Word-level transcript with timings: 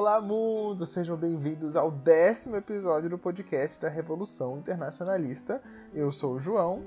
Olá, 0.00 0.18
mundo! 0.18 0.86
Sejam 0.86 1.14
bem-vindos 1.14 1.76
ao 1.76 1.90
décimo 1.90 2.56
episódio 2.56 3.10
do 3.10 3.18
podcast 3.18 3.78
da 3.78 3.90
Revolução 3.90 4.56
Internacionalista. 4.56 5.62
Eu 5.92 6.10
sou 6.10 6.36
o 6.36 6.40
João. 6.40 6.82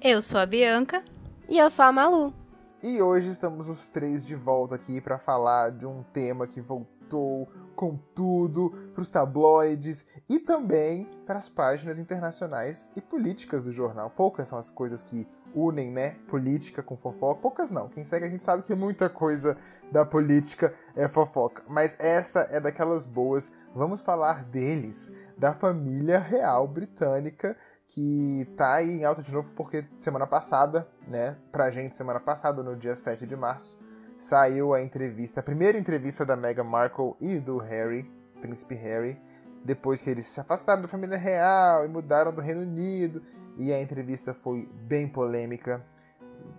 Eu 0.00 0.22
sou 0.22 0.38
a 0.38 0.46
Bianca. 0.46 1.02
E 1.48 1.58
eu 1.58 1.68
sou 1.68 1.84
a 1.84 1.90
Malu. 1.90 2.32
E 2.80 3.02
hoje 3.02 3.30
estamos 3.30 3.68
os 3.68 3.88
três 3.88 4.24
de 4.24 4.36
volta 4.36 4.76
aqui 4.76 5.00
para 5.00 5.18
falar 5.18 5.72
de 5.72 5.88
um 5.88 6.04
tema 6.12 6.46
que 6.46 6.60
voltou 6.60 7.48
com 7.74 7.96
tudo 8.14 8.70
para 8.94 9.02
os 9.02 9.08
tabloides 9.08 10.06
e 10.28 10.38
também 10.38 11.04
para 11.26 11.40
as 11.40 11.48
páginas 11.48 11.98
internacionais 11.98 12.92
e 12.94 13.00
políticas 13.00 13.64
do 13.64 13.72
jornal. 13.72 14.08
Poucas 14.08 14.46
são 14.46 14.56
as 14.56 14.70
coisas 14.70 15.02
que 15.02 15.26
unem, 15.56 15.90
né, 15.90 16.16
política 16.28 16.82
com 16.82 16.96
fofoca. 16.96 17.40
Poucas 17.40 17.70
não. 17.70 17.88
Quem 17.88 18.04
segue 18.04 18.26
a 18.26 18.30
gente 18.30 18.42
sabe 18.42 18.62
que 18.62 18.74
muita 18.74 19.08
coisa 19.08 19.56
da 19.90 20.04
política 20.04 20.74
é 20.94 21.08
fofoca. 21.08 21.62
Mas 21.66 21.96
essa 21.98 22.46
é 22.50 22.60
daquelas 22.60 23.06
boas. 23.06 23.50
Vamos 23.74 24.02
falar 24.02 24.44
deles, 24.44 25.10
da 25.36 25.54
família 25.54 26.18
real 26.18 26.68
britânica 26.68 27.56
que 27.88 28.46
tá 28.56 28.74
aí 28.74 28.90
em 28.90 29.04
alta 29.04 29.22
de 29.22 29.32
novo 29.32 29.50
porque 29.54 29.84
semana 30.00 30.26
passada, 30.26 30.86
né, 31.06 31.36
pra 31.52 31.70
gente 31.70 31.96
semana 31.96 32.20
passada, 32.20 32.62
no 32.62 32.76
dia 32.76 32.96
7 32.96 33.26
de 33.26 33.36
março, 33.36 33.78
saiu 34.18 34.74
a 34.74 34.82
entrevista, 34.82 35.40
a 35.40 35.42
primeira 35.42 35.78
entrevista 35.78 36.24
da 36.24 36.36
Meghan 36.36 36.64
Markle 36.64 37.14
e 37.20 37.38
do 37.38 37.58
Harry, 37.58 38.10
príncipe 38.40 38.74
Harry, 38.74 39.18
depois 39.66 40.00
que 40.00 40.08
eles 40.08 40.26
se 40.26 40.40
afastaram 40.40 40.80
da 40.80 40.88
família 40.88 41.18
real 41.18 41.84
e 41.84 41.88
mudaram 41.88 42.32
do 42.32 42.40
Reino 42.40 42.62
Unido, 42.62 43.22
e 43.58 43.72
a 43.72 43.80
entrevista 43.80 44.32
foi 44.32 44.68
bem 44.72 45.08
polêmica. 45.08 45.84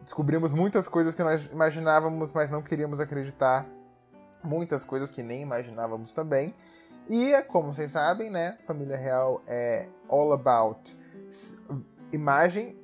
Descobrimos 0.03 0.53
muitas 0.53 0.87
coisas 0.87 1.15
que 1.15 1.23
nós 1.23 1.45
imaginávamos, 1.45 2.33
mas 2.33 2.49
não 2.49 2.61
queríamos 2.61 2.99
acreditar. 2.99 3.65
Muitas 4.43 4.83
coisas 4.83 5.09
que 5.09 5.23
nem 5.23 5.41
imaginávamos 5.41 6.13
também. 6.13 6.53
E, 7.09 7.41
como 7.43 7.73
vocês 7.73 7.91
sabem, 7.91 8.29
né, 8.29 8.57
família 8.65 8.97
real 8.97 9.41
é 9.47 9.87
all 10.09 10.33
about 10.33 10.95
imagem. 12.11 12.77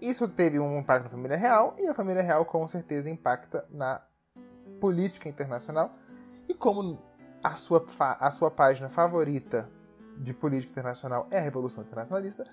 Isso 0.00 0.28
teve 0.28 0.58
um 0.58 0.78
impacto 0.78 1.04
na 1.04 1.10
família 1.10 1.36
real 1.36 1.74
e 1.78 1.88
a 1.88 1.94
família 1.94 2.22
real 2.22 2.44
com 2.44 2.66
certeza 2.68 3.08
impacta 3.08 3.64
na 3.70 4.02
política 4.80 5.28
internacional. 5.28 5.92
E 6.48 6.54
como 6.54 6.98
a 7.44 7.54
sua, 7.56 7.86
a 7.98 8.30
sua 8.30 8.50
página 8.50 8.88
favorita 8.88 9.68
de 10.16 10.32
política 10.32 10.72
internacional 10.72 11.26
é 11.30 11.38
a 11.38 11.42
Revolução 11.42 11.84
Internacionalista, 11.84 12.46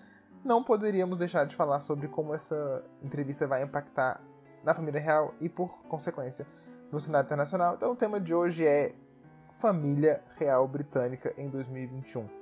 não 0.44 0.62
poderíamos 0.62 1.18
deixar 1.18 1.46
de 1.46 1.56
falar 1.56 1.80
sobre 1.80 2.10
como 2.10 2.34
essa 2.34 2.84
entrevista 3.02 3.48
vai 3.48 3.64
impactar 3.64 4.20
na 4.64 4.74
família 4.74 5.00
real 5.00 5.34
e, 5.40 5.48
por 5.48 5.70
consequência, 5.84 6.46
no 6.92 7.00
cenário 7.00 7.26
internacional. 7.26 7.76
Então, 7.76 7.94
o 7.94 7.96
tema 7.96 8.20
de 8.20 8.34
hoje 8.34 8.66
é 8.66 8.94
Família 9.60 10.22
Real 10.38 10.68
Britânica 10.68 11.34
em 11.38 11.50
2021. 11.50 12.41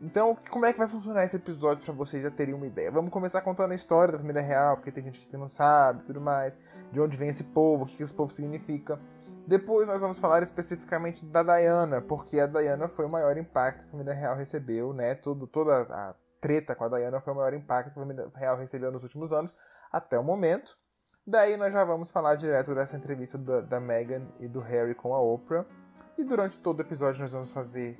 Então, 0.00 0.36
como 0.50 0.64
é 0.64 0.72
que 0.72 0.78
vai 0.78 0.86
funcionar 0.86 1.24
esse 1.24 1.36
episódio 1.36 1.84
para 1.84 1.92
vocês 1.92 2.22
já 2.22 2.30
terem 2.30 2.54
uma 2.54 2.66
ideia? 2.66 2.90
Vamos 2.90 3.10
começar 3.10 3.40
contando 3.40 3.72
a 3.72 3.74
história 3.74 4.12
da 4.12 4.18
família 4.18 4.40
real, 4.40 4.76
porque 4.76 4.92
tem 4.92 5.02
gente 5.02 5.26
que 5.26 5.36
não 5.36 5.48
sabe, 5.48 6.04
tudo 6.04 6.20
mais, 6.20 6.56
de 6.92 7.00
onde 7.00 7.16
vem 7.16 7.30
esse 7.30 7.42
povo, 7.42 7.82
o 7.82 7.86
que 7.86 8.02
esse 8.02 8.14
povo 8.14 8.32
significa. 8.32 8.98
Depois 9.46 9.88
nós 9.88 10.00
vamos 10.00 10.18
falar 10.18 10.42
especificamente 10.42 11.26
da 11.26 11.42
Diana, 11.42 12.00
porque 12.00 12.38
a 12.38 12.46
Diana 12.46 12.86
foi 12.88 13.06
o 13.06 13.08
maior 13.08 13.36
impacto 13.36 13.80
que 13.80 13.88
a 13.88 13.90
família 13.90 14.14
real 14.14 14.36
recebeu, 14.36 14.92
né? 14.92 15.16
Toda 15.16 15.82
a 15.82 16.14
treta 16.40 16.76
com 16.76 16.84
a 16.84 16.88
Diana 16.88 17.20
foi 17.20 17.32
o 17.32 17.36
maior 17.36 17.54
impacto 17.54 17.92
que 17.92 17.98
a 17.98 18.02
família 18.02 18.30
real 18.36 18.56
recebeu 18.56 18.92
nos 18.92 19.02
últimos 19.02 19.32
anos, 19.32 19.56
até 19.90 20.16
o 20.16 20.22
momento. 20.22 20.76
Daí 21.26 21.56
nós 21.56 21.72
já 21.72 21.84
vamos 21.84 22.10
falar 22.10 22.36
direto 22.36 22.74
dessa 22.74 22.96
entrevista 22.96 23.36
da, 23.36 23.60
da 23.62 23.80
Meghan 23.80 24.28
e 24.38 24.46
do 24.46 24.60
Harry 24.60 24.94
com 24.94 25.12
a 25.12 25.20
Oprah. 25.20 25.66
E 26.16 26.24
durante 26.24 26.58
todo 26.58 26.78
o 26.78 26.82
episódio 26.82 27.20
nós 27.20 27.32
vamos 27.32 27.50
fazer 27.50 27.98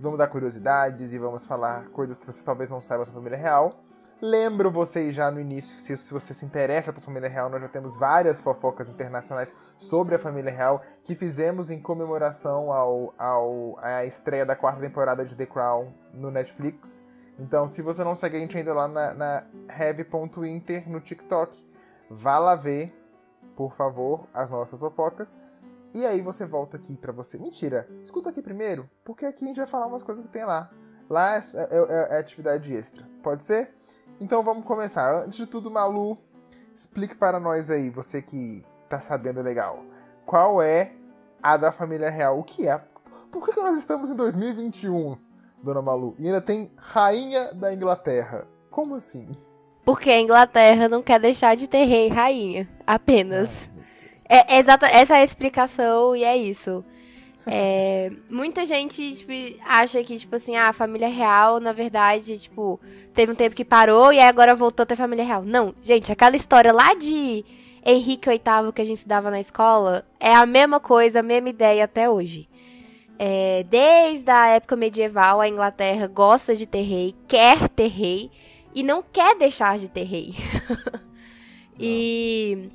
Vamos 0.00 0.16
dar 0.16 0.28
curiosidades 0.28 1.12
e 1.12 1.18
vamos 1.18 1.44
falar 1.44 1.88
coisas 1.88 2.18
que 2.18 2.24
vocês 2.24 2.44
talvez 2.44 2.70
não 2.70 2.80
saibam 2.80 3.04
sobre 3.04 3.18
a 3.18 3.22
família 3.22 3.38
real. 3.38 3.82
Lembro 4.20 4.70
vocês 4.70 5.12
já 5.12 5.28
no 5.28 5.40
início, 5.40 5.76
se, 5.78 5.96
se 5.96 6.12
você 6.12 6.32
se 6.32 6.44
interessa 6.44 6.92
por 6.92 7.00
família 7.00 7.28
real, 7.28 7.48
nós 7.50 7.60
já 7.60 7.68
temos 7.68 7.96
várias 7.96 8.40
fofocas 8.40 8.88
internacionais 8.88 9.52
sobre 9.76 10.14
a 10.14 10.18
família 10.18 10.52
real 10.52 10.82
que 11.02 11.16
fizemos 11.16 11.68
em 11.68 11.80
comemoração 11.80 12.72
ao, 12.72 13.12
ao, 13.18 13.78
à 13.80 14.04
estreia 14.04 14.46
da 14.46 14.54
quarta 14.54 14.80
temporada 14.80 15.24
de 15.24 15.34
The 15.34 15.46
Crown 15.46 15.92
no 16.12 16.30
Netflix. 16.30 17.04
Então, 17.36 17.66
se 17.66 17.82
você 17.82 18.04
não 18.04 18.14
segue 18.14 18.36
a 18.36 18.40
gente 18.40 18.56
ainda 18.56 18.74
lá 18.74 18.86
na, 18.86 19.14
na 19.14 19.44
heavy.inter 19.68 20.88
no 20.88 21.00
TikTok, 21.00 21.64
vá 22.08 22.38
lá 22.38 22.54
ver, 22.54 22.92
por 23.56 23.74
favor, 23.74 24.28
as 24.32 24.48
nossas 24.48 24.78
fofocas. 24.78 25.38
E 25.94 26.04
aí 26.04 26.20
você 26.20 26.44
volta 26.44 26.76
aqui 26.76 26.96
para 26.96 27.12
você. 27.12 27.38
Mentira, 27.38 27.88
escuta 28.02 28.30
aqui 28.30 28.42
primeiro, 28.42 28.88
porque 29.04 29.24
aqui 29.24 29.44
a 29.44 29.48
gente 29.48 29.56
vai 29.56 29.66
falar 29.66 29.86
umas 29.86 30.02
coisas 30.02 30.24
que 30.24 30.32
tem 30.32 30.44
lá. 30.44 30.70
Lá 31.08 31.36
é, 31.36 31.40
é, 31.54 31.68
é, 31.70 32.16
é 32.16 32.18
atividade 32.18 32.74
extra. 32.74 33.08
Pode 33.22 33.44
ser? 33.44 33.74
Então 34.20 34.42
vamos 34.42 34.64
começar. 34.64 35.24
Antes 35.24 35.38
de 35.38 35.46
tudo, 35.46 35.70
Malu, 35.70 36.18
explique 36.74 37.14
para 37.14 37.40
nós 37.40 37.70
aí, 37.70 37.88
você 37.88 38.20
que 38.20 38.64
tá 38.88 39.00
sabendo 39.00 39.42
legal. 39.42 39.84
Qual 40.26 40.60
é 40.60 40.92
a 41.42 41.56
da 41.56 41.72
família 41.72 42.10
real? 42.10 42.38
O 42.38 42.44
que 42.44 42.68
é? 42.68 42.80
Por 43.30 43.44
que, 43.44 43.52
que 43.52 43.60
nós 43.60 43.78
estamos 43.78 44.10
em 44.10 44.14
2021, 44.14 45.16
dona 45.62 45.82
Malu? 45.82 46.14
E 46.18 46.26
ainda 46.26 46.40
tem 46.40 46.70
Rainha 46.76 47.52
da 47.54 47.72
Inglaterra. 47.72 48.46
Como 48.70 48.94
assim? 48.94 49.28
Porque 49.84 50.10
a 50.10 50.20
Inglaterra 50.20 50.88
não 50.88 51.02
quer 51.02 51.18
deixar 51.18 51.56
de 51.56 51.66
ter 51.66 51.84
rei 51.84 52.08
e 52.08 52.10
rainha. 52.10 52.68
Apenas. 52.86 53.70
É, 54.28 54.56
é, 54.56 54.58
exata, 54.58 54.86
essa 54.86 55.16
é 55.16 55.20
a 55.20 55.24
explicação 55.24 56.14
e 56.14 56.22
é 56.22 56.36
isso. 56.36 56.84
É, 57.46 58.12
muita 58.28 58.66
gente 58.66 59.14
tipo, 59.14 59.32
acha 59.64 60.04
que, 60.04 60.18
tipo 60.18 60.36
assim, 60.36 60.54
ah, 60.54 60.68
a 60.68 60.72
família 60.72 61.08
real, 61.08 61.60
na 61.60 61.72
verdade, 61.72 62.38
tipo, 62.38 62.78
teve 63.14 63.32
um 63.32 63.34
tempo 63.34 63.56
que 63.56 63.64
parou 63.64 64.12
e 64.12 64.20
agora 64.20 64.54
voltou 64.54 64.82
a 64.82 64.86
ter 64.86 64.96
família 64.96 65.24
real. 65.24 65.42
Não, 65.42 65.74
gente, 65.82 66.12
aquela 66.12 66.36
história 66.36 66.72
lá 66.72 66.94
de 66.94 67.44
Henrique 67.84 68.28
VIII 68.28 68.72
que 68.74 68.82
a 68.82 68.84
gente 68.84 68.98
estudava 68.98 69.30
na 69.30 69.40
escola 69.40 70.04
é 70.20 70.34
a 70.34 70.44
mesma 70.44 70.78
coisa, 70.78 71.20
a 71.20 71.22
mesma 71.22 71.48
ideia 71.48 71.84
até 71.84 72.10
hoje. 72.10 72.46
É, 73.18 73.64
desde 73.68 74.30
a 74.30 74.48
época 74.48 74.76
medieval, 74.76 75.40
a 75.40 75.48
Inglaterra 75.48 76.06
gosta 76.06 76.54
de 76.54 76.66
ter 76.66 76.82
rei, 76.82 77.14
quer 77.26 77.68
ter 77.70 77.88
rei 77.88 78.30
e 78.74 78.82
não 78.82 79.02
quer 79.02 79.36
deixar 79.36 79.78
de 79.78 79.88
ter 79.88 80.04
rei. 80.04 80.34
e 81.80 82.70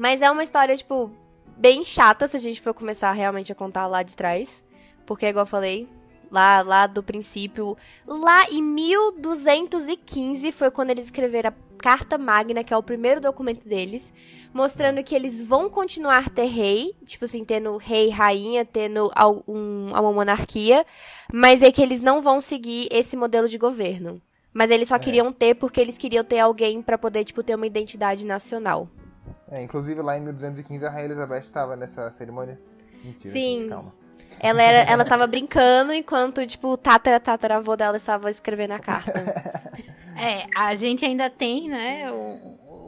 mas 0.00 0.22
é 0.22 0.30
uma 0.30 0.42
história, 0.42 0.74
tipo, 0.74 1.10
bem 1.58 1.84
chata 1.84 2.26
se 2.26 2.34
a 2.34 2.40
gente 2.40 2.58
for 2.58 2.72
começar 2.72 3.12
realmente 3.12 3.52
a 3.52 3.54
contar 3.54 3.86
lá 3.86 4.02
de 4.02 4.16
trás. 4.16 4.64
Porque, 5.04 5.26
igual 5.26 5.42
eu 5.42 5.46
falei, 5.46 5.86
lá, 6.30 6.62
lá 6.62 6.86
do 6.86 7.02
princípio, 7.02 7.76
lá 8.06 8.48
em 8.50 8.62
1215 8.62 10.52
foi 10.52 10.70
quando 10.70 10.88
eles 10.88 11.04
escreveram 11.04 11.50
a 11.50 11.54
Carta 11.76 12.16
Magna, 12.16 12.64
que 12.64 12.72
é 12.72 12.76
o 12.78 12.82
primeiro 12.82 13.20
documento 13.20 13.68
deles, 13.68 14.10
mostrando 14.54 15.04
que 15.04 15.14
eles 15.14 15.42
vão 15.42 15.68
continuar 15.68 16.30
ter 16.30 16.46
rei, 16.46 16.94
tipo 17.04 17.26
assim, 17.26 17.44
tendo 17.44 17.76
rei 17.76 18.06
e 18.06 18.10
rainha, 18.10 18.64
tendo 18.64 19.12
um, 19.46 19.90
uma 19.90 20.12
monarquia, 20.12 20.86
mas 21.30 21.62
é 21.62 21.70
que 21.70 21.82
eles 21.82 22.00
não 22.00 22.22
vão 22.22 22.40
seguir 22.40 22.88
esse 22.90 23.18
modelo 23.18 23.50
de 23.50 23.58
governo. 23.58 24.18
Mas 24.50 24.70
eles 24.70 24.88
só 24.88 24.96
é. 24.96 24.98
queriam 24.98 25.30
ter 25.30 25.56
porque 25.56 25.78
eles 25.78 25.98
queriam 25.98 26.24
ter 26.24 26.38
alguém 26.38 26.80
para 26.80 26.96
poder, 26.96 27.22
tipo, 27.22 27.42
ter 27.42 27.54
uma 27.54 27.66
identidade 27.66 28.24
nacional. 28.24 28.88
É, 29.50 29.62
inclusive 29.62 30.00
lá 30.00 30.16
em 30.16 30.20
1215 30.20 30.86
a 30.86 30.90
Rainha 30.90 31.06
Elizabeth 31.06 31.40
estava 31.40 31.76
nessa 31.76 32.10
cerimônia. 32.12 32.58
Mentira, 33.02 33.32
Sim. 33.32 33.60
Gente, 33.60 33.68
calma. 33.68 33.94
Ela, 34.38 34.62
era, 34.62 34.90
ela 34.90 35.04
tava 35.04 35.26
brincando 35.26 35.92
enquanto, 35.92 36.46
tipo, 36.46 36.68
o 36.68 36.76
tatara, 36.76 37.18
tataravô 37.18 37.76
dela 37.76 37.96
estava 37.96 38.30
escrevendo 38.30 38.72
a 38.72 38.78
carta. 38.78 39.12
é, 40.16 40.46
a 40.54 40.74
gente 40.74 41.04
ainda 41.04 41.28
tem, 41.28 41.68
né, 41.68 42.10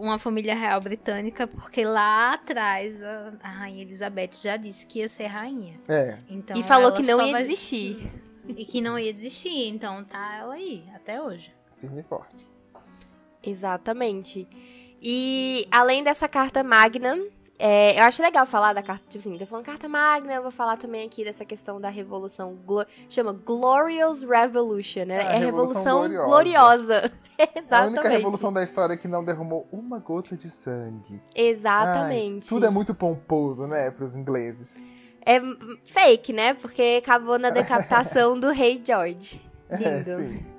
uma 0.02 0.18
família 0.18 0.54
real 0.54 0.80
britânica, 0.80 1.46
porque 1.46 1.84
lá 1.84 2.34
atrás 2.34 3.02
a, 3.02 3.32
a, 3.42 3.48
Rainha 3.48 3.82
Elizabeth 3.82 4.34
já 4.42 4.56
disse 4.56 4.86
que 4.86 5.00
ia 5.00 5.08
ser 5.08 5.26
rainha. 5.26 5.78
É. 5.88 6.16
Então, 6.28 6.58
e 6.58 6.62
falou 6.62 6.92
que 6.92 7.02
não 7.02 7.20
ia 7.20 7.32
vai... 7.32 7.42
desistir. 7.42 8.10
E 8.48 8.64
que 8.64 8.80
não 8.80 8.98
ia 8.98 9.12
desistir, 9.12 9.68
então 9.68 10.02
tá 10.04 10.36
ela 10.36 10.54
aí, 10.54 10.84
até 10.94 11.22
hoje. 11.22 11.54
Firme 11.78 12.00
e 12.00 12.02
forte. 12.02 12.48
Exatamente. 13.42 14.48
E 15.02 15.66
além 15.70 16.04
dessa 16.04 16.28
carta 16.28 16.62
magna, 16.62 17.18
é, 17.58 17.98
eu 17.98 18.04
acho 18.04 18.22
legal 18.22 18.46
falar 18.46 18.72
da 18.72 18.82
carta, 18.82 19.04
tipo 19.08 19.18
assim, 19.18 19.36
tô 19.36 19.46
falando 19.46 19.64
carta 19.64 19.88
magna, 19.88 20.32
eu 20.32 20.42
vou 20.42 20.50
falar 20.50 20.76
também 20.76 21.04
aqui 21.04 21.24
dessa 21.24 21.44
questão 21.44 21.80
da 21.80 21.88
revolução, 21.88 22.56
chama 23.08 23.32
Glorious 23.32 24.22
Revolution, 24.22 25.04
né? 25.04 25.16
É, 25.16 25.36
é 25.36 25.38
revolução, 25.38 26.02
revolução 26.02 26.26
gloriosa. 26.26 26.26
gloriosa. 26.28 27.12
Exatamente. 27.56 27.70
A 27.70 27.86
única 27.86 28.08
revolução 28.08 28.52
da 28.52 28.62
história 28.62 28.96
que 28.96 29.08
não 29.08 29.24
derramou 29.24 29.66
uma 29.72 29.98
gota 29.98 30.36
de 30.36 30.50
sangue. 30.50 31.20
Exatamente. 31.34 32.44
Ai, 32.44 32.48
tudo 32.48 32.66
é 32.66 32.70
muito 32.70 32.94
pomposo, 32.94 33.66
né, 33.66 33.90
pros 33.90 34.14
ingleses. 34.14 34.82
É 35.24 35.40
fake, 35.84 36.32
né? 36.32 36.54
Porque 36.54 37.00
acabou 37.02 37.38
na 37.38 37.50
decapitação 37.50 38.38
do 38.38 38.50
rei 38.50 38.80
George. 38.84 39.40
É, 39.72 39.76
Lindo. 39.76 40.10
É, 40.10 40.16
sim. 40.16 40.51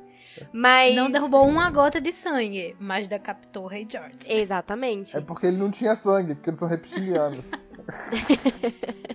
Mas. 0.51 0.95
Não 0.95 1.09
derrubou 1.09 1.47
uma 1.47 1.69
gota 1.69 1.99
de 1.99 2.11
sangue, 2.11 2.75
mas 2.79 3.07
decapitou 3.07 3.63
o 3.65 3.67
Rei 3.67 3.87
George. 3.89 4.17
Exatamente. 4.27 5.15
É 5.15 5.21
porque 5.21 5.47
ele 5.47 5.57
não 5.57 5.69
tinha 5.69 5.95
sangue, 5.95 6.35
porque 6.35 6.49
eles 6.49 6.59
são 6.59 6.67
reptilianos. 6.69 7.51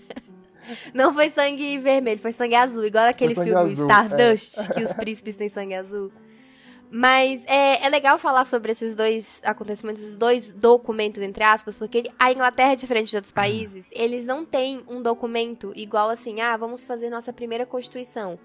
Não 0.93 1.15
foi 1.15 1.31
sangue 1.31 1.79
vermelho, 1.79 2.21
foi 2.21 2.33
sangue 2.33 2.55
azul, 2.55 2.85
igual 2.85 3.09
aquele 3.09 3.35
filme 3.35 3.55
azul, 3.55 3.87
Stardust, 3.87 4.59
é. 4.59 4.75
que 4.75 4.85
os 4.85 4.93
príncipes 4.93 5.35
têm 5.37 5.49
sangue 5.49 5.75
azul. 5.75 6.13
Mas 6.91 7.45
é, 7.47 7.85
é 7.85 7.89
legal 7.89 8.19
falar 8.19 8.45
sobre 8.45 8.73
esses 8.73 8.95
dois 8.95 9.41
acontecimentos, 9.45 10.03
esses 10.03 10.17
dois 10.17 10.53
documentos, 10.53 11.21
entre 11.21 11.45
aspas, 11.45 11.77
porque 11.77 12.11
a 12.19 12.33
Inglaterra, 12.33 12.75
diferente 12.75 13.11
de 13.11 13.17
outros 13.17 13.33
países, 13.33 13.89
eles 13.93 14.25
não 14.25 14.45
têm 14.45 14.83
um 14.89 15.03
documento 15.03 15.73
igual 15.77 16.09
assim, 16.09 16.41
ah, 16.41 16.57
vamos 16.57 16.87
fazer 16.87 17.11
nossa 17.11 17.33
primeira 17.33 17.67
Constituição, 17.67 18.39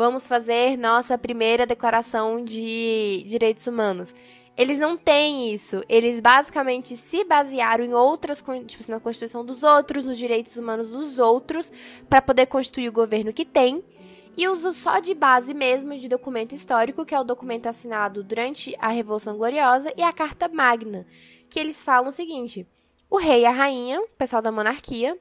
vamos 0.00 0.26
fazer 0.26 0.78
nossa 0.78 1.18
primeira 1.18 1.66
Declaração 1.66 2.42
de 2.42 3.22
Direitos 3.26 3.66
Humanos. 3.66 4.14
Eles 4.56 4.78
não 4.78 4.96
têm 4.96 5.52
isso. 5.52 5.84
Eles 5.90 6.20
basicamente 6.20 6.96
se 6.96 7.22
basearam 7.22 7.84
em 7.84 7.92
outras, 7.92 8.38
tipo 8.38 8.82
assim, 8.82 8.92
na 8.92 8.98
Constituição 8.98 9.44
dos 9.44 9.62
outros, 9.62 10.06
nos 10.06 10.16
direitos 10.16 10.56
humanos 10.56 10.88
dos 10.88 11.18
outros, 11.18 11.70
para 12.08 12.22
poder 12.22 12.46
constituir 12.46 12.88
o 12.88 12.92
governo 12.92 13.30
que 13.30 13.44
tem. 13.44 13.84
E 14.38 14.48
usa 14.48 14.72
só 14.72 15.00
de 15.00 15.12
base 15.12 15.52
mesmo 15.52 15.94
de 15.98 16.08
documento 16.08 16.54
histórico, 16.54 17.04
que 17.04 17.14
é 17.14 17.20
o 17.20 17.24
documento 17.24 17.66
assinado 17.66 18.24
durante 18.24 18.74
a 18.78 18.88
Revolução 18.88 19.36
Gloriosa, 19.36 19.92
e 19.98 20.02
a 20.02 20.14
Carta 20.14 20.48
Magna, 20.48 21.06
que 21.50 21.60
eles 21.60 21.84
falam 21.84 22.08
o 22.08 22.12
seguinte: 22.12 22.66
o 23.10 23.18
rei 23.18 23.42
e 23.42 23.44
a 23.44 23.50
rainha, 23.50 24.02
pessoal 24.16 24.40
da 24.40 24.50
monarquia, 24.50 25.18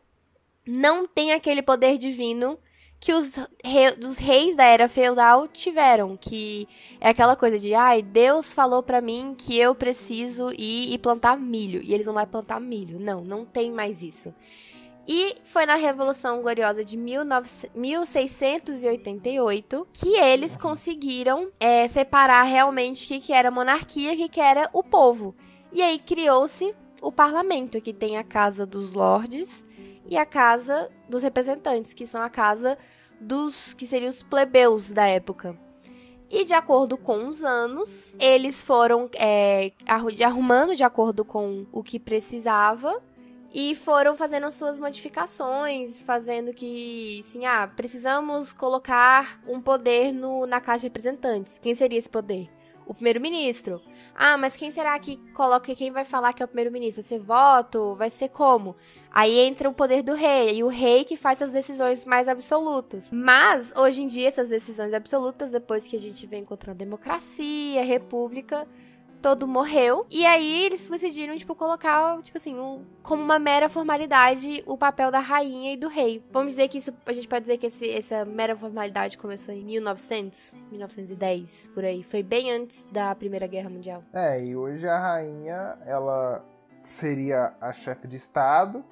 não 0.66 1.06
tem 1.06 1.34
aquele 1.34 1.62
poder 1.62 1.98
divino 1.98 2.58
que 3.00 3.14
os, 3.14 3.32
os 4.06 4.18
reis 4.18 4.56
da 4.56 4.66
era 4.66 4.90
feudal 4.90 5.48
tiveram, 5.48 6.18
que 6.18 6.68
é 7.00 7.10
aquela 7.10 7.36
coisa 7.36 7.58
de, 7.58 7.74
ai, 7.74 8.02
Deus 8.02 8.52
falou 8.52 8.84
pra 8.84 9.00
mim 9.00 9.34
que 9.38 9.58
eu 9.58 9.74
preciso 9.74 10.52
ir 10.58 10.98
plantar 11.00 11.38
milho, 11.38 11.82
e 11.82 11.94
eles 11.94 12.06
vão 12.06 12.16
lá 12.16 12.26
plantar 12.26 12.60
milho. 12.60 13.00
Não, 13.00 13.24
não 13.24 13.46
tem 13.46 13.72
mais 13.72 14.04
isso. 14.04 14.34
E 15.08 15.36
foi 15.44 15.66
na 15.66 15.74
Revolução 15.74 16.42
Gloriosa 16.42 16.86
de 16.86 16.96
19 16.96 17.50
1688 17.74 19.88
que 19.92 20.10
eles 20.10 20.56
conseguiram 20.56 21.50
é, 21.60 21.88
separar 21.88 22.44
realmente 22.44 23.06
o 23.06 23.08
que, 23.08 23.20
que 23.20 23.34
era 23.34 23.50
monarquia 23.50 24.14
e 24.14 24.26
o 24.26 24.30
que 24.30 24.40
era 24.40 24.70
o 24.72 24.84
povo. 24.84 25.34
E 25.74 25.82
aí 25.82 25.98
criou-se 25.98 26.76
o 27.02 27.12
parlamento, 27.12 27.82
que 27.82 27.92
tem 27.92 28.20
a 28.20 28.24
Casa 28.24 28.68
dos 28.68 28.94
Lordes 28.94 29.66
e 30.10 30.18
a 30.18 30.26
Casa 30.26 30.90
dos 31.08 31.24
Representantes, 31.24 31.94
que 31.94 32.06
são 32.06 32.22
a 32.22 32.30
casa 32.30 32.78
dos 33.20 33.74
que 33.74 33.86
seriam 33.86 34.10
os 34.10 34.24
plebeus 34.24 34.92
da 34.92 35.06
época. 35.08 35.58
E 36.30 36.46
de 36.46 36.54
acordo 36.54 36.98
com 36.98 37.28
os 37.28 37.44
anos, 37.44 38.14
eles 38.20 38.62
foram 38.62 39.10
é, 39.16 39.72
arru- 39.88 40.24
arrumando 40.24 40.76
de 40.76 40.84
acordo 40.84 41.26
com 41.26 41.66
o 41.72 41.82
que 41.82 42.00
precisava 42.00 43.02
e 43.52 43.74
foram 43.74 44.16
fazendo 44.16 44.46
as 44.46 44.54
suas 44.54 44.80
modificações, 44.80 46.04
fazendo 46.04 46.54
que, 46.54 47.20
assim, 47.22 47.46
ah, 47.46 47.68
precisamos 47.68 48.54
colocar 48.54 49.42
um 49.48 49.60
poder 49.60 50.12
no, 50.12 50.46
na 50.46 50.62
Casa 50.62 50.82
de 50.82 50.86
Representantes. 50.86 51.58
Quem 51.58 51.74
seria 51.74 51.98
esse 51.98 52.10
poder? 52.10 52.48
O 52.86 52.94
primeiro-ministro. 52.94 53.82
Ah, 54.16 54.38
mas 54.38 54.56
quem 54.56 54.72
será 54.72 54.98
que 55.00 55.18
coloca, 55.34 55.74
quem 55.74 55.92
vai 55.92 56.06
falar 56.06 56.34
que 56.34 56.44
é 56.44 56.46
o 56.46 56.48
primeiro-ministro? 56.48 57.02
Vai 57.02 57.10
ser 57.10 57.20
voto? 57.20 57.96
Vai 57.96 58.10
ser 58.12 58.30
como? 58.30 58.76
Aí 59.12 59.40
entra 59.40 59.68
o 59.70 59.74
poder 59.74 60.04
do 60.04 60.14
rei, 60.14 60.56
e 60.58 60.64
o 60.64 60.68
rei 60.68 61.04
que 61.04 61.18
faz 61.18 61.42
as 61.42 61.52
decisões 61.52 62.06
mais 62.06 62.28
absolutas. 62.28 63.10
Mas, 63.12 63.74
hoje 63.76 64.04
em 64.04 64.08
dia, 64.08 64.28
essas 64.28 64.50
decisões 64.50 64.94
absolutas, 64.94 65.50
depois 65.50 65.88
que 65.88 65.96
a 65.96 66.00
gente 66.00 66.26
vem 66.28 66.42
encontrando 66.42 66.78
democracia, 66.78 67.84
república, 67.84 68.68
todo 69.22 69.46
morreu. 69.48 70.06
E 70.10 70.26
aí 70.26 70.64
eles 70.66 70.90
decidiram, 70.90 71.36
tipo, 71.36 71.54
colocar, 71.54 72.22
tipo 72.22 72.38
assim, 72.38 72.58
um- 72.58 72.86
como 73.04 73.22
uma 73.22 73.38
mera 73.38 73.68
formalidade 73.68 74.64
o 74.66 74.78
papel 74.78 75.12
da 75.12 75.20
rainha 75.20 75.74
e 75.74 75.78
do 75.78 75.90
rei. 75.90 76.24
Vamos 76.32 76.54
dizer 76.54 76.68
que 76.70 76.78
isso, 76.78 76.94
a 77.06 77.12
gente 77.12 77.28
pode 77.28 77.42
dizer 77.42 77.58
que 77.58 77.66
esse- 77.68 77.90
essa 77.90 78.24
mera 78.24 78.56
formalidade 78.56 79.18
começou 79.18 79.54
em 79.54 79.64
1900, 79.66 80.54
1910, 80.72 81.70
por 81.74 81.84
aí. 81.84 82.02
Foi 82.04 82.24
bem 82.24 82.52
antes 82.52 82.88
da 82.92 83.14
Primeira 83.16 83.46
Guerra 83.48 83.70
Mundial. 83.70 84.04
É, 84.14 84.42
e 84.42 84.56
hoje 84.56 84.88
a 84.88 84.98
rainha, 84.98 85.78
ela 85.86 86.46
seria 86.82 87.54
a 87.60 87.74
chefe 87.74 88.08
de 88.08 88.16
Estado 88.16 88.86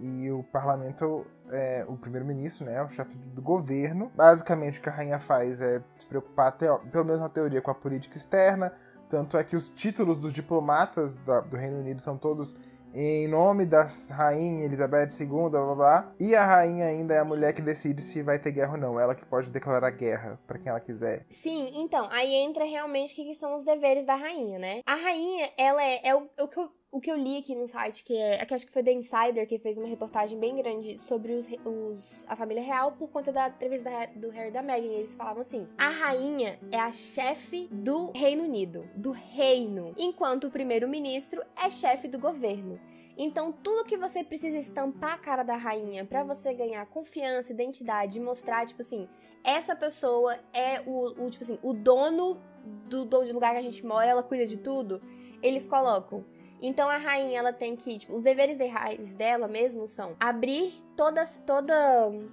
e 0.00 0.30
o 0.30 0.42
parlamento 0.44 1.26
é 1.50 1.84
o 1.88 1.96
primeiro-ministro, 1.96 2.64
né? 2.64 2.82
O 2.82 2.88
chefe 2.88 3.14
do 3.16 3.42
governo. 3.42 4.10
Basicamente, 4.14 4.78
o 4.78 4.82
que 4.82 4.88
a 4.88 4.92
rainha 4.92 5.18
faz 5.20 5.60
é 5.60 5.82
se 5.98 6.06
preocupar, 6.06 6.56
pelo 6.56 7.04
menos 7.04 7.20
na 7.20 7.28
teoria, 7.28 7.60
com 7.60 7.70
a 7.70 7.74
política 7.74 8.16
externa. 8.16 8.72
Tanto 9.08 9.36
é 9.36 9.42
que 9.44 9.56
os 9.56 9.68
títulos 9.68 10.16
dos 10.16 10.32
diplomatas 10.32 11.16
da- 11.16 11.40
do 11.40 11.56
Reino 11.56 11.78
Unido 11.78 12.00
são 12.00 12.16
todos 12.16 12.56
em 12.92 13.28
nome 13.28 13.64
da 13.66 13.86
rainha 14.10 14.64
Elizabeth 14.64 15.08
II, 15.20 15.26
blá 15.26 15.48
blá 15.64 15.74
blá. 15.74 16.12
E 16.18 16.34
a 16.34 16.44
rainha 16.44 16.86
ainda 16.86 17.14
é 17.14 17.18
a 17.18 17.24
mulher 17.24 17.52
que 17.52 17.62
decide 17.62 18.02
se 18.02 18.20
vai 18.22 18.38
ter 18.38 18.50
guerra 18.52 18.72
ou 18.72 18.78
não. 18.78 18.98
Ela 18.98 19.14
que 19.14 19.24
pode 19.24 19.50
declarar 19.52 19.90
guerra 19.90 20.40
pra 20.46 20.58
quem 20.58 20.70
ela 20.70 20.80
quiser. 20.80 21.24
Sim, 21.30 21.70
então, 21.80 22.08
aí 22.10 22.34
entra 22.34 22.64
realmente 22.64 23.12
o 23.12 23.16
que 23.16 23.24
que 23.26 23.34
são 23.34 23.54
os 23.54 23.64
deveres 23.64 24.04
da 24.06 24.14
rainha, 24.16 24.58
né? 24.58 24.80
A 24.86 24.94
rainha, 24.96 25.50
ela 25.56 25.82
é, 25.84 26.00
é 26.08 26.14
o, 26.16 26.28
o 26.40 26.48
que 26.48 26.58
eu, 26.58 26.68
o 26.92 27.00
que 27.00 27.10
eu 27.10 27.16
li 27.16 27.38
aqui 27.38 27.54
no 27.54 27.68
site, 27.68 28.02
que 28.02 28.16
é, 28.16 28.44
que 28.44 28.52
acho 28.52 28.66
que 28.66 28.72
foi 28.72 28.82
The 28.82 28.92
Insider, 28.92 29.46
que 29.46 29.58
fez 29.60 29.78
uma 29.78 29.86
reportagem 29.86 30.38
bem 30.38 30.56
grande 30.56 30.98
sobre 30.98 31.32
os, 31.34 31.46
os- 31.64 32.26
a 32.28 32.34
família 32.34 32.62
real 32.62 32.92
por 32.92 33.08
conta 33.10 33.30
da 33.30 33.48
entrevista 33.48 33.88
da- 33.88 34.06
do 34.06 34.28
Harry 34.30 34.48
e 34.48 34.52
da 34.52 34.60
Meghan. 34.60 34.88
E 34.88 34.94
eles 34.96 35.14
falavam 35.14 35.40
assim: 35.40 35.68
a 35.78 35.88
rainha 35.88 36.58
é 36.72 36.78
a 36.78 36.90
chefe 36.90 37.68
do 37.70 38.10
Reino 38.12 38.42
Unido, 38.42 38.88
do 38.96 39.12
reino, 39.12 39.94
enquanto 39.96 40.48
o 40.48 40.50
primeiro-ministro 40.50 41.42
é 41.56 41.70
chefe 41.70 42.08
do 42.08 42.18
governo. 42.18 42.80
Então, 43.16 43.52
tudo 43.52 43.84
que 43.84 43.96
você 43.98 44.24
precisa 44.24 44.56
estampar 44.56 45.12
a 45.14 45.18
cara 45.18 45.42
da 45.42 45.54
rainha 45.54 46.04
pra 46.06 46.24
você 46.24 46.54
ganhar 46.54 46.84
confiança, 46.86 47.52
identidade, 47.52 48.18
mostrar, 48.18 48.66
tipo 48.66 48.80
assim, 48.82 49.08
essa 49.44 49.76
pessoa 49.76 50.38
é 50.52 50.80
o, 50.86 51.24
o, 51.26 51.30
tipo 51.30 51.44
assim, 51.44 51.58
o 51.62 51.72
dono 51.74 52.40
do, 52.88 53.04
do 53.04 53.20
lugar 53.32 53.52
que 53.52 53.58
a 53.58 53.62
gente 53.62 53.84
mora, 53.84 54.08
ela 54.10 54.22
cuida 54.22 54.46
de 54.46 54.56
tudo, 54.56 55.02
eles 55.42 55.66
colocam. 55.66 56.24
Então 56.62 56.88
a 56.88 56.96
rainha, 56.96 57.38
ela 57.38 57.52
tem 57.52 57.74
que, 57.76 57.98
tipo, 57.98 58.14
os 58.14 58.22
deveres 58.22 58.58
de 58.58 58.66
raiz 58.66 59.06
dela 59.14 59.48
mesmo 59.48 59.86
são 59.86 60.14
abrir 60.20 60.82
todas, 60.96 61.40
toda 61.46 61.74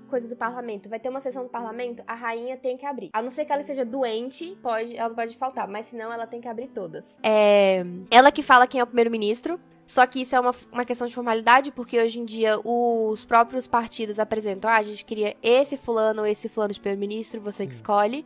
coisa 0.10 0.28
do 0.28 0.36
parlamento. 0.36 0.90
Vai 0.90 1.00
ter 1.00 1.10
uma 1.10 1.22
sessão 1.22 1.44
do 1.44 1.50
parlamento, 1.50 2.04
a 2.06 2.14
rainha 2.14 2.58
tem 2.58 2.76
que 2.76 2.86
abrir. 2.86 3.10
A 3.14 3.22
não 3.22 3.32
ser 3.32 3.46
que 3.46 3.54
ela 3.54 3.64
seja 3.64 3.86
doente, 3.86 4.58
pode, 4.62 4.98
ela 4.98 5.14
pode 5.14 5.38
faltar, 5.38 5.68
mas 5.68 5.86
senão 5.86 6.12
ela 6.12 6.28
tem 6.28 6.42
que 6.42 6.48
abrir 6.48 6.68
todas. 6.68 7.18
É, 7.24 7.86
ela 8.12 8.32
que 8.32 8.44
fala 8.44 8.68
quem 8.68 8.82
é 8.82 8.84
o 8.84 8.88
primeiro-ministro. 8.88 9.60
Só 9.88 10.06
que 10.06 10.22
isso 10.22 10.36
é 10.36 10.40
uma, 10.42 10.54
uma 10.70 10.84
questão 10.84 11.08
de 11.08 11.16
formalidade, 11.16 11.72
porque 11.72 11.98
hoje 11.98 12.20
em 12.20 12.26
dia 12.26 12.60
os 12.62 13.24
próprios 13.24 13.68
partidos 13.68 14.20
apresentam, 14.20 14.70
ah, 14.70 14.76
a 14.76 14.84
gente 14.84 15.06
queria 15.06 15.38
esse 15.42 15.78
fulano 15.78 16.24
ou 16.24 16.28
esse 16.28 16.50
fulano 16.50 16.74
de 16.74 16.80
primeiro-ministro, 16.82 17.40
você 17.40 17.66
que 17.66 17.74
Sim. 17.74 17.78
escolhe. 17.78 18.26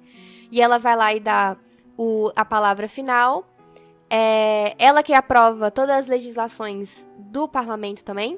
E 0.51 0.59
ela 0.59 0.79
vai 0.79 0.95
lá 0.95 1.13
e 1.13 1.19
dá 1.19 1.55
o, 1.95 2.31
a 2.35 2.43
palavra 2.43 2.87
final. 2.87 3.45
É, 4.13 4.75
ela 4.77 5.01
que 5.01 5.13
aprova 5.13 5.71
todas 5.71 5.99
as 5.99 6.07
legislações 6.07 7.07
do 7.17 7.47
parlamento 7.47 8.03
também. 8.03 8.37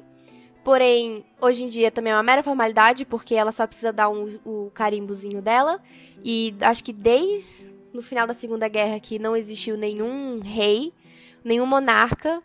Porém, 0.62 1.24
hoje 1.40 1.64
em 1.64 1.68
dia 1.68 1.90
também 1.90 2.12
é 2.12 2.16
uma 2.16 2.22
mera 2.22 2.44
formalidade, 2.44 3.04
porque 3.04 3.34
ela 3.34 3.50
só 3.50 3.66
precisa 3.66 3.92
dar 3.92 4.08
um, 4.08 4.38
o 4.44 4.70
carimbozinho 4.72 5.42
dela. 5.42 5.80
E 6.24 6.54
acho 6.60 6.84
que 6.84 6.92
desde 6.92 7.74
no 7.92 8.00
final 8.00 8.26
da 8.26 8.34
Segunda 8.34 8.68
Guerra 8.68 9.00
que 9.00 9.18
não 9.18 9.36
existiu 9.36 9.76
nenhum 9.76 10.40
rei, 10.40 10.92
nenhum 11.44 11.66
monarca 11.66 12.40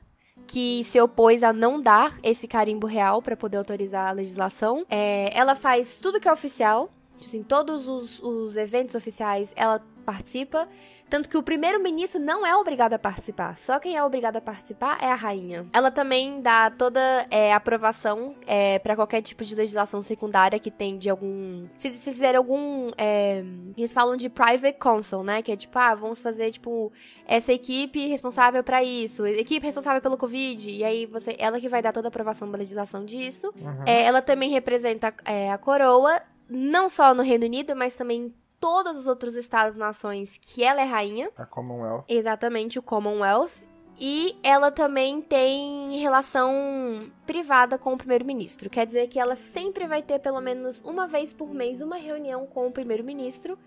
que 0.47 0.83
se 0.83 0.99
opôs 0.99 1.43
a 1.43 1.53
não 1.53 1.79
dar 1.79 2.17
esse 2.23 2.47
carimbo 2.47 2.87
real 2.87 3.21
para 3.21 3.37
poder 3.37 3.57
autorizar 3.57 4.09
a 4.09 4.11
legislação. 4.11 4.83
É, 4.89 5.29
ela 5.37 5.53
faz 5.53 5.99
tudo 6.01 6.19
que 6.19 6.27
é 6.27 6.33
oficial, 6.33 6.89
tipo 7.19 7.27
assim, 7.27 7.43
todos 7.43 7.87
os, 7.87 8.19
os 8.21 8.57
eventos 8.57 8.95
oficiais 8.95 9.53
ela 9.55 9.79
participa. 10.03 10.67
Tanto 11.09 11.27
que 11.27 11.37
o 11.37 11.43
primeiro-ministro 11.43 12.21
não 12.21 12.45
é 12.45 12.55
obrigado 12.55 12.93
a 12.93 12.99
participar. 12.99 13.57
Só 13.57 13.79
quem 13.79 13.97
é 13.97 14.03
obrigado 14.03 14.37
a 14.37 14.41
participar 14.41 14.99
é 15.01 15.07
a 15.07 15.15
rainha. 15.15 15.65
Ela 15.73 15.89
também 15.89 16.41
dá 16.41 16.69
toda 16.69 16.99
é, 17.31 17.53
aprovação 17.53 18.35
é, 18.45 18.77
para 18.79 18.95
qualquer 18.95 19.21
tipo 19.21 19.43
de 19.43 19.55
legislação 19.55 20.01
secundária 20.01 20.59
que 20.59 20.69
tem 20.69 20.97
de 20.97 21.09
algum. 21.09 21.67
Se, 21.77 21.89
se 21.95 22.11
fizer 22.11 22.35
algum. 22.35 22.91
é, 22.97 23.43
eles 23.75 23.91
falam 23.91 24.15
de 24.15 24.29
private 24.29 24.77
council, 24.77 25.23
né? 25.23 25.41
Que 25.41 25.51
é 25.51 25.55
tipo, 25.55 25.77
ah, 25.79 25.95
vamos 25.95 26.21
fazer, 26.21 26.51
tipo, 26.51 26.91
essa 27.25 27.51
equipe 27.51 28.07
responsável 28.07 28.63
para 28.63 28.83
isso, 28.83 29.25
equipe 29.25 29.65
responsável 29.65 30.01
pelo 30.01 30.17
Covid. 30.17 30.69
E 30.69 30.83
aí 30.83 31.05
você, 31.05 31.35
ela 31.39 31.59
que 31.59 31.69
vai 31.69 31.81
dar 31.81 31.91
toda 31.91 32.07
a 32.07 32.09
aprovação 32.09 32.49
da 32.51 32.57
legislação 32.57 33.03
disso. 33.03 33.51
Uhum. 33.59 33.83
É, 33.85 34.03
ela 34.03 34.21
também 34.21 34.49
representa 34.49 35.13
é, 35.25 35.51
a 35.51 35.57
coroa, 35.57 36.21
não 36.47 36.87
só 36.87 37.13
no 37.13 37.23
Reino 37.23 37.45
Unido, 37.45 37.75
mas 37.75 37.95
também 37.95 38.33
todos 38.59 38.99
os 38.99 39.07
outros 39.07 39.35
estados 39.35 39.77
nações 39.77 40.37
que 40.41 40.63
ela 40.63 40.81
é 40.81 40.85
rainha. 40.85 41.31
A 41.37 41.45
Commonwealth. 41.45 42.03
Exatamente, 42.07 42.79
o 42.79 42.81
Commonwealth. 42.81 43.67
E 44.01 44.37
ela 44.41 44.71
também 44.71 45.21
tem 45.21 45.99
relação 45.99 47.11
privada 47.25 47.77
com 47.77 47.93
o 47.93 47.97
primeiro-ministro. 47.97 48.69
Quer 48.69 48.85
dizer 48.85 49.07
que 49.07 49.19
ela 49.19 49.35
sempre 49.35 49.85
vai 49.87 50.01
ter 50.01 50.19
pelo 50.19 50.39
menos 50.39 50.81
uma 50.81 51.05
vez 51.05 51.33
por 51.33 51.53
mês 51.53 51.81
uma 51.81 51.97
reunião 51.97 52.45
com 52.45 52.67
o 52.67 52.71
primeiro-ministro 52.71 53.59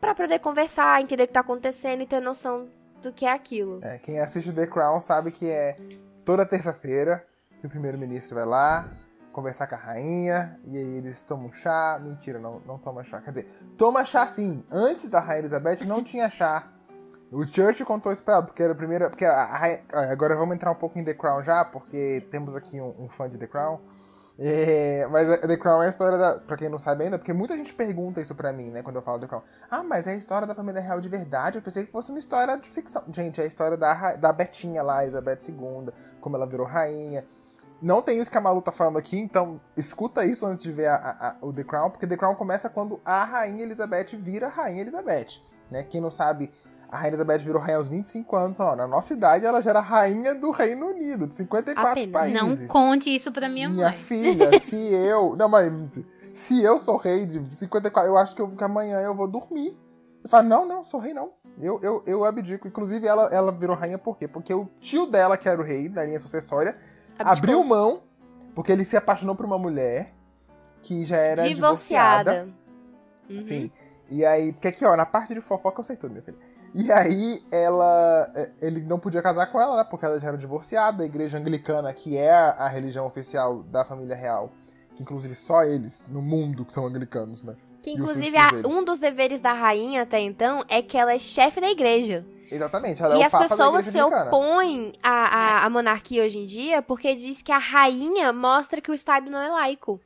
para 0.00 0.14
poder 0.14 0.38
conversar, 0.38 1.02
entender 1.02 1.24
o 1.24 1.26
que 1.26 1.32
tá 1.32 1.40
acontecendo 1.40 2.02
e 2.02 2.06
ter 2.06 2.20
noção 2.20 2.68
do 3.02 3.12
que 3.12 3.26
é 3.26 3.32
aquilo. 3.32 3.80
É, 3.82 3.98
quem 3.98 4.20
assiste 4.20 4.52
The 4.52 4.66
Crown 4.66 5.00
sabe 5.00 5.32
que 5.32 5.48
é 5.48 5.76
toda 6.24 6.46
terça-feira 6.46 7.26
que 7.60 7.66
o 7.66 7.70
primeiro-ministro 7.70 8.36
vai 8.36 8.46
lá, 8.46 8.88
conversar 9.32 9.66
com 9.66 9.74
a 9.74 9.78
rainha, 9.78 10.58
e 10.64 10.76
aí 10.76 10.96
eles 10.98 11.22
tomam 11.22 11.52
chá. 11.52 11.98
Mentira, 12.02 12.38
não, 12.38 12.60
não 12.66 12.78
toma 12.78 13.04
chá. 13.04 13.20
Quer 13.20 13.30
dizer, 13.30 13.50
toma 13.76 14.04
chá 14.04 14.26
sim. 14.26 14.64
Antes 14.70 15.08
da 15.08 15.20
Rainha 15.20 15.40
Elizabeth 15.40 15.84
não 15.86 16.02
tinha 16.02 16.28
chá. 16.28 16.68
O 17.32 17.46
Church 17.46 17.84
contou 17.84 18.12
isso 18.12 18.24
pra 18.24 18.34
ela, 18.34 18.42
porque 18.42 18.62
era 18.62 18.72
a 18.72 18.76
primeira. 18.76 19.08
Porque 19.08 19.24
a, 19.24 19.44
a, 19.92 20.12
agora 20.12 20.34
vamos 20.34 20.54
entrar 20.54 20.70
um 20.70 20.74
pouco 20.74 20.98
em 20.98 21.04
The 21.04 21.14
Crown 21.14 21.42
já, 21.42 21.64
porque 21.64 22.26
temos 22.30 22.56
aqui 22.56 22.80
um, 22.80 22.94
um 22.98 23.08
fã 23.08 23.28
de 23.28 23.38
The 23.38 23.46
Crown. 23.46 23.80
É, 24.42 25.06
mas 25.08 25.28
The 25.40 25.56
Crown 25.56 25.82
é 25.82 25.86
a 25.86 25.90
história 25.90 26.18
da. 26.18 26.38
Pra 26.38 26.56
quem 26.56 26.68
não 26.68 26.78
sabe 26.78 27.04
ainda, 27.04 27.18
porque 27.18 27.32
muita 27.32 27.56
gente 27.56 27.72
pergunta 27.72 28.20
isso 28.20 28.34
pra 28.34 28.52
mim, 28.52 28.70
né, 28.70 28.82
quando 28.82 28.96
eu 28.96 29.02
falo 29.02 29.20
The 29.20 29.28
Crown. 29.28 29.42
Ah, 29.70 29.84
mas 29.84 30.08
é 30.08 30.12
a 30.12 30.16
história 30.16 30.46
da 30.46 30.54
família 30.54 30.80
real 30.80 31.00
de 31.00 31.08
verdade. 31.08 31.58
Eu 31.58 31.62
pensei 31.62 31.84
que 31.84 31.92
fosse 31.92 32.10
uma 32.10 32.18
história 32.18 32.56
de 32.56 32.68
ficção. 32.68 33.04
Gente, 33.12 33.40
é 33.40 33.44
a 33.44 33.46
história 33.46 33.76
da, 33.76 34.16
da 34.16 34.32
Betinha 34.32 34.82
lá, 34.82 35.02
Elizabeth 35.04 35.40
II, 35.48 35.92
como 36.20 36.36
ela 36.36 36.46
virou 36.46 36.66
rainha. 36.66 37.24
Não 37.82 38.02
tem 38.02 38.20
isso 38.20 38.30
que 38.30 38.36
a 38.36 38.40
Malu 38.40 38.60
tá 38.60 38.70
falando 38.72 38.98
aqui, 38.98 39.18
então 39.18 39.60
escuta 39.76 40.24
isso 40.24 40.44
antes 40.46 40.64
de 40.64 40.72
ver 40.72 40.88
a, 40.88 40.96
a, 40.96 41.36
o 41.46 41.52
The 41.52 41.64
Crown, 41.64 41.90
porque 41.90 42.06
The 42.06 42.16
Crown 42.16 42.34
começa 42.34 42.68
quando 42.68 43.00
a 43.04 43.24
Rainha 43.24 43.62
Elizabeth 43.62 44.08
vira 44.18 44.48
Rainha 44.48 44.82
Elizabeth. 44.82 45.40
Né? 45.70 45.82
Quem 45.84 46.00
não 46.00 46.10
sabe, 46.10 46.52
a 46.90 46.96
Rainha 46.96 47.10
Elizabeth 47.10 47.38
virou 47.38 47.60
rainha 47.62 47.78
aos 47.78 47.88
25 47.88 48.36
anos, 48.36 48.54
então, 48.54 48.66
ó, 48.66 48.76
na 48.76 48.86
nossa 48.86 49.14
idade 49.14 49.46
ela 49.46 49.62
já 49.62 49.70
era 49.70 49.80
rainha 49.80 50.34
do 50.34 50.50
Reino 50.50 50.88
Unido, 50.88 51.26
de 51.26 51.34
54 51.36 51.90
Apenas. 51.90 52.12
países. 52.12 52.60
Não 52.60 52.66
conte 52.68 53.14
isso 53.14 53.32
pra 53.32 53.48
minha, 53.48 53.68
Minha 53.68 53.88
mãe. 53.90 53.96
filha, 53.96 54.50
se 54.60 54.76
eu. 54.76 55.34
Não, 55.36 55.48
mas. 55.48 55.72
Se 56.34 56.62
eu 56.62 56.78
sou 56.78 56.96
rei 56.96 57.26
de 57.26 57.54
54, 57.56 58.10
eu 58.10 58.16
acho 58.16 58.34
que, 58.34 58.42
eu, 58.42 58.48
que 58.48 58.62
amanhã 58.64 59.00
eu 59.00 59.14
vou 59.14 59.26
dormir. 59.28 59.76
Eu 60.22 60.28
falo, 60.28 60.48
não, 60.48 60.66
não, 60.66 60.84
sou 60.84 61.00
rei 61.00 61.12
não. 61.14 61.32
Eu, 61.58 61.80
eu, 61.82 62.02
eu 62.06 62.24
abdico. 62.24 62.68
Inclusive, 62.68 63.06
ela, 63.06 63.24
ela 63.32 63.50
virou 63.52 63.74
rainha 63.76 63.98
por 63.98 64.16
quê? 64.16 64.28
Porque 64.28 64.52
o 64.54 64.68
tio 64.80 65.06
dela, 65.06 65.36
que 65.36 65.48
era 65.48 65.60
o 65.60 65.64
rei 65.64 65.88
da 65.88 66.04
linha 66.04 66.20
sucessória, 66.20 66.76
Abdicou. 67.24 67.32
abriu 67.54 67.64
mão, 67.64 68.02
porque 68.54 68.72
ele 68.72 68.84
se 68.84 68.96
apaixonou 68.96 69.34
por 69.34 69.46
uma 69.46 69.58
mulher 69.58 70.12
que 70.82 71.04
já 71.04 71.16
era 71.16 71.46
divorciada. 71.46 72.32
Divorciada. 72.32 72.54
Uhum. 73.28 73.40
Sim. 73.40 73.70
E 74.08 74.24
aí, 74.24 74.52
porque 74.52 74.68
aqui, 74.68 74.84
ó, 74.84 74.96
na 74.96 75.06
parte 75.06 75.34
de 75.34 75.40
fofoca 75.40 75.80
eu 75.80 75.84
sei 75.84 75.96
tudo, 75.96 76.10
minha 76.10 76.22
filha. 76.22 76.36
E 76.74 76.90
aí, 76.92 77.42
ela. 77.50 78.30
é, 78.34 78.50
Ele 78.60 78.80
não 78.80 78.98
podia 78.98 79.20
casar 79.22 79.46
com 79.50 79.60
ela, 79.60 79.76
né? 79.78 79.84
Porque 79.88 80.04
ela 80.04 80.20
já 80.20 80.28
era 80.28 80.38
divorciada. 80.38 81.02
A 81.02 81.06
igreja 81.06 81.36
anglicana, 81.38 81.92
que 81.92 82.16
é 82.16 82.30
a, 82.32 82.68
religião 82.68 83.06
oficial 83.06 83.62
da 83.64 83.84
família 83.84 84.14
real, 84.16 84.50
que 84.96 85.02
inclusive 85.02 85.34
só 85.34 85.62
eles 85.64 86.04
no 86.08 86.22
mundo 86.22 86.64
que 86.64 86.72
são 86.72 86.86
anglicanos, 86.86 87.42
né? 87.42 87.56
Que 87.82 87.92
inclusive 87.92 88.36
a- 88.36 88.68
um 88.68 88.84
dos 88.84 88.98
deveres 88.98 89.40
da 89.40 89.52
rainha 89.52 90.02
até 90.02 90.20
então 90.20 90.64
é 90.68 90.80
que 90.82 90.96
ela 90.98 91.12
é 91.12 91.18
chefe 91.18 91.60
da 91.60 91.70
igreja. 91.70 92.24
Exatamente, 92.50 93.02
ela 93.02 93.16
e 93.16 93.22
é 93.22 93.26
as 93.26 93.32
pessoas 93.32 93.84
se 93.84 94.00
opõem 94.02 94.92
à, 95.02 95.10
à, 95.60 95.64
à 95.66 95.70
monarquia 95.70 96.24
hoje 96.24 96.38
em 96.38 96.46
dia 96.46 96.82
porque 96.82 97.14
diz 97.14 97.42
que 97.42 97.52
a 97.52 97.58
rainha 97.58 98.32
mostra 98.32 98.80
que 98.80 98.90
o 98.90 98.94
Estado 98.94 99.30
não 99.30 99.38
é 99.40 99.48
laico. 99.48 100.00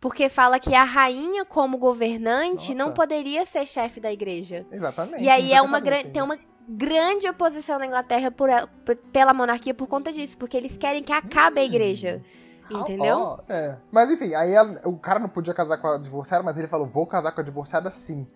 Porque 0.00 0.28
fala 0.28 0.60
que 0.60 0.74
a 0.74 0.84
rainha, 0.84 1.44
como 1.44 1.78
governante, 1.78 2.74
Nossa. 2.74 2.84
não 2.84 2.92
poderia 2.94 3.44
ser 3.46 3.66
chefe 3.66 3.98
da 3.98 4.12
igreja. 4.12 4.64
Exatamente. 4.70 5.22
E 5.22 5.28
aí 5.28 5.52
é 5.52 5.60
uma 5.62 5.78
sabido 5.78 5.84
gran- 5.86 5.96
disso 6.02 6.10
tem 6.12 6.22
uma 6.22 6.38
grande 6.68 7.28
oposição 7.28 7.78
na 7.78 7.86
Inglaterra 7.86 8.30
por 8.30 8.48
pela 9.12 9.32
monarquia 9.32 9.72
por 9.72 9.86
conta 9.86 10.12
disso, 10.12 10.36
porque 10.36 10.56
eles 10.56 10.76
querem 10.76 11.02
que 11.02 11.12
acabe 11.12 11.60
a 11.60 11.64
igreja. 11.64 12.22
Entendeu? 12.70 13.16
Ó, 13.16 13.38
é. 13.48 13.76
Mas 13.92 14.10
enfim, 14.10 14.34
aí 14.34 14.52
ela- 14.52 14.80
o 14.84 14.96
cara 14.98 15.18
não 15.18 15.28
podia 15.28 15.54
casar 15.54 15.78
com 15.78 15.86
a 15.88 15.98
divorciada, 15.98 16.42
mas 16.42 16.56
ele 16.58 16.68
falou: 16.68 16.86
vou 16.86 17.06
casar 17.06 17.32
com 17.32 17.40
a 17.40 17.44
divorciada 17.44 17.90
sim. 17.90 18.26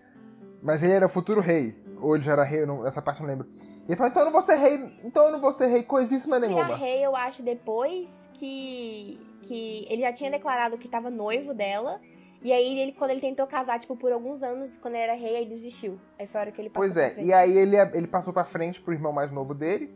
Mas 0.61 0.83
ele 0.83 0.93
era 0.93 1.05
o 1.05 1.09
futuro 1.09 1.41
rei. 1.41 1.75
Ou 1.99 2.15
ele 2.15 2.23
já 2.23 2.33
era 2.33 2.43
rei, 2.43 2.65
não- 2.65 2.85
essa 2.85 3.01
parte 3.01 3.19
eu 3.21 3.27
não 3.27 3.33
lembro. 3.33 3.47
E 3.87 3.91
ele 3.91 3.95
falou: 3.95 4.09
então 4.09 4.21
eu 4.21 4.25
não 4.25 4.31
vou 4.31 4.41
ser 4.41 4.55
rei, 4.55 4.99
então 5.03 5.25
eu 5.25 5.31
não 5.31 5.39
vou 5.41 5.51
ser 5.53 5.67
rei 5.67 5.83
coisíssima 5.83 6.39
nenhuma. 6.39 6.75
rei, 6.75 7.05
eu 7.05 7.15
acho, 7.15 7.43
depois 7.43 8.09
que, 8.33 9.19
que 9.43 9.85
ele 9.89 10.01
já 10.01 10.13
tinha 10.13 10.29
declarado 10.31 10.77
que 10.77 10.87
tava 10.87 11.09
noivo 11.09 11.53
dela. 11.53 11.99
E 12.43 12.51
aí, 12.51 12.79
ele, 12.79 12.91
quando 12.93 13.11
ele 13.11 13.21
tentou 13.21 13.45
casar, 13.45 13.77
tipo, 13.79 13.95
por 13.95 14.11
alguns 14.11 14.41
anos, 14.41 14.75
quando 14.81 14.95
ele 14.95 15.03
era 15.03 15.13
rei, 15.13 15.35
aí 15.35 15.45
desistiu. 15.45 15.99
Aí 16.17 16.25
foi 16.25 16.39
a 16.39 16.41
hora 16.43 16.51
que 16.51 16.59
ele 16.59 16.71
passou 16.71 16.89
Pois 16.91 16.97
é, 16.97 17.21
e 17.21 17.31
aí 17.31 17.55
ele, 17.55 17.77
ele 17.77 18.07
passou 18.07 18.33
pra 18.33 18.43
frente 18.43 18.81
pro 18.81 18.93
irmão 18.93 19.13
mais 19.13 19.31
novo 19.31 19.53
dele, 19.53 19.93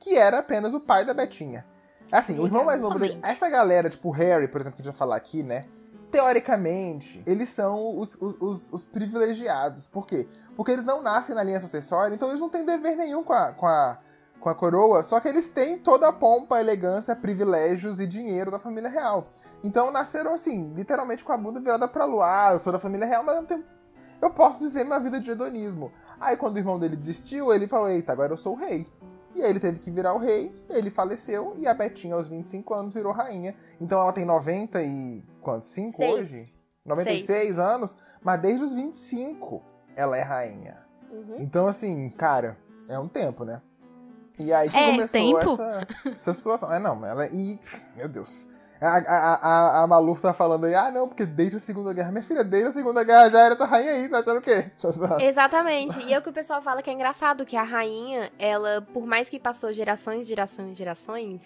que 0.00 0.16
era 0.16 0.40
apenas 0.40 0.74
o 0.74 0.80
pai 0.80 1.04
da 1.04 1.14
Betinha. 1.14 1.64
Assim, 2.10 2.36
o 2.40 2.46
irmão 2.46 2.64
mais 2.64 2.82
novo 2.82 2.98
dele, 2.98 3.18
essa 3.22 3.48
galera, 3.48 3.88
tipo 3.88 4.08
o 4.08 4.10
Harry, 4.10 4.48
por 4.48 4.60
exemplo, 4.60 4.76
que 4.76 4.82
a 4.82 4.84
gente 4.84 4.92
vai 4.92 4.98
falar 4.98 5.14
aqui, 5.16 5.44
né? 5.44 5.66
Teoricamente, 6.14 7.20
eles 7.26 7.48
são 7.48 7.98
os, 7.98 8.14
os, 8.20 8.36
os- 8.40 8.72
os 8.72 8.82
privilegiados. 8.84 9.88
Por 9.88 10.06
quê? 10.06 10.28
Porque 10.56 10.70
eles 10.70 10.84
não 10.84 11.02
nascem 11.02 11.34
na 11.34 11.42
linha 11.42 11.58
sucessória, 11.58 12.14
então 12.14 12.28
eles 12.28 12.40
não 12.40 12.48
têm 12.48 12.64
dever 12.64 12.96
nenhum 12.96 13.24
com 13.24 13.32
a, 13.32 13.52
com 13.52 13.66
a, 13.66 13.98
com 14.38 14.48
a 14.48 14.54
coroa, 14.54 15.02
só 15.02 15.18
que 15.18 15.26
eles 15.26 15.48
têm 15.48 15.76
toda 15.76 16.06
a 16.06 16.12
pompa, 16.12 16.60
elegância, 16.60 17.16
privilégios 17.16 17.98
e 17.98 18.06
dinheiro 18.06 18.48
da 18.50 18.60
família 18.60 18.88
real. 18.88 19.26
Então 19.64 19.90
nasceram 19.90 20.34
assim, 20.34 20.72
literalmente 20.76 21.24
com 21.24 21.32
a 21.32 21.36
bunda 21.36 21.58
virada 21.60 21.88
pra 21.88 22.04
lua. 22.04 22.24
Ah, 22.26 22.52
eu 22.52 22.58
sou 22.60 22.72
da 22.72 22.78
família 22.78 23.06
real, 23.06 23.24
mas 23.24 23.36
eu 23.36 23.44
tenho 23.44 23.64
eu 24.22 24.30
posso 24.30 24.60
viver 24.60 24.84
minha 24.84 25.00
vida 25.00 25.18
de 25.20 25.30
hedonismo. 25.30 25.90
Aí 26.20 26.36
quando 26.36 26.54
o 26.54 26.58
irmão 26.60 26.78
dele 26.78 26.94
desistiu, 26.96 27.52
ele 27.52 27.66
falou, 27.66 27.88
eita, 27.88 28.12
agora 28.12 28.32
eu 28.32 28.36
sou 28.36 28.52
o 28.54 28.56
rei. 28.56 28.86
E 29.34 29.42
aí 29.42 29.50
ele 29.50 29.58
teve 29.58 29.80
que 29.80 29.90
virar 29.90 30.14
o 30.14 30.18
rei, 30.18 30.54
ele 30.70 30.90
faleceu, 30.90 31.54
e 31.58 31.66
a 31.66 31.74
Betinha, 31.74 32.14
aos 32.14 32.28
25 32.28 32.72
anos, 32.72 32.94
virou 32.94 33.12
rainha. 33.12 33.54
Então 33.80 34.00
ela 34.00 34.12
tem 34.12 34.24
90 34.24 34.80
e... 34.80 35.24
quanto? 35.44 35.66
5 35.66 35.96
Seis. 35.96 36.12
hoje? 36.12 36.54
96 36.84 37.58
anos, 37.58 37.96
mas 38.22 38.40
desde 38.40 38.64
os 38.64 38.72
25 38.72 39.62
ela 39.96 40.18
é 40.18 40.22
rainha. 40.22 40.78
Uhum. 41.10 41.36
Então, 41.38 41.66
assim, 41.66 42.10
cara, 42.10 42.58
é 42.88 42.98
um 42.98 43.08
tempo, 43.08 43.44
né? 43.44 43.62
E 44.38 44.52
aí 44.52 44.68
que 44.68 44.76
É, 44.76 44.90
começou 44.90 45.20
tempo? 45.20 45.52
Essa, 45.52 45.86
essa 46.20 46.32
situação. 46.32 46.72
É, 46.72 46.78
não, 46.78 47.04
ela. 47.06 47.28
E. 47.28 47.58
Meu 47.96 48.08
Deus. 48.08 48.48
A, 48.80 48.98
a, 48.98 49.34
a, 49.34 49.82
a 49.82 49.86
Malu 49.86 50.16
tá 50.16 50.34
falando 50.34 50.64
aí, 50.64 50.74
ah, 50.74 50.90
não, 50.90 51.08
porque 51.08 51.24
desde 51.24 51.56
a 51.56 51.60
Segunda 51.60 51.92
Guerra. 51.92 52.10
Minha 52.10 52.24
filha, 52.24 52.42
desde 52.44 52.68
a 52.68 52.72
Segunda 52.72 53.04
Guerra 53.04 53.30
já 53.30 53.40
era 53.40 53.54
essa 53.54 53.64
rainha 53.64 53.92
aí, 53.92 54.08
tá 54.08 54.18
achando 54.18 54.38
o 54.38 54.42
quê? 54.42 54.70
Exatamente. 55.24 56.00
E 56.00 56.12
é 56.12 56.18
o 56.18 56.22
que 56.22 56.28
o 56.28 56.32
pessoal 56.32 56.60
fala 56.60 56.82
que 56.82 56.90
é 56.90 56.92
engraçado, 56.92 57.46
que 57.46 57.56
a 57.56 57.62
rainha, 57.62 58.30
ela, 58.38 58.82
por 58.92 59.06
mais 59.06 59.28
que 59.28 59.38
passou 59.38 59.72
gerações, 59.72 60.26
gerações, 60.26 60.76
gerações, 60.76 61.42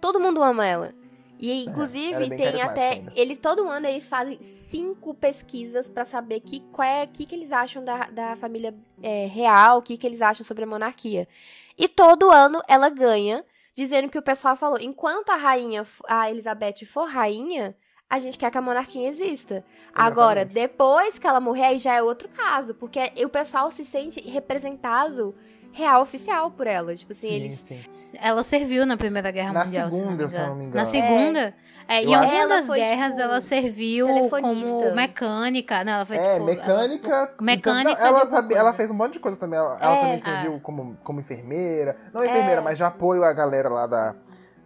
todo 0.00 0.20
mundo 0.20 0.42
ama 0.42 0.66
ela. 0.66 0.92
E 1.38 1.50
é 1.50 1.54
inclusive 1.54 2.28
bem 2.28 2.38
tem 2.38 2.62
até 2.62 2.90
ainda. 2.90 3.12
eles 3.14 3.38
todo 3.38 3.68
ano 3.68 3.86
eles 3.86 4.08
fazem 4.08 4.38
cinco 4.40 5.14
pesquisas 5.14 5.88
pra 5.88 6.04
saber 6.04 6.40
que 6.40 6.60
qual 6.72 6.88
é 6.88 7.06
que 7.06 7.26
que 7.26 7.34
eles 7.34 7.52
acham 7.52 7.84
da, 7.84 8.06
da 8.10 8.36
família 8.36 8.74
é, 9.02 9.26
real, 9.26 9.78
o 9.78 9.82
que 9.82 9.96
que 9.96 10.06
eles 10.06 10.22
acham 10.22 10.44
sobre 10.44 10.64
a 10.64 10.66
monarquia. 10.66 11.28
E 11.76 11.88
todo 11.88 12.30
ano 12.30 12.62
ela 12.66 12.88
ganha, 12.88 13.44
dizendo 13.76 14.08
que 14.08 14.18
o 14.18 14.22
pessoal 14.22 14.56
falou, 14.56 14.78
enquanto 14.80 15.30
a 15.30 15.36
rainha, 15.36 15.84
a 16.08 16.30
Elizabeth 16.30 16.86
for 16.86 17.06
rainha, 17.08 17.76
a 18.08 18.18
gente 18.18 18.38
quer 18.38 18.50
que 18.50 18.58
a 18.58 18.62
monarquia 18.62 19.08
exista. 19.08 19.64
Agora, 19.92 20.40
Exatamente. 20.40 20.54
depois 20.54 21.18
que 21.18 21.26
ela 21.26 21.40
morrer, 21.40 21.64
aí 21.64 21.78
já 21.78 21.94
é 21.94 22.02
outro 22.02 22.28
caso, 22.28 22.74
porque 22.74 23.00
o 23.24 23.28
pessoal 23.28 23.70
se 23.70 23.84
sente 23.84 24.20
representado 24.20 25.34
real 25.72 26.02
oficial 26.02 26.50
por 26.50 26.66
ela. 26.66 26.94
Tipo 26.94 27.12
assim, 27.12 27.28
Sim, 27.28 27.34
eles 27.34 27.64
sim. 27.90 28.16
Ela 28.20 28.42
serviu 28.42 28.84
na 28.86 28.96
Primeira 28.96 29.30
Guerra 29.30 29.52
Na 29.52 29.64
Mundial, 29.64 29.90
segunda, 29.90 30.28
se 30.28 30.38
não 30.38 30.46
não 30.48 30.56
me 30.56 30.64
engano. 30.64 30.76
Na 30.76 30.84
segunda? 30.84 31.54
É, 31.88 32.02
Eu 32.04 32.08
em 32.10 32.14
Ela 32.14 32.56
das 32.56 32.66
foi, 32.66 32.78
guerras 32.78 33.10
tipo, 33.12 33.20
ela 33.22 33.40
serviu 33.40 34.08
como 34.28 34.92
mecânica, 34.94 35.84
né? 35.84 35.92
Ela 35.92 36.04
foi, 36.04 36.16
É, 36.16 36.32
tipo, 36.34 36.44
mecânica. 36.46 37.08
ela- 37.10 37.30
mecânica 37.40 37.92
então, 37.92 38.06
ela, 38.06 38.30
sabia- 38.30 38.58
ela 38.58 38.72
fez 38.72 38.90
um 38.90 38.94
monte 38.94 39.12
de 39.14 39.20
coisa 39.20 39.36
também. 39.38 39.58
Ela, 39.58 39.78
ela 39.80 39.94
É. 39.96 40.00
também 40.00 40.18
serviu 40.18 40.60
como, 40.60 40.96
como 41.04 41.20
enfermeira. 41.20 41.96
Não 42.12 42.24
enfermeira, 42.24 42.60
É. 42.60 42.64
mas 42.64 42.76
de 42.76 42.82
apoio 42.84 43.22
à 43.22 43.32
galera 43.32 43.68
lá 43.68 43.86
da, 43.86 44.14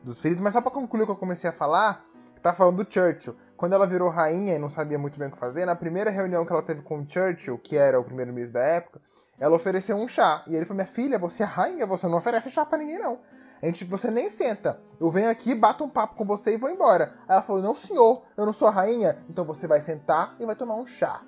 dos 0.02 0.18
feridos. 0.20 0.42
Mas 0.42 0.54
só 0.54 0.60
pra 0.62 0.70
concluir 0.70 1.02
o 1.02 1.06
que 1.06 1.12
eu 1.12 1.16
comecei 1.16 1.50
a 1.50 1.52
falar, 1.52 2.04
tá 2.42 2.54
falando 2.54 2.82
do 2.82 2.90
Churchill. 2.90 3.36
Quando 3.54 3.74
ela 3.74 3.86
virou 3.86 4.08
rainha 4.08 4.54
e 4.54 4.58
não 4.58 4.70
sabia 4.70 4.98
muito 4.98 5.18
bem 5.18 5.28
o 5.28 5.30
que 5.30 5.36
fazer, 5.36 5.66
na 5.66 5.76
primeira 5.76 6.08
reunião 6.10 6.46
que 6.46 6.52
ela 6.52 6.62
teve 6.62 6.80
com 6.80 7.00
o 7.00 7.04
Churchill, 7.06 7.58
que 7.58 7.76
era 7.76 8.00
o 8.00 8.04
primeiro-ministro 8.04 8.54
da 8.54 8.64
época, 8.64 8.98
ela 9.40 9.56
ofereceu 9.56 9.96
um 9.96 10.06
chá. 10.06 10.44
E 10.46 10.54
ele 10.54 10.66
falou: 10.66 10.76
Minha 10.76 10.86
filha, 10.86 11.18
você 11.18 11.42
é 11.42 11.46
rainha, 11.46 11.86
você 11.86 12.06
não 12.06 12.18
oferece 12.18 12.50
chá 12.50 12.64
pra 12.64 12.78
ninguém, 12.78 12.98
não. 12.98 13.18
A 13.62 13.66
gente, 13.66 13.84
você 13.84 14.10
nem 14.10 14.28
senta. 14.28 14.80
Eu 15.00 15.10
venho 15.10 15.28
aqui, 15.30 15.54
bato 15.54 15.82
um 15.82 15.88
papo 15.88 16.14
com 16.14 16.24
você 16.24 16.54
e 16.54 16.58
vou 16.58 16.70
embora. 16.70 17.14
Aí 17.26 17.34
ela 17.34 17.42
falou: 17.42 17.62
Não, 17.62 17.74
senhor, 17.74 18.22
eu 18.36 18.44
não 18.44 18.52
sou 18.52 18.68
a 18.68 18.70
rainha, 18.70 19.18
então 19.28 19.44
você 19.44 19.66
vai 19.66 19.80
sentar 19.80 20.36
e 20.38 20.46
vai 20.46 20.54
tomar 20.54 20.76
um 20.76 20.86
chá. 20.86 21.22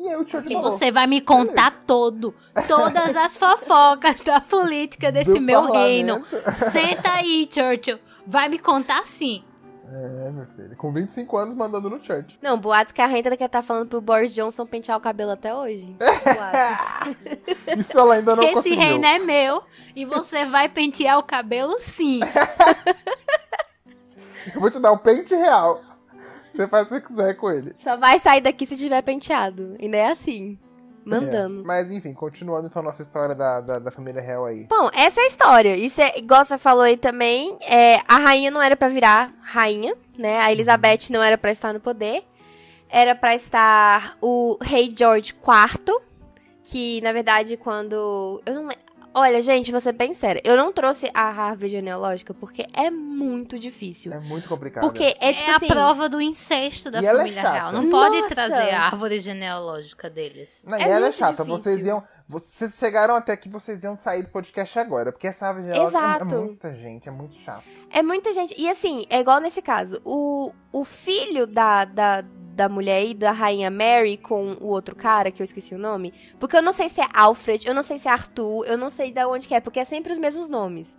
E 0.00 0.08
aí 0.08 0.14
o 0.14 0.26
Churchill 0.26 0.52
E 0.52 0.54
falou: 0.54 0.70
você 0.70 0.92
vai 0.92 1.06
me 1.06 1.20
contar 1.20 1.80
todo, 1.84 2.34
todas 2.68 3.16
as 3.16 3.36
fofocas 3.36 4.22
da 4.22 4.40
política 4.40 5.10
desse 5.10 5.34
Do 5.34 5.40
meu 5.40 5.72
reino. 5.72 6.24
Senta 6.56 7.10
aí, 7.14 7.48
Churchill. 7.50 7.98
Vai 8.26 8.48
me 8.48 8.58
contar 8.58 9.06
sim. 9.06 9.42
É, 9.90 10.30
meu 10.30 10.46
filho. 10.54 10.76
Com 10.76 10.92
25 10.92 11.36
anos 11.36 11.54
mandando 11.54 11.88
no 11.88 11.96
Churchill. 12.02 12.38
Não, 12.42 12.58
boatos 12.58 12.92
que 12.92 13.00
a 13.00 13.06
Renta 13.06 13.34
quer 13.36 13.46
estar 13.46 13.62
falando 13.62 13.88
pro 13.88 14.00
Boris 14.00 14.34
Johnson 14.34 14.66
pentear 14.66 14.98
o 14.98 15.00
cabelo 15.00 15.30
até 15.30 15.54
hoje. 15.54 15.96
Boatos. 15.98 17.16
Isso 17.78 17.98
ela 17.98 18.14
ainda 18.16 18.36
não 18.36 18.42
Esse 18.42 18.52
conseguiu. 18.54 18.80
reino 18.80 19.06
é 19.06 19.18
meu 19.18 19.62
e 19.96 20.04
você 20.04 20.44
vai 20.44 20.68
pentear 20.68 21.18
o 21.18 21.22
cabelo 21.22 21.78
sim. 21.78 22.20
Eu 24.54 24.60
vou 24.60 24.70
te 24.70 24.78
dar 24.78 24.92
o 24.92 24.98
pente 24.98 25.34
real. 25.34 25.82
Você 26.52 26.66
faz 26.66 26.86
o 26.86 26.88
que 26.88 26.94
você 26.94 27.06
quiser 27.06 27.34
com 27.34 27.50
ele. 27.50 27.74
Só 27.82 27.96
vai 27.96 28.18
sair 28.18 28.40
daqui 28.40 28.66
se 28.66 28.76
tiver 28.76 29.02
penteado. 29.02 29.76
Ainda 29.80 29.96
é 29.96 30.10
assim. 30.10 30.58
Mandando. 31.08 31.60
É. 31.60 31.64
Mas 31.64 31.90
enfim, 31.90 32.12
continuando 32.12 32.66
então 32.66 32.80
a 32.80 32.84
nossa 32.84 33.02
história 33.02 33.34
da, 33.34 33.60
da, 33.60 33.78
da, 33.78 33.90
família 33.90 34.20
real 34.20 34.44
aí. 34.44 34.64
Bom, 34.64 34.90
essa 34.94 35.20
é 35.20 35.24
a 35.24 35.26
história. 35.26 35.76
Isso 35.76 36.00
é, 36.00 36.18
igual 36.18 36.44
você 36.44 36.58
falou 36.58 36.82
aí 36.82 36.96
também, 36.96 37.56
é, 37.62 38.00
a 38.06 38.18
rainha 38.18 38.50
não 38.50 38.62
era 38.62 38.76
para 38.76 38.88
virar 38.88 39.32
rainha, 39.42 39.94
né? 40.16 40.40
A 40.40 40.52
Elizabeth 40.52 41.10
não 41.10 41.22
era 41.22 41.38
para 41.38 41.50
estar 41.50 41.72
no 41.72 41.80
poder. 41.80 42.22
Era 42.90 43.14
para 43.14 43.34
estar 43.34 44.16
o 44.20 44.56
rei 44.62 44.94
George 44.96 45.34
IV, 45.34 46.00
que 46.62 47.00
na 47.02 47.12
verdade 47.12 47.56
quando 47.56 48.40
eu 48.46 48.54
não 48.54 48.68
Olha, 49.14 49.42
gente, 49.42 49.72
vou 49.72 49.80
ser 49.80 49.92
bem 49.92 50.14
séria. 50.14 50.40
Eu 50.44 50.56
não 50.56 50.72
trouxe 50.72 51.10
a 51.12 51.22
árvore 51.22 51.68
genealógica 51.68 52.32
porque 52.34 52.66
é 52.72 52.90
muito 52.90 53.58
difícil. 53.58 54.12
É 54.12 54.20
muito 54.20 54.48
complicado. 54.48 54.82
Porque 54.84 55.16
é 55.20 55.32
tipo 55.32 55.50
é 55.50 55.54
assim, 55.56 55.66
a 55.66 55.68
prova 55.68 56.08
do 56.08 56.20
incesto 56.20 56.90
da 56.90 57.00
E 57.02 57.06
é 57.06 57.12
família 57.14 57.42
chata. 57.42 57.52
real. 57.54 57.72
Não 57.72 57.84
Nossa. 57.84 58.10
pode 58.10 58.28
trazer 58.28 58.70
a 58.70 58.82
árvore 58.84 59.18
genealógica 59.18 60.08
deles. 60.08 60.64
Não, 60.68 60.78
e 60.78 60.82
É 60.82 60.84
ela 60.84 60.94
é 60.96 61.00
muito 61.00 61.16
chata. 61.16 61.44
difícil. 61.44 61.56
Vocês 61.64 61.86
iam. 61.86 62.02
Vocês 62.30 62.74
chegaram 62.78 63.14
até 63.14 63.34
que 63.38 63.48
vocês 63.48 63.82
iam 63.82 63.96
sair 63.96 64.22
do 64.22 64.28
podcast 64.28 64.78
agora. 64.78 65.10
Porque 65.10 65.26
essa 65.26 65.46
árvore 65.46 65.64
genealógica 65.68 65.98
é- 65.98 66.02
é, 66.02 66.04
Exato. 66.16 66.34
muita 66.44 66.72
gente, 66.74 67.08
é 67.08 67.12
muito 67.12 67.34
chato. 67.34 67.64
É 67.90 68.02
muita 68.02 68.32
gente. 68.34 68.54
E 68.60 68.68
assim, 68.68 69.06
é 69.08 69.18
igual 69.20 69.40
nesse 69.40 69.62
caso. 69.62 70.00
O, 70.04 70.52
o 70.70 70.84
filho 70.84 71.46
da, 71.46 71.86
da, 71.86 72.20
da 72.58 72.68
mulher 72.68 72.96
aí, 72.96 73.14
da 73.14 73.30
rainha 73.30 73.70
Mary, 73.70 74.16
com 74.16 74.56
o 74.60 74.66
outro 74.66 74.96
cara, 74.96 75.30
que 75.30 75.40
eu 75.40 75.44
esqueci 75.44 75.76
o 75.76 75.78
nome. 75.78 76.12
Porque 76.40 76.56
eu 76.56 76.62
não 76.62 76.72
sei 76.72 76.88
se 76.88 77.00
é 77.00 77.06
Alfred, 77.14 77.68
eu 77.68 77.72
não 77.72 77.84
sei 77.84 78.00
se 78.00 78.08
é 78.08 78.10
Arthur, 78.10 78.66
eu 78.66 78.76
não 78.76 78.90
sei 78.90 79.12
de 79.12 79.24
onde 79.24 79.46
que 79.46 79.54
é, 79.54 79.60
porque 79.60 79.78
é 79.78 79.84
sempre 79.84 80.12
os 80.12 80.18
mesmos 80.18 80.48
nomes. 80.48 80.96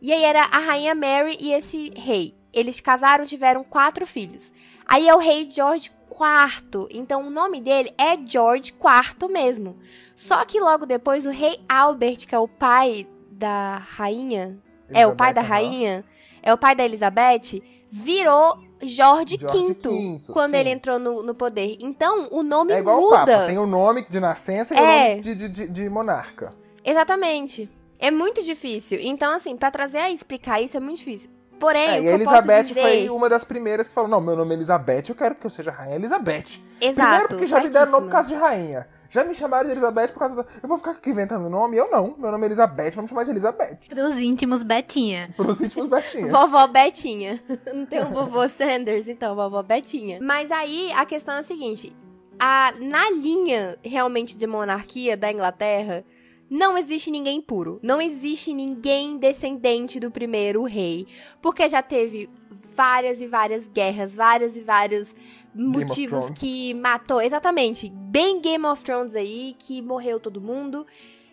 E 0.00 0.12
aí 0.12 0.22
era 0.22 0.42
a 0.44 0.58
rainha 0.58 0.94
Mary 0.94 1.36
e 1.40 1.52
esse 1.52 1.92
rei. 1.96 2.32
Eles 2.52 2.78
casaram, 2.78 3.26
tiveram 3.26 3.64
quatro 3.64 4.06
filhos. 4.06 4.52
Aí 4.86 5.08
é 5.08 5.14
o 5.14 5.18
rei 5.18 5.50
George 5.50 5.90
IV. 6.12 6.86
Então 6.90 7.26
o 7.26 7.30
nome 7.30 7.60
dele 7.60 7.92
é 7.98 8.16
George 8.24 8.72
IV 8.72 9.28
mesmo. 9.28 9.76
Só 10.14 10.44
que 10.44 10.60
logo 10.60 10.86
depois 10.86 11.26
o 11.26 11.30
rei 11.30 11.60
Albert, 11.68 12.28
que 12.28 12.34
é 12.36 12.38
o 12.38 12.46
pai 12.46 13.04
da 13.32 13.78
rainha, 13.78 14.56
é, 14.90 15.08
o 15.08 15.16
pai 15.16 15.34
da 15.34 15.40
Elizabeth, 15.40 15.64
rainha, 15.64 16.04
é 16.40 16.54
o 16.54 16.58
pai 16.58 16.76
da 16.76 16.84
Elizabeth, 16.84 17.62
virou 17.90 18.69
Jorge, 18.82 19.36
George 19.38 19.74
V 19.74 19.74
V, 19.74 20.20
quando 20.32 20.52
sim. 20.52 20.56
ele 20.58 20.70
entrou 20.70 20.98
no, 20.98 21.22
no 21.22 21.34
poder. 21.34 21.76
Então, 21.80 22.28
o 22.30 22.42
nome 22.42 22.72
É 22.72 22.78
igual 22.78 22.98
o 22.98 23.02
muda. 23.10 23.18
Papa. 23.26 23.46
Tem 23.46 23.58
o 23.58 23.66
nome 23.66 24.06
de 24.08 24.18
nascença 24.20 24.74
e 24.74 24.78
É. 24.78 24.80
o 24.80 25.08
nome 25.10 25.20
de, 25.22 25.34
de, 25.34 25.48
de- 25.48 25.68
de 25.68 25.88
monarca. 25.90 26.52
Exatamente. 26.84 27.68
É 27.98 28.10
muito 28.10 28.42
difícil. 28.42 28.98
Então, 29.02 29.32
assim, 29.34 29.56
pra 29.56 29.70
trazer 29.70 29.98
e 30.08 30.14
explicar 30.14 30.60
isso 30.60 30.76
é 30.76 30.80
muito 30.80 30.98
difícil. 30.98 31.30
Porém, 31.58 31.88
É, 31.88 32.00
o 32.00 32.04
e 32.04 32.08
a 32.08 32.12
Elizabeth 32.12 32.62
dizer... 32.64 32.80
foi 32.80 33.10
uma 33.10 33.28
das 33.28 33.44
primeiras 33.44 33.86
que 33.86 33.92
falou: 33.94 34.08
Não, 34.08 34.20
meu 34.20 34.34
nome 34.34 34.52
é 34.54 34.56
Elizabeth, 34.56 35.04
eu 35.10 35.14
quero 35.14 35.34
que 35.34 35.44
eu 35.46 35.50
seja 35.50 35.70
rainha 35.70 35.96
Elizabeth. 35.96 36.58
Exato, 36.80 37.28
Primeiro 37.28 37.28
porque 37.28 37.46
já 37.46 37.60
me 37.60 37.68
deram 37.68 37.92
nome 37.92 38.06
por 38.06 38.12
causa 38.12 38.28
de 38.28 38.34
rainha. 38.34 38.88
Já 39.10 39.24
me 39.24 39.34
chamaram 39.34 39.66
de 39.66 39.72
Elizabeth 39.72 40.08
por 40.08 40.20
causa 40.20 40.36
da... 40.36 40.46
Eu 40.62 40.68
vou 40.68 40.78
ficar 40.78 40.92
aqui 40.92 41.10
inventando 41.10 41.50
nome? 41.50 41.76
Eu 41.76 41.90
não. 41.90 42.14
Meu 42.16 42.30
nome 42.30 42.44
é 42.44 42.46
Elizabeth, 42.46 42.92
vamos 42.92 43.08
chamar 43.08 43.24
de 43.24 43.30
Elizabeth. 43.30 43.78
Pros 43.88 44.18
íntimos, 44.18 44.62
Betinha. 44.62 45.34
Pros 45.36 45.60
íntimos 45.60 45.88
Betinha. 45.88 46.30
Vovó 46.30 46.68
Betinha. 46.68 47.42
Não 47.74 47.84
tem 47.84 48.04
um 48.04 48.12
vovô 48.12 48.48
Sanders, 48.48 49.08
então, 49.08 49.34
vovó 49.34 49.64
Betinha. 49.64 50.20
Mas 50.22 50.52
aí, 50.52 50.92
a 50.92 51.04
questão 51.04 51.34
é 51.34 51.38
a 51.38 51.42
seguinte. 51.42 51.92
A, 52.38 52.72
na 52.78 53.10
linha, 53.10 53.76
realmente, 53.82 54.38
de 54.38 54.46
monarquia 54.46 55.16
da 55.16 55.32
Inglaterra, 55.32 56.04
não 56.48 56.78
existe 56.78 57.10
ninguém 57.10 57.40
puro. 57.40 57.80
Não 57.82 58.00
existe 58.00 58.54
ninguém 58.54 59.18
descendente 59.18 59.98
do 59.98 60.10
primeiro 60.12 60.62
rei. 60.62 61.08
Porque 61.42 61.68
já 61.68 61.82
teve 61.82 62.30
várias 62.74 63.20
e 63.20 63.26
várias 63.26 63.68
guerras, 63.68 64.14
várias 64.14 64.56
e 64.56 64.60
vários 64.60 65.14
motivos 65.54 66.30
que 66.30 66.74
matou. 66.74 67.20
Exatamente. 67.20 67.90
Bem 67.90 68.40
Game 68.40 68.64
of 68.66 68.82
Thrones 68.82 69.14
aí, 69.14 69.54
que 69.58 69.82
morreu 69.82 70.20
todo 70.20 70.40
mundo. 70.40 70.86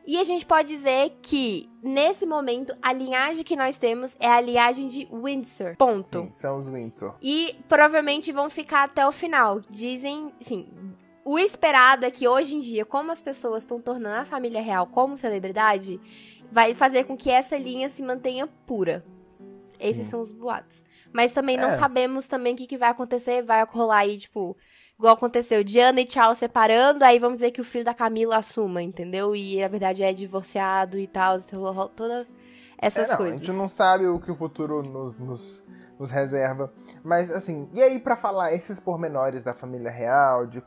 E 0.05 0.17
a 0.17 0.23
gente 0.23 0.45
pode 0.45 0.69
dizer 0.69 1.17
que, 1.21 1.69
nesse 1.83 2.25
momento, 2.25 2.73
a 2.81 2.93
linhagem 2.93 3.43
que 3.43 3.57
nós 3.57 3.75
temos 3.75 4.15
é 4.21 4.27
a 4.27 4.39
linhagem 4.39 4.87
de 4.87 5.05
Windsor. 5.11 5.75
Ponto. 5.75 6.21
Sim, 6.21 6.29
são 6.31 6.57
os 6.57 6.69
Windsor. 6.69 7.15
E 7.21 7.55
provavelmente 7.67 8.31
vão 8.31 8.49
ficar 8.49 8.83
até 8.83 9.05
o 9.05 9.11
final. 9.11 9.59
Dizem, 9.69 10.31
sim. 10.39 10.69
O 11.25 11.37
esperado 11.37 12.05
é 12.05 12.11
que 12.11 12.25
hoje 12.25 12.55
em 12.55 12.61
dia, 12.61 12.85
como 12.85 13.11
as 13.11 13.19
pessoas 13.19 13.63
estão 13.63 13.81
tornando 13.81 14.21
a 14.21 14.25
família 14.25 14.61
real 14.61 14.87
como 14.87 15.17
celebridade, 15.17 15.99
vai 16.49 16.73
fazer 16.73 17.03
com 17.03 17.17
que 17.17 17.29
essa 17.29 17.57
linha 17.57 17.89
se 17.89 18.01
mantenha 18.01 18.47
pura. 18.65 19.03
Esses 19.79 20.05
Sim. 20.05 20.11
são 20.11 20.21
os 20.21 20.31
boatos. 20.31 20.83
Mas 21.13 21.31
também 21.31 21.57
não 21.57 21.69
É. 21.69 21.71
sabemos 21.71 22.27
também 22.27 22.53
o 22.53 22.57
que, 22.57 22.67
que 22.67 22.77
vai 22.77 22.89
acontecer. 22.89 23.41
Vai 23.43 23.63
rolar 23.65 23.99
aí, 23.99 24.17
tipo, 24.17 24.57
igual 24.97 25.13
aconteceu, 25.15 25.63
Diana 25.63 26.01
e 26.01 26.09
Charles 26.09 26.37
separando, 26.39 27.03
aí 27.03 27.19
vamos 27.19 27.37
dizer 27.37 27.51
que 27.51 27.61
o 27.61 27.63
filho 27.63 27.85
da 27.85 27.93
Camila 27.93 28.37
assuma, 28.37 28.81
entendeu? 28.81 29.35
E 29.35 29.61
na 29.61 29.67
verdade 29.67 30.03
é 30.03 30.13
divorciado 30.13 30.97
e 30.99 31.07
tal, 31.07 31.37
todas 31.95 32.27
essas 32.77 33.07
É, 33.07 33.11
não, 33.11 33.17
coisas. 33.17 33.41
A 33.41 33.43
gente 33.43 33.51
não 33.51 33.69
sabe 33.69 34.07
o 34.07 34.19
que 34.19 34.31
o 34.31 34.35
futuro 34.35 34.81
nos, 34.83 35.17
nos, 35.17 35.63
nos 35.99 36.09
reserva. 36.09 36.73
Mas, 37.03 37.31
assim, 37.31 37.69
e 37.73 37.81
aí 37.81 37.99
pra 37.99 38.15
falar 38.15 38.53
esses 38.53 38.79
pormenores 38.79 39.43
da 39.43 39.53
família 39.53 39.91
real, 39.91 40.45
de 40.47 40.61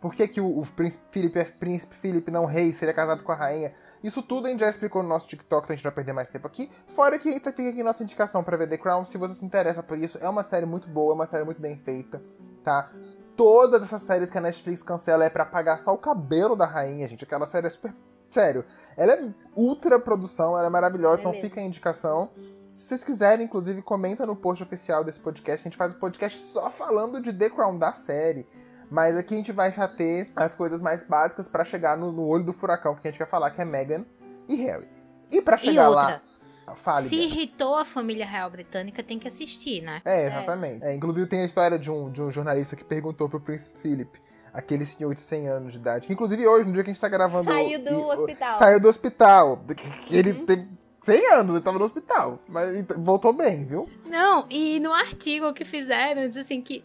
por 0.00 0.14
que, 0.14 0.26
que 0.28 0.40
o, 0.40 0.58
o 0.60 0.66
príncipe 0.66 1.04
Felipe 1.10 1.38
é 1.38 1.44
príncipe 1.44 1.94
Felipe, 1.94 2.30
não 2.30 2.44
rei, 2.44 2.72
seria 2.72 2.94
casado 2.94 3.22
com 3.22 3.32
a 3.32 3.36
rainha, 3.36 3.72
isso 4.02 4.22
tudo 4.22 4.46
a 4.46 4.50
gente 4.50 4.60
já 4.60 4.68
explicou 4.68 5.02
no 5.02 5.08
nosso 5.08 5.28
TikTok, 5.28 5.64
então 5.64 5.74
a 5.74 5.76
gente 5.76 5.84
vai 5.84 5.92
perder 5.92 6.12
mais 6.12 6.28
tempo 6.28 6.46
aqui. 6.46 6.70
Fora 6.88 7.18
que 7.18 7.38
tá- 7.40 7.52
fica 7.52 7.68
aqui 7.70 7.82
nossa 7.82 8.02
indicação 8.02 8.42
pra 8.42 8.56
ver 8.56 8.68
The 8.68 8.78
Crown, 8.78 9.04
se 9.06 9.16
você 9.18 9.34
se 9.34 9.44
interessa 9.44 9.82
por 9.82 9.96
isso. 9.98 10.18
É 10.20 10.28
uma 10.28 10.42
série 10.42 10.66
muito 10.66 10.88
boa, 10.88 11.12
é 11.12 11.14
uma 11.14 11.26
série 11.26 11.44
muito 11.44 11.60
bem 11.60 11.76
feita, 11.76 12.22
tá? 12.64 12.90
Todas 13.36 13.82
essas 13.82 14.02
séries 14.02 14.30
que 14.30 14.36
a 14.38 14.40
Netflix 14.40 14.82
cancela 14.82 15.24
é 15.24 15.30
pra 15.30 15.44
pagar 15.44 15.78
só 15.78 15.94
o 15.94 15.98
cabelo 15.98 16.54
da 16.54 16.66
rainha, 16.66 17.08
gente. 17.08 17.24
Aquela 17.24 17.46
série 17.46 17.66
é 17.66 17.70
super. 17.70 17.94
Sério. 18.30 18.64
Ela 18.96 19.12
é 19.14 19.28
ultra 19.56 19.98
produção, 19.98 20.56
ela 20.56 20.66
é 20.66 20.70
maravilhosa, 20.70 21.18
É 21.18 21.20
então 21.20 21.32
mesmo. 21.32 21.46
fica 21.48 21.60
a 21.60 21.64
indicação. 21.64 22.30
Se 22.70 22.86
vocês 22.86 23.04
quiserem, 23.04 23.44
inclusive, 23.44 23.82
comenta 23.82 24.24
no 24.24 24.34
post 24.34 24.62
oficial 24.62 25.04
desse 25.04 25.20
podcast, 25.20 25.62
que 25.62 25.68
a 25.68 25.70
gente 25.70 25.76
faz 25.78 25.94
um 25.94 25.98
podcast 25.98 26.38
só 26.38 26.70
falando 26.70 27.20
de 27.20 27.30
The 27.32 27.50
Crown 27.50 27.76
da 27.78 27.92
série. 27.92 28.46
Mas 28.92 29.16
aqui 29.16 29.32
a 29.32 29.38
gente 29.38 29.52
vai 29.52 29.72
já 29.72 29.88
ter 29.88 30.30
as 30.36 30.54
coisas 30.54 30.82
mais 30.82 31.02
básicas 31.08 31.48
pra 31.48 31.64
chegar 31.64 31.96
no, 31.96 32.12
no 32.12 32.26
olho 32.26 32.44
do 32.44 32.52
furacão 32.52 32.94
que 32.94 33.08
a 33.08 33.10
gente 33.10 33.16
quer 33.18 33.26
falar, 33.26 33.50
que 33.50 33.58
é 33.62 33.64
Meghan 33.64 34.04
e 34.46 34.54
Harry. 34.56 34.86
E 35.30 35.40
pra 35.40 35.56
E 35.56 35.60
chegar 35.60 35.88
outra, 35.88 36.22
lá. 36.66 36.74
Fale, 36.74 37.06
se 37.06 37.16
irritou 37.16 37.74
a 37.74 37.86
família 37.86 38.26
real 38.26 38.50
britânica, 38.50 39.02
tem 39.02 39.18
que 39.18 39.26
assistir, 39.26 39.80
né? 39.80 40.02
É, 40.04 40.26
exatamente. 40.26 40.84
É, 40.84 40.94
inclusive 40.94 41.26
tem 41.26 41.40
a 41.40 41.46
história 41.46 41.78
de 41.78 41.90
um, 41.90 42.10
de 42.10 42.20
um 42.22 42.30
jornalista 42.30 42.76
que 42.76 42.84
perguntou 42.84 43.30
pro 43.30 43.40
príncipe 43.40 43.78
Philip, 43.78 44.20
aquele 44.52 44.84
senhor 44.84 45.14
de 45.14 45.20
100 45.20 45.48
anos 45.48 45.72
de 45.72 45.78
idade, 45.78 46.06
que 46.06 46.12
inclusive 46.12 46.46
hoje, 46.46 46.66
no 46.68 46.74
dia 46.74 46.84
que 46.84 46.90
a 46.90 46.92
gente 46.92 47.00
tá 47.00 47.08
gravando... 47.08 47.50
Saiu 47.50 47.78
do 47.82 47.88
e- 47.90 47.94
o- 47.94 48.08
hospital. 48.10 48.58
Saiu 48.58 48.78
do 48.80 48.88
hospital. 48.88 49.64
Ele 50.10 50.34
tem 50.34 50.68
100 51.02 51.32
anos, 51.32 51.54
ele 51.54 51.64
tava 51.64 51.78
no 51.78 51.84
hospital. 51.86 52.38
Mas 52.46 52.84
voltou 52.98 53.32
bem, 53.32 53.64
viu? 53.64 53.88
Não, 54.06 54.46
e 54.50 54.78
no 54.80 54.92
artigo 54.92 55.52
que 55.54 55.64
fizeram, 55.64 56.28
diz 56.28 56.36
assim 56.36 56.60
que 56.60 56.84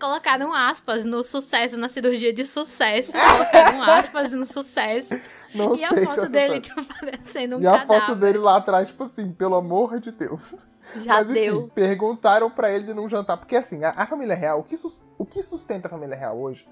colocaram 0.00 0.52
aspas 0.52 1.04
no 1.04 1.22
sucesso, 1.22 1.78
na 1.78 1.88
cirurgia 1.88 2.32
de 2.32 2.44
sucesso. 2.44 3.12
Colocaram 3.12 3.82
aspas 3.82 4.32
no 4.32 4.44
sucesso. 4.46 5.14
Não 5.54 5.76
e 5.76 5.84
a 5.84 5.88
foto 5.88 6.28
dele, 6.28 6.60
tipo, 6.60 6.84
parecendo 6.84 7.56
um 7.58 7.60
E 7.60 7.66
a 7.66 7.78
cadáver. 7.78 7.86
foto 8.00 8.14
dele 8.16 8.38
lá 8.38 8.56
atrás, 8.56 8.88
tipo 8.88 9.04
assim, 9.04 9.32
pelo 9.32 9.54
amor 9.54 10.00
de 10.00 10.10
Deus. 10.10 10.54
Já 10.96 11.14
Mas, 11.14 11.30
enfim, 11.30 11.34
deu. 11.34 11.68
perguntaram 11.68 12.50
pra 12.50 12.70
ele 12.72 12.92
não 12.92 13.08
jantar. 13.08 13.36
Porque 13.36 13.56
assim, 13.56 13.82
a, 13.84 13.90
a 13.90 14.06
família 14.06 14.34
real, 14.34 14.60
o 14.60 14.64
que, 14.64 14.76
o 15.16 15.24
que 15.24 15.42
sustenta 15.42 15.86
a 15.86 15.90
família 15.90 16.16
real 16.16 16.38
hoje 16.38 16.68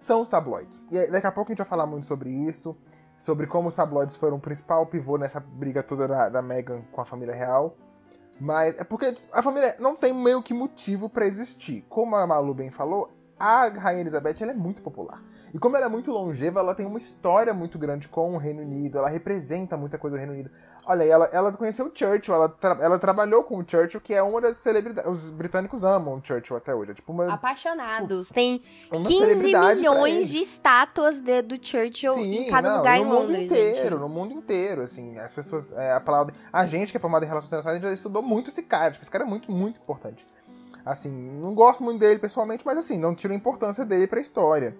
são 0.00 0.20
os 0.20 0.28
tabloides. 0.28 0.84
E 0.90 1.06
daqui 1.06 1.26
a 1.26 1.32
pouco 1.32 1.50
a 1.50 1.52
gente 1.52 1.58
vai 1.58 1.66
falar 1.66 1.86
muito 1.86 2.06
sobre 2.06 2.28
isso. 2.30 2.76
Sobre 3.18 3.46
como 3.46 3.68
os 3.68 3.74
tabloides 3.74 4.16
foram 4.16 4.36
o 4.36 4.40
principal 4.40 4.84
pivô 4.86 5.16
nessa 5.16 5.40
briga 5.40 5.82
toda 5.82 6.06
da, 6.08 6.28
da 6.28 6.42
Meghan 6.42 6.82
com 6.92 7.00
a 7.00 7.04
família 7.04 7.34
real. 7.34 7.76
Mas 8.40 8.76
é 8.78 8.84
porque 8.84 9.16
a 9.32 9.42
família 9.42 9.76
não 9.78 9.94
tem 9.94 10.12
meio 10.12 10.42
que 10.42 10.52
motivo 10.52 11.08
pra 11.08 11.26
existir. 11.26 11.84
Como 11.88 12.16
a 12.16 12.26
Malu 12.26 12.54
bem 12.54 12.70
falou, 12.70 13.10
a 13.38 13.68
Rainha 13.68 14.00
Elizabeth 14.00 14.36
ela 14.40 14.52
é 14.52 14.54
muito 14.54 14.82
popular. 14.82 15.22
E 15.54 15.58
como 15.58 15.76
ela 15.76 15.86
é 15.86 15.88
muito 15.88 16.10
longeva, 16.10 16.58
ela 16.58 16.74
tem 16.74 16.84
uma 16.84 16.98
história 16.98 17.54
muito 17.54 17.78
grande 17.78 18.08
com 18.08 18.34
o 18.34 18.38
Reino 18.38 18.60
Unido, 18.62 18.98
ela 18.98 19.08
representa 19.08 19.76
muita 19.76 19.96
coisa 19.96 20.16
do 20.16 20.18
Reino 20.18 20.32
Unido. 20.32 20.50
Olha, 20.86 21.04
ela, 21.04 21.26
ela 21.32 21.52
conheceu 21.52 21.86
o 21.86 21.92
Churchill, 21.94 22.34
ela, 22.34 22.48
tra- 22.48 22.76
ela 22.82 22.98
trabalhou 22.98 23.44
com 23.44 23.58
o 23.58 23.64
Churchill, 23.66 24.00
que 24.00 24.12
é 24.12 24.20
uma 24.22 24.40
das 24.40 24.56
celebridades. 24.58 25.08
Os 25.10 25.30
britânicos 25.30 25.84
amam 25.84 26.16
o 26.16 26.20
Churchill 26.22 26.56
até 26.56 26.74
hoje. 26.74 26.90
É 26.90 26.94
tipo 26.94 27.10
uma, 27.12 27.32
Apaixonados. 27.32 28.28
Tem 28.30 28.60
uma 28.90 29.02
15 29.04 29.18
celebridade 29.18 29.64
pra 29.66 29.74
milhões 29.76 30.28
de 30.30 30.38
estátuas 30.38 31.20
de- 31.20 31.40
do 31.42 31.54
Churchill 31.64 32.18
em 32.18 32.44
Sim, 32.46 32.50
cada 32.50 32.70
não, 32.70 32.76
lugar 32.78 32.98
no 32.98 33.02
em 33.02 33.06
mundo 33.06 33.20
Londres, 33.22 33.46
inteiro, 33.46 33.76
gente. 33.76 33.94
no 34.00 34.08
mundo 34.08 34.32
inteiro, 34.34 34.82
assim, 34.82 35.16
as 35.18 35.32
pessoas 35.32 35.72
é, 35.72 35.92
aplaudem. 35.92 36.34
A 36.52 36.66
gente 36.66 36.90
que 36.90 36.96
é 36.96 37.00
formado 37.00 37.22
em 37.24 37.28
relações 37.28 37.46
internacionais, 37.48 37.76
a 37.78 37.80
gente 37.80 37.88
já 37.90 37.94
estudou 37.94 38.22
muito 38.22 38.50
esse 38.50 38.62
cara, 38.64 38.90
tipo, 38.90 39.04
esse 39.04 39.10
cara 39.10 39.24
é 39.24 39.26
muito, 39.26 39.50
muito 39.52 39.80
importante. 39.80 40.26
Assim, 40.84 41.10
não 41.10 41.54
gosto 41.54 41.82
muito 41.82 42.00
dele 42.00 42.20
pessoalmente, 42.20 42.64
mas 42.66 42.76
assim, 42.76 42.98
não 42.98 43.14
tiro 43.14 43.32
a 43.32 43.36
importância 43.36 43.84
dele 43.84 44.06
pra 44.06 44.20
história. 44.20 44.76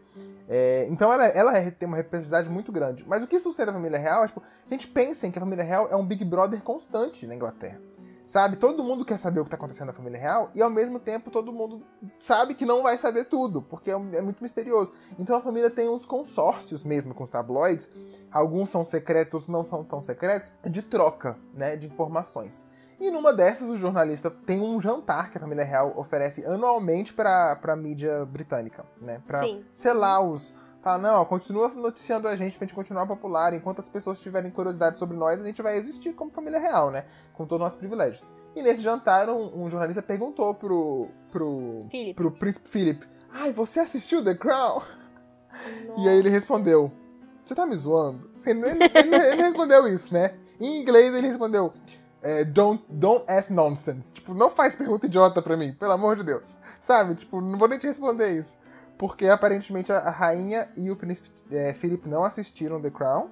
É, 0.46 0.86
então 0.90 1.10
ela, 1.10 1.24
ela 1.26 1.56
é- 1.56 1.70
tem 1.70 1.88
uma 1.88 1.96
representatividade 1.96 2.50
muito 2.50 2.70
grande. 2.70 3.04
Mas 3.08 3.22
o 3.22 3.26
que 3.26 3.38
sustenta 3.40 3.70
a 3.70 3.74
família 3.74 3.98
real 3.98 4.22
é, 4.24 4.26
tipo, 4.26 4.42
a 4.42 4.70
gente 4.74 4.86
pensa 4.86 5.26
em 5.26 5.30
que 5.30 5.38
a 5.38 5.40
família 5.40 5.64
real 5.64 5.88
é 5.90 5.96
um 5.96 6.04
Big 6.04 6.22
Brother 6.24 6.60
constante 6.62 7.26
na 7.26 7.34
Inglaterra. 7.34 7.80
Sabe? 8.26 8.56
Todo 8.56 8.82
mundo 8.82 9.04
quer 9.04 9.18
saber 9.18 9.40
o 9.40 9.44
que 9.44 9.50
tá 9.50 9.56
acontecendo 9.56 9.88
na 9.88 9.92
família 9.92 10.18
real 10.18 10.50
e 10.54 10.60
ao 10.62 10.70
mesmo 10.70 10.98
tempo 10.98 11.30
todo 11.30 11.52
mundo 11.52 11.82
sabe 12.18 12.54
que 12.54 12.64
não 12.66 12.82
vai 12.82 12.96
saber 12.96 13.26
tudo, 13.26 13.62
porque 13.62 13.90
é, 13.90 13.94
é 13.94 14.20
muito 14.22 14.42
misterioso. 14.42 14.92
Então 15.18 15.36
a 15.36 15.40
família 15.40 15.70
tem 15.70 15.88
uns 15.88 16.04
consórcios 16.04 16.82
mesmo 16.82 17.14
com 17.14 17.24
os 17.24 17.30
tabloides, 17.30 17.88
alguns 18.32 18.70
são 18.70 18.84
secretos, 18.84 19.34
outros 19.34 19.48
não 19.52 19.62
são 19.62 19.84
tão 19.84 20.02
secretos, 20.02 20.52
de 20.64 20.82
troca, 20.82 21.36
né, 21.54 21.76
de 21.76 21.86
informações. 21.86 22.66
E 23.06 23.10
numa 23.10 23.34
dessas, 23.34 23.68
o 23.68 23.76
jornalista 23.76 24.30
tem 24.30 24.62
um 24.62 24.80
jantar 24.80 25.30
que 25.30 25.36
a 25.36 25.40
família 25.40 25.62
real 25.62 25.92
oferece 25.94 26.42
anualmente 26.46 27.12
para 27.12 27.60
a 27.62 27.76
mídia 27.76 28.24
britânica, 28.24 28.82
né? 28.98 29.20
Pra 29.26 29.42
Sim. 29.42 29.62
selar 29.74 30.22
os. 30.22 30.54
Fala, 30.82 30.96
não, 30.98 31.20
ó, 31.20 31.24
continua 31.26 31.68
noticiando 31.68 32.26
a 32.28 32.34
gente 32.34 32.56
pra 32.56 32.66
gente 32.66 32.74
continuar 32.74 33.06
popular. 33.06 33.52
Enquanto 33.52 33.80
as 33.80 33.88
pessoas 33.90 34.20
tiverem 34.20 34.50
curiosidade 34.50 34.96
sobre 34.96 35.16
nós, 35.18 35.40
a 35.42 35.44
gente 35.44 35.60
vai 35.60 35.76
existir 35.76 36.14
como 36.14 36.30
família 36.30 36.58
real, 36.58 36.90
né? 36.90 37.04
Com 37.34 37.44
todos 37.44 37.56
os 37.56 37.60
nossos 37.60 37.78
privilégios. 37.78 38.24
E 38.56 38.62
nesse 38.62 38.80
jantar, 38.80 39.28
um, 39.28 39.64
um 39.64 39.68
jornalista 39.68 40.02
perguntou 40.02 40.54
pro. 40.54 41.08
pro. 41.30 41.86
Philip. 41.90 42.14
pro 42.14 42.30
príncipe 42.30 42.68
Philip: 42.70 43.06
Ai, 43.32 43.52
você 43.52 43.80
assistiu 43.80 44.24
The 44.24 44.34
Crown? 44.34 44.80
E 45.98 46.08
aí 46.08 46.16
ele 46.18 46.30
respondeu: 46.30 46.90
Você 47.44 47.54
tá 47.54 47.66
me 47.66 47.76
zoando? 47.76 48.30
Ele, 48.46 48.60
ele- 48.60 48.84
ele- 48.94 49.16
ele 49.32 49.42
respondeu 49.42 49.88
isso, 49.88 50.12
né? 50.12 50.34
Em 50.58 50.80
inglês 50.80 51.14
ele 51.14 51.26
respondeu: 51.28 51.72
é, 52.24 52.42
don't, 52.42 52.82
don't 52.88 53.22
ask 53.28 53.50
nonsense. 53.50 54.14
Tipo, 54.14 54.32
não 54.32 54.50
faz 54.50 54.74
pergunta 54.74 55.04
idiota 55.04 55.42
pra 55.42 55.58
mim, 55.58 55.74
pelo 55.74 55.92
amor 55.92 56.16
de 56.16 56.24
Deus. 56.24 56.48
Sabe? 56.80 57.14
Tipo, 57.16 57.40
não 57.40 57.58
vou 57.58 57.68
nem 57.68 57.78
te 57.78 57.86
responder 57.86 58.38
isso. 58.38 58.56
Porque 58.96 59.26
aparentemente 59.26 59.92
a, 59.92 59.98
a 59.98 60.10
rainha 60.10 60.68
e 60.74 60.90
o 60.90 60.96
príncipe 60.96 61.30
é, 61.50 61.74
Philip 61.74 62.08
não 62.08 62.24
assistiram 62.24 62.80
The 62.80 62.90
Crown. 62.90 63.28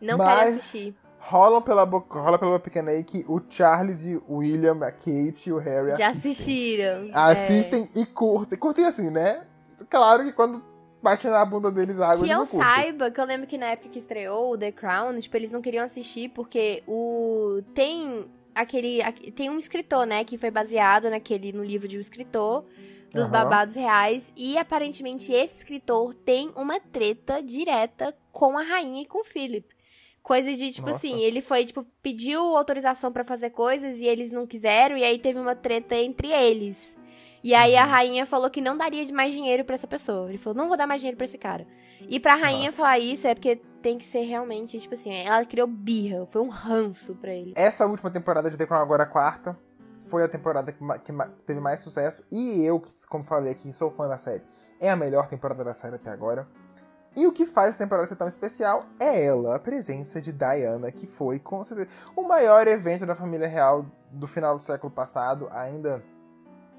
Não 0.00 0.18
mas 0.18 0.38
quero 0.38 0.50
assistir. 0.56 0.96
Rolam 1.20 1.62
pela 1.62 1.86
boca, 1.86 2.18
rola 2.18 2.36
pela 2.36 2.58
pequena 2.58 2.90
aí 2.90 3.04
que 3.04 3.24
o 3.28 3.40
Charles 3.48 4.04
e 4.04 4.20
o 4.26 4.38
William, 4.38 4.84
a 4.84 4.90
Kate 4.90 5.44
e 5.46 5.52
o 5.52 5.58
Harry 5.58 5.94
Já 5.94 6.08
assistem. 6.08 6.32
assistiram. 6.32 7.10
Assistem 7.14 7.88
e 7.94 8.04
curtem. 8.04 8.58
Curtem 8.58 8.86
assim, 8.86 9.08
né? 9.08 9.44
Claro 9.88 10.24
que 10.24 10.32
quando 10.32 10.60
bate 11.02 11.26
na 11.26 11.44
bunda 11.44 11.70
deles 11.70 11.98
a 12.00 12.10
água, 12.12 12.24
que 12.24 12.30
eu 12.32 12.44
saiba, 12.46 13.10
que 13.10 13.20
eu 13.20 13.24
lembro 13.24 13.46
que 13.46 13.58
na 13.58 13.66
época 13.66 13.88
que 13.88 13.98
estreou 13.98 14.52
o 14.52 14.58
The 14.58 14.72
Crown, 14.72 15.18
tipo, 15.20 15.36
eles 15.36 15.50
não 15.50 15.60
queriam 15.60 15.84
assistir 15.84 16.28
porque 16.30 16.82
o. 16.86 17.60
Tem 17.74 18.24
aquele. 18.54 19.02
aque- 19.02 19.30
Tem 19.32 19.50
um 19.50 19.58
escritor, 19.58 20.06
né? 20.06 20.24
Que 20.24 20.38
foi 20.38 20.50
baseado 20.50 21.10
naquele, 21.10 21.52
no 21.52 21.64
livro 21.64 21.88
de 21.88 21.96
um 21.98 22.00
escritor. 22.00 22.64
Dos 23.12 23.24
Aham. 23.24 23.30
babados 23.30 23.74
reais. 23.74 24.32
E 24.34 24.56
aparentemente 24.56 25.32
esse 25.34 25.58
escritor 25.58 26.14
tem 26.14 26.50
uma 26.56 26.80
treta 26.80 27.42
direta 27.42 28.16
com 28.30 28.56
a 28.56 28.62
rainha 28.62 29.02
e 29.02 29.06
com 29.06 29.20
o 29.20 29.24
Philip. 29.24 29.66
Coisa 30.22 30.50
de, 30.54 30.70
tipo 30.70 30.86
Nossa. 30.86 30.98
assim, 30.98 31.20
ele 31.20 31.42
foi, 31.42 31.66
tipo, 31.66 31.84
pediu 32.02 32.40
autorização 32.56 33.12
pra 33.12 33.22
fazer 33.24 33.50
coisas 33.50 33.98
e 34.00 34.06
eles 34.06 34.30
não 34.30 34.46
quiseram, 34.46 34.96
e 34.96 35.02
aí 35.04 35.18
teve 35.18 35.38
uma 35.38 35.54
treta 35.54 35.94
entre 35.96 36.30
eles. 36.32 36.96
E 37.44 37.54
aí 37.54 37.74
Uhum. 37.74 37.80
a 37.80 37.84
rainha 37.84 38.26
falou 38.26 38.48
que 38.50 38.60
não 38.60 38.76
daria 38.76 39.04
de 39.04 39.12
mais 39.12 39.32
dinheiro 39.32 39.64
pra 39.64 39.74
essa 39.74 39.86
pessoa. 39.86 40.28
Ele 40.28 40.38
falou, 40.38 40.56
não 40.56 40.68
vou 40.68 40.76
dar 40.76 40.86
mais 40.86 41.00
dinheiro 41.00 41.16
pra 41.16 41.24
esse 41.24 41.38
cara. 41.38 41.66
E 42.08 42.20
pra 42.20 42.34
rainha 42.34 42.66
Nossa. 42.66 42.76
falar 42.76 42.98
isso 42.98 43.26
é 43.26 43.34
porque 43.34 43.56
tem 43.82 43.98
que 43.98 44.04
ser 44.06 44.22
realmente, 44.22 44.78
tipo 44.78 44.94
assim, 44.94 45.12
ela 45.12 45.44
criou 45.44 45.66
birra, 45.66 46.24
foi 46.26 46.40
um 46.40 46.48
ranço 46.48 47.14
pra 47.16 47.32
ele. 47.32 47.52
Essa 47.56 47.84
última 47.86 48.10
temporada 48.10 48.48
de 48.50 48.56
The 48.56 48.64
Crown, 48.66 48.80
agora 48.80 49.02
a 49.02 49.06
quarta, 49.06 49.58
foi 50.00 50.22
a 50.22 50.28
temporada 50.28 50.70
que, 50.72 50.78
que 50.78 51.12
teve 51.44 51.60
mais 51.60 51.80
sucesso. 51.80 52.24
E 52.30 52.62
eu, 52.64 52.78
que, 52.78 52.92
como 53.08 53.24
falei 53.24 53.52
aqui, 53.52 53.72
sou 53.72 53.90
fã 53.90 54.08
da 54.08 54.18
série, 54.18 54.42
é 54.80 54.90
a 54.90 54.96
melhor 54.96 55.26
temporada 55.26 55.64
da 55.64 55.74
série 55.74 55.96
até 55.96 56.10
agora. 56.10 56.46
E 57.14 57.26
o 57.26 57.32
que 57.32 57.44
faz 57.44 57.74
a 57.74 57.78
temporada 57.78 58.08
ser 58.08 58.16
tão 58.16 58.26
especial 58.28 58.86
é 58.98 59.24
ela, 59.26 59.56
a 59.56 59.58
presença 59.58 60.20
de 60.20 60.32
Diana, 60.32 60.90
que 60.90 61.06
foi, 61.06 61.38
com 61.38 61.62
certeza, 61.62 61.88
o 62.16 62.22
maior 62.22 62.66
evento 62.66 63.04
da 63.04 63.14
família 63.14 63.46
real 63.46 63.84
do 64.10 64.26
final 64.26 64.56
do 64.56 64.64
século 64.64 64.90
passado, 64.90 65.48
ainda 65.52 66.02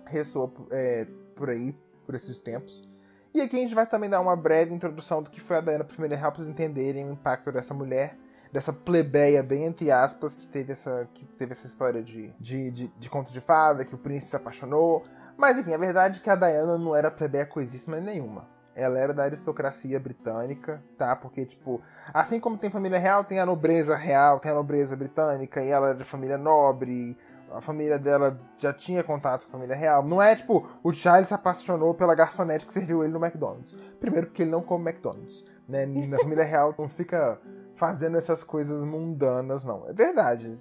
ressoa 0.06 0.52
é, 0.72 1.08
por 1.36 1.50
aí, 1.50 1.76
por 2.06 2.16
esses 2.16 2.39
tempos. 2.39 2.88
E 3.34 3.42
aqui 3.42 3.56
a 3.56 3.60
gente 3.60 3.74
vai 3.74 3.88
também 3.88 4.10
dar 4.10 4.22
uma 4.22 4.36
breve 4.36 4.74
introdução 4.74 5.24
do 5.24 5.30
que 5.30 5.42
foi 5.42 5.58
a 5.58 5.62
Diana 5.62 5.84
família 5.86 6.18
real, 6.18 6.32
pra 6.32 6.39
vocês 6.39 6.50
entenderem 6.50 7.06
o 7.06 7.13
impacto 7.13 7.52
dessa 7.52 7.74
mulher 7.74 8.18
dessa 8.54 8.72
plebeia, 8.72 9.42
bem 9.42 9.66
entre 9.66 9.89
aspas, 9.89 10.38
que 10.38 10.46
teve 10.46 10.74
essa, 10.74 11.10
que 11.12 11.26
teve 11.26 11.54
essa 11.54 11.66
história 11.66 12.04
de, 12.04 12.32
de, 12.39 12.70
de, 12.70 12.88
de 12.88 13.10
conto 13.10 13.34
de 13.34 13.42
fada, 13.42 13.84
que 13.84 13.96
o 13.96 13.98
príncipe 13.98 14.30
se 14.30 14.36
apaixonou. 14.36 15.04
Mas 15.36 15.58
enfim, 15.58 15.74
a 15.74 15.78
verdade 15.78 16.20
é 16.20 16.24
que 16.24 16.30
a 16.30 16.36
Diana 16.36 16.78
não 16.78 16.96
era 16.96 17.10
plebeia 17.10 17.48
coisíssima 17.48 18.00
nenhuma. 18.00 18.48
Ela 18.76 19.00
era 19.00 19.13
da 19.13 19.24
aristocracia 19.24 20.00
britânica, 20.00 20.84
tá? 20.98 21.16
Porque, 21.16 21.46
tipo, 21.46 21.82
assim 22.13 22.39
como 22.39 22.58
tem 22.58 22.70
família 22.70 23.00
real, 23.00 23.24
tem 23.24 23.39
a 23.39 23.46
nobreza 23.46 23.96
real, 23.96 24.39
tem 24.39 24.52
a 24.52 24.56
nobreza 24.56 24.96
britânica, 24.96 25.63
e 25.63 25.70
ela 25.70 25.89
era 25.89 25.98
de 25.98 26.04
família 26.04 26.38
nobre, 26.38 27.18
a 27.54 27.62
família 27.62 28.00
dela 28.00 28.39
já 28.58 28.74
tinha 28.74 29.04
contato 29.04 29.44
com 29.44 29.50
a 29.50 29.52
família 29.52 29.76
real. 29.76 30.04
Não 30.04 30.22
é 30.22 30.36
tipo, 30.36 30.68
o 30.84 30.94
Charles 30.94 31.28
se 31.28 31.34
apaixonou 31.34 31.94
pela 31.94 32.16
garçonete 32.16 32.66
que 32.66 32.74
serviu 32.74 33.04
ele 33.04 33.13
no 33.13 33.24
McDonald's. 33.24 33.74
Primeiro 34.00 34.28
porque 34.28 34.44
ele 34.44 34.52
não 34.52 34.62
come 34.62 34.89
McDonald's, 34.89 35.46
né? 35.68 35.86
Na 35.86 36.18
família 36.20 36.44
real 36.44 36.74
não 36.78 36.89
fica 36.89 37.39
fazendo 37.76 38.18
essas 38.18 38.44
coisas 38.44 38.84
mundanas, 38.84 39.63
não. 39.63 39.88
É 39.88 39.94
verdade. 39.94 40.54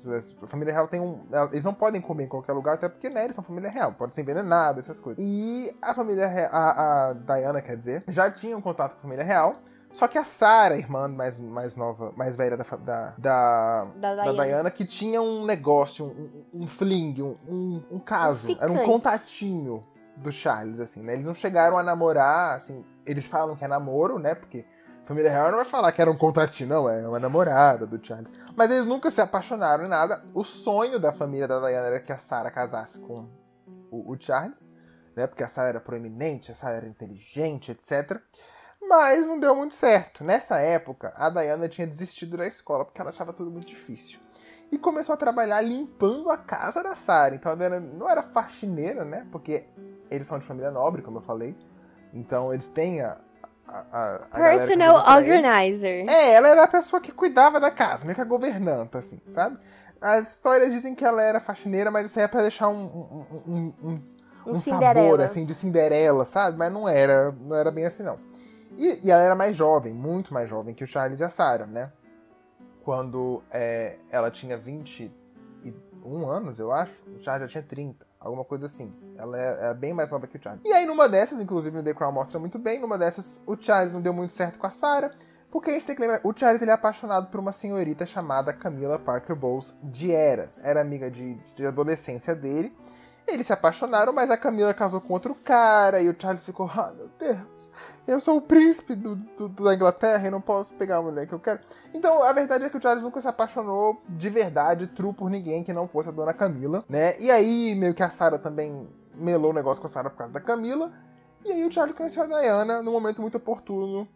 A 0.43 0.47
família 0.47 0.73
real 0.73 0.89
tem 0.89 1.01
um. 1.01 1.21
Eles 1.51 1.65
não 1.65 1.75
podem 1.75 2.01
comer 2.01 2.25
em 2.25 2.29
qualquer 2.29 2.53
lugar, 2.53 2.75
até 2.75 2.89
porque 2.89 3.09
né, 3.09 3.25
eles 3.25 3.37
são 3.37 3.45
família 3.45 3.71
real, 3.71 3.93
pode 3.93 4.15
ser 4.15 4.23
envenenado, 4.23 4.81
essas 4.81 5.01
coisas. 5.01 5.23
E 5.25 5.75
a 5.81 5.93
família 5.95 6.27
real, 6.27 6.51
a, 6.53 7.11
a 7.11 7.13
Diana, 7.13 7.61
quer 7.61 7.77
dizer, 7.77 8.05
já 8.09 8.31
tinha 8.31 8.57
um 8.57 8.61
contato 8.61 8.93
com 8.93 8.99
a 8.99 9.03
família 9.03 9.25
real. 9.25 9.57
Só 9.93 10.09
que 10.09 10.17
a 10.17 10.25
Sarah, 10.25 10.77
irmã 10.77 11.07
mais, 11.07 11.39
mais 11.39 11.77
nova, 11.77 12.13
mais 12.17 12.35
velha 12.35 12.57
da, 12.57 12.65
da, 12.65 13.15
da, 13.19 13.85
Da 13.97 14.15
da 14.15 14.23
Diana. 14.25 14.45
Diana, 14.45 14.71
que 14.71 14.87
tinha 14.87 15.21
um 15.21 15.45
negócio, 15.45 16.07
um, 16.07 16.63
um, 16.63 16.67
fling, 16.67 17.23
um, 17.23 17.83
um, 17.91 17.99
caso. 17.99 18.49
Um 18.49 18.57
Era 18.59 18.73
um 18.73 18.85
contatinho 18.85 19.83
do 20.17 20.33
Charles, 20.33 20.81
assim, 20.81 21.03
né? 21.03 21.15
Eles 21.15 21.27
não 21.27 21.35
chegaram 21.35 21.79
a 21.79 21.83
namorar, 21.83 22.57
assim. 22.57 22.85
Eles 23.05 23.27
falam 23.27 23.55
que 23.55 23.65
é 23.65 23.69
namoro, 23.69 24.19
né? 24.19 24.35
Porque 24.35 24.65
a 25.05 25.07
família 25.07 25.31
real 25.31 25.51
não 25.51 25.59
vai 25.59 25.67
falar 25.67 25.93
que 25.93 26.01
era 26.01 26.11
um 26.11 26.17
contatinho, 26.17 26.71
não, 26.71 26.89
é 26.89 27.07
uma 27.07 27.19
namorada 27.19 27.87
do 27.87 28.05
Charles. 28.05 28.33
Mas 28.57 28.71
eles 28.71 28.87
nunca 28.87 29.11
se 29.11 29.21
apaixonaram 29.21 29.85
em 29.85 29.89
nada. 29.89 30.25
O 30.33 30.43
sonho 30.43 30.99
da 30.99 31.13
família 31.13 31.47
da 31.47 31.59
Diana 31.59 31.89
era 31.89 32.01
que 32.01 32.13
a 32.13 32.19
Sarah 32.19 32.51
casasse 32.51 32.99
com 33.01 33.29
o, 33.91 34.13
o 34.13 34.17
Charles, 34.19 34.71
né? 35.15 35.27
Porque 35.27 35.43
a 35.43 35.49
Sarah 35.49 35.69
era 35.69 35.81
proeminente, 35.81 36.51
a 36.51 36.55
Sarah 36.55 36.77
era 36.77 36.89
inteligente, 36.89 37.73
etc. 37.73 38.21
Mas 38.89 39.27
não 39.27 39.39
deu 39.39 39.55
muito 39.55 39.75
certo. 39.75 40.25
Nessa 40.25 40.59
época, 40.59 41.13
a 41.17 41.31
Diana 41.31 41.69
tinha 41.69 41.87
desistido 41.87 42.37
da 42.37 42.47
escola 42.47 42.85
porque 42.85 43.01
ela 43.01 43.11
achava 43.11 43.33
tudo 43.33 43.51
muito 43.51 43.67
difícil. 43.67 44.19
E 44.71 44.79
começou 44.79 45.13
a 45.13 45.17
trabalhar 45.17 45.61
limpando 45.61 46.31
a 46.31 46.37
casa 46.37 46.83
da 46.83 46.95
Sarah. 46.95 47.35
Então 47.35 47.53
a 47.53 47.55
Diana 47.55 47.79
não 47.79 48.09
era 48.09 48.23
faxineira, 48.23 49.05
né? 49.05 49.27
Porque 49.31 49.65
eles 50.11 50.27
são 50.27 50.39
de 50.39 50.47
família 50.47 50.71
nobre, 50.71 51.03
como 51.03 51.19
eu 51.19 51.23
falei. 51.23 51.55
Então 52.13 52.53
eles 52.53 52.67
têm 52.67 53.01
a. 53.01 53.19
a, 53.67 54.29
a, 54.31 54.39
Personal 54.39 54.97
organizer. 55.17 56.09
É, 56.09 56.33
ela 56.33 56.49
era 56.49 56.65
a 56.65 56.69
pessoa 56.69 57.01
que 57.01 57.13
cuidava 57.13 57.61
da 57.61 57.71
casa, 57.71 58.05
meio 58.05 58.15
que 58.15 58.21
a 58.21 58.25
governanta, 58.25 58.99
assim, 58.99 59.21
sabe? 59.31 59.59
As 60.01 60.33
histórias 60.33 60.73
dizem 60.73 60.95
que 60.95 61.05
ela 61.05 61.23
era 61.23 61.39
faxineira, 61.39 61.91
mas 61.91 62.07
isso 62.07 62.19
aí 62.19 62.25
é 62.25 62.29
pra 62.29 62.43
deixar 62.43 62.69
um, 62.69 62.75
um, 62.75 63.25
um, 63.47 63.75
um, 63.85 64.03
Um 64.55 64.61
sabor, 64.61 65.21
assim, 65.21 65.45
de 65.45 65.55
Cinderela, 65.55 66.25
sabe? 66.25 66.59
Mas 66.59 66.73
não 66.73 66.89
era, 66.89 67.31
não 67.31 67.55
era 67.55 67.71
bem 67.71 67.87
assim, 67.87 68.03
não. 68.03 68.19
E, 68.79 69.07
e 69.07 69.11
ela 69.11 69.23
era 69.23 69.35
mais 69.35 69.57
jovem, 69.57 69.93
muito 69.93 70.33
mais 70.33 70.49
jovem 70.49 70.75
que 70.75 70.85
o 70.85 70.87
Charles 70.87 71.21
e 71.21 71.25
a 71.25 71.29
Sarah, 71.29 71.67
né? 71.67 71.93
Quando 72.83 73.43
é, 73.51 73.97
ela 74.11 74.31
tinha 74.31 74.57
21 74.57 75.11
anos, 76.27 76.59
eu 76.59 76.73
acho, 76.73 77.01
o 77.17 77.23
Charles 77.23 77.51
já 77.51 77.61
tinha 77.61 77.69
30, 77.69 78.05
alguma 78.19 78.45
coisa 78.45 78.67
assim. 78.67 78.93
Ela 79.17 79.41
é, 79.41 79.71
é 79.71 79.75
bem 79.75 79.93
mais 79.93 80.11
nova 80.11 80.27
que 80.27 80.37
o 80.37 80.43
Charles. 80.43 80.63
E 80.65 80.73
aí, 80.73 80.85
numa 80.87 81.09
dessas, 81.09 81.41
inclusive 81.41 81.77
no 81.77 81.83
The 81.83 81.95
Crown 81.95 82.13
mostra 82.13 82.39
muito 82.41 82.59
bem, 82.59 82.81
numa 82.81 82.99
dessas, 82.99 83.43
o 83.47 83.57
Charles 83.57 83.95
não 83.95 84.01
deu 84.01 84.13
muito 84.13 84.35
certo 84.35 84.59
com 84.59 84.67
a 84.67 84.71
Sarah, 84.71 85.13
porque 85.53 85.71
a 85.71 85.75
gente 85.75 85.85
tem 85.85 85.95
que 85.95 86.01
lembrar, 86.01 86.21
o 86.25 86.33
Charles 86.35 86.63
ele 86.63 86.71
é 86.71 86.75
apaixonado 86.75 87.31
por 87.31 87.39
uma 87.39 87.53
senhorita 87.53 88.07
chamada 88.07 88.55
Camila 88.55 88.99
Parker 88.99 89.37
Bowles 89.37 89.79
de 89.83 90.11
Eras. 90.11 90.59
Era 90.65 90.81
amiga 90.81 91.11
de, 91.11 91.35
de 91.55 91.67
adolescência 91.67 92.35
dele. 92.35 92.75
Eles 93.27 93.47
se 93.47 93.53
apaixonaram, 93.53 94.13
mas 94.13 94.31
a 94.31 94.37
Camila 94.37 94.75
casou 94.75 95.01
com 95.01 95.13
outro 95.13 95.35
cara 95.35 96.01
e 96.03 96.09
o 96.09 96.17
Charles 96.19 96.43
ficou, 96.43 96.69
ah, 96.75 96.93
meu 96.95 97.09
Deus, 97.19 97.71
eu 98.07 98.21
sou 98.21 98.37
o 98.37 98.41
príncipe 98.43 98.95
do, 98.95 99.15
do- 99.15 99.49
da 99.49 99.75
Inglaterra 99.75 100.27
e 100.27 100.31
não 100.31 100.41
posso 100.41 100.75
pegar 100.75 100.97
a 100.97 101.03
mulher 101.03 101.27
que 101.27 101.33
eu 101.33 101.39
quero. 101.39 101.61
Então, 101.95 102.23
a 102.23 102.33
verdade 102.33 102.65
é 102.65 102.69
que 102.71 102.77
o 102.77 102.83
Charles 102.83 103.03
nunca 103.05 103.21
se 103.21 103.29
apaixonou 103.29 104.03
de 104.09 104.29
verdade, 104.29 104.89
true 104.89 105.13
por 105.15 105.31
ninguém 105.31 105.63
que 105.63 105.73
não 105.73 105.87
fosse 105.87 106.09
a 106.09 106.13
dona 106.13 106.35
Camila, 106.35 106.85
né? 106.89 107.19
E 107.21 107.31
aí, 107.31 107.75
meio 107.77 107.95
que 107.95 108.03
a 108.03 108.11
Sarah 108.11 108.39
também 108.39 108.89
melou 109.15 109.51
o 109.53 109.55
negócio 109.55 109.81
com 109.81 109.87
a 109.87 109.91
Sarah 109.91 110.11
por 110.11 110.17
causa 110.19 110.33
da 110.33 110.41
Camila. 110.41 110.93
E 111.45 111.53
aí 111.53 111.65
o 111.65 111.73
Charles 111.73 111.95
conheceu 111.97 112.25
a 112.25 112.27
Diana 112.27 112.83
num 112.83 112.93
momento 112.93 113.21
muito 113.23 113.37
oportuno, 113.37 114.07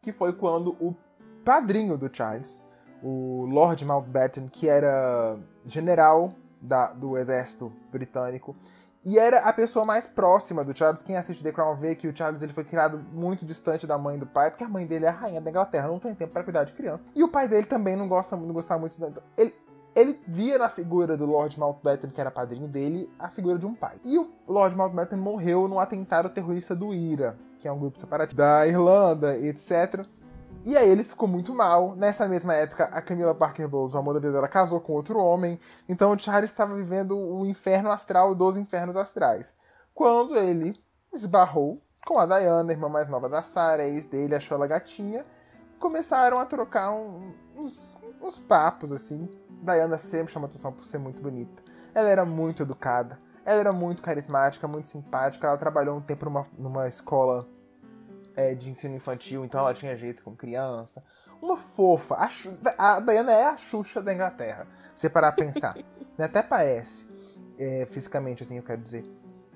que 0.00 0.10
foi 0.10 0.32
quando 0.32 0.70
o 0.80 0.96
padrinho 1.44 1.96
do 1.98 2.10
Charles, 2.14 2.62
o 3.02 3.44
Lord 3.46 3.84
Mountbatten, 3.84 4.48
que 4.48 4.68
era 4.68 5.38
general 5.66 6.32
da- 6.60 6.92
do 6.92 7.16
exército 7.18 7.72
britânico, 7.92 8.56
e 9.04 9.18
era 9.18 9.40
a 9.40 9.52
pessoa 9.52 9.84
mais 9.84 10.06
próxima 10.06 10.64
do 10.64 10.76
Charles. 10.76 11.02
Quem 11.02 11.16
assiste 11.16 11.42
The 11.42 11.50
Crown 11.50 11.74
vê 11.74 11.96
que 11.96 12.06
o 12.06 12.16
Charles 12.16 12.42
ele 12.42 12.52
foi 12.52 12.62
criado 12.62 13.04
muito 13.12 13.44
distante 13.44 13.86
da 13.86 13.98
mãe 13.98 14.16
e 14.16 14.20
do 14.20 14.26
pai, 14.26 14.50
porque 14.50 14.62
a 14.62 14.68
mãe 14.68 14.86
dele 14.86 15.06
é 15.06 15.08
a 15.08 15.12
rainha 15.12 15.40
da 15.40 15.50
Inglaterra, 15.50 15.88
não 15.88 15.98
tem 15.98 16.14
tempo 16.14 16.32
para 16.32 16.44
cuidar 16.44 16.64
de 16.64 16.72
criança. 16.72 17.10
E 17.14 17.24
o 17.24 17.28
pai 17.28 17.48
dele 17.48 17.66
também 17.66 17.96
não 17.96 18.06
gosta 18.06 18.36
não 18.36 18.54
gostava 18.54 18.78
muito. 18.78 18.94
Então, 18.96 19.22
ele, 19.36 19.52
ele 19.96 20.20
via 20.26 20.56
na 20.56 20.68
figura 20.68 21.16
do 21.16 21.26
Lord 21.26 21.58
Mountbatten, 21.58 22.10
que 22.10 22.20
era 22.20 22.30
padrinho 22.30 22.68
dele, 22.68 23.10
a 23.18 23.28
figura 23.28 23.58
de 23.58 23.66
um 23.66 23.74
pai. 23.74 23.96
E 24.04 24.16
o 24.16 24.30
Lord 24.46 24.76
Mountbatten 24.76 25.18
morreu 25.18 25.66
num 25.66 25.80
atentado 25.80 26.28
terrorista 26.28 26.76
do 26.76 26.94
IRA, 26.94 27.36
que 27.58 27.66
é 27.66 27.72
um 27.72 27.80
grupo 27.80 27.98
separatista 27.98 28.40
da 28.40 28.68
Irlanda, 28.68 29.36
etc. 29.36 30.06
E 30.64 30.76
aí 30.76 30.88
ele 30.88 31.02
ficou 31.02 31.26
muito 31.26 31.52
mal. 31.52 31.96
Nessa 31.96 32.28
mesma 32.28 32.54
época, 32.54 32.84
a 32.84 33.02
Camila 33.02 33.34
Parker 33.34 33.68
Bowles, 33.68 33.94
o 33.94 33.98
amor 33.98 34.14
da 34.14 34.20
vida 34.20 34.32
dela, 34.32 34.46
casou 34.46 34.80
com 34.80 34.92
outro 34.92 35.18
homem. 35.18 35.58
Então 35.88 36.12
o 36.12 36.18
Charles 36.18 36.50
estava 36.50 36.74
vivendo 36.74 37.18
o 37.18 37.44
inferno 37.44 37.90
astral 37.90 38.34
dos 38.34 38.56
infernos 38.56 38.96
astrais. 38.96 39.56
Quando 39.92 40.36
ele 40.36 40.80
esbarrou 41.12 41.80
com 42.06 42.16
a 42.18 42.26
Diana, 42.26 42.72
irmã 42.72 42.88
mais 42.88 43.08
nova 43.08 43.28
da 43.28 43.42
Sarah, 43.42 43.84
ex 43.84 44.06
dele, 44.06 44.36
achou 44.36 44.56
ela 44.56 44.66
gatinha, 44.68 45.26
começaram 45.80 46.38
a 46.38 46.46
trocar 46.46 46.92
um, 46.92 47.32
uns, 47.56 47.96
uns 48.20 48.38
papos, 48.38 48.92
assim. 48.92 49.28
Diana 49.62 49.98
sempre 49.98 50.32
chamou 50.32 50.48
atenção 50.48 50.72
por 50.72 50.84
ser 50.84 50.98
muito 50.98 51.20
bonita. 51.20 51.60
Ela 51.92 52.08
era 52.08 52.24
muito 52.24 52.62
educada, 52.62 53.18
ela 53.44 53.60
era 53.60 53.72
muito 53.72 54.00
carismática, 54.00 54.68
muito 54.68 54.88
simpática. 54.88 55.48
Ela 55.48 55.58
trabalhou 55.58 55.96
um 55.96 56.00
tempo 56.00 56.24
numa, 56.24 56.46
numa 56.56 56.88
escola 56.88 57.48
é, 58.36 58.54
de 58.54 58.70
ensino 58.70 58.96
infantil, 58.96 59.44
então 59.44 59.60
ela 59.60 59.74
tinha 59.74 59.96
jeito 59.96 60.22
com 60.22 60.34
criança. 60.34 61.04
Uma 61.40 61.56
fofa. 61.56 62.16
A, 62.16 62.96
a 62.96 63.00
Diana 63.00 63.32
é 63.32 63.44
a 63.46 63.56
Xuxa 63.56 64.00
da 64.00 64.14
Inglaterra. 64.14 64.66
Se 64.94 65.10
parar 65.10 65.32
pra 65.32 65.44
pensar. 65.44 65.76
né? 66.16 66.26
Até 66.26 66.42
parece. 66.42 67.06
É, 67.58 67.86
fisicamente, 67.90 68.42
assim, 68.42 68.56
eu 68.56 68.62
quero 68.62 68.80
dizer. 68.80 69.04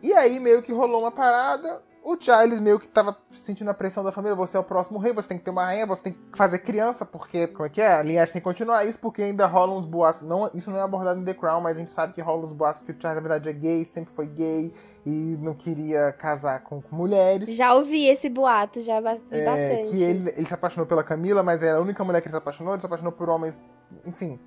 E 0.02 0.12
aí 0.12 0.38
meio 0.38 0.62
que 0.62 0.72
rolou 0.72 1.02
uma 1.02 1.12
parada. 1.12 1.82
O 2.04 2.16
Giles 2.20 2.60
meio 2.60 2.78
que 2.78 2.86
tava 2.86 3.16
sentindo 3.30 3.68
a 3.68 3.74
pressão 3.74 4.04
da 4.04 4.12
família, 4.12 4.36
você 4.36 4.56
é 4.56 4.60
o 4.60 4.64
próximo 4.64 4.96
rei, 4.96 5.12
você 5.12 5.26
tem 5.26 5.38
que 5.38 5.44
ter 5.44 5.50
uma 5.50 5.64
rainha, 5.64 5.84
você 5.86 6.04
tem 6.04 6.12
que 6.12 6.38
fazer 6.38 6.60
criança, 6.60 7.04
porque, 7.04 7.48
como 7.48 7.66
é 7.66 7.68
que 7.68 7.80
é? 7.80 7.94
A 7.94 8.02
linhagem 8.02 8.32
tem 8.32 8.40
que 8.40 8.44
continuar 8.44 8.84
isso, 8.84 9.00
porque 9.00 9.22
ainda 9.22 9.44
rolam 9.44 9.76
uns 9.76 9.84
boatos. 9.84 10.22
Não, 10.22 10.48
isso 10.54 10.70
não 10.70 10.78
é 10.78 10.82
abordado 10.82 11.20
em 11.20 11.24
The 11.24 11.34
Crown, 11.34 11.60
mas 11.60 11.76
a 11.76 11.80
gente 11.80 11.90
sabe 11.90 12.12
que 12.12 12.20
rolam 12.20 12.44
uns 12.44 12.52
boatos 12.52 12.82
que 12.82 12.92
o 12.92 12.96
Charles, 12.96 13.20
na 13.20 13.28
verdade, 13.28 13.48
é 13.48 13.52
gay, 13.52 13.84
sempre 13.84 14.14
foi 14.14 14.26
gay, 14.26 14.72
e 15.06 15.38
não 15.40 15.54
queria 15.54 16.12
casar 16.12 16.62
com, 16.64 16.82
com 16.82 16.96
mulheres. 16.96 17.54
Já 17.54 17.72
ouvi 17.74 18.06
esse 18.06 18.28
boato, 18.28 18.82
já 18.82 19.00
bastante. 19.00 19.36
É, 19.36 19.76
que 19.88 20.02
ele, 20.02 20.34
ele 20.36 20.46
se 20.46 20.52
apaixonou 20.52 20.86
pela 20.86 21.04
Camila, 21.04 21.42
mas 21.42 21.62
era 21.62 21.78
a 21.78 21.80
única 21.80 22.04
mulher 22.04 22.20
que 22.20 22.26
ele 22.26 22.32
se 22.32 22.38
apaixonou, 22.38 22.74
ele 22.74 22.80
se 22.80 22.86
apaixonou 22.86 23.12
por 23.12 23.28
homens, 23.28 23.60
enfim... 24.04 24.38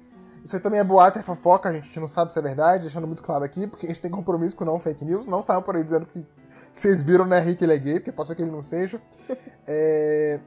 Isso 0.42 0.58
também 0.62 0.80
é 0.80 0.84
boato, 0.86 1.20
é 1.20 1.22
fofoca, 1.22 1.68
a 1.68 1.74
gente 1.74 2.00
não 2.00 2.08
sabe 2.08 2.32
se 2.32 2.40
é 2.40 2.42
verdade, 2.42 2.84
deixando 2.84 3.06
muito 3.06 3.22
claro 3.22 3.44
aqui, 3.44 3.68
porque 3.68 3.86
a 3.86 3.90
gente 3.90 4.02
tem 4.02 4.10
compromisso 4.10 4.56
com 4.56 4.64
não 4.64 4.80
fake 4.80 5.04
news, 5.04 5.28
não 5.28 5.44
saiam 5.44 5.62
por 5.62 5.76
aí 5.76 5.84
dizendo 5.84 6.06
que 6.06 6.26
que 6.74 6.80
vocês 6.80 7.02
viram, 7.02 7.26
né, 7.26 7.40
Rick, 7.40 7.64
ele 7.64 7.74
é 7.74 7.78
gay, 7.78 7.94
porque 7.96 8.12
pode 8.12 8.30
ser 8.30 8.36
que 8.36 8.42
ele 8.42 8.52
não 8.52 8.64
seja. 8.64 9.02
É... 9.72 10.40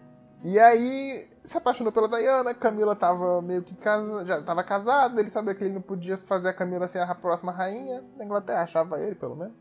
E 0.43 0.59
aí, 0.59 1.29
se 1.45 1.57
apaixonou 1.57 1.93
pela 1.93 2.09
Diana, 2.09 2.53
Camila 2.53 2.97
tava 2.97 3.41
meio 3.41 3.63
que 3.63 3.73
casa... 3.77 4.27
já 4.27 4.43
tava 4.43 4.65
casada, 4.65 5.21
ele 5.21 5.31
sabia 5.31 5.55
que 5.55 5.63
ele 5.63 5.75
não 5.75 5.81
podia 5.81 6.19
fazer 6.19 6.49
a 6.49 6.53
Camila 6.53 6.89
ser 6.89 6.99
a 6.99 7.15
próxima 7.15 7.53
rainha 7.53 8.03
da 8.19 8.25
Inglaterra, 8.25 8.63
achava 8.63 8.99
ele, 8.99 9.15
pelo 9.15 9.37
menos. 9.37 9.55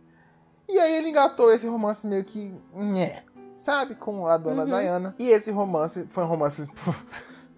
E 0.71 0.79
aí 0.79 0.95
ele 0.95 1.09
engatou 1.09 1.51
esse 1.51 1.67
romance 1.67 2.07
meio 2.07 2.23
que. 2.23 2.55
Nhé, 2.73 3.23
sabe? 3.57 3.95
Com 3.95 4.25
a 4.25 4.37
dona 4.37 4.63
uhum. 4.63 4.67
Diana. 4.69 5.15
E 5.19 5.29
esse 5.29 5.51
romance 5.51 6.07
foi 6.11 6.23
um 6.23 6.27
romance 6.27 6.67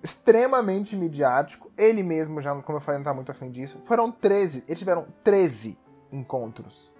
extremamente 0.03 0.95
midiático. 0.95 1.71
Ele 1.77 2.01
mesmo, 2.01 2.41
já, 2.41 2.53
como 2.61 2.77
eu 2.77 2.81
falei, 2.81 2.97
não 2.97 3.05
tá 3.05 3.13
muito 3.13 3.31
afim 3.31 3.51
disso. 3.51 3.79
Foram 3.85 4.11
13. 4.11 4.63
Eles 4.67 4.79
tiveram 4.79 5.05
13 5.23 5.77
encontros 6.11 6.95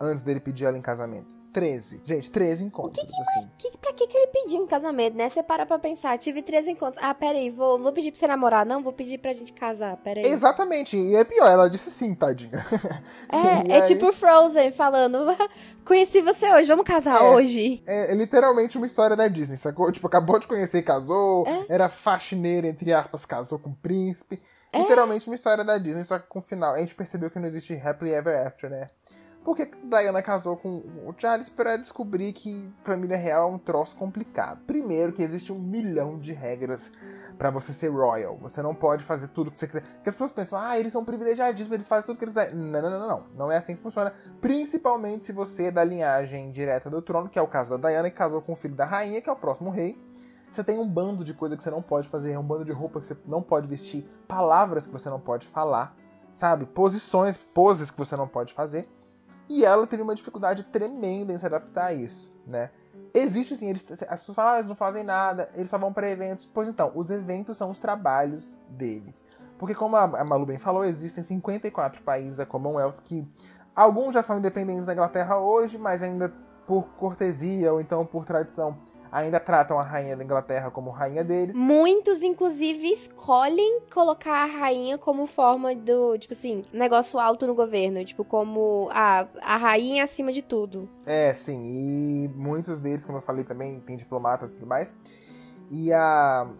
antes 0.00 0.22
dele 0.22 0.40
pedir 0.40 0.64
ela 0.66 0.76
em 0.76 0.82
casamento. 0.82 1.43
13. 1.54 2.02
Gente, 2.04 2.30
13 2.30 2.64
encontros, 2.64 2.98
o 3.02 3.06
que 3.06 3.14
que, 3.14 3.22
assim. 3.22 3.50
Que, 3.56 3.78
pra 3.78 3.92
que, 3.92 4.08
que 4.08 4.16
ele 4.16 4.26
pediu 4.26 4.60
em 4.60 4.66
casamento, 4.66 5.16
né? 5.16 5.28
Você 5.28 5.40
para 5.40 5.64
pra 5.64 5.78
pensar, 5.78 6.18
tive 6.18 6.42
13 6.42 6.72
encontros. 6.72 6.98
Ah, 7.00 7.14
peraí, 7.14 7.48
vou, 7.48 7.78
vou 7.78 7.92
pedir 7.92 8.10
pra 8.10 8.18
você 8.18 8.26
namorar, 8.26 8.66
não? 8.66 8.82
Vou 8.82 8.92
pedir 8.92 9.18
pra 9.18 9.32
gente 9.32 9.52
casar, 9.52 9.96
peraí. 9.98 10.26
Exatamente, 10.26 10.96
e 10.96 11.14
é 11.14 11.22
pior, 11.24 11.46
ela 11.46 11.70
disse 11.70 11.92
sim, 11.92 12.12
tadinha. 12.12 12.66
É, 13.30 13.70
é 13.72 13.80
aí... 13.80 13.86
tipo 13.86 14.12
Frozen 14.12 14.72
falando, 14.72 15.24
conheci 15.86 16.20
você 16.20 16.50
hoje, 16.52 16.66
vamos 16.66 16.84
casar 16.84 17.22
é, 17.22 17.30
hoje. 17.30 17.84
É, 17.86 18.10
é, 18.10 18.14
literalmente 18.16 18.76
uma 18.76 18.86
história 18.86 19.16
da 19.16 19.28
Disney, 19.28 19.56
sacou? 19.56 19.92
Tipo, 19.92 20.08
acabou 20.08 20.40
de 20.40 20.48
conhecer 20.48 20.78
e 20.78 20.82
casou, 20.82 21.46
é? 21.46 21.66
era 21.68 21.88
faxineira, 21.88 22.66
entre 22.66 22.92
aspas, 22.92 23.24
casou 23.24 23.60
com 23.60 23.70
o 23.70 23.76
príncipe. 23.76 24.42
É? 24.72 24.80
Literalmente 24.80 25.28
uma 25.28 25.36
história 25.36 25.62
da 25.62 25.78
Disney, 25.78 26.02
só 26.02 26.18
que 26.18 26.26
com 26.26 26.40
o 26.40 26.42
final. 26.42 26.74
A 26.74 26.78
gente 26.78 26.96
percebeu 26.96 27.30
que 27.30 27.38
não 27.38 27.46
existe 27.46 27.72
happily 27.74 28.12
ever 28.12 28.44
after, 28.44 28.68
né? 28.68 28.88
Porque 29.44 29.70
Diana 29.84 30.22
casou 30.22 30.56
com 30.56 30.78
o 31.06 31.14
Charles 31.18 31.50
para 31.50 31.76
descobrir 31.76 32.32
que 32.32 32.66
família 32.82 33.16
real 33.16 33.50
é 33.50 33.54
um 33.54 33.58
troço 33.58 33.94
complicado. 33.94 34.62
Primeiro, 34.66 35.12
que 35.12 35.22
existe 35.22 35.52
um 35.52 35.58
milhão 35.58 36.18
de 36.18 36.32
regras 36.32 36.90
para 37.36 37.50
você 37.50 37.72
ser 37.72 37.88
royal. 37.88 38.38
Você 38.38 38.62
não 38.62 38.74
pode 38.74 39.04
fazer 39.04 39.28
tudo 39.28 39.50
que 39.50 39.58
você 39.58 39.66
quiser. 39.66 39.82
Porque 39.82 40.08
as 40.08 40.14
pessoas 40.14 40.32
pensam, 40.32 40.58
ah, 40.58 40.78
eles 40.78 40.92
são 40.92 41.04
privilegiadíssimos, 41.04 41.72
eles 41.74 41.86
fazem 41.86 42.06
tudo 42.06 42.18
que 42.18 42.24
eles 42.24 42.34
quiserem. 42.34 42.56
Não, 42.58 42.80
não, 42.80 42.90
não, 42.90 43.08
não. 43.08 43.24
Não 43.36 43.52
é 43.52 43.58
assim 43.58 43.76
que 43.76 43.82
funciona. 43.82 44.14
Principalmente 44.40 45.26
se 45.26 45.32
você 45.32 45.64
é 45.64 45.70
da 45.70 45.84
linhagem 45.84 46.50
direta 46.50 46.88
do 46.88 47.02
trono, 47.02 47.28
que 47.28 47.38
é 47.38 47.42
o 47.42 47.46
caso 47.46 47.76
da 47.76 47.88
Diana, 47.88 48.08
que 48.08 48.16
casou 48.16 48.40
com 48.40 48.54
o 48.54 48.56
filho 48.56 48.74
da 48.74 48.86
rainha, 48.86 49.20
que 49.20 49.28
é 49.28 49.32
o 49.32 49.36
próximo 49.36 49.68
rei. 49.68 50.00
Você 50.50 50.64
tem 50.64 50.78
um 50.78 50.88
bando 50.88 51.22
de 51.22 51.34
coisa 51.34 51.54
que 51.54 51.62
você 51.62 51.70
não 51.70 51.82
pode 51.82 52.08
fazer, 52.08 52.38
um 52.38 52.42
bando 52.42 52.64
de 52.64 52.72
roupa 52.72 53.00
que 53.00 53.06
você 53.08 53.16
não 53.26 53.42
pode 53.42 53.66
vestir, 53.66 54.08
palavras 54.26 54.86
que 54.86 54.92
você 54.92 55.10
não 55.10 55.18
pode 55.18 55.48
falar, 55.48 55.96
sabe? 56.32 56.64
Posições, 56.64 57.36
poses 57.36 57.90
que 57.90 57.98
você 57.98 58.16
não 58.16 58.28
pode 58.28 58.54
fazer. 58.54 58.88
E 59.48 59.64
ela 59.64 59.86
teve 59.86 60.02
uma 60.02 60.14
dificuldade 60.14 60.64
tremenda 60.64 61.32
em 61.32 61.38
se 61.38 61.46
adaptar 61.46 61.86
a 61.86 61.94
isso, 61.94 62.34
né? 62.46 62.70
Existe 63.12 63.56
sim, 63.56 63.70
eles, 63.70 63.84
as 64.08 64.20
pessoas 64.20 64.34
falam, 64.34 64.52
ah, 64.52 64.56
eles 64.56 64.68
não 64.68 64.74
fazem 64.74 65.04
nada, 65.04 65.48
eles 65.54 65.70
só 65.70 65.78
vão 65.78 65.92
para 65.92 66.08
eventos. 66.08 66.48
Pois 66.52 66.68
então, 66.68 66.90
os 66.94 67.10
eventos 67.10 67.56
são 67.56 67.70
os 67.70 67.78
trabalhos 67.78 68.56
deles. 68.68 69.24
Porque 69.58 69.74
como 69.74 69.96
a 69.96 70.24
Malu 70.24 70.46
bem 70.46 70.58
falou, 70.58 70.84
existem 70.84 71.22
54 71.22 72.02
países 72.02 72.38
da 72.38 72.46
Commonwealth 72.46 73.00
que 73.04 73.26
alguns 73.74 74.14
já 74.14 74.22
são 74.22 74.38
independentes 74.38 74.84
da 74.84 74.92
Inglaterra 74.92 75.38
hoje, 75.38 75.78
mas 75.78 76.02
ainda 76.02 76.32
por 76.66 76.88
cortesia 76.96 77.72
ou 77.72 77.80
então 77.80 78.04
por 78.04 78.24
tradição 78.24 78.76
ainda 79.14 79.38
tratam 79.38 79.78
a 79.78 79.82
rainha 79.82 80.16
da 80.16 80.24
Inglaterra 80.24 80.72
como 80.72 80.90
rainha 80.90 81.22
deles. 81.22 81.56
Muitos, 81.56 82.20
inclusive, 82.20 82.88
escolhem 82.88 83.82
colocar 83.92 84.42
a 84.42 84.46
rainha 84.46 84.98
como 84.98 85.24
forma 85.26 85.72
do, 85.74 86.18
tipo 86.18 86.34
assim, 86.34 86.62
negócio 86.72 87.20
alto 87.20 87.46
no 87.46 87.54
governo. 87.54 88.04
Tipo, 88.04 88.24
como 88.24 88.88
a, 88.90 89.28
a 89.40 89.56
rainha 89.56 90.02
acima 90.02 90.32
de 90.32 90.42
tudo. 90.42 90.88
É, 91.06 91.32
sim. 91.32 91.62
E 91.64 92.28
muitos 92.34 92.80
deles, 92.80 93.04
como 93.04 93.18
eu 93.18 93.22
falei 93.22 93.44
também, 93.44 93.78
tem 93.78 93.96
diplomatas 93.96 94.50
e 94.50 94.54
tudo 94.54 94.66
mais. 94.66 94.96
E 95.70 95.92
a. 95.92 96.50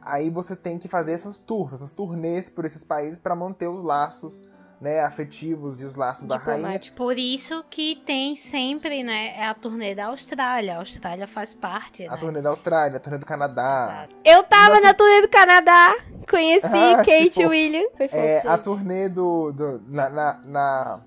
Aí 0.00 0.30
você 0.30 0.54
tem 0.54 0.78
que 0.78 0.86
fazer 0.86 1.12
essas 1.12 1.38
tours, 1.38 1.72
essas 1.72 1.90
turnês 1.90 2.48
por 2.48 2.64
esses 2.64 2.84
países 2.84 3.18
para 3.18 3.34
manter 3.34 3.66
os 3.66 3.82
laços 3.82 4.42
né, 4.80 5.00
afetivos 5.00 5.80
e 5.80 5.84
os 5.84 5.94
laços 5.94 6.26
da 6.26 6.36
rainha. 6.36 6.80
Por 6.94 7.18
isso 7.18 7.64
que 7.68 7.96
tem 8.06 8.36
sempre, 8.36 9.02
né, 9.02 9.34
é 9.36 9.46
a 9.46 9.54
turnê 9.54 9.94
da 9.94 10.06
Austrália. 10.06 10.76
A 10.76 10.78
Austrália 10.78 11.26
faz 11.26 11.52
parte, 11.52 12.06
A 12.06 12.12
né? 12.12 12.16
turnê 12.16 12.40
da 12.40 12.50
Austrália, 12.50 12.96
a 12.96 13.00
turnê 13.00 13.18
do 13.18 13.26
Canadá. 13.26 14.06
Exato. 14.08 14.16
Eu 14.24 14.42
tava 14.44 14.80
na 14.80 14.94
turnê 14.94 15.22
do 15.22 15.28
Canadá, 15.28 15.96
conheci 16.30 16.66
ah, 16.66 16.98
Kate 17.04 17.44
William. 17.44 17.88
Foi 17.96 18.08
fofo, 18.08 18.22
é, 18.22 18.42
a 18.46 18.58
turnê 18.58 19.08
do... 19.08 19.52
do 19.52 19.82
na, 19.88 20.08
na, 20.08 20.40
na, 20.44 21.00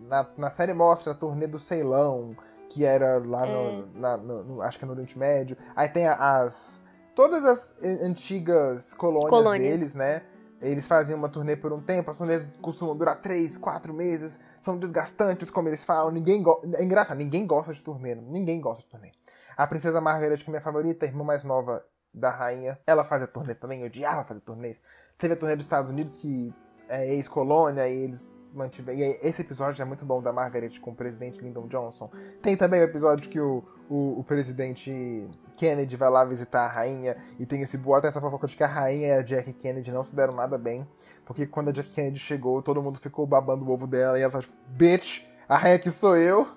na, 0.00 0.26
na, 0.36 0.50
série 0.50 0.74
mostra 0.74 1.12
a 1.12 1.14
turnê 1.14 1.46
do 1.46 1.58
Ceilão, 1.58 2.36
que 2.68 2.84
era 2.84 3.22
lá 3.24 3.46
no, 3.46 3.68
é. 3.68 3.84
na, 3.94 4.16
no, 4.16 4.44
no, 4.44 4.62
acho 4.62 4.78
que 4.78 4.84
é 4.84 4.86
no 4.86 4.92
Oriente 4.92 5.16
Médio. 5.16 5.56
Aí 5.76 5.88
tem 5.88 6.06
as... 6.08 6.82
Todas 7.14 7.44
as 7.44 7.74
antigas 7.82 8.94
colônias, 8.94 9.28
colônias. 9.28 9.78
deles, 9.80 9.94
né? 9.94 10.22
Eles 10.60 10.88
faziam 10.88 11.18
uma 11.18 11.28
turnê 11.28 11.56
por 11.56 11.72
um 11.72 11.80
tempo, 11.80 12.10
as 12.10 12.18
turnês 12.18 12.44
costumam 12.60 12.96
durar 12.96 13.20
3, 13.20 13.56
4 13.58 13.94
meses, 13.94 14.40
são 14.60 14.76
desgastantes, 14.76 15.50
como 15.50 15.68
eles 15.68 15.84
falam. 15.84 16.10
Ninguém. 16.10 16.44
É 16.74 16.82
engraçado, 16.82 17.16
ninguém 17.16 17.46
gosta 17.46 17.72
de 17.72 17.82
turnê, 17.82 18.14
ninguém 18.14 18.60
gosta 18.60 18.82
de 18.82 18.88
turnê. 18.88 19.12
A 19.56 19.66
Princesa 19.66 20.00
Margaret, 20.00 20.38
que 20.38 20.48
é 20.48 20.50
minha 20.50 20.60
favorita, 20.60 21.06
a 21.06 21.08
irmã 21.08 21.24
mais 21.24 21.44
nova 21.44 21.84
da 22.12 22.30
rainha, 22.30 22.78
ela 22.86 23.04
fazia 23.04 23.26
turnê 23.26 23.54
também, 23.54 23.80
eu 23.80 23.86
odiava 23.86 24.24
fazer 24.24 24.40
turnês. 24.40 24.80
Teve 25.16 25.34
a 25.34 25.36
turnê 25.36 25.54
dos 25.54 25.64
Estados 25.64 25.90
Unidos, 25.90 26.16
que 26.16 26.52
é 26.88 27.14
ex-colônia, 27.14 27.88
e 27.88 28.02
eles 28.02 28.28
mantiveram. 28.52 28.98
E 28.98 29.18
esse 29.22 29.42
episódio 29.42 29.80
é 29.82 29.84
muito 29.84 30.04
bom 30.04 30.22
da 30.22 30.32
Margaret 30.32 30.78
com 30.80 30.90
o 30.90 30.94
presidente 30.94 31.40
Lyndon 31.40 31.66
Johnson. 31.66 32.10
Tem 32.42 32.56
também 32.56 32.80
o 32.80 32.84
episódio 32.84 33.28
que 33.28 33.40
o, 33.40 33.62
o, 33.88 34.20
o 34.20 34.24
presidente 34.24 35.30
Kennedy 35.56 35.96
vai 35.96 36.10
lá 36.10 36.24
visitar 36.24 36.64
a 36.64 36.68
rainha 36.68 37.16
e 37.38 37.46
tem 37.46 37.62
esse 37.62 37.76
boato, 37.76 38.06
essa 38.06 38.20
fofoca 38.20 38.46
de 38.46 38.56
que 38.56 38.62
a 38.62 38.68
rainha 38.68 39.08
e 39.08 39.12
a 39.12 39.22
Jack 39.22 39.52
Kennedy 39.54 39.92
não 39.92 40.04
se 40.04 40.14
deram 40.14 40.34
nada 40.34 40.56
bem, 40.56 40.86
porque 41.24 41.46
quando 41.46 41.68
a 41.68 41.72
Jack 41.72 41.90
Kennedy 41.90 42.18
chegou, 42.18 42.62
todo 42.62 42.82
mundo 42.82 42.98
ficou 42.98 43.26
babando 43.26 43.64
o 43.64 43.70
ovo 43.70 43.86
dela 43.86 44.18
e 44.18 44.22
ela 44.22 44.32
tá 44.32 44.40
tipo, 44.40 44.54
bitch, 44.68 45.26
a 45.48 45.56
rainha 45.56 45.78
que 45.78 45.90
sou 45.90 46.16
eu. 46.16 46.48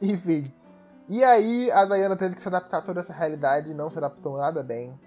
Enfim. 0.00 0.52
E 1.08 1.22
aí 1.22 1.70
a 1.70 1.84
Diana 1.84 2.16
teve 2.16 2.34
que 2.34 2.40
se 2.40 2.48
adaptar 2.48 2.78
a 2.78 2.82
toda 2.82 3.00
essa 3.00 3.12
realidade 3.12 3.70
e 3.70 3.74
não 3.74 3.90
se 3.90 3.98
adaptou 3.98 4.38
nada 4.38 4.62
bem. 4.62 4.98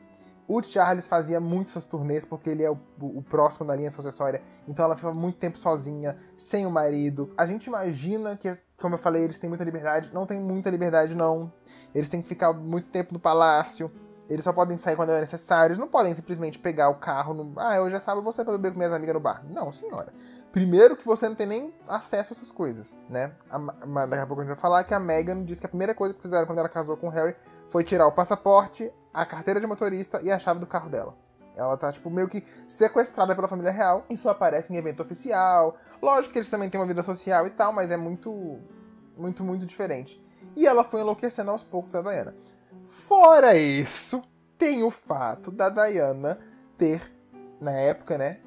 O 0.47 0.61
Charles 0.61 1.07
fazia 1.07 1.39
muito 1.39 1.69
essas 1.69 1.85
turnês 1.85 2.23
porque 2.23 2.49
ele 2.49 2.63
é 2.63 2.69
o, 2.69 2.77
o, 3.01 3.23
próximo 3.23 3.65
na 3.65 3.75
linha 3.75 3.89
sucessória, 3.89 4.43
então 4.67 4.85
ela 4.85 4.95
ficava 4.95 5.13
muito 5.13 5.39
tempo 5.39 5.57
sozinha, 5.57 6.17
sem 6.37 6.67
o 6.67 6.71
marido. 6.71 7.33
A 7.35 7.47
gente 7.47 7.65
imagina 7.65 8.37
que, 8.37 8.51
como 8.77 8.93
eu 8.93 8.99
falei, 8.99 9.23
eles 9.23 9.39
têm 9.39 9.49
muita 9.49 9.63
liberdade. 9.63 10.11
Não 10.13 10.25
tem 10.25 10.39
muita 10.39 10.69
liberdade, 10.69 11.15
não. 11.15 11.51
Eles 11.95 12.07
têm 12.07 12.21
que 12.21 12.27
ficar 12.27 12.53
muito 12.53 12.89
tempo 12.89 13.11
no 13.11 13.19
palácio. 13.19 13.91
Eles 14.29 14.43
só 14.43 14.53
podem 14.53 14.77
sair 14.77 14.95
quando 14.95 15.11
é 15.11 15.19
necessário. 15.19 15.69
Eles 15.69 15.79
não 15.79 15.87
podem 15.87 16.13
simplesmente 16.13 16.59
pegar 16.59 16.89
o 16.89 16.95
carro 16.95 17.33
no. 17.33 17.59
Ah, 17.59 17.77
eu 17.77 17.89
já 17.89 17.99
sabe, 17.99 18.21
você 18.21 18.43
pra 18.43 18.53
beber 18.53 18.71
com 18.71 18.77
minhas 18.77 18.93
amigas 18.93 19.15
no 19.15 19.19
bar. 19.19 19.43
Não, 19.49 19.73
senhora. 19.73 20.13
Primeiro 20.51 20.95
que 20.95 21.05
você 21.05 21.27
não 21.27 21.35
tem 21.35 21.47
nem 21.47 21.73
acesso 21.87 22.31
a 22.31 22.35
essas 22.35 22.51
coisas, 22.51 22.99
né? 23.09 23.31
A, 23.49 23.57
a, 23.57 24.05
daqui 24.05 24.23
a 24.23 24.27
pouco 24.27 24.41
a 24.41 24.45
gente 24.45 24.53
vai 24.53 24.61
falar 24.61 24.83
que 24.83 24.93
a 24.93 24.99
Megan 24.99 25.43
disse 25.43 25.59
que 25.59 25.65
a 25.67 25.69
primeira 25.69 25.93
coisa 25.93 26.13
que 26.13 26.21
fizeram 26.21 26.45
quando 26.45 26.59
ela 26.59 26.69
casou 26.69 26.95
com 26.95 27.07
o 27.07 27.09
Harry 27.09 27.35
foi 27.69 27.83
tirar 27.83 28.07
o 28.07 28.11
passaporte, 28.11 28.91
a 29.15 29.25
carteira 29.25 29.61
de 29.61 29.65
motorista 29.65 30.21
e 30.21 30.29
a 30.29 30.37
chave 30.37 30.59
do 30.59 30.67
carro 30.67 30.89
dela. 30.89 31.15
Ela 31.55 31.77
tá, 31.77 31.89
tipo, 31.89 32.09
meio 32.09 32.27
que 32.27 32.45
sequestrada 32.67 33.33
pela 33.33 33.47
família 33.47 33.71
real 33.71 34.05
e 34.09 34.17
só 34.17 34.31
aparece 34.31 34.73
em 34.73 34.75
evento 34.75 35.01
oficial. 35.01 35.77
Lógico 36.01 36.33
que 36.33 36.39
eles 36.39 36.49
também 36.49 36.69
têm 36.69 36.79
uma 36.79 36.85
vida 36.85 37.01
social 37.01 37.47
e 37.47 37.49
tal, 37.49 37.71
mas 37.71 37.89
é 37.89 37.95
muito, 37.95 38.59
muito, 39.17 39.41
muito 39.41 39.65
diferente. 39.65 40.21
E 40.53 40.67
ela 40.67 40.83
foi 40.83 40.99
enlouquecendo 40.99 41.51
aos 41.51 41.63
poucos 41.63 41.95
a 41.95 42.01
Diana. 42.01 42.35
Fora 42.85 43.57
isso, 43.57 44.21
tem 44.57 44.83
o 44.83 44.91
fato 44.91 45.49
da 45.49 45.69
Diana 45.69 46.37
ter, 46.77 47.01
na 47.61 47.71
época, 47.71 48.17
né, 48.17 48.41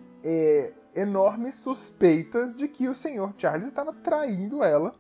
enormes 0.94 1.60
suspeitas 1.60 2.56
de 2.56 2.68
que 2.68 2.88
o 2.88 2.94
senhor 2.94 3.32
Charles 3.38 3.66
estava 3.66 3.92
traindo 3.92 4.62
ela 4.62 4.94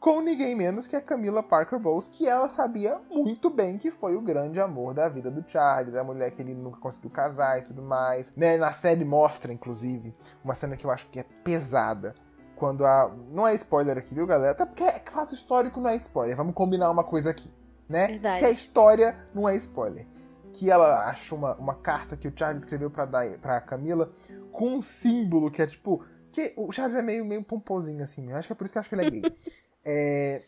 com 0.00 0.22
ninguém 0.22 0.56
menos 0.56 0.88
que 0.88 0.96
a 0.96 1.00
Camila 1.00 1.42
Parker 1.42 1.78
Bowles, 1.78 2.08
que 2.08 2.26
ela 2.26 2.48
sabia 2.48 2.98
muito 3.10 3.50
bem 3.50 3.76
que 3.76 3.90
foi 3.90 4.16
o 4.16 4.22
grande 4.22 4.58
amor 4.58 4.94
da 4.94 5.06
vida 5.10 5.30
do 5.30 5.44
Charles, 5.46 5.94
a 5.94 6.02
mulher 6.02 6.30
que 6.30 6.40
ele 6.40 6.54
nunca 6.54 6.80
conseguiu 6.80 7.10
casar 7.10 7.58
e 7.58 7.62
tudo 7.62 7.82
mais. 7.82 8.32
Né? 8.34 8.56
Na 8.56 8.72
série 8.72 9.04
mostra, 9.04 9.52
inclusive, 9.52 10.16
uma 10.42 10.54
cena 10.54 10.74
que 10.74 10.86
eu 10.86 10.90
acho 10.90 11.06
que 11.08 11.20
é 11.20 11.26
pesada. 11.44 12.14
Quando 12.56 12.84
a. 12.84 13.14
Não 13.30 13.46
é 13.46 13.54
spoiler 13.54 13.96
aqui, 13.96 14.14
viu, 14.14 14.26
galera? 14.26 14.52
Até 14.52 14.64
porque 14.64 14.84
é 14.84 15.02
fato 15.10 15.34
histórico 15.34 15.80
não 15.80 15.90
é 15.90 15.96
spoiler. 15.96 16.36
Vamos 16.36 16.54
combinar 16.54 16.90
uma 16.90 17.04
coisa 17.04 17.30
aqui, 17.30 17.50
né? 17.88 18.06
Verdade. 18.06 18.38
Se 18.38 18.44
é 18.46 18.50
história, 18.50 19.16
não 19.34 19.48
é 19.48 19.56
spoiler. 19.56 20.06
Que 20.52 20.70
ela 20.70 21.06
acha 21.08 21.34
uma, 21.34 21.54
uma 21.56 21.74
carta 21.74 22.16
que 22.16 22.28
o 22.28 22.32
Charles 22.34 22.62
escreveu 22.62 22.90
pra, 22.90 23.04
Day, 23.06 23.38
pra 23.38 23.60
Camila 23.60 24.12
com 24.52 24.76
um 24.76 24.82
símbolo 24.82 25.50
que 25.50 25.60
é 25.60 25.66
tipo. 25.66 26.04
Que 26.32 26.52
o 26.56 26.70
Charles 26.70 26.94
é 26.94 27.02
meio, 27.02 27.24
meio 27.24 27.42
pomposinho 27.42 28.04
assim, 28.04 28.30
eu 28.30 28.36
acho 28.36 28.46
que 28.46 28.52
é 28.52 28.56
por 28.56 28.64
isso 28.64 28.72
que 28.72 28.78
eu 28.78 28.80
acho 28.80 28.88
que 28.88 28.94
ele 28.94 29.06
é 29.06 29.10
gay. 29.10 29.22
É, 29.84 30.42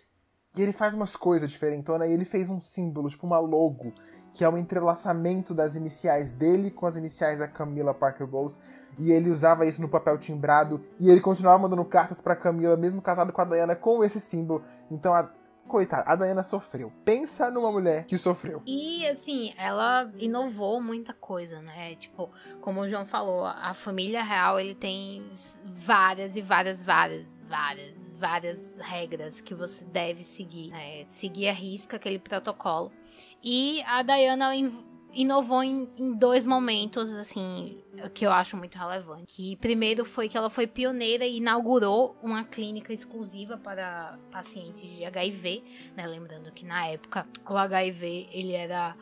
e 0.56 0.62
ele 0.62 0.72
faz 0.72 0.94
umas 0.94 1.16
coisas 1.16 1.50
diferentonas 1.50 2.08
e 2.08 2.12
ele 2.12 2.24
fez 2.24 2.50
um 2.50 2.60
símbolo, 2.60 3.08
tipo 3.08 3.26
uma 3.26 3.38
logo, 3.38 3.92
que 4.34 4.44
é 4.44 4.48
o 4.48 4.52
um 4.52 4.58
entrelaçamento 4.58 5.54
das 5.54 5.76
iniciais 5.76 6.30
dele 6.30 6.70
com 6.70 6.86
as 6.86 6.96
iniciais 6.96 7.38
da 7.38 7.48
Camila 7.48 7.94
Parker 7.94 8.26
Bowles. 8.26 8.58
E 8.98 9.10
ele 9.10 9.30
usava 9.30 9.64
isso 9.64 9.80
no 9.80 9.88
papel 9.88 10.18
timbrado 10.18 10.84
e 11.00 11.08
ele 11.10 11.20
continuava 11.20 11.58
mandando 11.58 11.84
cartas 11.84 12.20
para 12.20 12.36
Camila, 12.36 12.76
mesmo 12.76 13.00
casado 13.00 13.32
com 13.32 13.40
a 13.40 13.44
Diana, 13.44 13.74
com 13.74 14.04
esse 14.04 14.20
símbolo. 14.20 14.62
Então 14.90 15.14
a 15.14 15.30
coitada, 15.66 16.04
a 16.06 16.14
Diana 16.14 16.42
sofreu. 16.42 16.92
Pensa 17.04 17.50
numa 17.50 17.72
mulher 17.72 18.04
que 18.04 18.18
sofreu. 18.18 18.62
E 18.66 19.06
assim, 19.08 19.54
ela 19.56 20.10
inovou 20.18 20.80
muita 20.80 21.14
coisa, 21.14 21.62
né? 21.62 21.94
Tipo, 21.94 22.30
como 22.60 22.80
o 22.82 22.88
João 22.88 23.06
falou, 23.06 23.46
a 23.46 23.72
família 23.72 24.22
real 24.22 24.60
ele 24.60 24.74
tem 24.74 25.26
várias 25.64 26.36
e 26.36 26.42
várias, 26.42 26.84
várias, 26.84 27.26
várias 27.52 28.14
várias 28.14 28.78
regras 28.78 29.40
que 29.40 29.52
você 29.52 29.84
deve 29.84 30.22
seguir, 30.22 30.70
né? 30.70 31.04
seguir 31.06 31.48
a 31.48 31.52
risca 31.52 31.96
aquele 31.96 32.18
protocolo. 32.18 32.92
E 33.42 33.82
a 33.82 34.00
Diana 34.02 34.52
inovou 35.12 35.62
em, 35.62 35.90
em, 35.98 36.14
dois 36.14 36.46
momentos, 36.46 37.12
assim, 37.12 37.82
que 38.14 38.24
eu 38.24 38.32
acho 38.32 38.56
muito 38.56 38.78
relevante. 38.78 39.24
Que 39.26 39.56
primeiro 39.56 40.04
foi 40.04 40.28
que 40.28 40.38
ela 40.38 40.48
foi 40.48 40.68
pioneira 40.68 41.26
e 41.26 41.38
inaugurou 41.38 42.16
uma 42.22 42.44
clínica 42.44 42.92
exclusiva 42.92 43.58
para 43.58 44.16
pacientes 44.30 44.88
de 44.88 45.04
HIV, 45.04 45.64
né? 45.96 46.06
Lembrando 46.06 46.52
que 46.52 46.64
na 46.64 46.86
época 46.86 47.26
o 47.50 47.56
HIV 47.56 48.28
ele 48.30 48.52
era 48.52 48.96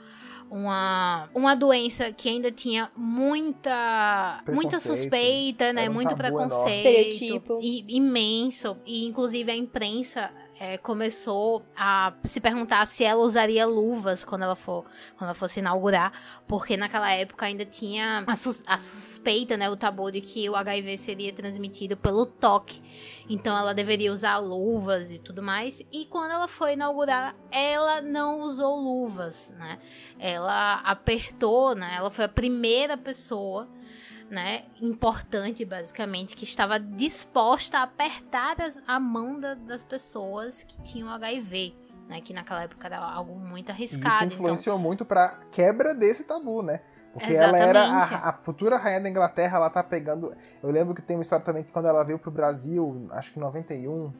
uma, 0.50 1.30
uma 1.32 1.54
doença 1.54 2.12
que 2.12 2.28
ainda 2.28 2.50
tinha 2.50 2.90
muita 2.96 4.42
muita 4.48 4.80
suspeita, 4.80 5.72
né? 5.72 5.88
Um 5.88 5.92
muito 5.92 6.14
preconceito, 6.16 6.86
estereotipo. 6.86 7.58
e, 7.62 7.84
imenso. 7.96 8.76
E 8.84 9.06
inclusive 9.06 9.50
a 9.52 9.56
imprensa 9.56 10.30
é, 10.60 10.76
começou 10.76 11.64
a 11.74 12.12
se 12.22 12.38
perguntar 12.38 12.86
se 12.86 13.02
ela 13.02 13.22
usaria 13.22 13.64
luvas 13.64 14.22
quando 14.22 14.42
ela 14.42 14.54
for 14.54 14.84
quando 15.16 15.28
ela 15.28 15.34
fosse 15.34 15.58
inaugurar, 15.58 16.12
porque 16.46 16.76
naquela 16.76 17.10
época 17.10 17.46
ainda 17.46 17.64
tinha 17.64 18.22
a, 18.26 18.36
sus 18.36 18.62
a 18.66 18.76
suspeita, 18.76 19.56
né, 19.56 19.70
o 19.70 19.76
tabu 19.76 20.12
de 20.12 20.20
que 20.20 20.50
o 20.50 20.54
HIV 20.54 20.98
seria 20.98 21.32
transmitido 21.32 21.96
pelo 21.96 22.26
toque. 22.26 22.82
Então 23.26 23.56
ela 23.56 23.72
deveria 23.72 24.12
usar 24.12 24.36
luvas 24.36 25.10
e 25.10 25.18
tudo 25.18 25.42
mais. 25.42 25.82
E 25.90 26.04
quando 26.04 26.32
ela 26.32 26.46
foi 26.46 26.74
inaugurar, 26.74 27.34
ela 27.50 28.02
não 28.02 28.40
usou 28.40 28.76
luvas, 28.76 29.50
né? 29.56 29.78
Ela 30.18 30.80
apertou, 30.80 31.74
né? 31.74 31.94
Ela 31.96 32.10
foi 32.10 32.26
a 32.26 32.28
primeira 32.28 32.98
pessoa 32.98 33.66
né, 34.30 34.62
importante, 34.80 35.64
basicamente, 35.64 36.36
que 36.36 36.44
estava 36.44 36.78
disposta 36.78 37.78
a 37.78 37.82
apertar 37.82 38.60
as, 38.60 38.80
a 38.86 39.00
mão 39.00 39.40
da, 39.40 39.54
das 39.54 39.82
pessoas 39.82 40.62
que 40.62 40.80
tinham 40.82 41.10
HIV. 41.10 41.74
Né, 42.08 42.20
que 42.20 42.32
naquela 42.32 42.64
época 42.64 42.88
era 42.88 42.98
algo 42.98 43.38
muito 43.38 43.70
arriscado. 43.70 44.26
Isso 44.26 44.34
influenciou 44.34 44.74
então... 44.74 44.78
muito 44.78 45.04
para 45.04 45.38
quebra 45.52 45.94
desse 45.94 46.24
tabu, 46.24 46.60
né? 46.60 46.80
Porque 47.12 47.30
Exatamente. 47.32 47.62
ela 47.62 47.70
era 47.70 47.82
a, 47.84 48.28
a, 48.30 48.32
futura 48.32 48.76
rainha 48.76 49.00
da 49.00 49.08
Inglaterra, 49.08 49.58
ela 49.58 49.70
tá 49.70 49.82
pegando. 49.82 50.34
Eu 50.60 50.70
lembro 50.70 50.92
que 50.92 51.02
tem 51.02 51.16
uma 51.16 51.22
história 51.22 51.44
também 51.44 51.62
que 51.62 51.72
quando 51.72 51.86
ela 51.86 52.02
veio 52.02 52.18
pro 52.18 52.30
Brasil, 52.30 53.08
acho 53.12 53.32
que 53.32 53.38
em 53.38 53.42
91, 53.42 54.12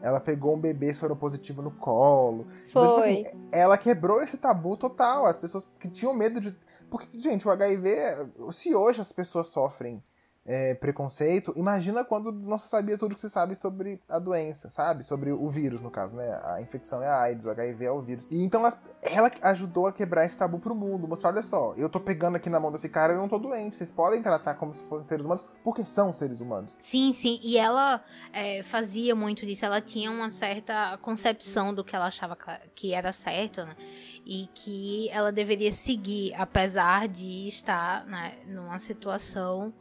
ela 0.00 0.20
pegou 0.20 0.54
um 0.54 0.58
bebê 0.58 0.94
soropositivo 0.94 1.60
no 1.62 1.70
colo. 1.70 2.46
Foi. 2.70 2.82
Então, 2.82 2.86
tipo 2.86 3.00
assim, 3.00 3.24
ela 3.52 3.76
quebrou 3.76 4.22
esse 4.22 4.36
tabu 4.36 4.76
total. 4.76 5.26
As 5.26 5.36
pessoas 5.36 5.66
que 5.78 5.88
tinham 5.88 6.14
medo 6.14 6.40
de 6.40 6.56
porque, 6.90 7.18
gente, 7.20 7.46
o 7.46 7.50
HIV, 7.50 8.52
se 8.52 8.74
hoje 8.74 9.00
as 9.00 9.12
pessoas 9.12 9.48
sofrem 9.48 10.02
é, 10.48 10.74
preconceito, 10.74 11.52
imagina 11.54 12.02
quando 12.02 12.32
não 12.32 12.56
se 12.56 12.68
sabia 12.68 12.96
tudo 12.96 13.14
que 13.14 13.20
se 13.20 13.28
sabe 13.28 13.54
sobre 13.54 14.00
a 14.08 14.18
doença, 14.18 14.70
sabe? 14.70 15.04
Sobre 15.04 15.30
o 15.30 15.50
vírus, 15.50 15.82
no 15.82 15.90
caso, 15.90 16.16
né? 16.16 16.40
A 16.42 16.62
infecção 16.62 17.02
é 17.02 17.06
a 17.06 17.20
AIDS, 17.20 17.44
o 17.44 17.50
HIV 17.50 17.84
é 17.84 17.90
o 17.90 18.00
vírus. 18.00 18.26
E 18.30 18.42
então 18.42 18.62
ela 19.02 19.30
ajudou 19.42 19.86
a 19.86 19.92
quebrar 19.92 20.24
esse 20.24 20.38
tabu 20.38 20.58
pro 20.58 20.74
mundo, 20.74 21.06
mostrar, 21.06 21.30
olha 21.30 21.42
só, 21.42 21.74
eu 21.76 21.90
tô 21.90 22.00
pegando 22.00 22.36
aqui 22.36 22.48
na 22.48 22.58
mão 22.58 22.72
desse 22.72 22.88
cara 22.88 23.12
eu 23.12 23.18
não 23.18 23.28
tô 23.28 23.38
doente. 23.38 23.76
Vocês 23.76 23.92
podem 23.92 24.22
tratar 24.22 24.54
como 24.54 24.72
se 24.72 24.82
fossem 24.84 25.06
seres 25.06 25.22
humanos, 25.22 25.44
porque 25.62 25.84
são 25.84 26.10
seres 26.14 26.40
humanos. 26.40 26.78
Sim, 26.80 27.12
sim. 27.12 27.38
E 27.42 27.58
ela 27.58 28.02
é, 28.32 28.62
fazia 28.62 29.14
muito 29.14 29.44
disso. 29.44 29.66
Ela 29.66 29.82
tinha 29.82 30.10
uma 30.10 30.30
certa 30.30 30.96
concepção 31.02 31.74
do 31.74 31.84
que 31.84 31.94
ela 31.94 32.06
achava 32.06 32.34
que 32.74 32.94
era 32.94 33.12
certo, 33.12 33.64
né? 33.64 33.76
E 34.24 34.48
que 34.54 35.10
ela 35.10 35.30
deveria 35.30 35.72
seguir, 35.72 36.32
apesar 36.34 37.06
de 37.06 37.48
estar 37.48 38.06
né, 38.06 38.38
numa 38.46 38.78
situação 38.78 39.74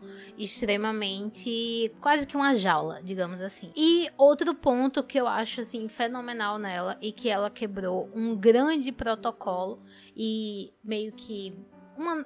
extremamente 0.58 1.92
quase 2.02 2.26
que 2.26 2.36
uma 2.36 2.56
jaula, 2.56 3.00
digamos 3.04 3.42
assim. 3.42 3.72
E 3.76 4.10
outro 4.18 4.56
ponto 4.56 5.04
que 5.04 5.20
eu 5.20 5.28
acho 5.28 5.62
assim 5.62 5.88
fenomenal 5.88 6.58
nela 6.58 6.98
e 7.02 7.12
que 7.12 7.30
ela 7.30 7.50
quebrou 7.50 8.10
um 8.16 8.36
grande 8.36 8.92
protocolo 8.92 9.80
e 10.16 10.74
meio 10.84 11.12
que 11.12 11.54
uma, 11.98 12.24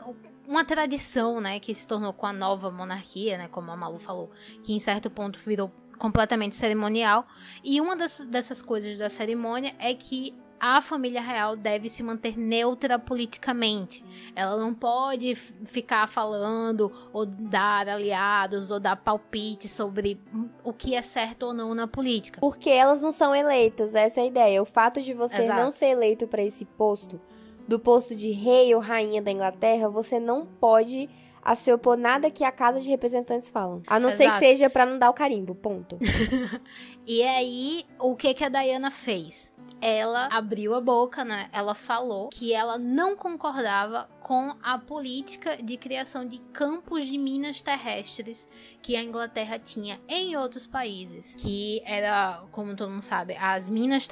uma 0.48 0.66
tradição, 0.66 1.40
né, 1.40 1.60
que 1.60 1.74
se 1.74 1.88
tornou 1.88 2.14
com 2.14 2.26
a 2.26 2.34
nova 2.34 2.70
monarquia, 2.70 3.38
né, 3.38 3.48
como 3.48 3.72
a 3.72 3.78
Malu 3.78 4.00
falou, 4.00 4.30
que 4.64 4.74
em 4.74 4.80
certo 4.80 5.10
ponto 5.10 5.40
virou 5.40 5.72
completamente 5.98 6.56
cerimonial. 6.56 7.26
E 7.64 7.80
uma 7.80 7.96
das, 7.96 8.20
dessas 8.22 8.62
coisas 8.62 8.98
da 8.98 9.10
cerimônia 9.10 9.76
é 9.80 9.94
que 9.94 10.34
a 10.62 10.80
família 10.80 11.20
real 11.20 11.56
deve 11.56 11.90
se 11.90 12.04
manter 12.04 12.38
neutra 12.38 13.00
politicamente. 13.00 14.06
Ela 14.36 14.56
não 14.58 14.76
pode 14.76 15.34
ficar 15.34 16.08
falando 16.08 16.92
ou 17.12 17.26
dar 17.26 17.90
aliados 17.90 18.70
ou 18.70 18.80
dar 18.80 18.96
palpite 18.96 19.68
sobre 19.68 20.22
o 20.64 20.72
que 20.72 20.94
é 20.94 21.02
certo 21.02 21.48
ou 21.48 21.54
não 21.54 21.74
na 21.74 21.88
política. 21.88 22.40
Porque 22.40 22.70
elas 22.70 23.02
não 23.02 23.12
são 23.12 23.34
eleitas, 23.34 23.96
essa 23.96 24.20
é 24.20 24.24
a 24.24 24.28
ideia. 24.28 24.62
O 24.62 24.66
fato 24.66 25.02
de 25.02 25.16
você 25.16 25.42
Exato. 25.42 25.60
não 25.60 25.72
ser 25.72 25.88
eleito 25.88 26.28
para 26.28 26.44
esse 26.44 26.64
posto, 26.64 27.20
do 27.68 27.80
posto 27.80 28.16
de 28.16 28.30
rei 28.30 28.76
ou 28.76 28.82
rainha 28.82 29.22
da 29.22 29.32
Inglaterra, 29.32 29.90
você 29.90 30.20
não 30.20 30.46
pode 30.46 31.10
a 31.42 31.56
se 31.56 31.72
opor 31.72 31.98
nada 31.98 32.30
que 32.30 32.44
a 32.44 32.52
Casa 32.52 32.80
de 32.80 32.90
Representantes 32.90 33.50
falam. 33.50 33.82
A 33.88 34.00
não 34.00 34.10
Exato. 34.10 34.24
ser 34.24 34.32
que 34.34 34.40
seja 34.40 34.70
para 34.70 34.86
não 34.86 34.98
dar 34.98 35.10
o 35.10 35.14
carimbo, 35.14 35.56
ponto. 35.56 35.98
e 37.06 37.24
aí, 37.24 37.86
o 38.00 38.16
que 38.16 38.34
que 38.34 38.44
a 38.44 38.50
Diana 38.50 38.92
fez? 38.92 39.52
ela 39.82 40.28
abriu 40.32 40.76
a 40.76 40.80
boca, 40.80 41.26
né? 41.26 41.50
Ela 41.52 41.74
falou 41.74 42.30
que 42.30 42.54
ela 42.54 42.78
não 42.78 43.16
concordava 43.16 44.08
com 44.22 44.56
a 44.62 44.78
política 44.78 45.58
de 45.58 45.76
criação 45.76 46.26
de 46.26 46.38
campos 46.54 47.06
de 47.06 47.18
minas 47.18 47.62
terrestres 47.62 48.48
que 48.82 48.96
a 48.96 49.04
Inglaterra 49.04 49.58
tinha 49.58 50.00
em 50.08 50.38
outros 50.38 50.68
países, 50.68 51.36
que 51.36 51.82
era, 51.84 52.44
como 52.52 52.76
todo 52.76 52.92
mundo 52.92 53.02
sabe, 53.02 53.36
as 53.36 53.68
minas 53.68 54.08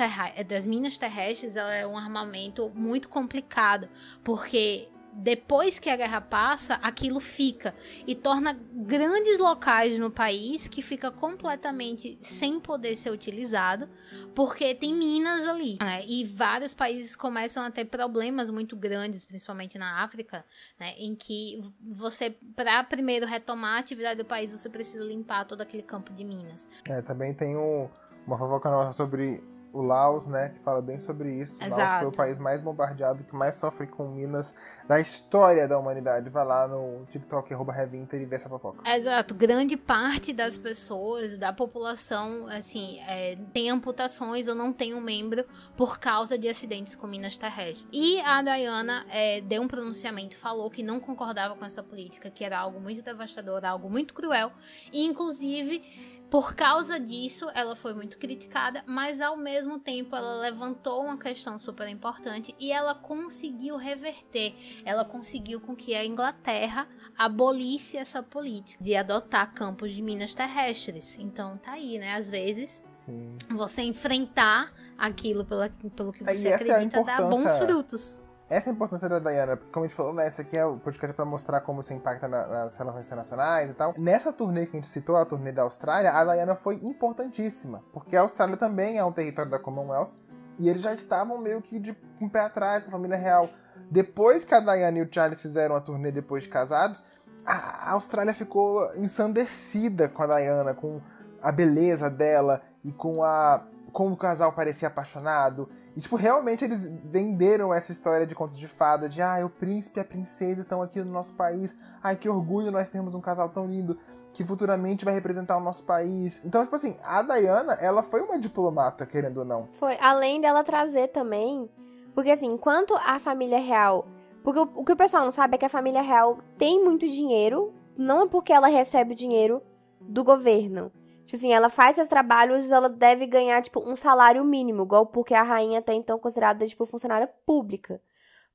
das 0.47 0.65
minas 0.65 0.97
terrestres, 0.97 1.55
ela 1.55 1.73
é 1.73 1.85
um 1.85 1.97
armamento 1.97 2.71
muito 2.73 3.07
complicado, 3.07 3.87
porque 4.23 4.89
depois 5.13 5.79
que 5.79 5.89
a 5.89 5.95
guerra 5.95 6.21
passa, 6.21 6.75
aquilo 6.75 7.19
fica 7.19 7.75
e 8.07 8.15
torna 8.15 8.53
grandes 8.73 9.39
locais 9.39 9.99
no 9.99 10.09
país 10.09 10.67
que 10.67 10.81
fica 10.81 11.11
completamente 11.11 12.17
sem 12.21 12.59
poder 12.59 12.95
ser 12.95 13.11
utilizado, 13.11 13.89
porque 14.33 14.73
tem 14.73 14.93
minas 14.93 15.45
ali. 15.47 15.77
Né? 15.81 16.05
E 16.05 16.23
vários 16.23 16.73
países 16.73 17.15
começam 17.15 17.63
a 17.63 17.71
ter 17.71 17.85
problemas 17.85 18.49
muito 18.49 18.75
grandes, 18.75 19.25
principalmente 19.25 19.77
na 19.77 20.03
África, 20.03 20.45
né? 20.79 20.93
em 20.97 21.15
que 21.15 21.59
você, 21.81 22.35
para 22.55 22.83
primeiro 22.83 23.25
retomar 23.25 23.77
a 23.77 23.79
atividade 23.79 24.17
do 24.17 24.25
país, 24.25 24.51
você 24.51 24.69
precisa 24.69 25.03
limpar 25.03 25.45
todo 25.45 25.61
aquele 25.61 25.83
campo 25.83 26.13
de 26.13 26.23
minas. 26.23 26.69
É, 26.85 27.01
também 27.01 27.33
tem 27.33 27.57
um, 27.57 27.89
uma 28.25 28.37
fofoca 28.37 28.69
nossa 28.69 28.93
sobre 28.93 29.43
o 29.71 29.81
Laos, 29.81 30.27
né, 30.27 30.49
que 30.49 30.59
fala 30.59 30.81
bem 30.81 30.99
sobre 30.99 31.31
isso. 31.31 31.63
Exato. 31.63 31.81
Laos 31.81 31.99
foi 31.99 32.07
o 32.07 32.11
país 32.11 32.39
mais 32.39 32.61
bombardeado, 32.61 33.23
que 33.23 33.35
mais 33.35 33.55
sofre 33.55 33.87
com 33.87 34.07
minas 34.07 34.55
da 34.87 34.99
história 34.99 35.67
da 35.67 35.77
humanidade. 35.77 36.29
Vai 36.29 36.45
lá 36.45 36.67
no 36.67 37.05
TikTok, 37.05 37.53
arroba 37.53 37.71
Revinter, 37.71 38.19
e 38.21 38.25
vê 38.25 38.35
essa 38.35 38.49
fofoca. 38.49 38.89
Exato. 38.89 39.35
Grande 39.35 39.77
parte 39.77 40.33
das 40.33 40.57
pessoas, 40.57 41.37
da 41.37 41.53
população, 41.53 42.47
assim, 42.47 42.99
é, 43.07 43.35
tem 43.53 43.69
amputações 43.69 44.47
ou 44.47 44.55
não 44.55 44.73
tem 44.73 44.93
um 44.93 45.01
membro 45.01 45.45
por 45.77 45.99
causa 45.99 46.37
de 46.37 46.49
acidentes 46.49 46.95
com 46.95 47.05
minas 47.05 47.37
terrestres. 47.37 47.87
E 47.91 48.19
a 48.21 48.41
Diana 48.41 49.05
é, 49.09 49.41
deu 49.41 49.61
um 49.61 49.67
pronunciamento, 49.67 50.35
falou 50.35 50.69
que 50.69 50.81
não 50.81 50.99
concordava 50.99 51.55
com 51.55 51.63
essa 51.63 51.83
política, 51.83 52.29
que 52.29 52.43
era 52.43 52.57
algo 52.57 52.79
muito 52.79 53.01
devastador, 53.01 53.63
algo 53.63 53.89
muito 53.89 54.13
cruel. 54.13 54.51
E, 54.91 55.05
inclusive 55.05 56.18
por 56.29 56.53
causa 56.53 56.99
disso, 56.99 57.49
ela 57.55 57.75
foi 57.75 57.93
muito 57.93 58.17
criticada, 58.17 58.83
mas 58.85 59.19
ao 59.19 59.35
mesmo 59.35 59.79
tempo 59.79 60.15
ela 60.15 60.35
levantou 60.41 61.03
uma 61.03 61.17
questão 61.17 61.57
super 61.57 61.87
importante 61.87 62.55
e 62.59 62.71
ela 62.71 62.93
conseguiu 62.93 63.77
reverter. 63.77 64.55
Ela 64.85 65.03
conseguiu 65.03 65.59
com 65.59 65.75
que 65.75 65.95
a 65.95 66.05
Inglaterra 66.05 66.87
abolisse 67.17 67.97
essa 67.97 68.21
política 68.21 68.83
de 68.83 68.95
adotar 68.95 69.53
campos 69.53 69.93
de 69.93 70.01
minas 70.01 70.35
terrestres. 70.35 71.17
Então 71.19 71.57
tá 71.57 71.71
aí, 71.71 71.97
né? 71.97 72.13
Às 72.13 72.29
vezes, 72.29 72.83
Sim. 72.93 73.35
você 73.49 73.81
enfrentar 73.81 74.71
aquilo 74.97 75.43
pelo, 75.43 75.69
pelo 75.95 76.13
que 76.13 76.23
É, 76.23 76.35
você 76.35 76.49
é 76.49 76.55
acredita 76.55 77.03
dá 77.03 77.21
bons 77.21 77.57
frutos. 77.57 78.19
Essa 78.49 78.69
é 78.69 78.71
a 78.71 78.73
importância 78.73 79.07
da 79.07 79.19
Diana, 79.19 79.55
porque 79.55 79.71
como 79.71 79.85
a 79.85 79.87
gente 79.87 79.95
falou, 79.95 80.11
né, 80.11 80.27
esse 80.27 80.41
aqui 80.41 80.57
é 80.57 80.65
o 80.65 80.77
podcast 80.77 81.15
para 81.15 81.23
mostrar 81.23 81.61
como 81.61 81.81
isso 81.81 81.93
impacta 81.93 82.27
na- 82.27 82.47
nas 82.47 82.75
relações 82.75 83.05
internacionais 83.05 83.69
e 83.69 83.73
tal. 83.75 83.93
Nessa 83.95 84.33
turnê 84.33 84.65
que 84.65 84.75
a 84.75 84.79
gente 84.79 84.87
citou, 84.87 85.17
a 85.17 85.25
turnê 85.25 85.51
da 85.51 85.61
Austrália, 85.61 86.11
a 86.11 86.25
Diana 86.25 86.55
foi 86.55 86.75
importantíssima, 86.77 87.83
porque 87.93 88.17
a 88.17 88.21
Austrália 88.21 88.57
também 88.57 88.97
é 88.97 89.05
um 89.05 89.11
território 89.11 89.51
da 89.51 89.59
Commonwealth, 89.59 90.13
e 90.57 90.67
eles 90.67 90.81
já 90.81 90.91
estavam 90.93 91.37
meio 91.37 91.61
que 91.61 91.79
de 91.79 91.95
um 92.19 92.27
pé 92.27 92.39
atrás 92.39 92.83
com 92.83 92.89
a 92.89 92.91
família 92.91 93.17
real. 93.17 93.49
Depois 93.91 94.43
que 94.43 94.55
a 94.55 94.59
Diana 94.59 94.97
e 94.97 95.03
o 95.03 95.09
Charles 95.13 95.39
fizeram 95.39 95.75
a 95.75 95.81
turnê 95.81 96.11
depois 96.11 96.43
de 96.43 96.49
casados, 96.49 97.05
a 97.45 97.91
Austrália 97.91 98.33
ficou 98.33 98.93
ensandecida 98.95 100.09
com 100.09 100.23
a 100.23 100.25
Diana, 100.39 100.73
com 100.73 100.99
a 101.41 101.51
beleza 101.51 102.09
dela 102.09 102.63
e 102.83 102.91
com 102.91 103.23
a 103.23 103.63
como 103.93 104.13
o 104.13 104.17
casal 104.17 104.53
parecia 104.53 104.87
apaixonado. 104.87 105.69
E, 105.99 106.01
tipo, 106.01 106.15
realmente 106.15 106.63
eles 106.63 106.89
venderam 107.03 107.73
essa 107.73 107.91
história 107.91 108.25
de 108.25 108.33
contos 108.33 108.57
de 108.57 108.69
fada, 108.69 109.09
de 109.09 109.21
ah, 109.21 109.45
o 109.45 109.49
príncipe 109.49 109.99
e 109.99 110.01
a 110.01 110.05
princesa 110.05 110.61
estão 110.61 110.81
aqui 110.81 111.01
no 111.01 111.11
nosso 111.11 111.33
país. 111.33 111.77
Ai, 112.01 112.15
que 112.15 112.29
orgulho 112.29 112.71
nós 112.71 112.87
termos 112.87 113.13
um 113.13 113.19
casal 113.19 113.49
tão 113.49 113.65
lindo 113.65 113.99
que 114.31 114.45
futuramente 114.45 115.03
vai 115.03 115.13
representar 115.13 115.57
o 115.57 115.59
nosso 115.59 115.83
país. 115.83 116.39
Então, 116.45 116.63
tipo 116.63 116.73
assim, 116.73 116.95
a 117.03 117.21
Diana, 117.21 117.73
ela 117.81 118.01
foi 118.01 118.21
uma 118.21 118.39
diplomata, 118.39 119.05
querendo 119.05 119.39
ou 119.39 119.45
não. 119.45 119.67
Foi, 119.73 119.97
além 119.99 120.39
dela 120.39 120.63
trazer 120.63 121.09
também. 121.09 121.69
Porque 122.15 122.31
assim, 122.31 122.47
enquanto 122.47 122.95
a 122.95 123.19
família 123.19 123.59
real. 123.59 124.07
Porque 124.41 124.61
o, 124.61 124.69
o 124.75 124.85
que 124.85 124.93
o 124.93 124.95
pessoal 124.95 125.25
não 125.25 125.33
sabe 125.33 125.55
é 125.55 125.57
que 125.57 125.65
a 125.65 125.69
família 125.69 126.01
real 126.01 126.39
tem 126.57 126.81
muito 126.81 127.09
dinheiro. 127.09 127.73
Não 127.97 128.21
é 128.21 128.25
porque 128.25 128.53
ela 128.53 128.69
recebe 128.69 129.11
o 129.11 129.17
dinheiro 129.17 129.61
do 129.99 130.23
governo. 130.23 130.93
Tipo 131.29 131.37
assim, 131.37 131.53
ela 131.53 131.69
faz 131.69 131.95
seus 131.95 132.07
trabalhos, 132.07 132.71
ela 132.71 132.89
deve 132.89 133.27
ganhar, 133.27 133.61
tipo, 133.61 133.79
um 133.87 133.95
salário 133.95 134.43
mínimo, 134.43 134.81
igual 134.81 135.05
porque 135.05 135.35
a 135.35 135.43
rainha 135.43 135.77
até 135.77 135.93
então 135.93 136.17
considerada, 136.17 136.65
tipo, 136.65 136.87
funcionária 136.87 137.29
pública. 137.45 138.01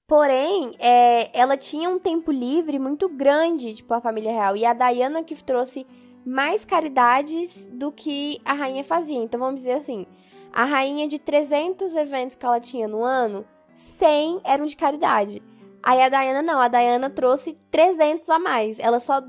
Porém, 0.08 0.72
é, 0.80 1.30
ela 1.38 1.56
tinha 1.56 1.88
um 1.88 2.00
tempo 2.00 2.32
livre 2.32 2.80
muito 2.80 3.08
grande, 3.08 3.74
tipo, 3.74 3.94
a 3.94 4.00
família 4.00 4.32
real. 4.32 4.56
E 4.56 4.66
a 4.66 4.74
Diana 4.74 5.22
que 5.22 5.40
trouxe 5.40 5.86
mais 6.26 6.64
caridades 6.64 7.68
do 7.68 7.92
que 7.92 8.40
a 8.44 8.54
rainha 8.54 8.82
fazia. 8.82 9.22
Então, 9.22 9.38
vamos 9.38 9.60
dizer 9.60 9.74
assim, 9.74 10.04
a 10.52 10.64
rainha 10.64 11.06
de 11.06 11.20
300 11.20 11.94
eventos 11.94 12.34
que 12.34 12.44
ela 12.44 12.58
tinha 12.58 12.88
no 12.88 13.04
ano, 13.04 13.46
100 13.76 14.40
eram 14.42 14.66
de 14.66 14.74
caridade. 14.74 15.40
Aí 15.80 16.02
a 16.02 16.08
Diana 16.08 16.42
não, 16.42 16.60
a 16.60 16.66
Diana 16.66 17.08
trouxe 17.08 17.56
300 17.70 18.28
a 18.30 18.40
mais. 18.40 18.80
Ela 18.80 18.98
só 18.98 19.22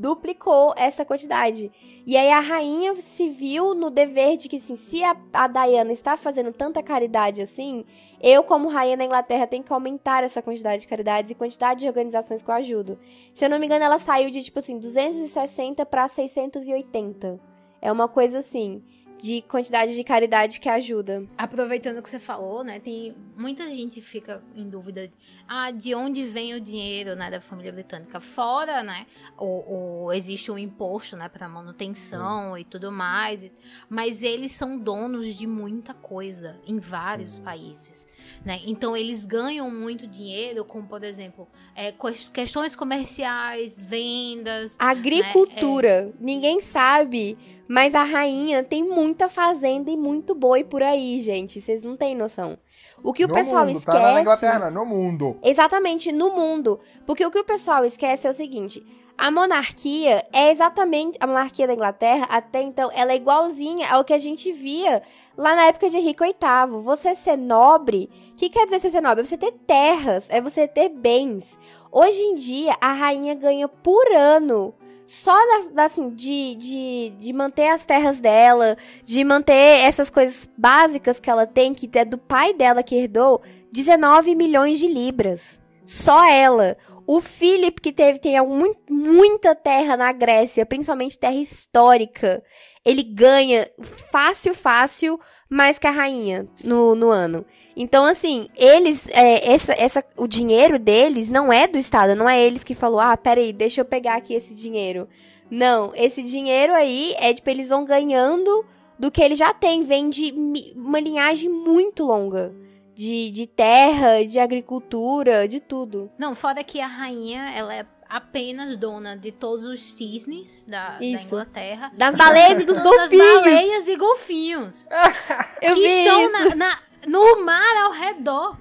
duplicou 0.00 0.72
essa 0.78 1.04
quantidade. 1.04 1.70
E 2.06 2.16
aí 2.16 2.30
a 2.30 2.40
rainha 2.40 2.94
se 2.96 3.28
viu 3.28 3.74
no 3.74 3.90
dever 3.90 4.38
de 4.38 4.48
que, 4.48 4.56
assim, 4.56 4.74
se 4.74 5.04
a, 5.04 5.14
a 5.30 5.46
Diana 5.46 5.92
está 5.92 6.16
fazendo 6.16 6.52
tanta 6.54 6.82
caridade 6.82 7.42
assim, 7.42 7.84
eu, 8.18 8.42
como 8.42 8.70
rainha 8.70 8.96
da 8.96 9.04
Inglaterra, 9.04 9.46
tenho 9.46 9.62
que 9.62 9.72
aumentar 9.72 10.24
essa 10.24 10.40
quantidade 10.40 10.82
de 10.82 10.88
caridades 10.88 11.30
e 11.30 11.34
quantidade 11.34 11.80
de 11.80 11.86
organizações 11.86 12.42
que 12.42 12.50
eu 12.50 12.54
ajudo. 12.54 12.98
Se 13.34 13.44
eu 13.44 13.50
não 13.50 13.58
me 13.58 13.66
engano, 13.66 13.84
ela 13.84 13.98
saiu 13.98 14.30
de, 14.30 14.42
tipo 14.42 14.58
assim, 14.58 14.78
260 14.78 15.84
para 15.84 16.08
680. 16.08 17.38
É 17.82 17.92
uma 17.92 18.08
coisa 18.08 18.38
assim, 18.38 18.82
de 19.20 19.42
quantidade 19.42 19.94
de 19.94 20.02
caridade 20.04 20.58
que 20.60 20.68
ajuda. 20.68 21.24
Aproveitando 21.36 21.98
o 21.98 22.02
que 22.02 22.08
você 22.10 22.18
falou, 22.18 22.64
né? 22.64 22.80
Tem 22.80 23.14
muita 23.36 23.64
gente 23.70 24.00
fica 24.00 24.42
em 24.56 24.68
dúvida, 24.68 25.10
ah, 25.48 25.70
de 25.70 25.94
onde 25.94 26.24
vem 26.24 26.54
o 26.54 26.60
dinheiro, 26.60 27.14
né, 27.14 27.30
da 27.30 27.40
família 27.40 27.72
britânica? 27.72 28.20
Fora, 28.20 28.82
né, 28.82 29.06
o, 29.38 30.04
o- 30.06 30.12
existe 30.12 30.50
um 30.50 30.58
imposto, 30.58 31.16
né, 31.16 31.28
para 31.28 31.48
manutenção 31.48 32.56
e 32.58 32.64
tudo 32.64 32.90
mais, 32.92 33.46
mas 33.88 34.22
eles 34.22 34.52
são 34.52 34.78
donos 34.78 35.36
de 35.36 35.46
muita 35.46 35.92
coisa 35.94 36.58
em 36.66 36.78
vários 36.78 37.38
países, 37.38 38.06
né? 38.44 38.60
Então 38.66 38.96
eles 38.96 39.24
ganham 39.26 39.70
muito 39.70 40.06
dinheiro 40.06 40.64
com, 40.64 40.82
por 40.84 41.02
exemplo, 41.04 41.48
é, 41.74 41.92
ques- 41.92 42.28
questões 42.28 42.76
comerciais, 42.76 43.80
vendas, 43.80 44.76
Agricultura. 44.78 46.12
Ninguém 46.20 46.60
sabe, 46.60 47.36
mas 47.70 47.94
a 47.94 48.02
rainha 48.02 48.64
tem 48.64 48.82
muita 48.82 49.28
fazenda 49.28 49.92
e 49.92 49.96
muito 49.96 50.34
boi 50.34 50.64
por 50.64 50.82
aí, 50.82 51.20
gente. 51.20 51.60
Vocês 51.60 51.84
não 51.84 51.96
têm 51.96 52.16
noção. 52.16 52.58
O 53.00 53.12
que 53.12 53.24
o 53.24 53.28
no 53.28 53.34
pessoal 53.34 53.64
mundo, 53.64 53.78
esquece. 53.78 53.96
tá? 53.96 54.12
Na 54.12 54.20
Inglaterra, 54.20 54.70
no 54.72 54.84
mundo. 54.84 55.38
Exatamente, 55.40 56.10
no 56.10 56.34
mundo. 56.34 56.80
Porque 57.06 57.24
o 57.24 57.30
que 57.30 57.38
o 57.38 57.44
pessoal 57.44 57.84
esquece 57.84 58.26
é 58.26 58.30
o 58.30 58.34
seguinte: 58.34 58.84
a 59.16 59.30
monarquia 59.30 60.26
é 60.32 60.50
exatamente. 60.50 61.16
A 61.20 61.28
monarquia 61.28 61.68
da 61.68 61.72
Inglaterra, 61.72 62.26
até 62.28 62.60
então, 62.60 62.90
ela 62.92 63.12
é 63.12 63.16
igualzinha 63.16 63.88
ao 63.88 64.02
que 64.02 64.14
a 64.14 64.18
gente 64.18 64.50
via 64.50 65.00
lá 65.38 65.54
na 65.54 65.66
época 65.66 65.88
de 65.88 65.96
Henrique 65.96 66.24
VIII. 66.24 66.82
Você 66.82 67.14
ser 67.14 67.38
nobre. 67.38 68.10
O 68.32 68.34
que 68.34 68.48
quer 68.48 68.64
dizer 68.64 68.80
ser 68.80 69.00
nobre? 69.00 69.20
É 69.22 69.24
você 69.24 69.38
ter 69.38 69.52
terras, 69.52 70.28
é 70.28 70.40
você 70.40 70.66
ter 70.66 70.88
bens. 70.88 71.56
Hoje 71.92 72.20
em 72.20 72.34
dia, 72.34 72.76
a 72.80 72.92
rainha 72.92 73.34
ganha 73.36 73.68
por 73.68 74.04
ano. 74.12 74.74
Só 75.12 75.34
da, 75.72 75.86
assim, 75.86 76.10
de, 76.10 76.54
de, 76.54 77.12
de 77.18 77.32
manter 77.32 77.66
as 77.70 77.84
terras 77.84 78.20
dela, 78.20 78.76
de 79.02 79.24
manter 79.24 79.80
essas 79.80 80.08
coisas 80.08 80.48
básicas 80.56 81.18
que 81.18 81.28
ela 81.28 81.48
tem, 81.48 81.74
que 81.74 81.90
é 81.98 82.04
do 82.04 82.16
pai 82.16 82.54
dela 82.54 82.80
que 82.80 82.94
herdou, 82.94 83.42
19 83.72 84.36
milhões 84.36 84.78
de 84.78 84.86
libras. 84.86 85.58
Só 85.84 86.24
ela. 86.30 86.76
O 87.08 87.20
Philip, 87.20 87.80
que 87.80 87.92
teve, 87.92 88.20
tem 88.20 88.36
algum- 88.38 88.72
muita 88.88 89.52
terra 89.52 89.96
na 89.96 90.12
Grécia, 90.12 90.64
principalmente 90.64 91.18
terra 91.18 91.34
histórica, 91.34 92.40
ele 92.84 93.02
ganha 93.02 93.68
fácil, 94.12 94.54
fácil, 94.54 95.18
mais 95.50 95.80
que 95.80 95.86
a 95.88 95.90
rainha 95.90 96.46
no, 96.62 96.94
no 96.94 97.10
ano. 97.10 97.44
Então, 97.76 98.04
assim, 98.04 98.48
eles, 98.56 99.08
é, 99.10 99.52
essa, 99.52 99.72
essa, 99.72 100.04
o 100.16 100.28
dinheiro 100.28 100.78
deles 100.78 101.28
não 101.28 101.52
é 101.52 101.66
do 101.66 101.76
Estado, 101.76 102.14
não 102.14 102.28
é 102.28 102.40
eles 102.40 102.62
que 102.62 102.74
falou, 102.74 103.00
ah, 103.00 103.16
peraí, 103.16 103.52
deixa 103.52 103.80
eu 103.80 103.84
pegar 103.84 104.14
aqui 104.14 104.32
esse 104.32 104.54
dinheiro. 104.54 105.08
Não, 105.50 105.92
esse 105.96 106.22
dinheiro 106.22 106.72
aí 106.72 107.14
é, 107.18 107.34
tipo, 107.34 107.50
eles 107.50 107.68
vão 107.68 107.84
ganhando 107.84 108.64
do 108.96 109.10
que 109.10 109.20
ele 109.20 109.34
já 109.34 109.52
tem, 109.52 109.82
vem 109.82 110.08
de 110.08 110.32
uma 110.76 111.00
linhagem 111.00 111.50
muito 111.50 112.04
longa. 112.04 112.54
De, 112.94 113.30
de 113.30 113.46
terra, 113.46 114.26
de 114.26 114.38
agricultura, 114.38 115.48
de 115.48 115.58
tudo. 115.58 116.10
Não, 116.18 116.34
fora 116.34 116.62
que 116.62 116.82
a 116.82 116.86
rainha, 116.86 117.50
ela 117.56 117.74
é 117.74 117.86
apenas 118.10 118.76
dona 118.76 119.16
de 119.16 119.30
todos 119.32 119.64
os 119.64 119.82
cisnes 119.92 120.64
da, 120.68 120.98
da 120.98 121.04
Isso. 121.04 121.26
Inglaterra. 121.28 121.92
Das 121.96 122.16
baleias 122.16 122.60
e 122.60 122.64
dos 122.64 122.80
golfinhos. 122.80 123.34
baleias 123.44 123.88
e 123.88 123.96
golfinhos. 123.96 124.88
Eu 125.62 125.74
que 125.74 125.80
vi 125.80 126.02
estão 126.02 126.22
isso. 126.24 126.32
na- 126.32 126.54
na- 126.56 126.78
no 127.06 127.42
mar 127.44 127.76
ao 127.84 127.92
redor 127.92 128.58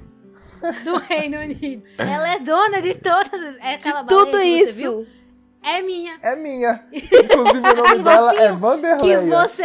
do 0.85 0.95
Reino 1.03 1.39
Unido. 1.39 1.83
Ela 1.97 2.33
é 2.35 2.39
dona 2.39 2.81
de 2.81 2.93
todas. 2.95 3.41
É 3.59 3.73
aquela 3.73 4.03
de 4.03 4.07
tudo 4.07 4.37
que 4.39 4.65
você 4.65 4.71
viu? 4.71 5.01
isso. 5.01 5.19
É 5.61 5.81
minha. 5.81 6.17
É 6.21 6.35
minha. 6.37 6.87
Inclusive, 6.93 7.69
o 7.69 7.75
nome 7.75 8.03
dela 8.03 8.33
é 8.35 8.47
Que 8.47 8.53
Vanderleia. 8.55 9.21
você. 9.47 9.63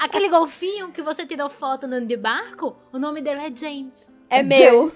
Aquele 0.00 0.28
golfinho 0.28 0.90
que 0.90 1.02
você 1.02 1.24
tirou 1.24 1.48
foto 1.48 1.84
andando 1.86 2.08
de 2.08 2.16
barco, 2.16 2.76
o 2.92 2.98
nome 2.98 3.20
dele 3.22 3.42
é 3.42 3.52
James. 3.54 4.12
É 4.28 4.42
meu. 4.42 4.90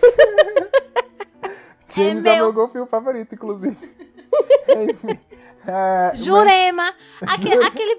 James 1.89 2.25
é 2.25 2.29
é 2.31 2.35
meu. 2.37 2.45
meu 2.47 2.53
golfinho 2.53 2.87
favorito, 2.87 3.35
inclusive. 3.35 3.77
É, 5.67 6.09
mas- 6.11 6.21
Jurema. 6.23 6.93
Aquele, 7.23 7.65
aquele, 7.65 7.97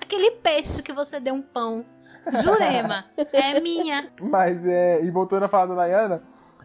aquele 0.00 0.30
peixe 0.32 0.82
que 0.82 0.92
você 0.92 1.18
deu 1.18 1.32
um 1.34 1.40
pão. 1.40 1.84
Jurema. 2.42 3.06
É 3.32 3.58
minha. 3.60 4.12
Mas, 4.20 4.64
é, 4.66 5.02
e 5.02 5.10
voltando 5.10 5.44
a 5.44 5.48
falar 5.48 5.74
da 5.74 5.86
Diana, 5.86 6.22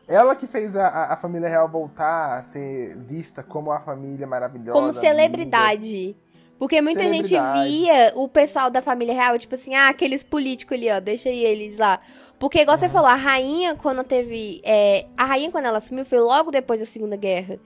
ela 0.07 0.35
que 0.35 0.45
fez 0.45 0.75
a, 0.75 1.13
a- 1.13 1.15
família 1.17 1.47
real 1.47 1.69
voltar 1.69 2.37
a 2.37 2.41
ser 2.41 2.97
vista 2.97 3.41
como 3.41 3.71
a 3.71 3.79
família 3.79 4.27
maravilhosa. 4.27 4.77
Como 4.77 4.91
celebridade. 4.91 6.15
Porque 6.59 6.81
muita 6.81 7.07
gente 7.07 7.29
via 7.53 8.11
o 8.15 8.27
pessoal 8.27 8.69
da 8.71 8.81
família 8.81 9.13
real, 9.13 9.37
tipo 9.37 9.53
assim, 9.55 9.75
ah, 9.75 9.89
aqueles 9.89 10.23
políticos 10.23 10.75
ali, 10.75 10.89
ó, 10.91 10.99
deixa 10.99 11.29
eles 11.29 11.77
lá. 11.77 11.99
Porque, 12.39 12.59
igual 12.61 12.77
você 12.77 12.87
falou, 12.87 13.07
a 13.07 13.15
rainha, 13.15 13.75
quando 13.75 14.03
teve. 14.03 14.61
é, 14.63 15.05
a 15.17 15.25
rainha, 15.25 15.51
quando 15.51 15.65
ela 15.65 15.77
assumiu, 15.79 16.05
foi 16.05 16.19
logo 16.19 16.51
depois 16.51 16.79
da 16.79 16.85
Segunda 16.85 17.15
Guerra. 17.15 17.59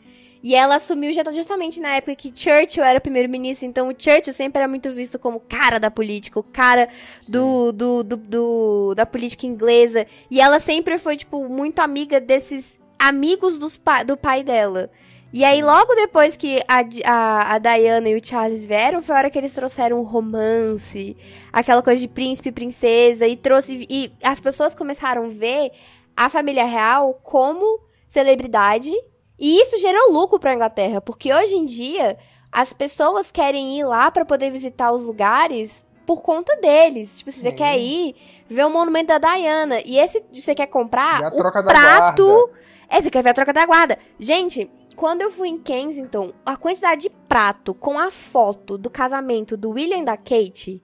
E 0.44 0.56
ela 0.56 0.76
assumiu 0.78 1.12
já 1.14 1.24
justamente 1.32 1.80
na 1.80 1.98
época 1.98 2.16
que 2.16 2.32
Churchill 2.34 2.84
era 2.84 3.00
primeiro-ministro. 3.00 3.68
Então, 3.68 3.90
o 3.90 3.94
Churchill 3.96 4.34
sempre 4.34 4.60
era 4.60 4.68
muito 4.68 4.92
visto 4.92 5.20
como 5.20 5.40
cara 5.40 5.80
da 5.80 5.92
política, 5.92 6.40
o 6.40 6.44
cara 6.44 6.90
do, 7.28 7.72
do, 7.72 8.04
do, 8.04 8.18
do- 8.18 8.94
da 8.96 9.06
política 9.06 9.46
inglesa. 9.46 10.08
E 10.32 10.42
ela 10.42 10.60
sempre 10.60 10.98
foi, 10.98 11.16
tipo, 11.16 11.48
muito 11.48 11.80
amiga 11.80 12.20
desses 12.20 12.80
amigos 12.98 13.60
dos 13.60 13.80
do 14.08 14.18
pai 14.18 14.44
dela. 14.44 14.90
E 15.34 15.46
aí, 15.46 15.62
logo 15.62 15.96
depois 15.96 16.36
que 16.36 16.62
a, 16.68 16.84
a, 17.06 17.54
a 17.54 17.58
Diana 17.58 18.10
e 18.10 18.16
o 18.20 18.26
Charles 18.26 18.66
vieram, 18.66 19.02
foi 19.02 19.16
a 19.16 19.18
hora 19.20 19.30
que 19.30 19.38
eles 19.38 19.54
trouxeram 19.54 20.00
um 20.00 20.04
romance, 20.04 21.16
aquela 21.54 21.82
coisa 21.82 22.02
de 22.02 22.08
príncipe 22.08 22.50
e 22.50 22.52
princesa, 22.52 23.26
e 23.28 23.38
trouxe. 23.38 23.88
E 23.90 24.12
as 24.22 24.42
pessoas 24.42 24.76
começaram 24.76 25.26
a 25.26 25.30
ver 25.30 25.72
a 26.18 26.28
família 26.30 26.66
real 26.66 27.14
como 27.24 27.80
celebridade. 28.08 28.92
E 29.40 29.60
isso 29.62 29.80
gerou 29.80 30.12
lucro 30.12 30.38
pra 30.40 30.54
Inglaterra, 30.54 31.02
porque 31.02 31.34
hoje 31.34 31.56
em 31.56 31.66
dia 31.66 32.18
as 32.52 32.74
pessoas 32.74 33.32
querem 33.32 33.80
ir 33.80 33.86
lá 33.86 34.12
pra 34.12 34.26
poder 34.26 34.52
visitar 34.52 34.92
os 34.92 35.02
lugares 35.02 35.86
por 36.06 36.22
conta 36.22 36.56
deles. 36.58 37.20
Tipo, 37.20 37.32
se 37.32 37.40
você 37.40 37.52
Sim. 37.52 37.56
quer 37.56 37.80
ir 37.80 38.16
ver 38.50 38.66
o 38.66 38.70
monumento 38.70 39.08
da 39.08 39.18
Diana 39.18 39.80
e 39.86 39.98
esse 39.98 40.22
você 40.34 40.54
quer 40.54 40.68
comprar 40.68 41.24
a 41.24 41.28
o 41.30 41.32
prato 41.64 42.26
guarda. 42.26 42.54
é, 42.90 43.02
você 43.02 43.10
quer 43.10 43.24
ver 43.24 43.30
a 43.30 43.34
troca 43.34 43.54
da 43.54 43.66
guarda. 43.66 43.98
Gente, 44.20 44.70
quando 44.96 45.22
eu 45.22 45.32
fui 45.32 45.50
em 45.50 45.58
Kensington, 45.58 46.34
a 46.46 46.56
quantidade 46.56 47.04
de 47.04 47.10
prato 47.10 47.74
com 47.74 47.98
a 47.98 48.12
foto 48.12 48.78
do 48.78 48.90
casamento 48.90 49.56
do 49.56 49.72
William 49.72 50.00
e 50.00 50.06
da 50.06 50.18
Kate 50.18 50.82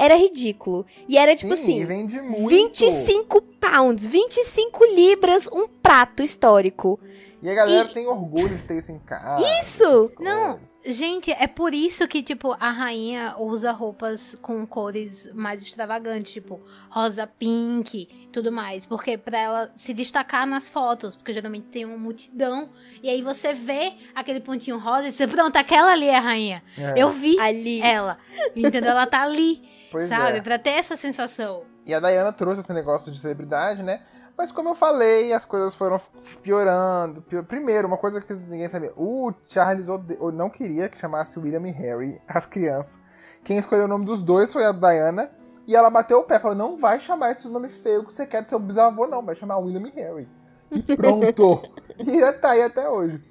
era 0.00 0.14
ridículo. 0.14 0.86
E 1.06 1.18
era 1.18 1.36
tipo 1.36 1.54
Sim, 1.54 1.62
assim, 1.62 1.84
vende 1.84 2.20
muito. 2.22 2.48
25 2.48 3.42
pounds, 3.60 4.06
25 4.06 4.84
libras 4.86 5.46
um 5.52 5.68
prato 5.68 6.22
histórico. 6.22 6.98
E 7.42 7.48
a 7.48 7.54
galera 7.54 7.88
E- 7.88 7.92
tem 7.94 8.06
orgulho 8.06 8.54
de 8.54 8.62
ter 8.64 8.76
isso 8.78 8.92
em 8.92 8.98
casa. 8.98 9.42
Isso! 9.60 10.12
Não, 10.20 10.60
gente, 10.84 11.32
é 11.32 11.46
por 11.46 11.72
isso 11.72 12.06
que, 12.06 12.22
tipo, 12.22 12.54
a 12.60 12.70
rainha 12.70 13.34
usa 13.38 13.72
roupas 13.72 14.36
com 14.42 14.66
cores 14.66 15.30
mais 15.32 15.62
extravagantes, 15.62 16.32
tipo, 16.34 16.60
rosa 16.90 17.26
pink 17.26 18.06
e 18.10 18.26
tudo 18.28 18.52
mais. 18.52 18.84
Porque 18.84 19.16
pra 19.16 19.38
ela 19.38 19.72
se 19.74 19.94
destacar 19.94 20.46
nas 20.46 20.68
fotos, 20.68 21.16
porque 21.16 21.32
geralmente 21.32 21.68
tem 21.68 21.84
uma 21.86 21.96
multidão. 21.96 22.68
E 23.02 23.08
aí 23.08 23.22
você 23.22 23.54
vê 23.54 23.94
aquele 24.14 24.40
pontinho 24.40 24.78
rosa 24.78 25.08
e 25.08 25.10
você, 25.12 25.26
pronto, 25.26 25.56
aquela 25.56 25.92
ali 25.92 26.08
é 26.08 26.16
a 26.18 26.20
rainha. 26.20 26.62
É. 26.76 26.94
Eu 27.02 27.08
vi 27.08 27.38
Ali. 27.40 27.80
ela. 27.80 28.18
Entendeu? 28.54 28.90
Ela 28.90 29.06
tá 29.06 29.22
ali, 29.22 29.62
Pois 29.90 30.08
sabe? 30.08 30.38
é. 30.38 30.40
Pra 30.42 30.58
ter 30.58 30.70
essa 30.70 30.94
sensação. 30.94 31.62
E 31.86 31.94
a 31.94 32.00
Diana 32.00 32.32
trouxe 32.34 32.60
esse 32.60 32.72
negócio 32.74 33.10
de 33.10 33.18
celebridade, 33.18 33.82
né? 33.82 34.02
Mas 34.36 34.50
como 34.50 34.70
eu 34.70 34.74
falei, 34.74 35.32
as 35.32 35.44
coisas 35.44 35.74
foram 35.74 36.00
piorando. 36.42 37.22
Pior- 37.22 37.44
Primeiro, 37.44 37.86
uma 37.86 37.96
coisa 37.98 38.20
que 38.20 38.32
ninguém 38.34 38.68
sabia. 38.68 38.92
O 38.96 39.32
Charles 39.46 39.88
ode- 39.88 40.18
não 40.34 40.48
queria 40.48 40.88
que 40.88 40.98
chamasse 40.98 41.38
William 41.38 41.66
e 41.66 41.70
Harry 41.70 42.20
as 42.26 42.46
crianças. 42.46 42.98
Quem 43.44 43.58
escolheu 43.58 43.84
o 43.84 43.88
nome 43.88 44.04
dos 44.04 44.22
dois 44.22 44.52
foi 44.52 44.64
a 44.64 44.72
Diana. 44.72 45.30
E 45.66 45.76
ela 45.76 45.88
bateu 45.90 46.18
o 46.18 46.24
pé, 46.24 46.38
falou, 46.40 46.56
não 46.56 46.76
vai 46.78 46.98
chamar 46.98 47.30
esse 47.32 47.46
nome 47.48 47.68
feio 47.68 48.04
que 48.04 48.12
você 48.12 48.26
quer 48.26 48.42
do 48.42 48.48
seu 48.48 48.58
bisavô, 48.58 49.06
não. 49.06 49.24
Vai 49.24 49.36
chamar 49.36 49.58
William 49.58 49.86
e 49.88 50.00
Harry. 50.00 50.28
E 50.70 50.82
pronto. 50.96 51.62
e 51.98 52.32
tá 52.32 52.50
aí 52.50 52.62
até 52.62 52.88
hoje. 52.88 53.22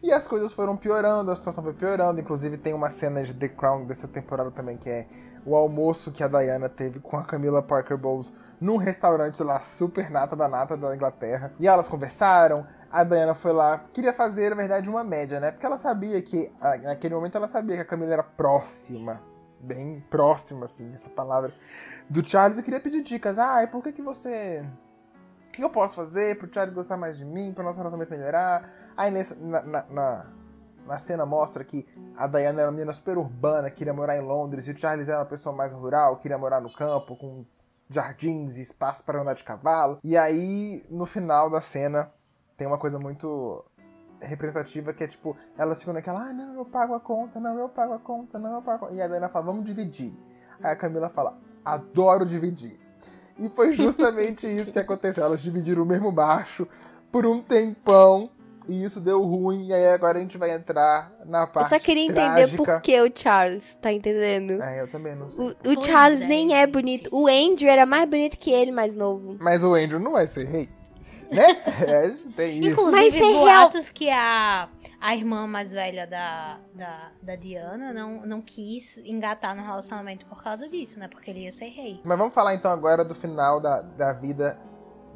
E 0.00 0.12
as 0.12 0.28
coisas 0.28 0.52
foram 0.52 0.76
piorando, 0.76 1.30
a 1.30 1.34
situação 1.36 1.64
foi 1.64 1.72
piorando. 1.72 2.20
Inclusive 2.20 2.56
tem 2.56 2.72
uma 2.72 2.88
cena 2.90 3.22
de 3.24 3.34
The 3.34 3.48
Crown 3.48 3.84
dessa 3.84 4.06
temporada 4.06 4.50
também, 4.52 4.76
que 4.76 4.88
é 4.88 5.06
o 5.44 5.56
almoço 5.56 6.12
que 6.12 6.22
a 6.22 6.28
Diana 6.28 6.68
teve 6.68 7.00
com 7.00 7.16
a 7.16 7.24
Camila 7.24 7.62
Parker 7.62 7.96
Bowles 7.98 8.32
num 8.60 8.76
restaurante 8.76 9.42
lá 9.42 9.60
super 9.60 10.10
nata 10.10 10.34
da 10.34 10.48
nata 10.48 10.76
da 10.76 10.94
Inglaterra. 10.94 11.52
E 11.58 11.66
elas 11.68 11.88
conversaram, 11.88 12.66
a 12.90 13.04
Diana 13.04 13.34
foi 13.34 13.52
lá, 13.52 13.84
queria 13.92 14.12
fazer, 14.12 14.50
na 14.50 14.56
verdade, 14.56 14.88
uma 14.88 15.04
média, 15.04 15.38
né? 15.40 15.50
Porque 15.50 15.66
ela 15.66 15.78
sabia 15.78 16.20
que, 16.22 16.50
naquele 16.82 17.14
momento, 17.14 17.36
ela 17.36 17.48
sabia 17.48 17.76
que 17.76 17.82
a 17.82 17.84
Camila 17.84 18.12
era 18.12 18.22
próxima, 18.22 19.20
bem 19.60 20.04
próxima, 20.10 20.64
assim, 20.64 20.92
essa 20.94 21.10
palavra, 21.10 21.52
do 22.08 22.26
Charles 22.26 22.58
e 22.58 22.62
queria 22.62 22.80
pedir 22.80 23.02
dicas. 23.02 23.38
Ah, 23.38 23.62
e 23.62 23.66
por 23.66 23.82
que 23.82 23.92
que 23.92 24.02
você... 24.02 24.64
O 25.48 25.50
que 25.50 25.64
eu 25.64 25.70
posso 25.70 25.96
fazer 25.96 26.38
pro 26.38 26.52
Charles 26.52 26.74
gostar 26.74 26.96
mais 26.96 27.18
de 27.18 27.24
mim, 27.24 27.52
pro 27.52 27.64
nosso 27.64 27.78
relacionamento 27.78 28.12
melhorar? 28.12 28.70
Aí 28.96 29.10
nessa, 29.10 29.34
na, 29.34 29.60
na, 29.62 29.84
na, 29.90 30.26
na 30.86 30.98
cena 30.98 31.26
mostra 31.26 31.64
que 31.64 31.86
a 32.16 32.26
Diana 32.26 32.60
era 32.60 32.70
uma 32.70 32.76
menina 32.76 32.92
super 32.92 33.18
urbana, 33.18 33.70
queria 33.70 33.92
morar 33.92 34.16
em 34.16 34.20
Londres, 34.20 34.68
e 34.68 34.70
o 34.70 34.78
Charles 34.78 35.08
era 35.08 35.18
uma 35.18 35.26
pessoa 35.26 35.54
mais 35.54 35.72
rural, 35.72 36.16
queria 36.18 36.38
morar 36.38 36.60
no 36.60 36.72
campo, 36.72 37.16
com 37.16 37.44
jardins 37.88 38.56
e 38.58 38.62
espaço 38.62 39.04
para 39.04 39.20
andar 39.20 39.34
de 39.34 39.44
cavalo. 39.44 39.98
E 40.04 40.16
aí, 40.16 40.84
no 40.90 41.06
final 41.06 41.50
da 41.50 41.60
cena, 41.60 42.12
tem 42.56 42.66
uma 42.66 42.78
coisa 42.78 42.98
muito 42.98 43.64
representativa 44.20 44.92
que 44.92 45.04
é 45.04 45.06
tipo, 45.06 45.36
elas 45.56 45.78
ficam 45.78 45.94
naquela, 45.94 46.28
ah, 46.28 46.32
não, 46.32 46.54
eu 46.54 46.64
pago 46.64 46.94
a 46.94 47.00
conta, 47.00 47.38
não, 47.38 47.56
eu 47.58 47.68
pago 47.68 47.92
a 47.92 47.98
conta, 47.98 48.38
não, 48.38 48.56
eu 48.56 48.62
pago 48.62 48.84
a 48.84 48.88
conta. 48.88 48.94
E 48.94 49.02
a 49.02 49.06
Diana 49.06 49.28
fala, 49.28 49.46
vamos 49.46 49.64
dividir. 49.64 50.12
Aí 50.62 50.72
a 50.72 50.76
Camila 50.76 51.08
fala, 51.08 51.38
adoro 51.64 52.26
dividir. 52.26 52.78
E 53.38 53.48
foi 53.48 53.74
justamente 53.74 54.46
isso 54.52 54.72
que 54.72 54.78
aconteceu. 54.78 55.24
Elas 55.24 55.40
dividiram 55.40 55.82
o 55.82 55.86
mesmo 55.86 56.10
baixo 56.10 56.66
por 57.12 57.24
um 57.24 57.40
tempão. 57.40 58.30
E 58.68 58.84
isso 58.84 59.00
deu 59.00 59.22
ruim. 59.22 59.66
E 59.68 59.72
aí 59.72 59.88
agora 59.88 60.18
a 60.18 60.20
gente 60.20 60.36
vai 60.36 60.50
entrar 60.54 61.10
na 61.24 61.42
Eu 61.42 61.46
parte 61.48 61.70
só 61.70 61.78
queria 61.78 62.04
entender 62.04 62.34
trágica. 62.48 62.56
por 62.56 62.80
que 62.82 63.00
o 63.00 63.10
Charles, 63.14 63.76
tá 63.80 63.92
entendendo? 63.92 64.62
É, 64.62 64.82
eu 64.82 64.88
também 64.88 65.14
não 65.16 65.30
sei. 65.30 65.44
O, 65.44 65.48
o 65.50 65.54
Pois 65.74 65.84
Charles 65.86 66.20
é, 66.20 66.26
nem 66.26 66.54
é 66.54 66.60
gente. 66.62 66.72
bonito. 66.72 67.08
O 67.12 67.26
Andrew 67.26 67.70
era 67.70 67.86
mais 67.86 68.08
bonito 68.08 68.38
que 68.38 68.50
ele, 68.52 68.70
mais 68.70 68.94
novo. 68.94 69.36
Mas 69.40 69.62
o 69.64 69.74
Andrew 69.74 69.98
não 69.98 70.12
vai 70.12 70.26
ser 70.26 70.44
rei. 70.46 70.68
Né? 71.30 71.44
É, 71.86 72.08
tem 72.36 72.58
isso. 72.60 72.70
Inclusive, 72.70 72.90
Mas 73.02 73.14
é 73.14 73.18
real- 73.18 73.40
boatos 73.40 73.90
que 73.90 74.08
a, 74.10 74.68
a 75.00 75.14
irmã 75.16 75.46
mais 75.46 75.72
velha 75.72 76.06
da, 76.06 76.58
da, 76.74 77.10
da 77.22 77.36
Diana 77.36 77.92
não, 77.92 78.22
não 78.22 78.40
quis 78.40 78.96
engatar 78.98 79.54
no 79.54 79.62
relacionamento 79.62 80.24
por 80.26 80.42
causa 80.42 80.68
disso, 80.68 80.98
né? 80.98 81.06
Porque 81.08 81.30
ele 81.30 81.40
ia 81.44 81.52
ser 81.52 81.66
rei. 81.68 82.00
Mas 82.02 82.16
vamos 82.18 82.32
falar 82.34 82.54
então 82.54 82.70
agora 82.70 83.04
do 83.04 83.14
final 83.14 83.60
da, 83.60 83.80
da 83.82 84.12
vida 84.14 84.58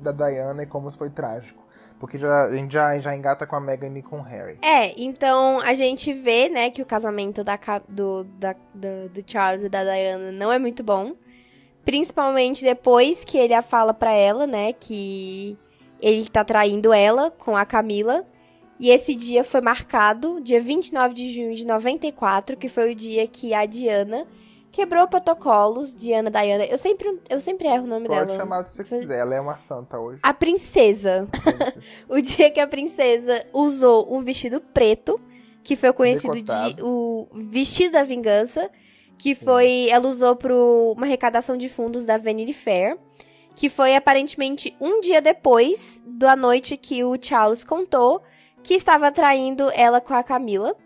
da 0.01 0.13
Diana 0.13 0.63
e 0.63 0.67
como 0.67 0.89
isso 0.89 0.99
foi 0.99 1.09
trágico. 1.11 1.63
Porque 2.03 2.19
já, 2.19 2.47
a 2.47 2.53
gente 2.53 2.73
já, 2.73 2.99
já 2.99 3.15
engata 3.15 3.47
com 3.47 3.55
a 3.55 3.61
Meghan 3.61 3.97
e 3.97 4.03
com 4.03 4.19
o 4.19 4.23
Harry. 4.23 4.59
É, 4.61 4.93
então 5.01 5.61
a 5.61 5.73
gente 5.73 6.13
vê, 6.13 6.49
né, 6.49 6.69
que 6.69 6.83
o 6.83 6.85
casamento 6.85 7.45
da, 7.45 7.57
do, 7.89 8.25
da, 8.25 8.57
do, 8.75 9.09
do 9.09 9.23
Charles 9.25 9.63
e 9.63 9.69
da 9.69 9.85
Diana 9.85 10.33
não 10.33 10.51
é 10.51 10.59
muito 10.59 10.83
bom. 10.83 11.15
Principalmente 11.85 12.65
depois 12.65 13.23
que 13.23 13.39
ele 13.39 13.55
a 13.55 13.63
fala 13.63 13.95
pra 13.95 14.13
ela, 14.13 14.49
né, 14.49 14.73
que 14.73 15.57
ele 16.01 16.29
tá 16.29 16.43
traindo 16.43 16.93
ela 16.93 17.31
com 17.31 17.57
a 17.57 17.65
Camila. 17.65 18.27
E 18.81 18.91
esse 18.91 19.15
dia 19.15 19.45
foi 19.45 19.61
marcado, 19.61 20.41
dia 20.41 20.61
29 20.61 21.15
de 21.15 21.33
junho 21.33 21.55
de 21.55 21.65
94, 21.65 22.57
que 22.57 22.69
foi 22.69 22.91
o 22.91 22.97
dia 22.97 23.29
que 23.29 23.55
a 23.55 23.65
Diana 23.65 24.27
quebrou 24.73 25.07
protocolos. 25.07 25.95
Diana, 25.95 26.31
Diana, 26.31 26.65
eu 26.65 26.79
sempre, 26.79 27.21
eu 27.29 27.41
sempre 27.41 27.69
erro 27.69 27.85
o 27.85 27.87
nome 27.87 28.09
Pode 28.09 28.27
dela. 28.27 28.39
chamar 28.39 28.63
o 28.63 28.65
que 28.65 28.71
você 28.71 28.83
quiser, 28.83 29.21
ela 29.21 29.35
é 29.35 29.41
uma 29.41 29.57
santa 29.57 30.01
hoje. 30.01 30.21
A 30.23 30.35
princesa. 30.35 31.29
o 32.09 32.21
dia 32.21 32.51
que 32.51 32.59
a 32.59 32.67
princesa 32.67 33.45
usou 33.53 34.13
um 34.13 34.23
vestido 34.25 34.61
preto, 34.61 35.21
que 35.63 35.77
foi 35.77 35.93
conhecido 35.93 36.35
de 36.35 36.43
Decotado. 36.43 36.85
o 36.85 37.29
vestido 37.35 37.93
da 37.93 38.03
vingança, 38.03 38.69
que 39.17 39.35
foi 39.35 39.89
ela 39.91 40.09
usou 40.09 40.35
para 40.35 40.53
uma 40.53 41.07
arrecadação 41.07 41.57
de 41.57 41.69
fundos 41.69 42.05
da 42.05 42.17
Vanity 42.17 42.53
Fair, 42.53 42.99
que 43.55 43.69
foi 43.69 43.95
aparentemente 43.95 44.75
um 44.81 45.01
dia 45.01 45.21
depois 45.21 46.03
da 46.05 46.35
noite 46.35 46.77
que 46.77 47.05
o 47.05 47.17
Charles 47.21 47.63
contou 47.63 48.23
que 48.63 48.75
estava 48.75 49.11
traindo 49.11 49.71
ela 49.75 50.01
com 50.01 50.15
a 50.15 50.23
Camila. 50.23 50.77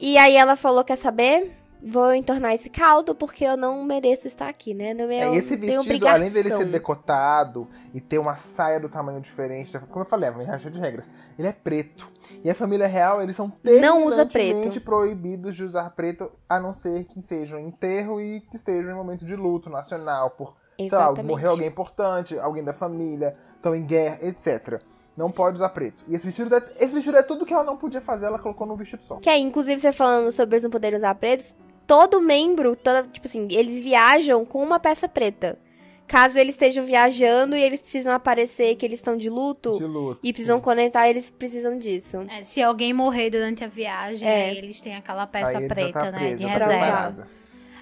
E 0.00 0.18
aí 0.18 0.34
ela 0.34 0.56
falou, 0.56 0.84
quer 0.84 0.96
saber? 0.96 1.52
Vou 1.86 2.14
entornar 2.14 2.54
esse 2.54 2.70
caldo 2.70 3.14
porque 3.14 3.44
eu 3.44 3.56
não 3.56 3.84
mereço 3.84 4.26
estar 4.26 4.48
aqui, 4.48 4.72
né? 4.72 4.94
Não 4.94 5.10
É, 5.10 5.28
eu 5.28 5.34
esse 5.34 5.56
vestido, 5.56 6.08
além 6.08 6.30
dele 6.30 6.48
ser 6.48 6.66
decotado 6.66 7.68
e 7.92 8.00
ter 8.00 8.18
uma 8.18 8.36
saia 8.36 8.80
do 8.80 8.88
tamanho 8.88 9.20
diferente, 9.20 9.70
como 9.90 10.04
eu 10.04 10.08
falei, 10.08 10.30
é 10.30 10.58
cheio 10.58 10.72
de 10.72 10.80
regras, 10.80 11.10
ele 11.38 11.48
é 11.48 11.52
preto. 11.52 12.10
E 12.42 12.50
a 12.50 12.54
família 12.54 12.86
real, 12.86 13.22
eles 13.22 13.36
são 13.36 13.50
terminantemente 13.50 14.80
proibidos 14.80 15.54
de 15.54 15.64
usar 15.64 15.90
preto, 15.90 16.30
a 16.48 16.58
não 16.58 16.72
ser 16.72 17.04
que 17.04 17.20
sejam 17.20 17.58
em 17.58 17.68
enterro 17.68 18.20
e 18.20 18.40
que 18.40 18.56
estejam 18.56 18.90
em 18.90 18.94
momento 18.94 19.24
de 19.24 19.36
luto 19.36 19.68
nacional, 19.68 20.30
por, 20.30 20.54
sei 20.78 20.88
lá, 20.90 21.04
Exatamente. 21.04 21.26
morreu 21.26 21.50
alguém 21.50 21.68
importante, 21.68 22.38
alguém 22.38 22.64
da 22.64 22.72
família, 22.72 23.36
estão 23.56 23.74
em 23.74 23.84
guerra, 23.84 24.18
etc. 24.22 24.80
Não 25.16 25.30
pode 25.30 25.56
usar 25.56 25.68
preto. 25.68 26.02
E 26.08 26.14
esse 26.14 26.26
vestido, 26.26 26.54
é, 26.54 26.62
esse 26.80 26.94
vestido 26.94 27.16
é 27.16 27.22
tudo 27.22 27.44
que 27.44 27.52
ela 27.52 27.62
não 27.62 27.76
podia 27.76 28.00
fazer, 28.00 28.26
ela 28.26 28.38
colocou 28.38 28.66
num 28.66 28.76
vestido 28.76 29.02
só. 29.02 29.16
Que 29.16 29.28
aí, 29.28 29.40
inclusive, 29.40 29.80
você 29.80 29.92
falando 29.92 30.32
sobre 30.32 30.56
eles 30.56 30.64
não 30.64 30.70
poderem 30.70 30.96
usar 30.96 31.14
pretos, 31.14 31.54
todo 31.86 32.20
membro, 32.20 32.74
toda, 32.76 33.02
tipo 33.04 33.26
assim, 33.26 33.46
eles 33.50 33.80
viajam 33.82 34.44
com 34.44 34.62
uma 34.62 34.78
peça 34.80 35.08
preta. 35.08 35.58
Caso 36.06 36.38
eles 36.38 36.54
estejam 36.54 36.84
viajando 36.84 37.56
e 37.56 37.62
eles 37.62 37.80
precisam 37.80 38.12
aparecer 38.12 38.74
que 38.76 38.84
eles 38.84 38.98
estão 38.98 39.16
de 39.16 39.30
luto, 39.30 39.78
De 39.78 39.84
luto. 39.84 40.20
e 40.22 40.32
precisam 40.34 40.58
sim. 40.58 40.62
conectar, 40.64 41.08
eles 41.08 41.30
precisam 41.30 41.78
disso. 41.78 42.26
É, 42.28 42.44
se 42.44 42.62
alguém 42.62 42.92
morrer 42.92 43.30
durante 43.30 43.64
a 43.64 43.66
viagem, 43.68 44.28
É. 44.28 44.50
aí 44.50 44.58
eles 44.58 44.80
têm 44.82 44.94
aquela 44.96 45.26
peça 45.26 45.58
já 45.60 45.66
preta, 45.66 45.92
tá 46.00 46.10
né? 46.12 46.18
preso, 46.18 46.36
de 46.36 46.44
tá 46.44 46.50
reserva. 46.52 47.26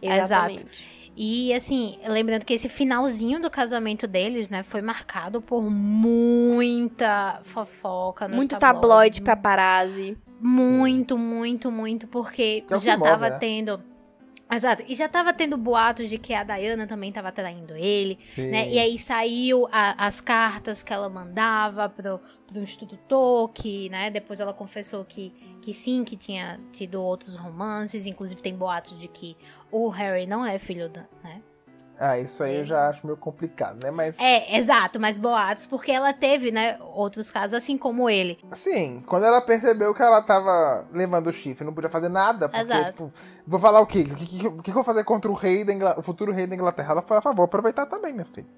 Exatamente. 0.00 1.02
E 1.16 1.52
assim, 1.52 1.98
lembrando 2.06 2.44
que 2.46 2.54
esse 2.54 2.68
finalzinho 2.68 3.40
do 3.40 3.50
casamento 3.50 4.06
deles, 4.06 4.48
né, 4.48 4.62
foi 4.62 4.80
marcado 4.80 5.42
por 5.42 5.60
muita 5.70 7.40
fofoca 7.42 8.26
nos 8.28 8.36
Muito 8.36 8.56
tabloides. 8.56 8.80
tabloide 8.80 9.20
pra 9.20 9.36
paparazzi. 9.36 10.16
Muito, 10.40 11.16
muito, 11.18 11.70
muito, 11.70 12.06
porque 12.08 12.62
Que 12.62 12.74
é 12.74 12.78
já 12.78 12.96
move, 12.96 13.10
tava 13.10 13.30
né? 13.30 13.38
tendo. 13.38 13.80
Exato, 14.54 14.84
e 14.86 14.94
já 14.94 15.08
tava 15.08 15.32
tendo 15.32 15.56
boatos 15.56 16.08
de 16.10 16.18
que 16.18 16.34
a 16.34 16.44
Diana 16.44 16.86
também 16.86 17.10
tava 17.10 17.32
traindo 17.32 17.74
ele, 17.74 18.18
Sim. 18.34 18.50
né? 18.50 18.68
E 18.68 18.78
aí 18.78 18.98
saiu 18.98 19.66
a- 19.72 20.06
as 20.06 20.20
cartas 20.20 20.82
que 20.82 20.92
ela 20.92 21.08
mandava 21.08 21.88
pro, 21.88 22.20
pro 22.46 22.60
instrutor, 22.60 23.48
que, 23.48 23.88
né? 23.88 24.10
Depois 24.10 24.40
ela 24.40 24.52
confessou 24.52 25.04
que, 25.04 25.30
que 25.62 25.72
sim, 25.72 26.04
que 26.04 26.16
tinha 26.16 26.60
tido 26.72 27.00
outros 27.02 27.34
romances, 27.36 28.06
inclusive 28.06 28.42
tem 28.42 28.54
boatos 28.54 28.98
de 28.98 29.08
que 29.08 29.36
o 29.70 29.88
Harry 29.88 30.26
não 30.26 30.44
é 30.44 30.58
filho 30.58 30.88
da, 30.88 31.04
né? 31.24 31.40
Ah, 32.04 32.18
isso 32.18 32.42
aí 32.42 32.56
eu 32.56 32.64
já 32.64 32.88
acho 32.88 33.06
meio 33.06 33.16
complicado, 33.16 33.78
né? 33.84 33.92
Mas, 33.92 34.18
É, 34.18 34.58
exato, 34.58 34.98
mas 34.98 35.18
boatos, 35.18 35.66
porque 35.66 35.92
ela 35.92 36.12
teve, 36.12 36.50
né, 36.50 36.76
outros 36.80 37.30
casos, 37.30 37.54
assim 37.54 37.78
como 37.78 38.10
ele. 38.10 38.36
assim, 38.50 39.00
quando 39.06 39.24
ela 39.24 39.40
percebeu 39.40 39.94
que 39.94 40.02
ela 40.02 40.20
tava 40.20 40.84
levando 40.92 41.28
o 41.28 41.32
chifre, 41.32 41.64
não 41.64 41.72
podia 41.72 41.88
fazer 41.88 42.08
nada, 42.08 42.48
porque, 42.48 42.60
Exato. 42.64 42.90
tipo, 42.90 43.12
vou 43.46 43.60
falar 43.60 43.80
o 43.80 43.86
quê? 43.86 44.00
O 44.10 44.14
que, 44.16 44.26
que, 44.26 44.46
o 44.48 44.56
que 44.62 44.70
eu 44.70 44.74
vou 44.74 44.82
fazer 44.82 45.04
contra 45.04 45.30
o 45.30 45.34
rei 45.34 45.64
da 45.64 45.72
Ingla- 45.72 45.94
o 45.96 46.02
futuro 46.02 46.32
rei 46.32 46.46
da 46.46 46.56
Inglaterra? 46.56 46.90
Ela 46.90 47.02
falou, 47.02 47.22
ah, 47.24 47.32
vou 47.32 47.44
aproveitar 47.44 47.86
também, 47.86 48.12
minha 48.12 48.24
filha. 48.24 48.48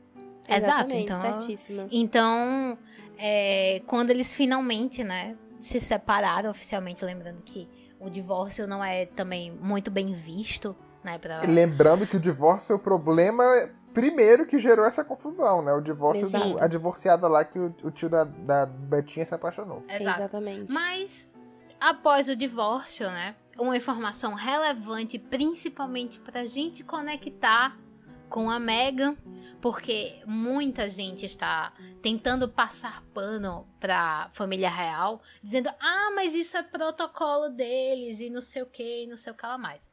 Exato, 0.49 0.95
então- 0.95 1.21
certíssimo. 1.21 1.87
Então, 1.91 2.79
é, 3.19 3.83
quando 3.87 4.11
eles 4.11 4.33
finalmente, 4.33 5.05
né, 5.05 5.37
se 5.61 5.79
separaram 5.81 6.51
oficialmente, 6.51 7.05
lembrando 7.05 7.43
que 7.43 7.69
o 8.01 8.09
divórcio 8.11 8.67
não 8.67 8.83
é 8.83 9.07
também 9.07 9.51
muito 9.51 9.91
bem 9.91 10.13
visto, 10.15 10.75
né, 11.05 11.19
pra... 11.19 11.43
Lembrando 11.47 12.07
que 12.07 12.17
o 12.17 12.21
divórcio 12.21 12.69
foi 12.69 12.77
o 12.77 12.79
problema 12.79 13.45
primeiro 13.93 14.45
que 14.47 14.59
gerou 14.59 14.85
essa 14.85 15.05
confusão, 15.05 15.63
né? 15.63 15.73
O 15.73 15.81
divórcio 15.81 16.25
Exato. 16.25 16.55
do, 16.55 16.65
a 16.65 16.67
divorciada 16.67 17.29
lá 17.29 17.45
que 17.45 17.59
o, 17.59 17.75
o 17.85 17.91
tio 17.91 18.09
da, 18.09 18.25
da 18.25 18.67
Betinha 18.67 19.25
se 19.25 19.35
apaixonou. 19.35 19.85
Exato. 19.89 20.21
Exatamente. 20.21 20.73
Mas, 20.73 21.31
após 21.79 22.29
o 22.29 22.35
divórcio, 22.35 23.07
né, 23.07 23.37
uma 23.57 23.77
informação 23.77 24.35
relevante, 24.35 25.19
principalmente 25.19 26.19
pra 26.19 26.45
gente 26.45 26.83
conectar 26.83 27.79
com 28.29 28.51
a 28.51 28.59
Meghan, 28.59 29.17
porque 29.61 30.21
muita 30.27 30.89
gente 30.89 31.25
está 31.25 31.73
tentando 32.03 32.49
passar 32.49 33.01
pano 33.15 33.65
pra 33.79 34.29
família 34.33 34.69
real, 34.69 35.23
dizendo, 35.41 35.71
ah, 35.81 36.11
mas 36.17 36.35
isso 36.35 36.57
é 36.57 36.63
protocolo 36.65 37.51
deles 37.51 38.19
e 38.19 38.29
não 38.29 38.41
sei 38.41 38.63
o 38.63 38.67
que, 38.67 39.05
e 39.05 39.07
não 39.07 39.17
sei 39.17 39.33
o 39.33 39.37
que 39.37 39.47
lá 39.47 39.57
mais. 39.57 39.89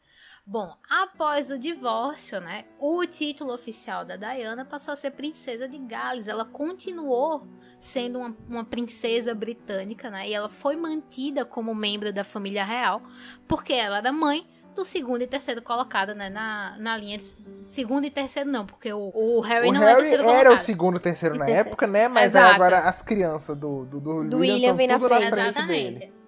Bom, 0.46 0.74
após 0.90 1.52
o 1.52 1.58
divórcio, 1.60 2.42
né, 2.42 2.66
o 2.80 3.06
título 3.06 3.54
oficial 3.54 4.04
da 4.04 4.16
Diana 4.16 4.66
passou 4.66 4.92
a 4.92 4.96
ser 4.96 5.12
princesa 5.12 5.68
de 5.68 5.78
Gales. 5.78 6.28
Ela 6.28 6.44
continuou 6.46 7.48
sendo 7.80 8.20
uma, 8.20 8.36
uma 8.50 8.66
princesa 8.66 9.34
britânica, 9.36 10.10
né, 10.10 10.28
e 10.28 10.34
ela 10.34 10.50
foi 10.50 10.76
mantida 10.76 11.46
como 11.46 11.74
membro 11.76 12.12
da 12.12 12.24
família 12.24 12.66
real, 12.66 13.02
porque 13.48 13.72
ela 13.74 13.98
era 14.00 14.12
mãe 14.12 14.46
do 14.76 14.84
segundo 14.86 15.22
e 15.22 15.28
terceiro 15.28 15.62
colocado, 15.62 16.16
né, 16.16 16.30
na, 16.30 16.76
na 16.80 16.98
linha 16.98 17.18
de 17.18 17.24
segundo 17.68 18.06
e 18.06 18.12
terceiro 18.12 18.50
não, 18.50 18.66
porque 18.66 18.92
o, 18.92 19.12
o 19.14 19.42
Harry 19.42 19.70
o 19.70 19.74
não 19.74 19.84
é 19.84 19.94
Harry 19.94 19.98
terceiro 19.98 20.24
era 20.24 20.50
colocado. 20.50 20.54
o 20.54 20.58
segundo, 20.58 21.00
terceiro 21.00 21.36
na 21.36 21.48
época, 21.50 21.88
né? 21.88 22.08
Mas 22.08 22.36
agora 22.36 22.80
as 22.80 23.02
crianças 23.02 23.56
do, 23.58 23.86
do, 23.86 24.00
do, 24.00 24.24
Do 24.24 24.38
William 24.38 24.74
William 24.74 24.76
vem 24.76 24.88
na 24.88 25.00
frente. 25.00 25.30
frente 25.36 25.50
Exatamente. 25.50 26.00
dele. 26.00 26.21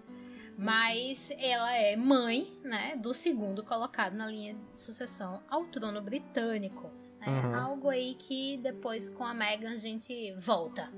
Mas 0.57 1.31
ela 1.39 1.73
é 1.75 1.95
mãe, 1.95 2.47
né, 2.63 2.95
do 2.95 3.13
segundo 3.13 3.63
colocado 3.63 4.13
na 4.13 4.27
linha 4.27 4.53
de 4.71 4.79
sucessão 4.79 5.41
ao 5.49 5.65
trono 5.65 6.01
britânico. 6.01 6.89
né? 7.19 7.27
Uhum. 7.27 7.55
Algo 7.55 7.89
aí 7.89 8.13
que 8.15 8.57
depois 8.57 9.09
com 9.09 9.23
a 9.23 9.33
Meghan 9.33 9.71
a 9.71 9.77
gente 9.77 10.33
volta 10.37 10.89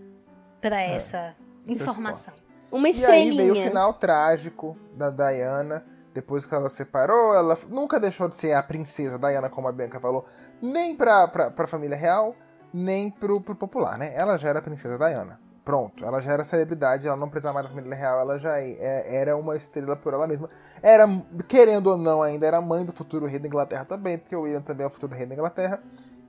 pra 0.62 0.82
essa 0.82 1.36
informação. 1.68 2.34
Uma 2.72 2.89
E 2.89 3.06
aí 3.06 3.30
veio 3.30 3.39
o 3.39 3.41
estrelinha. 3.43 3.68
final 3.68 3.93
trágico 3.93 4.78
da 4.93 5.10
Diana. 5.10 5.86
Depois 6.14 6.45
que 6.45 6.56
ela 6.56 6.70
separou, 6.70 7.34
ela 7.36 7.58
nunca 7.70 7.99
deixou 7.99 8.28
de 8.30 8.36
ser 8.36 8.53
a 8.53 8.64
princesa 8.64 9.20
Diana, 9.20 9.49
como 9.49 9.68
a 9.68 9.72
Bianca 9.72 9.99
falou, 9.99 10.26
nem 10.62 10.95
pra, 10.95 11.28
pra, 11.28 11.51
pra 11.51 11.68
família 11.68 11.97
real, 11.97 12.34
nem 12.74 13.12
pro, 13.12 13.41
pro 13.41 13.53
popular, 13.56 13.97
né? 13.97 14.14
Ela 14.16 14.38
já 14.38 14.49
era 14.49 14.60
a 14.60 14.62
princesa 14.62 14.97
Diana. 14.97 15.39
Pronto, 15.66 16.05
ela 16.05 16.22
já 16.22 16.32
era 16.34 16.43
celebridade, 16.43 17.07
ela 17.07 17.18
não 17.18 17.28
precisava 17.28 17.55
mais 17.55 17.66
da 17.68 17.74
família 17.74 17.97
real, 17.97 18.20
ela 18.20 18.38
já 18.38 18.59
é- 18.61 19.16
era 19.18 19.36
uma 19.36 19.55
estrela 19.57 19.95
por 19.95 20.13
ela 20.13 20.28
mesma. 20.28 20.47
Era, 20.82 21.07
querendo 21.47 21.88
ou 21.88 21.97
não, 21.97 22.22
ainda 22.22 22.45
era 22.45 22.61
mãe 22.61 22.86
do 22.86 22.93
futuro 22.93 23.26
rei 23.26 23.39
da 23.39 23.47
Inglaterra 23.47 23.84
também, 23.84 24.20
porque 24.20 24.36
o 24.36 24.41
William 24.41 24.61
também 24.61 24.84
é 24.84 24.88
o 24.88 24.91
futuro 24.91 25.16
rei 25.16 25.26
da 25.26 25.34
Inglaterra. 25.34 25.82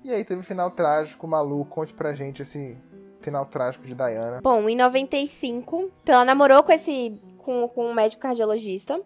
E 0.03 0.11
aí 0.11 0.25
teve 0.25 0.41
o 0.41 0.45
final 0.45 0.71
trágico, 0.71 1.27
maluco. 1.27 1.69
Conte 1.71 1.93
pra 1.93 2.15
gente 2.15 2.41
esse 2.41 2.79
final 3.21 3.45
trágico 3.45 3.85
de 3.85 3.95
Diana. 3.95 4.41
Bom, 4.43 4.67
em 4.69 4.77
95, 4.77 5.91
então 6.03 6.15
ela 6.15 6.25
namorou 6.25 6.63
com 6.63 6.73
esse 6.73 7.21
com, 7.39 7.69
com 7.69 7.87
um 7.87 7.93
médico 7.95 8.23
cardiologista, 8.23 8.99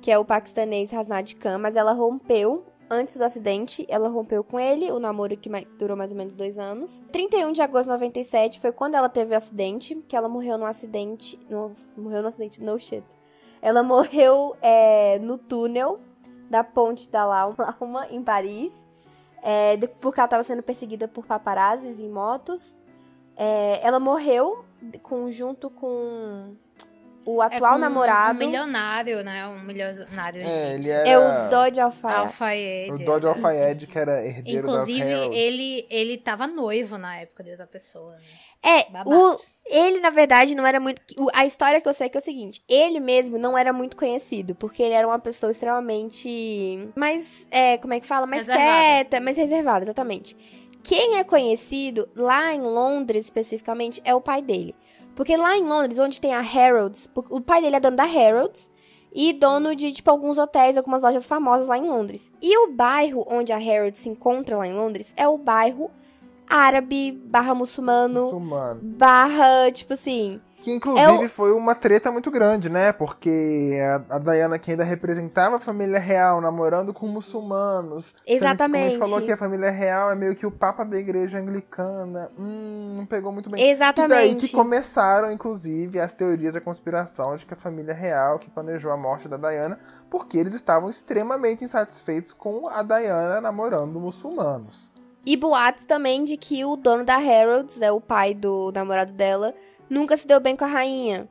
que 0.00 0.10
é 0.10 0.18
o 0.18 0.24
paquistanês 0.24 0.92
Hasnad 0.94 1.34
Khan, 1.34 1.58
mas 1.58 1.76
ela 1.76 1.92
rompeu 1.92 2.64
antes 2.90 3.16
do 3.16 3.24
acidente, 3.24 3.84
ela 3.88 4.08
rompeu 4.08 4.42
com 4.44 4.58
ele, 4.58 4.90
o 4.92 4.98
namoro 4.98 5.36
que 5.36 5.50
durou 5.78 5.96
mais 5.96 6.12
ou 6.12 6.18
menos 6.18 6.34
dois 6.34 6.58
anos. 6.58 7.02
31 7.12 7.52
de 7.52 7.62
agosto 7.62 7.84
de 7.84 7.92
97 7.92 8.60
foi 8.60 8.72
quando 8.72 8.94
ela 8.94 9.08
teve 9.08 9.34
o 9.34 9.36
acidente, 9.36 9.94
que 10.08 10.16
ela 10.16 10.28
morreu 10.28 10.56
num 10.56 10.66
acidente, 10.66 11.38
no, 11.48 11.74
morreu 11.96 12.22
num 12.22 12.28
acidente, 12.28 12.62
no 12.62 12.78
shit. 12.78 13.04
Ela 13.60 13.82
morreu 13.82 14.56
é, 14.62 15.18
no 15.18 15.38
túnel 15.38 16.00
da 16.48 16.62
ponte 16.62 17.10
da 17.10 17.24
Lauma, 17.24 17.76
em 18.10 18.22
Paris, 18.22 18.72
é, 19.42 19.76
porque 20.00 20.20
ela 20.20 20.26
estava 20.26 20.44
sendo 20.44 20.62
perseguida 20.62 21.08
por 21.08 21.26
paparazzis 21.26 21.98
em 21.98 22.08
motos. 22.08 22.74
É, 23.36 23.80
ela 23.86 24.00
morreu 24.00 24.64
com, 25.02 25.30
junto 25.30 25.68
com 25.68 26.54
o 27.26 27.42
É 27.42 27.46
atual 27.46 27.72
com 27.74 27.78
namorado. 27.78 28.36
Um 28.36 28.46
milionário, 28.46 29.24
né? 29.24 29.46
Um 29.48 29.60
milionário 29.60 30.42
É, 30.42 30.74
ele 30.74 30.88
era... 30.88 31.08
É 31.08 31.18
o 31.18 31.50
Dodge 31.50 31.80
Alfaya. 31.80 32.18
Alfayed. 32.18 32.92
O 32.92 33.04
Dodge 33.04 33.26
Alfayed, 33.26 33.86
que 33.86 33.98
era 33.98 34.24
herdeiro 34.24 34.60
Inclusive, 34.60 35.12
ele, 35.32 35.86
ele 35.90 36.16
tava 36.16 36.46
noivo 36.46 36.96
na 36.96 37.18
época 37.18 37.42
de 37.42 37.50
outra 37.50 37.66
pessoa, 37.66 38.12
né? 38.12 38.18
É, 38.62 38.86
o, 39.04 39.36
ele, 39.64 40.00
na 40.00 40.10
verdade, 40.10 40.54
não 40.54 40.66
era 40.66 40.80
muito. 40.80 41.00
A 41.32 41.46
história 41.46 41.80
que 41.80 41.88
eu 41.88 41.92
sei 41.92 42.06
é 42.06 42.08
que 42.08 42.16
é 42.16 42.20
o 42.20 42.24
seguinte: 42.24 42.62
ele 42.68 42.98
mesmo 42.98 43.38
não 43.38 43.56
era 43.56 43.72
muito 43.72 43.96
conhecido, 43.96 44.56
porque 44.56 44.82
ele 44.82 44.94
era 44.94 45.06
uma 45.06 45.20
pessoa 45.20 45.52
extremamente. 45.52 46.90
Mais. 46.96 47.46
É, 47.50 47.78
como 47.78 47.94
é 47.94 48.00
que 48.00 48.06
fala? 48.06 48.26
Mais 48.26 48.46
Reservada. 48.46 48.80
quieta, 48.80 49.20
mais 49.20 49.36
reservada, 49.36 49.84
exatamente. 49.84 50.36
Quem 50.82 51.16
é 51.18 51.24
conhecido, 51.24 52.08
lá 52.14 52.54
em 52.54 52.60
Londres 52.60 53.24
especificamente, 53.24 54.00
é 54.04 54.14
o 54.14 54.20
pai 54.20 54.40
dele. 54.42 54.74
Porque 55.16 55.36
lá 55.36 55.56
em 55.56 55.64
Londres, 55.64 55.98
onde 55.98 56.20
tem 56.20 56.34
a 56.34 56.40
Harrods, 56.42 57.08
o 57.30 57.40
pai 57.40 57.62
dele 57.62 57.76
é 57.76 57.80
dono 57.80 57.96
da 57.96 58.04
Harrods 58.04 58.70
e 59.12 59.32
dono 59.32 59.74
de, 59.74 59.90
tipo, 59.90 60.10
alguns 60.10 60.36
hotéis, 60.36 60.76
algumas 60.76 61.02
lojas 61.02 61.26
famosas 61.26 61.66
lá 61.66 61.78
em 61.78 61.88
Londres. 61.88 62.30
E 62.40 62.56
o 62.58 62.70
bairro 62.70 63.26
onde 63.28 63.50
a 63.50 63.56
Harrods 63.56 63.98
se 64.00 64.10
encontra 64.10 64.58
lá 64.58 64.68
em 64.68 64.74
Londres 64.74 65.14
é 65.16 65.26
o 65.26 65.38
bairro 65.38 65.90
árabe 66.46 67.10
barra 67.12 67.54
muçulmano 67.54 68.24
Muçulmano. 68.24 68.80
barra, 68.82 69.72
tipo 69.72 69.94
assim. 69.94 70.40
Que 70.66 70.72
inclusive 70.72 71.24
É 71.26 71.28
foi 71.28 71.52
uma 71.52 71.76
treta 71.76 72.10
muito 72.10 72.28
grande, 72.28 72.68
né? 72.68 72.92
Porque 72.92 73.78
a, 74.10 74.16
a 74.16 74.18
Diana 74.18 74.58
que 74.58 74.72
ainda 74.72 74.82
representava 74.82 75.58
a 75.58 75.60
família 75.60 76.00
real, 76.00 76.40
namorando 76.40 76.92
com 76.92 77.06
muçulmanos. 77.06 78.16
Exatamente. 78.26 78.84
A 78.84 78.88
gente 78.88 78.98
falou 78.98 79.22
que 79.22 79.30
a 79.30 79.36
família 79.36 79.70
real 79.70 80.10
é 80.10 80.16
meio 80.16 80.34
que 80.34 80.44
o 80.44 80.50
papa 80.50 80.84
da 80.84 80.98
igreja 80.98 81.38
anglicana. 81.38 82.32
Hum, 82.36 82.96
não 82.96 83.06
pegou 83.06 83.30
muito 83.30 83.48
bem. 83.48 83.60
E 83.60 83.62
daí 83.62 83.70
Exatamente. 83.70 84.48
que 84.48 84.56
começaram, 84.56 85.30
inclusive, 85.30 86.00
as 86.00 86.12
teorias 86.12 86.52
da 86.52 86.60
conspiração 86.60 87.36
de 87.36 87.46
que 87.46 87.54
a 87.54 87.56
família 87.56 87.94
real 87.94 88.40
que 88.40 88.50
planejou 88.50 88.90
a 88.90 88.96
morte 88.96 89.28
da 89.28 89.36
Diana, 89.36 89.78
porque 90.10 90.36
eles 90.36 90.52
estavam 90.52 90.90
extremamente 90.90 91.62
insatisfeitos 91.62 92.32
com 92.32 92.68
a 92.68 92.82
Diana 92.82 93.40
namorando 93.40 94.00
muçulmanos. 94.00 94.90
E 95.24 95.36
boatos 95.36 95.84
também 95.84 96.24
de 96.24 96.36
que 96.36 96.64
o 96.64 96.74
dono 96.76 97.04
da 97.04 97.18
Harrods, 97.18 97.78
né, 97.78 97.90
o 97.92 98.00
pai 98.00 98.34
do 98.34 98.72
namorado 98.72 99.12
dela, 99.12 99.54
nunca 99.88 100.16
se 100.16 100.26
deu 100.26 100.40
bem 100.40 100.56
com 100.56 100.64
a 100.64 100.68
rainha. 100.68 101.28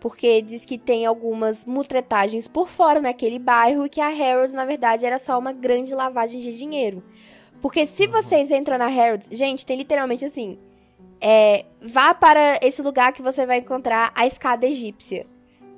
Porque 0.00 0.42
diz 0.42 0.64
que 0.64 0.76
tem 0.78 1.06
algumas 1.06 1.64
mutretagens 1.64 2.46
por 2.46 2.68
fora 2.68 3.00
naquele 3.00 3.38
bairro 3.38 3.86
e 3.86 3.88
que 3.88 4.00
a 4.00 4.08
Harrods, 4.08 4.52
na 4.52 4.64
verdade, 4.64 5.06
era 5.06 5.18
só 5.18 5.38
uma 5.38 5.52
grande 5.52 5.94
lavagem 5.94 6.40
de 6.40 6.52
dinheiro. 6.56 7.02
Porque 7.60 7.86
se 7.86 8.06
vocês 8.06 8.52
entram 8.52 8.76
na 8.78 8.86
Harrods, 8.88 9.28
gente, 9.32 9.64
tem 9.64 9.76
literalmente 9.76 10.24
assim, 10.24 10.58
é, 11.20 11.64
vá 11.80 12.12
para 12.14 12.60
esse 12.62 12.82
lugar 12.82 13.12
que 13.12 13.22
você 13.22 13.46
vai 13.46 13.58
encontrar 13.58 14.12
a 14.14 14.26
escada 14.26 14.66
egípcia. 14.66 15.26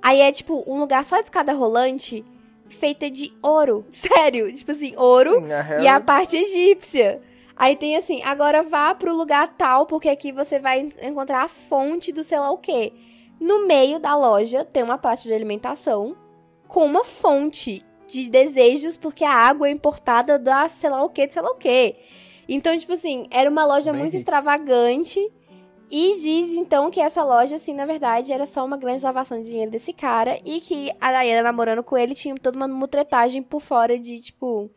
Aí 0.02 0.20
é 0.20 0.32
tipo 0.32 0.64
um 0.66 0.78
lugar 0.78 1.04
só 1.04 1.16
de 1.18 1.24
escada 1.24 1.52
rolante 1.52 2.24
feita 2.68 3.08
de 3.08 3.32
ouro. 3.40 3.86
Sério, 3.90 4.52
tipo 4.52 4.72
assim, 4.72 4.94
ouro 4.96 5.34
Sim, 5.36 5.44
a 5.44 5.48
e 5.48 5.86
a 5.86 5.92
Harrods- 5.92 6.04
parte 6.06 6.36
egípcia. 6.36 7.22
Aí 7.58 7.74
tem 7.74 7.96
assim, 7.96 8.22
agora 8.22 8.62
vá 8.62 8.94
pro 8.94 9.12
lugar 9.16 9.52
tal, 9.58 9.84
porque 9.84 10.08
aqui 10.08 10.30
você 10.30 10.60
vai 10.60 10.80
en- 10.80 11.08
encontrar 11.08 11.42
a 11.42 11.48
fonte 11.48 12.12
do 12.12 12.22
sei 12.22 12.38
lá 12.38 12.50
o 12.52 12.58
quê. 12.58 12.92
No 13.40 13.66
meio 13.66 13.98
da 13.98 14.16
loja 14.16 14.64
tem 14.64 14.82
uma 14.84 14.96
praça 14.96 15.24
de 15.24 15.34
alimentação 15.34 16.16
com 16.68 16.84
uma 16.86 17.04
fonte 17.04 17.84
de 18.06 18.30
desejos, 18.30 18.96
porque 18.96 19.24
a 19.24 19.32
água 19.32 19.68
é 19.68 19.72
importada 19.72 20.38
da 20.38 20.68
sei 20.68 20.88
lá 20.88 21.02
o 21.02 21.10
quê, 21.10 21.26
de 21.26 21.32
sei 21.32 21.42
lá 21.42 21.50
o 21.50 21.56
quê. 21.56 21.96
Então, 22.48 22.76
tipo 22.78 22.92
assim, 22.92 23.26
era 23.30 23.50
uma 23.50 23.66
loja 23.66 23.90
Bem 23.90 24.00
muito 24.02 24.12
ricos. 24.14 24.20
extravagante. 24.20 25.20
E 25.90 26.20
diz 26.20 26.52
então 26.54 26.90
que 26.90 27.00
essa 27.00 27.24
loja, 27.24 27.56
assim, 27.56 27.72
na 27.74 27.86
verdade, 27.86 28.32
era 28.32 28.44
só 28.46 28.64
uma 28.64 28.76
grande 28.76 29.02
lavação 29.02 29.40
de 29.40 29.48
dinheiro 29.50 29.70
desse 29.70 29.92
cara. 29.92 30.38
E 30.44 30.60
que 30.60 30.92
a 31.00 31.22
Diana 31.22 31.42
namorando 31.42 31.82
com 31.82 31.96
ele 31.96 32.14
tinha 32.14 32.34
toda 32.36 32.56
uma 32.56 32.68
mutretagem 32.68 33.42
por 33.42 33.60
fora 33.62 33.98
de, 33.98 34.20
tipo, 34.20 34.70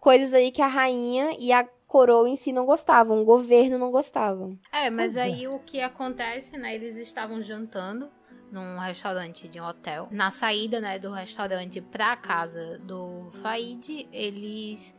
coisas 0.00 0.32
aí 0.34 0.50
que 0.50 0.62
a 0.62 0.66
rainha 0.66 1.36
e 1.38 1.52
a 1.52 1.66
coroa 1.86 2.28
em 2.28 2.36
si 2.36 2.52
não 2.52 2.66
gostavam, 2.66 3.20
o 3.20 3.24
governo 3.24 3.78
não 3.78 3.90
gostavam. 3.90 4.58
É, 4.72 4.90
mas 4.90 5.16
é. 5.16 5.22
aí 5.22 5.48
o 5.48 5.58
que 5.60 5.80
acontece, 5.80 6.56
né? 6.56 6.74
Eles 6.74 6.96
estavam 6.96 7.42
jantando 7.42 8.10
num 8.50 8.78
restaurante 8.78 9.48
de 9.48 9.60
um 9.60 9.66
hotel. 9.66 10.08
Na 10.10 10.30
saída, 10.30 10.80
né, 10.80 10.98
do 10.98 11.10
restaurante 11.12 11.80
pra 11.80 12.16
casa 12.16 12.78
do 12.78 13.30
Faid, 13.42 14.08
eles 14.12 14.94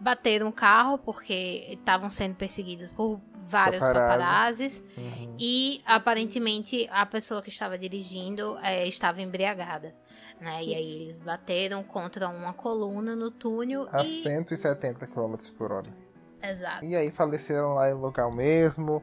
bateram 0.00 0.48
o 0.48 0.52
carro 0.52 0.98
porque 0.98 1.66
estavam 1.70 2.08
sendo 2.08 2.36
perseguidos 2.36 2.88
por 2.92 3.20
vários 3.34 3.84
Paparazzi. 3.84 4.80
paparazzis. 4.80 4.84
Uhum. 4.96 5.36
E 5.38 5.80
aparentemente 5.84 6.86
a 6.90 7.04
pessoa 7.04 7.42
que 7.42 7.48
estava 7.48 7.76
dirigindo 7.76 8.58
é, 8.62 8.86
estava 8.86 9.20
embriagada. 9.20 9.94
Né? 10.40 10.64
E 10.64 10.74
aí 10.74 11.02
eles 11.02 11.20
bateram 11.20 11.82
contra 11.82 12.28
uma 12.28 12.52
coluna 12.52 13.16
no 13.16 13.30
túnel 13.30 13.88
A 13.90 14.04
e. 14.04 14.22
170 14.22 15.06
km 15.06 15.34
por 15.56 15.72
hora. 15.72 16.07
Exato. 16.42 16.84
E 16.84 16.94
aí 16.94 17.10
faleceram 17.10 17.74
lá 17.74 17.90
no 17.90 18.00
local 18.00 18.30
mesmo. 18.32 19.02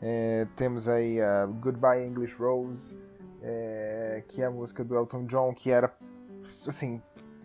É, 0.00 0.46
temos 0.56 0.88
aí 0.88 1.20
a 1.20 1.46
Goodbye 1.46 2.06
English 2.06 2.34
Rose, 2.34 2.98
é, 3.42 4.22
que 4.28 4.42
é 4.42 4.46
a 4.46 4.50
música 4.50 4.84
do 4.84 4.94
Elton 4.94 5.24
John, 5.24 5.54
que 5.54 5.70
era 5.70 5.92
assim, 6.68 7.00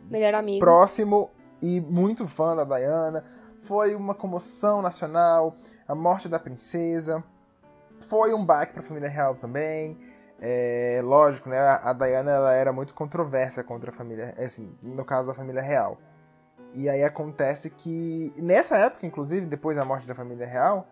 Melhor 0.10 0.34
amigo. 0.36 0.60
próximo 0.60 1.30
e 1.62 1.80
muito 1.80 2.28
fã 2.28 2.56
da 2.56 2.64
Diana. 2.64 3.24
Foi 3.60 3.96
uma 3.96 4.16
comoção 4.16 4.82
nacional, 4.82 5.56
a 5.88 5.96
morte 5.96 6.28
da 6.28 6.40
princesa. 6.40 7.24
Foi 8.02 8.34
um 8.34 8.44
baque 8.44 8.74
para 8.74 8.82
a 8.82 8.86
família 8.86 9.10
real 9.10 9.36
também. 9.36 9.98
É, 10.40 11.00
lógico, 11.04 11.50
né? 11.50 11.60
A 11.60 11.94
Diana 11.94 12.32
ela 12.32 12.54
era 12.54 12.74
muito 12.74 12.96
controversa 12.96 13.64
contra 13.64 13.92
a 13.92 13.94
família, 13.94 14.34
assim, 14.40 14.76
no 14.82 15.06
caso 15.06 15.28
da 15.28 15.34
família 15.36 15.62
real. 15.62 16.00
E 16.74 16.88
aí 16.88 17.04
acontece 17.04 17.70
que 17.70 18.34
nessa 18.38 18.78
época, 18.78 19.06
inclusive, 19.06 19.46
depois 19.46 19.78
da 19.78 19.84
morte 19.84 20.08
da 20.08 20.16
família 20.16 20.48
real, 20.48 20.88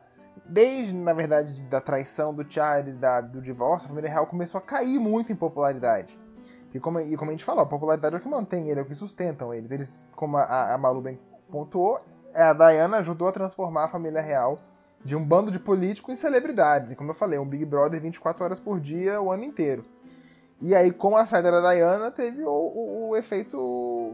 desde 0.46 0.94
na 0.94 1.14
verdade 1.14 1.64
da 1.64 1.80
traição 1.80 2.34
do 2.34 2.50
Charles, 2.50 2.98
da, 2.98 3.22
do 3.22 3.42
divórcio, 3.42 3.86
a 3.86 3.90
família 3.90 4.10
real 4.10 4.28
começou 4.28 4.60
a 4.60 4.62
cair 4.62 5.00
muito 5.00 5.32
em 5.32 5.36
popularidade. 5.36 6.20
E 6.74 6.80
como, 6.80 7.00
e 7.00 7.16
como 7.16 7.32
a 7.32 7.34
gente 7.34 7.46
falou, 7.46 7.64
a 7.64 7.68
popularidade 7.68 8.16
é 8.16 8.18
o 8.18 8.22
que 8.22 8.30
mantém 8.30 8.70
ele, 8.70 8.80
é 8.80 8.84
o 8.84 8.86
que 8.86 8.94
sustentam 8.94 9.54
eles. 9.54 9.72
Eles, 9.72 10.06
como 10.16 10.38
a, 10.38 10.74
a 10.74 10.78
Malu 10.78 11.02
bem 11.02 11.20
pontuou, 11.50 12.00
a 12.34 12.54
Diana 12.54 12.98
ajudou 12.98 13.28
a 13.28 13.32
transformar 13.32 13.86
a 13.86 13.88
família 13.88 14.22
real 14.22 14.60
de 15.04 15.16
um 15.16 15.24
bando 15.24 15.50
de 15.50 15.60
políticos 15.60 16.14
em 16.14 16.16
celebridades. 16.16 16.92
E 16.92 16.96
como 16.96 17.12
eu 17.12 17.16
falei, 17.16 17.40
um 17.40 17.48
Big 17.48 17.66
Brother 17.66 18.02
24 18.02 18.44
horas 18.44 18.60
por 18.60 18.80
dia 18.80 19.22
o 19.22 19.32
ano 19.32 19.44
inteiro. 19.44 19.84
E 20.62 20.76
aí, 20.76 20.92
com 20.92 21.16
a 21.16 21.26
saída 21.26 21.52
da 21.62 21.74
Diana, 21.74 22.12
teve 22.12 22.44
o, 22.44 22.50
o- 22.50 23.10
o 23.10 23.16
efeito 23.18 24.14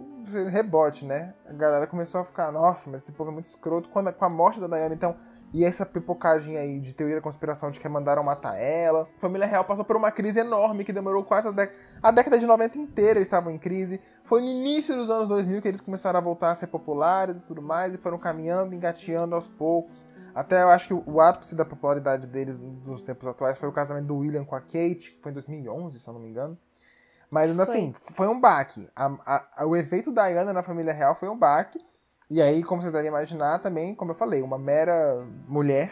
rebote, 0.51 1.03
né? 1.03 1.33
A 1.49 1.53
galera 1.53 1.87
começou 1.87 2.21
a 2.21 2.25
ficar, 2.25 2.51
nossa, 2.51 2.89
mas 2.89 3.03
esse 3.03 3.11
povo 3.11 3.31
é 3.31 3.33
muito 3.33 3.47
escroto. 3.47 3.89
Quando, 3.89 4.13
com 4.13 4.25
a 4.25 4.29
morte 4.29 4.59
da 4.59 4.67
Diana, 4.67 4.93
então, 4.93 5.15
e 5.53 5.63
essa 5.65 5.85
pipocagem 5.85 6.57
aí 6.57 6.79
de 6.79 6.93
teoria 6.93 7.15
da 7.15 7.21
conspiração 7.21 7.71
de 7.71 7.79
que 7.79 7.89
mandaram 7.89 8.23
matar 8.23 8.59
ela. 8.59 9.07
A 9.17 9.19
família 9.19 9.47
real 9.47 9.63
passou 9.63 9.83
por 9.85 9.95
uma 9.95 10.11
crise 10.11 10.39
enorme 10.39 10.83
que 10.83 10.93
demorou 10.93 11.23
quase 11.23 11.47
a, 11.47 11.69
a 12.03 12.11
década 12.11 12.37
de 12.37 12.45
90 12.45 12.77
inteira 12.77 13.11
eles 13.19 13.27
estavam 13.27 13.51
em 13.51 13.57
crise. 13.57 13.99
Foi 14.25 14.41
no 14.41 14.47
início 14.47 14.95
dos 14.95 15.09
anos 15.09 15.29
2000 15.29 15.61
que 15.61 15.67
eles 15.67 15.81
começaram 15.81 16.19
a 16.19 16.21
voltar 16.21 16.51
a 16.51 16.55
ser 16.55 16.67
populares 16.67 17.37
e 17.37 17.41
tudo 17.41 17.61
mais, 17.61 17.93
e 17.93 17.97
foram 17.97 18.17
caminhando, 18.17 18.75
engateando 18.75 19.33
aos 19.33 19.47
poucos. 19.47 20.05
Até 20.35 20.61
eu 20.61 20.67
acho 20.69 20.87
que 20.87 20.93
o 20.93 21.21
ápice 21.21 21.55
da 21.55 21.63
popularidade 21.63 22.27
deles 22.27 22.59
nos 22.59 23.01
tempos 23.01 23.25
atuais 23.27 23.57
foi 23.57 23.69
o 23.69 23.71
casamento 23.71 24.07
do 24.07 24.17
William 24.17 24.43
com 24.43 24.55
a 24.55 24.59
Kate, 24.59 25.11
que 25.15 25.19
foi 25.23 25.31
em 25.31 25.35
2011, 25.35 25.97
se 25.99 26.07
eu 26.07 26.13
não 26.13 26.19
me 26.21 26.27
engano. 26.29 26.57
Mas 27.31 27.57
assim, 27.59 27.93
foi 28.13 28.27
um 28.27 28.39
baque. 28.39 28.87
A- 28.95 29.47
a- 29.57 29.65
o 29.65 29.75
efeito 29.75 30.11
Diana 30.13 30.51
na 30.53 30.61
família 30.61 30.93
real 30.93 31.15
foi 31.15 31.29
um 31.29 31.37
baque. 31.37 31.79
E 32.29 32.41
aí, 32.41 32.63
como 32.63 32.81
você 32.81 32.91
deve 32.91 33.07
imaginar, 33.07 33.59
também, 33.59 33.95
como 33.95 34.11
eu 34.11 34.15
falei, 34.15 34.41
uma 34.41 34.57
mera 34.59 35.25
mulher 35.47 35.91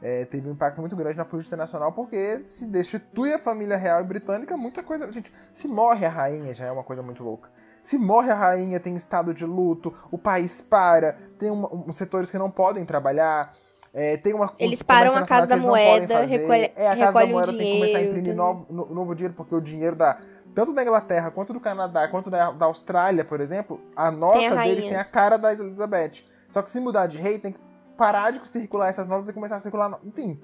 é, 0.00 0.24
teve 0.26 0.48
um 0.48 0.52
impacto 0.52 0.80
muito 0.80 0.94
grande 0.94 1.16
na 1.16 1.24
política 1.24 1.56
nacional, 1.56 1.92
porque 1.92 2.44
se 2.44 2.66
destitui 2.68 3.34
a 3.34 3.38
família 3.38 3.76
real 3.76 4.00
e 4.00 4.04
britânica, 4.04 4.56
muita 4.56 4.80
coisa. 4.82 5.10
Gente, 5.12 5.32
se 5.52 5.66
morre 5.66 6.06
a 6.06 6.08
rainha, 6.08 6.54
já 6.54 6.66
é 6.66 6.70
uma 6.72 6.84
coisa 6.84 7.02
muito 7.02 7.24
louca. 7.24 7.50
Se 7.82 7.98
morre 7.98 8.30
a 8.30 8.34
rainha, 8.36 8.78
tem 8.78 8.94
estado 8.94 9.34
de 9.34 9.44
luto, 9.44 9.92
o 10.10 10.16
país 10.16 10.60
para, 10.60 11.14
tem 11.38 11.50
uma- 11.50 11.72
um, 11.74 11.90
setores 11.90 12.30
que 12.30 12.38
não 12.38 12.48
podem 12.50 12.84
trabalhar. 12.84 13.52
É, 14.00 14.16
tem 14.16 14.32
uma, 14.32 14.52
Eles 14.58 14.82
param 14.82 15.14
a 15.16 15.22
Casa 15.26 15.46
da 15.48 15.56
Moeda, 15.56 16.20
recolhe- 16.20 16.72
é, 16.76 16.88
a 16.88 16.96
Casa 16.96 17.12
da 17.12 17.20
recolhe 17.20 17.26
o 17.32 17.34
Moeda 17.34 17.52
tem 17.52 17.58
que 17.58 17.72
começar 17.80 17.98
a 17.98 18.00
dinheiro, 18.00 18.18
imprimir 18.18 18.36
novo, 18.36 18.66
no- 18.70 18.86
novo 18.94 19.14
dinheiro, 19.14 19.34
porque 19.34 19.54
o 19.54 19.60
dinheiro 19.60 19.96
da, 19.96 20.18
tanto 20.54 20.72
da 20.72 20.82
Inglaterra, 20.82 21.30
quanto 21.30 21.52
do 21.52 21.60
Canadá, 21.60 22.06
quanto 22.08 22.30
da, 22.30 22.50
da 22.52 22.66
Austrália, 22.66 23.24
por 23.24 23.40
exemplo, 23.40 23.80
a 23.96 24.10
nota 24.10 24.38
Tem 24.38 24.48
a 24.48 24.54
deles 24.62 24.84
tem 24.84 24.96
a 24.96 25.04
cara 25.04 25.36
da 25.36 25.52
Elizabeth. 25.52 26.22
Só 26.50 26.62
que 26.62 26.70
se 26.70 26.80
mudar 26.80 27.06
de 27.06 27.18
rei, 27.18 27.38
tem 27.38 27.52
que 27.52 27.58
parar 27.96 28.30
de 28.30 28.46
circular 28.48 28.88
essas 28.88 29.08
notas 29.08 29.28
e 29.28 29.32
começar 29.32 29.56
a 29.56 29.60
circular. 29.60 29.88
no- 29.88 29.98
Enfim, 30.04 30.40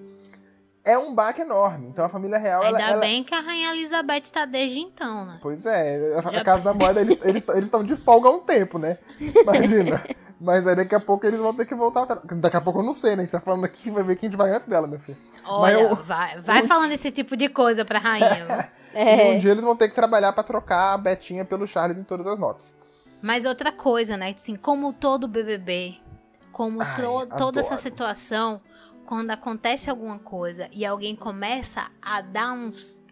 é 0.84 0.98
um 0.98 1.14
baque 1.14 1.40
enorme. 1.40 1.86
Então 1.88 2.04
a 2.04 2.08
família 2.08 2.36
real, 2.38 2.62
ela, 2.62 2.76
Ainda 2.78 2.90
ela- 2.92 3.00
bem 3.00 3.24
que 3.24 3.34
a 3.34 3.40
Rainha 3.40 3.70
Elizabeth 3.72 4.22
tá 4.32 4.44
desde 4.44 4.80
então, 4.80 5.24
né? 5.24 5.38
Pois 5.40 5.64
é, 5.64 6.14
a, 6.16 6.28
a 6.28 6.32
Já- 6.32 6.44
Casa 6.44 6.62
da 6.62 6.74
Moeda, 6.74 7.00
eles 7.00 7.42
estão 7.64 7.82
de 7.82 7.96
folga 7.96 8.28
há 8.28 8.32
um 8.32 8.40
tempo, 8.40 8.78
né? 8.78 8.98
Imagina. 9.18 10.02
Mas 10.44 10.66
aí 10.66 10.76
daqui 10.76 10.94
a 10.94 11.00
pouco 11.00 11.26
eles 11.26 11.40
vão 11.40 11.54
ter 11.54 11.64
que 11.64 11.74
voltar 11.74 12.02
atrás. 12.02 12.20
Daqui 12.36 12.56
a 12.56 12.60
pouco 12.60 12.80
eu 12.80 12.82
não 12.84 12.92
sei, 12.92 13.12
né? 13.16 13.22
A 13.22 13.24
gente 13.24 13.32
tá 13.32 13.40
falando 13.40 13.64
aqui, 13.64 13.90
vai 13.90 14.02
ver 14.02 14.16
quem 14.16 14.28
a 14.28 14.30
gente 14.30 14.38
vai 14.38 14.50
antes 14.50 14.68
dela, 14.68 14.86
meu 14.86 15.00
filho. 15.00 15.16
Olha, 15.46 15.72
eu- 15.74 15.96
vai, 15.96 16.40
vai 16.40 16.60
eu- 16.60 16.66
falando 16.68 16.92
esse 16.92 17.10
tipo 17.10 17.36
de 17.36 17.48
coisa 17.48 17.84
pra 17.84 17.98
rainha. 17.98 18.70
E 18.94 18.96
um 18.96 19.00
É. 19.00 19.38
dia 19.38 19.50
eles 19.50 19.64
vão 19.64 19.74
ter 19.74 19.88
que 19.88 19.94
trabalhar 19.96 20.32
pra 20.32 20.44
trocar 20.44 20.92
a 20.94 20.98
Betinha 20.98 21.44
pelo 21.44 21.66
Charles 21.66 21.98
em 21.98 22.04
todas 22.04 22.24
as 22.28 22.38
notas. 22.38 22.76
Mas 23.20 23.44
outra 23.44 23.72
coisa, 23.72 24.16
né? 24.16 24.30
Assim, 24.30 24.54
como 24.54 24.92
todo 24.92 25.26
BBB, 25.26 25.96
como 26.52 26.80
Ai, 26.80 26.94
tro- 26.94 27.26
toda 27.36 27.58
essa 27.58 27.70
adoro. 27.74 27.82
situação, 27.82 28.60
quando 29.04 29.32
acontece 29.32 29.90
alguma 29.90 30.20
coisa 30.20 30.68
e 30.72 30.86
alguém 30.86 31.16
começa 31.16 31.88
a 32.00 32.20
dar 32.20 32.52
uns 32.52 33.02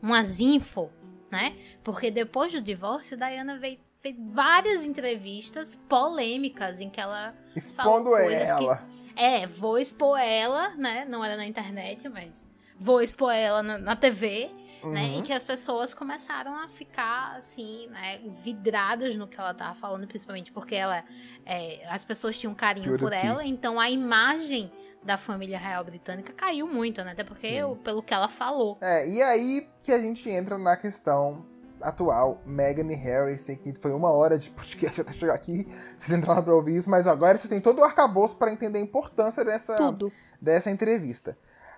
umas 0.00 0.40
info, 0.40 0.88
né? 1.30 1.54
Porque 1.84 2.10
depois 2.10 2.50
do 2.52 2.62
divórcio, 2.62 3.14
Diana 3.14 3.58
fez, 3.58 3.86
fez 4.06 4.16
várias 4.32 4.84
entrevistas 4.84 5.74
polêmicas 5.88 6.80
em 6.80 6.88
que 6.88 7.00
ela 7.00 7.34
Expondo 7.54 8.10
coisas 8.10 8.52
que- 8.52 8.64
ela. 8.64 8.82
é, 9.16 9.46
vou 9.46 9.78
expor 9.78 10.18
ela, 10.18 10.70
né? 10.76 11.04
Não 11.08 11.24
era 11.24 11.36
na 11.36 11.46
internet, 11.46 12.08
mas 12.08 12.46
vou 12.78 13.00
expor 13.02 13.32
ela 13.32 13.62
na, 13.62 13.78
na 13.78 13.96
TV, 13.96 14.50
né? 14.84 15.02
Uhum. 15.14 15.18
E 15.18 15.22
que 15.22 15.32
as 15.32 15.42
pessoas 15.42 15.92
começaram 15.94 16.54
a 16.56 16.68
ficar, 16.68 17.34
assim, 17.36 17.88
né? 17.88 18.20
Vidradas 18.44 19.16
no 19.16 19.26
que 19.26 19.40
ela 19.40 19.52
tava 19.54 19.74
falando, 19.74 20.06
principalmente 20.06 20.52
porque 20.52 20.74
ela... 20.74 21.02
é, 21.44 21.84
as 21.88 22.04
pessoas 22.04 22.38
tinham 22.38 22.54
carinho 22.54 22.96
por 22.98 23.12
ela, 23.12 23.44
então 23.44 23.80
a 23.80 23.90
imagem 23.90 24.70
da 25.02 25.16
família 25.16 25.58
real 25.58 25.82
britânica 25.84 26.32
caiu 26.32 26.66
muito, 26.68 27.02
né? 27.02 27.12
Até 27.12 27.24
porque, 27.24 27.62
o- 27.64 27.76
pelo 27.76 28.02
que 28.02 28.12
ela 28.14 28.28
falou. 28.28 28.76
É, 28.80 29.08
e 29.08 29.22
aí 29.22 29.68
que 29.82 29.90
a 29.90 29.98
gente 29.98 30.28
entra 30.28 30.58
na 30.58 30.76
questão 30.76 31.44
atual, 31.80 32.40
Meghan 32.46 32.90
e 32.90 32.94
Harry, 32.94 33.38
sei 33.38 33.56
que 33.56 33.72
foi 33.80 33.92
uma 33.92 34.10
hora 34.10 34.38
de 34.38 34.50
podcast 34.50 35.00
até 35.02 35.12
chegar 35.12 35.34
aqui, 35.34 35.64
vocês 35.64 36.10
entraram 36.10 36.42
pra 36.42 36.54
ouvir 36.54 36.76
isso, 36.76 36.90
mas 36.90 37.06
agora 37.06 37.38
você 37.38 37.48
tem 37.48 37.60
todo 37.60 37.80
o 37.80 37.84
arcabouço 37.84 38.36
para 38.36 38.52
entender 38.52 38.78
a 38.78 38.82
importância 38.82 39.44
dessa, 39.44 39.76
Tudo. 39.76 40.12
dessa 40.40 40.70
entrevista. 40.70 41.36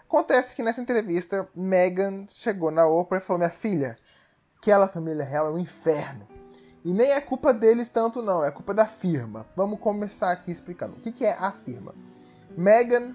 Acontece 0.09 0.57
que 0.57 0.63
nessa 0.63 0.81
entrevista, 0.81 1.49
Meghan 1.55 2.27
chegou 2.29 2.71
na 2.71 2.87
Oprah 2.87 3.19
e 3.19 3.21
falou: 3.21 3.39
Minha 3.39 3.51
filha, 3.51 3.97
aquela 4.59 4.89
família 4.89 5.25
real 5.25 5.49
é 5.49 5.51
um 5.51 5.59
inferno. 5.59 6.27
E 6.85 6.93
nem 6.93 7.11
é 7.11 7.21
culpa 7.21 7.53
deles 7.53 7.91
tanto, 7.91 8.23
não, 8.23 8.43
é 8.43 8.51
culpa 8.51 8.73
da 8.73 8.87
firma. 8.87 9.47
Vamos 9.55 9.79
começar 9.79 10.33
aqui 10.33 10.51
explicando. 10.51 10.95
O 10.95 11.01
que, 11.01 11.13
que 11.13 11.27
é 11.27 11.33
a 11.33 11.53
firma? 11.53 11.95
Meghan 12.57 13.15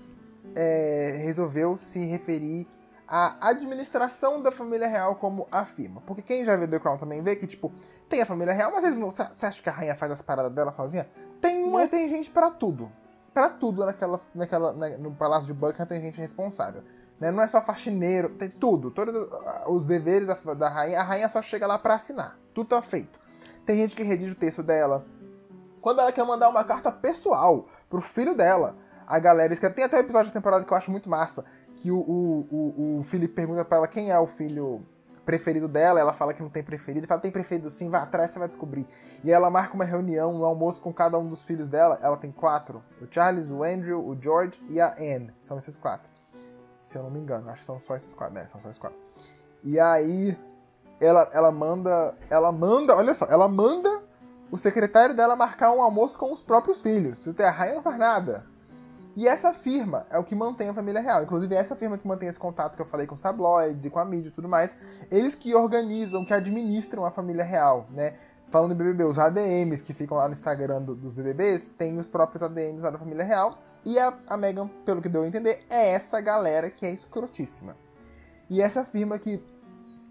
é, 0.55 1.17
resolveu 1.23 1.77
se 1.77 2.05
referir 2.05 2.67
à 3.15 3.35
administração 3.49 4.41
da 4.41 4.51
família 4.51 4.87
real 4.87 5.15
como 5.17 5.47
a 5.51 5.63
firma. 5.65 6.01
Porque 6.01 6.23
quem 6.23 6.43
já 6.43 6.57
viu 6.57 6.67
The 6.67 6.79
Crown 6.79 6.97
também 6.97 7.21
vê 7.21 7.35
que, 7.35 7.45
tipo, 7.45 7.71
tem 8.09 8.19
a 8.19 8.25
família 8.25 8.55
real, 8.55 8.71
mas 8.71 8.83
eles 8.83 8.97
não. 8.97 9.11
Você 9.11 9.45
acha 9.45 9.61
que 9.61 9.69
a 9.69 9.71
rainha 9.71 9.93
faz 9.93 10.11
as 10.11 10.23
paradas 10.23 10.51
dela 10.51 10.71
sozinha? 10.71 11.07
Tem, 11.39 11.63
uma, 11.63 11.87
tem 11.87 12.09
gente 12.09 12.31
pra 12.31 12.49
tudo. 12.49 12.91
Pra 13.31 13.49
tudo 13.49 13.85
naquela, 13.85 14.19
naquela, 14.33 14.73
na, 14.73 14.89
no 14.97 15.11
Palácio 15.11 15.45
de 15.45 15.53
Buckingham 15.53 15.85
tem 15.85 16.01
gente 16.01 16.19
responsável. 16.19 16.81
Né? 17.19 17.29
Não 17.29 17.43
é 17.43 17.47
só 17.47 17.61
faxineiro, 17.61 18.29
tem 18.29 18.49
tudo. 18.49 18.89
Todos 18.89 19.13
os 19.67 19.85
deveres 19.85 20.25
da, 20.25 20.33
da 20.55 20.67
rainha, 20.67 20.99
a 20.99 21.03
rainha 21.03 21.29
só 21.29 21.39
chega 21.39 21.67
lá 21.67 21.77
para 21.77 21.93
assinar. 21.93 22.39
Tudo 22.51 22.69
tá 22.69 22.81
feito. 22.81 23.19
Tem 23.63 23.77
gente 23.77 23.95
que 23.95 24.01
redige 24.01 24.31
o 24.31 24.35
texto 24.35 24.63
dela. 24.63 25.05
Quando 25.81 26.01
ela 26.01 26.11
quer 26.11 26.25
mandar 26.25 26.49
uma 26.49 26.63
carta 26.63 26.91
pessoal 26.91 27.67
pro 27.91 28.01
filho 28.01 28.35
dela, 28.35 28.75
a 29.05 29.19
galera 29.19 29.53
escreve. 29.53 29.75
Tem 29.75 29.83
até 29.83 29.97
um 29.97 29.99
episódio 29.99 30.33
da 30.33 30.39
temporada 30.39 30.65
que 30.65 30.73
eu 30.73 30.77
acho 30.77 30.89
muito 30.89 31.07
massa. 31.07 31.45
Que 31.83 31.91
o, 31.91 31.97
o, 31.99 32.99
o, 32.99 33.03
Felipe 33.03 33.33
pergunta 33.33 33.65
para 33.65 33.79
ela 33.79 33.87
quem 33.89 34.09
é 34.09 34.17
o 34.17 34.25
filho 34.25 34.85
preferido 35.25 35.67
dela, 35.67 35.99
ela 35.99 36.13
fala 36.13 36.33
que 36.33 36.41
não 36.41 36.49
tem 36.49 36.63
preferido, 36.63 37.05
fala, 37.05 37.19
tem 37.19 37.29
preferido 37.29 37.69
sim, 37.69 37.89
vá 37.89 38.03
atrás, 38.03 38.31
você 38.31 38.39
vai 38.39 38.47
descobrir. 38.47 38.87
E 39.21 39.29
ela 39.29 39.49
marca 39.49 39.73
uma 39.73 39.83
reunião, 39.83 40.33
um 40.33 40.45
almoço 40.45 40.81
com 40.81 40.93
cada 40.93 41.19
um 41.19 41.27
dos 41.27 41.43
filhos 41.43 41.67
dela, 41.67 41.99
ela 42.01 42.15
tem 42.15 42.31
quatro, 42.31 42.81
o 43.01 43.05
Charles, 43.11 43.51
o 43.51 43.63
Andrew, 43.63 43.99
o 43.99 44.15
George 44.17 44.63
e 44.69 44.79
a 44.79 44.93
Anne, 44.93 45.33
são 45.37 45.57
esses 45.57 45.75
quatro. 45.75 46.09
Se 46.77 46.97
eu 46.97 47.03
não 47.03 47.09
me 47.09 47.19
engano, 47.19 47.49
acho 47.49 47.59
que 47.59 47.65
são 47.65 47.81
só 47.81 47.97
esses 47.97 48.13
quatro, 48.13 48.33
né, 48.33 48.47
são 48.47 48.61
só 48.61 48.69
esses 48.69 48.79
quatro. 48.79 48.97
E 49.61 49.77
aí, 49.77 50.37
ela, 51.01 51.29
ela 51.33 51.51
manda, 51.51 52.15
ela 52.29 52.49
manda, 52.49 52.95
olha 52.95 53.13
só, 53.13 53.25
ela 53.25 53.49
manda 53.49 54.01
o 54.49 54.57
secretário 54.57 55.13
dela 55.13 55.35
marcar 55.35 55.73
um 55.73 55.81
almoço 55.81 56.17
com 56.17 56.31
os 56.31 56.41
próprios 56.41 56.79
filhos. 56.79 57.19
A 57.39 57.51
rainha 57.51 57.75
não 57.75 57.83
faz 57.83 57.97
nada. 57.97 58.52
E 59.15 59.27
essa 59.27 59.53
firma 59.53 60.07
é 60.09 60.17
o 60.17 60.23
que 60.23 60.33
mantém 60.33 60.69
a 60.69 60.73
família 60.73 60.99
real. 60.99 61.23
Inclusive, 61.23 61.53
essa 61.53 61.75
firma 61.75 61.97
que 61.97 62.07
mantém 62.07 62.27
esse 62.27 62.39
contato 62.39 62.75
que 62.75 62.81
eu 62.81 62.85
falei 62.85 63.05
com 63.05 63.13
os 63.13 63.21
tabloides 63.21 63.85
e 63.85 63.89
com 63.89 63.99
a 63.99 64.05
mídia 64.05 64.29
e 64.29 64.31
tudo 64.31 64.49
mais. 64.49 64.75
Eles 65.11 65.35
que 65.35 65.53
organizam, 65.53 66.25
que 66.25 66.33
administram 66.33 67.05
a 67.05 67.11
família 67.11 67.43
real, 67.43 67.85
né? 67.91 68.15
Falando 68.49 68.73
em 68.73 68.75
BBB, 68.75 69.03
os 69.03 69.19
ADMs 69.19 69.83
que 69.83 69.93
ficam 69.93 70.17
lá 70.17 70.27
no 70.27 70.33
Instagram 70.33 70.81
do, 70.81 70.95
dos 70.95 71.13
BBBs, 71.13 71.67
tem 71.77 71.97
os 71.97 72.07
próprios 72.07 72.41
ADMs 72.41 72.81
lá 72.81 72.89
da 72.89 72.97
família 72.97 73.23
real. 73.23 73.59
E 73.85 73.99
a, 73.99 74.17
a 74.27 74.37
Meghan, 74.37 74.67
pelo 74.85 75.01
que 75.01 75.09
deu 75.09 75.23
a 75.23 75.27
entender, 75.27 75.63
é 75.69 75.91
essa 75.91 76.19
galera 76.19 76.69
que 76.69 76.85
é 76.85 76.91
escrotíssima. 76.91 77.75
E 78.49 78.61
essa 78.61 78.83
firma 78.83 79.19
que 79.19 79.43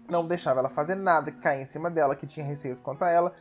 não 0.09 0.25
deixava 0.25 0.59
ela 0.59 0.69
fazer 0.69 0.95
nada, 0.95 1.31
que 1.31 1.39
caía 1.39 1.63
em 1.63 1.65
cima 1.65 1.89
dela, 1.89 2.15
que 2.15 2.27
tinha 2.27 2.45
receios 2.45 2.79
quanto 2.79 3.03
a 3.03 3.09
ela. 3.09 3.33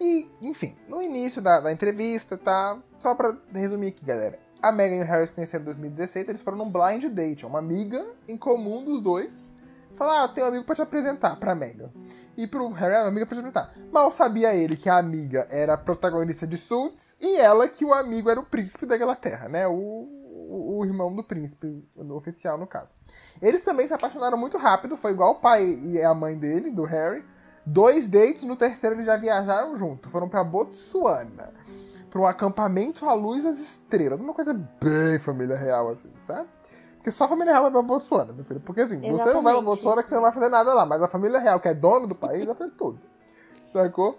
E, 0.00 0.30
enfim, 0.40 0.74
no 0.88 1.02
início 1.02 1.42
da, 1.42 1.60
da 1.60 1.72
entrevista, 1.72 2.38
tá? 2.38 2.78
Só 2.98 3.14
pra 3.14 3.36
resumir 3.52 3.88
aqui, 3.88 4.04
galera 4.04 4.49
a 4.62 4.70
Megan 4.72 4.96
e 4.96 5.00
o 5.00 5.06
Harry 5.06 5.26
se 5.26 5.32
conheceram 5.32 5.62
em 5.62 5.66
2016, 5.66 6.28
eles 6.28 6.40
foram 6.42 6.58
num 6.58 6.70
blind 6.70 7.04
date. 7.06 7.46
Uma 7.46 7.58
amiga 7.58 8.04
em 8.28 8.36
comum 8.36 8.84
dos 8.84 9.00
dois 9.00 9.52
falou: 9.96 10.14
Ah, 10.14 10.28
tenho 10.28 10.46
um 10.46 10.48
amigo 10.50 10.64
pra 10.64 10.74
te 10.74 10.82
apresentar 10.82 11.36
pra 11.36 11.54
Megan. 11.54 11.90
E 12.36 12.46
pro 12.46 12.70
Harry, 12.70 12.94
ah, 12.94 13.02
uma 13.02 13.08
amiga 13.08 13.26
pra 13.26 13.34
te 13.34 13.40
apresentar. 13.40 13.74
Mal 13.92 14.10
sabia 14.10 14.54
ele 14.54 14.76
que 14.76 14.88
a 14.88 14.98
amiga 14.98 15.46
era 15.50 15.74
a 15.74 15.78
protagonista 15.78 16.46
de 16.46 16.56
Suits 16.56 17.16
e 17.20 17.36
ela 17.36 17.68
que 17.68 17.84
o 17.84 17.92
amigo 17.92 18.30
era 18.30 18.40
o 18.40 18.44
príncipe 18.44 18.86
da 18.86 18.96
Inglaterra, 18.96 19.48
né? 19.48 19.66
O, 19.66 20.08
o, 20.50 20.84
irmão 20.84 21.14
do 21.14 21.22
príncipe, 21.22 21.84
o 21.94 22.14
oficial 22.14 22.56
no 22.56 22.66
caso. 22.66 22.94
Eles 23.40 23.62
também 23.62 23.86
se 23.86 23.94
apaixonaram 23.94 24.38
muito 24.38 24.56
rápido, 24.56 24.96
foi 24.96 25.12
igual 25.12 25.32
o 25.32 25.40
pai 25.40 25.78
e 25.84 26.02
a 26.02 26.14
mãe 26.14 26.36
dele, 26.36 26.70
do 26.70 26.84
Harry. 26.84 27.24
Dois 27.64 28.08
dates, 28.08 28.42
no 28.44 28.56
terceiro 28.56 28.96
eles 28.96 29.06
já 29.06 29.16
viajaram 29.16 29.78
junto, 29.78 30.08
foram 30.08 30.28
para 30.28 30.42
Botsuana 30.42 31.52
para 32.10 32.20
um 32.20 32.26
acampamento 32.26 33.08
à 33.08 33.14
luz 33.14 33.42
das 33.42 33.58
estrelas. 33.58 34.20
Uma 34.20 34.34
coisa 34.34 34.52
bem 34.52 35.18
família 35.20 35.56
real, 35.56 35.88
assim, 35.88 36.10
sabe? 36.26 36.48
Porque 36.96 37.10
só 37.10 37.24
a 37.24 37.28
família 37.28 37.52
real 37.52 37.62
vai 37.62 37.72
pra 37.72 37.82
Botsuana, 37.82 38.32
meu 38.32 38.44
filho. 38.44 38.60
Porque 38.60 38.82
assim, 38.82 38.98
Exatamente. 38.98 39.22
você 39.22 39.32
não 39.32 39.42
vai 39.42 39.54
pra 39.54 39.62
Botsuana 39.62 40.02
que 40.02 40.08
você 40.08 40.14
não 40.16 40.22
vai 40.22 40.32
fazer 40.32 40.48
nada 40.50 40.74
lá, 40.74 40.84
mas 40.84 41.02
a 41.02 41.08
família 41.08 41.38
real, 41.38 41.58
que 41.58 41.68
é 41.68 41.74
dona 41.74 42.06
do 42.06 42.14
país, 42.14 42.44
vai 42.44 42.54
fazer 42.54 42.72
tudo. 42.72 43.00
Sacou? 43.72 44.18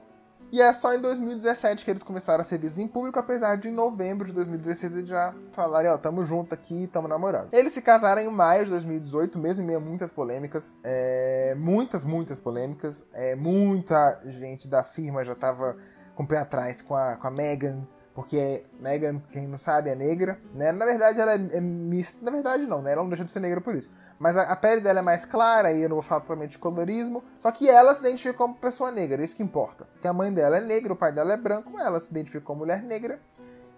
E 0.51 0.59
é 0.59 0.73
só 0.73 0.93
em 0.93 0.99
2017 0.99 1.85
que 1.85 1.91
eles 1.91 2.03
começaram 2.03 2.41
a 2.41 2.43
ser 2.43 2.57
vistos 2.57 2.77
em 2.77 2.87
público, 2.87 3.17
apesar 3.17 3.55
de 3.55 3.69
em 3.69 3.71
novembro 3.71 4.27
de 4.27 4.33
2016 4.33 4.91
eles 4.91 5.07
já 5.07 5.33
falarem, 5.53 5.89
ó, 5.89 5.97
tamo 5.97 6.25
junto 6.25 6.53
aqui, 6.53 6.87
tamo 6.91 7.07
namorando. 7.07 7.47
Eles 7.53 7.71
se 7.71 7.81
casaram 7.81 8.21
em 8.21 8.27
maio 8.27 8.65
de 8.65 8.71
2018, 8.71 9.39
mesmo 9.39 9.63
em 9.63 9.67
meio 9.67 9.79
a 9.79 9.81
muitas 9.81 10.11
polêmicas. 10.11 10.75
É, 10.83 11.55
muitas, 11.57 12.03
muitas 12.03 12.37
polêmicas. 12.37 13.07
É, 13.13 13.33
muita 13.33 14.19
gente 14.25 14.67
da 14.67 14.83
firma 14.83 15.23
já 15.23 15.35
tava 15.35 15.77
com 16.21 16.23
o 16.23 16.27
pé 16.27 16.37
atrás 16.37 16.81
com 16.81 16.95
a, 16.95 17.15
com 17.15 17.27
a 17.27 17.31
Megan, 17.31 17.81
porque 18.13 18.63
Megan, 18.79 19.19
quem 19.31 19.47
não 19.47 19.57
sabe, 19.57 19.89
é 19.89 19.95
negra, 19.95 20.37
né? 20.53 20.71
Na 20.71 20.85
verdade, 20.85 21.19
ela 21.19 21.33
é, 21.33 21.57
é 21.57 21.61
mista. 21.61 22.23
Na 22.23 22.31
verdade, 22.31 22.65
não, 22.65 22.81
né? 22.81 22.91
Ela 22.91 23.01
não 23.01 23.09
deixa 23.09 23.25
de 23.25 23.31
ser 23.31 23.39
negra 23.39 23.59
por 23.59 23.73
isso. 23.73 23.89
Mas 24.19 24.37
a, 24.37 24.43
a, 24.43 24.55
pele 24.55 24.81
dela 24.81 24.99
é 24.99 25.01
mais 25.01 25.25
clara, 25.25 25.71
e 25.71 25.81
eu 25.81 25.89
não 25.89 25.95
vou 25.95 26.03
falar 26.03 26.21
totalmente 26.21 26.51
de 26.51 26.57
colorismo. 26.59 27.23
Só 27.39 27.51
que 27.51 27.67
ela 27.67 27.95
se 27.95 28.01
identifica 28.01 28.33
como 28.35 28.53
pessoa 28.53 28.91
negra, 28.91 29.23
isso 29.23 29.35
que 29.35 29.41
importa. 29.41 29.87
Que 29.99 30.07
a 30.07 30.13
mãe 30.13 30.31
dela 30.31 30.57
é 30.57 30.61
negra, 30.61 30.93
o 30.93 30.95
pai 30.95 31.11
dela 31.11 31.33
é 31.33 31.37
branco, 31.37 31.79
ela 31.79 31.99
se 31.99 32.11
identifica 32.11 32.45
como 32.45 32.59
mulher 32.59 32.83
negra. 32.83 33.19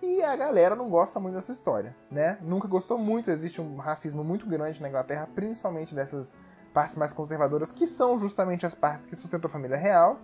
E 0.02 0.22
a 0.22 0.36
galera 0.36 0.76
não 0.76 0.90
gosta 0.90 1.20
muito 1.20 1.36
dessa 1.36 1.54
história, 1.54 1.96
né? 2.12 2.38
Nunca 2.42 2.68
gostou 2.68 2.98
muito, 2.98 3.32
existe 3.32 3.62
um 3.62 3.78
racismo 3.78 4.22
muito 4.22 4.46
grande 4.46 4.82
na 4.82 4.90
Inglaterra, 4.90 5.30
principalmente 5.34 5.96
dessas 5.96 6.36
partes 6.74 6.98
mais 6.98 7.14
conservadoras, 7.14 7.72
que 7.72 7.88
são 7.88 8.20
justamente 8.20 8.66
as 8.66 8.76
partes 8.76 9.08
que 9.08 9.16
sustentam 9.16 9.48
a 9.48 9.52
família 9.52 9.78
real 9.78 10.20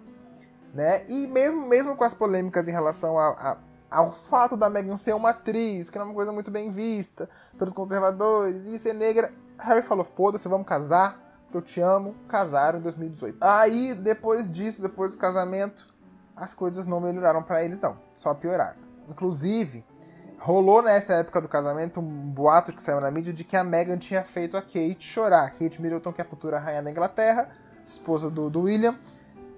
né? 0.73 1.03
E 1.07 1.27
mesmo, 1.27 1.67
mesmo 1.67 1.95
com 1.95 2.03
as 2.03 2.13
polêmicas 2.13 2.67
em 2.67 2.71
relação 2.71 3.17
a, 3.17 3.29
a, 3.29 3.57
ao 3.89 4.11
fato 4.11 4.55
da 4.55 4.69
Meghan 4.69 4.97
ser 4.97 5.13
uma 5.13 5.31
atriz, 5.31 5.89
que 5.89 5.97
não 5.97 6.05
é 6.05 6.09
uma 6.09 6.15
coisa 6.15 6.31
muito 6.31 6.51
bem 6.51 6.71
vista 6.71 7.29
pelos 7.57 7.73
conservadores, 7.73 8.65
e 8.65 8.77
ser 8.77 8.93
negra, 8.93 9.31
Harry 9.59 9.81
falou: 9.81 10.05
foda-se, 10.05 10.47
vamos 10.47 10.67
casar, 10.67 11.19
eu 11.53 11.61
te 11.61 11.81
amo. 11.81 12.15
Casaram 12.27 12.79
em 12.79 12.81
2018. 12.83 13.37
Aí, 13.41 13.93
depois 13.93 14.49
disso, 14.49 14.81
depois 14.81 15.11
do 15.11 15.17
casamento, 15.17 15.87
as 16.35 16.53
coisas 16.53 16.85
não 16.85 16.99
melhoraram 16.99 17.43
para 17.43 17.63
eles, 17.63 17.81
não, 17.81 17.97
só 18.15 18.33
pioraram. 18.33 18.77
Inclusive, 19.09 19.83
rolou 20.37 20.81
nessa 20.81 21.15
época 21.15 21.41
do 21.41 21.47
casamento 21.47 21.99
um 21.99 22.29
boato 22.31 22.71
que 22.71 22.81
saiu 22.81 23.01
na 23.01 23.11
mídia 23.11 23.33
de 23.33 23.43
que 23.43 23.57
a 23.57 23.63
Meghan 23.63 23.97
tinha 23.97 24.23
feito 24.23 24.55
a 24.55 24.61
Kate 24.61 25.01
chorar. 25.01 25.49
Kate 25.51 25.81
Middleton, 25.81 26.13
que 26.13 26.21
é 26.21 26.23
a 26.23 26.27
futura 26.27 26.59
rainha 26.59 26.83
da 26.83 26.91
Inglaterra, 26.91 27.49
esposa 27.85 28.29
do, 28.29 28.49
do 28.49 28.61
William 28.61 28.95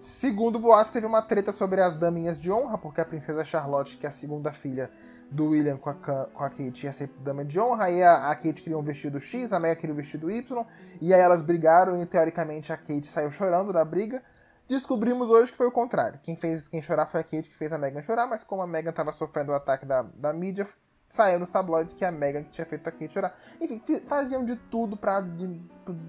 Segundo 0.01 0.57
Boas, 0.57 0.89
teve 0.89 1.05
uma 1.05 1.21
treta 1.21 1.51
sobre 1.51 1.79
as 1.79 1.93
daminhas 1.93 2.41
de 2.41 2.51
honra, 2.51 2.75
porque 2.75 2.99
a 2.99 3.05
princesa 3.05 3.45
Charlotte, 3.45 3.97
que 3.97 4.05
é 4.07 4.09
a 4.09 4.11
segunda 4.11 4.51
filha 4.51 4.89
do 5.29 5.49
William 5.49 5.77
com 5.77 5.91
a, 5.91 5.93
com 5.93 6.43
a 6.43 6.49
Kate, 6.49 6.87
ia 6.87 6.91
ser 6.91 7.07
dama 7.19 7.45
de 7.45 7.59
honra. 7.59 7.85
Aí 7.85 8.01
a, 8.01 8.31
a 8.31 8.35
Kate 8.35 8.63
queria 8.63 8.79
um 8.79 8.81
vestido 8.81 9.21
X, 9.21 9.53
a 9.53 9.59
Meg 9.59 9.79
queria 9.79 9.93
um 9.93 9.97
vestido 9.97 10.31
Y. 10.31 10.65
E 10.99 11.13
aí 11.13 11.21
elas 11.21 11.43
brigaram 11.43 12.01
e, 12.01 12.05
teoricamente, 12.07 12.73
a 12.73 12.77
Kate 12.77 13.05
saiu 13.05 13.29
chorando 13.29 13.71
da 13.71 13.85
briga. 13.85 14.23
Descobrimos 14.67 15.29
hoje 15.29 15.51
que 15.51 15.57
foi 15.57 15.67
o 15.67 15.71
contrário. 15.71 16.19
Quem 16.23 16.35
fez 16.35 16.67
quem 16.67 16.81
chorar 16.81 17.05
foi 17.05 17.19
a 17.19 17.23
Kate, 17.23 17.47
que 17.47 17.55
fez 17.55 17.71
a 17.71 17.77
Megan 17.77 18.01
chorar, 18.01 18.25
mas 18.25 18.43
como 18.43 18.63
a 18.63 18.67
Megan 18.67 18.89
estava 18.89 19.13
sofrendo 19.13 19.51
o 19.51 19.55
ataque 19.55 19.85
da, 19.85 20.01
da 20.01 20.33
mídia, 20.33 20.67
saiu 21.11 21.37
nos 21.39 21.51
tabloides 21.51 21.93
que 21.93 22.05
a 22.05 22.11
Megan 22.11 22.43
que 22.43 22.51
tinha 22.51 22.65
feito 22.65 22.87
a 22.87 22.91
Kate 22.91 23.13
chorar. 23.13 23.35
Enfim, 23.59 23.81
faziam 24.07 24.45
de 24.45 24.55
tudo 24.55 24.95
para 24.95 25.19
de, 25.19 25.45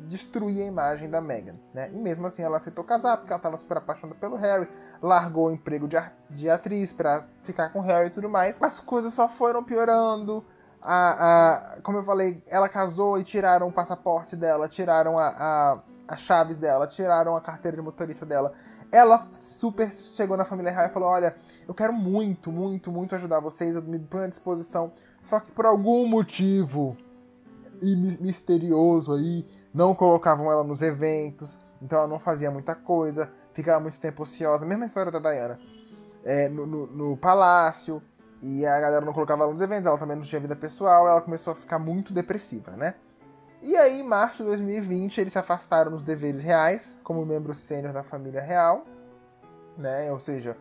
destruir 0.07 0.63
a 0.63 0.67
imagem 0.67 1.11
da 1.11 1.21
Megan, 1.21 1.57
né? 1.75 1.91
E 1.93 1.99
mesmo 1.99 2.25
assim 2.25 2.45
ela 2.45 2.59
aceitou 2.59 2.85
casar 2.85 3.17
porque 3.17 3.33
ela 3.33 3.39
estava 3.39 3.57
super 3.57 3.79
apaixonada 3.79 4.17
pelo 4.21 4.37
Harry, 4.37 4.69
largou 5.03 5.49
o 5.49 5.51
emprego 5.51 5.89
de, 5.89 5.97
de 6.31 6.49
atriz 6.49 6.93
para 6.93 7.27
ficar 7.43 7.71
com 7.71 7.81
o 7.81 7.83
Harry 7.83 8.07
e 8.07 8.11
tudo 8.11 8.31
mais. 8.31 8.63
As 8.63 8.79
coisas 8.79 9.13
só 9.13 9.29
foram 9.29 9.65
piorando. 9.65 10.45
A, 10.81 11.73
a, 11.75 11.81
como 11.83 11.99
eu 11.99 12.05
falei, 12.05 12.41
ela 12.47 12.69
casou 12.69 13.19
e 13.19 13.25
tiraram 13.25 13.67
o 13.67 13.73
passaporte 13.73 14.37
dela, 14.37 14.69
tiraram 14.69 15.19
a, 15.19 15.29
a, 15.29 15.79
as 16.07 16.21
chaves 16.21 16.57
dela, 16.57 16.87
tiraram 16.87 17.35
a 17.35 17.41
carteira 17.41 17.77
de 17.77 17.83
motorista 17.83 18.25
dela. 18.25 18.53
Ela 18.93 19.27
super 19.33 19.91
chegou 19.91 20.37
na 20.37 20.45
família 20.45 20.71
real 20.71 20.87
e 20.87 20.91
falou: 20.93 21.09
Olha, 21.09 21.35
eu 21.67 21.73
quero 21.73 21.95
muito, 21.95 22.53
muito, 22.53 22.93
muito 22.93 23.15
ajudar 23.15 23.41
vocês, 23.41 23.75
eu 23.75 23.83
me 23.83 23.99
ponho 23.99 24.25
à 24.25 24.29
disposição. 24.29 24.91
Só 25.25 25.41
que 25.41 25.51
por 25.51 25.65
algum 25.65 26.07
motivo 26.07 26.97
e 27.81 27.97
misterioso 27.97 29.15
aí, 29.15 29.47
não 29.73 29.95
colocavam 29.95 30.51
ela 30.51 30.63
nos 30.63 30.83
eventos, 30.83 31.59
então 31.81 32.01
ela 32.01 32.09
não 32.09 32.19
fazia 32.19 32.51
muita 32.51 32.75
coisa, 32.75 33.33
ficava 33.55 33.81
muito 33.81 33.99
tempo 33.99 34.23
ociosa. 34.23 34.67
Mesma 34.67 34.85
história 34.85 35.11
da 35.11 35.19
Diana. 35.19 35.59
É, 36.25 36.49
no, 36.49 36.67
no, 36.67 36.87
no, 36.87 37.17
palácio, 37.17 38.01
e 38.41 38.65
a 38.65 38.79
galera 38.79 39.05
não 39.05 39.13
colocava 39.13 39.43
ela 39.43 39.53
nos 39.53 39.61
eventos, 39.61 39.87
ela 39.87 39.99
também 39.99 40.17
não 40.17 40.23
tinha 40.23 40.41
vida 40.41 40.55
pessoal, 40.55 41.09
ela 41.09 41.21
começou 41.21 41.53
a 41.53 41.57
ficar 41.57 41.81
muito 41.81 42.13
depressiva, 42.13 42.73
né? 42.73 42.95
E 43.63 43.77
aí, 43.77 44.01
em 44.01 44.03
março 44.03 44.39
de 44.39 44.49
2020, 44.49 45.21
eles 45.21 45.33
se 45.33 45.39
afastaram 45.39 45.93
dos 45.93 46.03
deveres 46.03 46.43
reais, 46.43 47.01
como 47.05 47.25
membro 47.25 47.55
sênior 47.55 47.93
da 47.93 48.03
família 48.03 48.41
real, 48.41 48.85
né? 49.79 50.11
Ou 50.11 50.19
seja, 50.19 50.57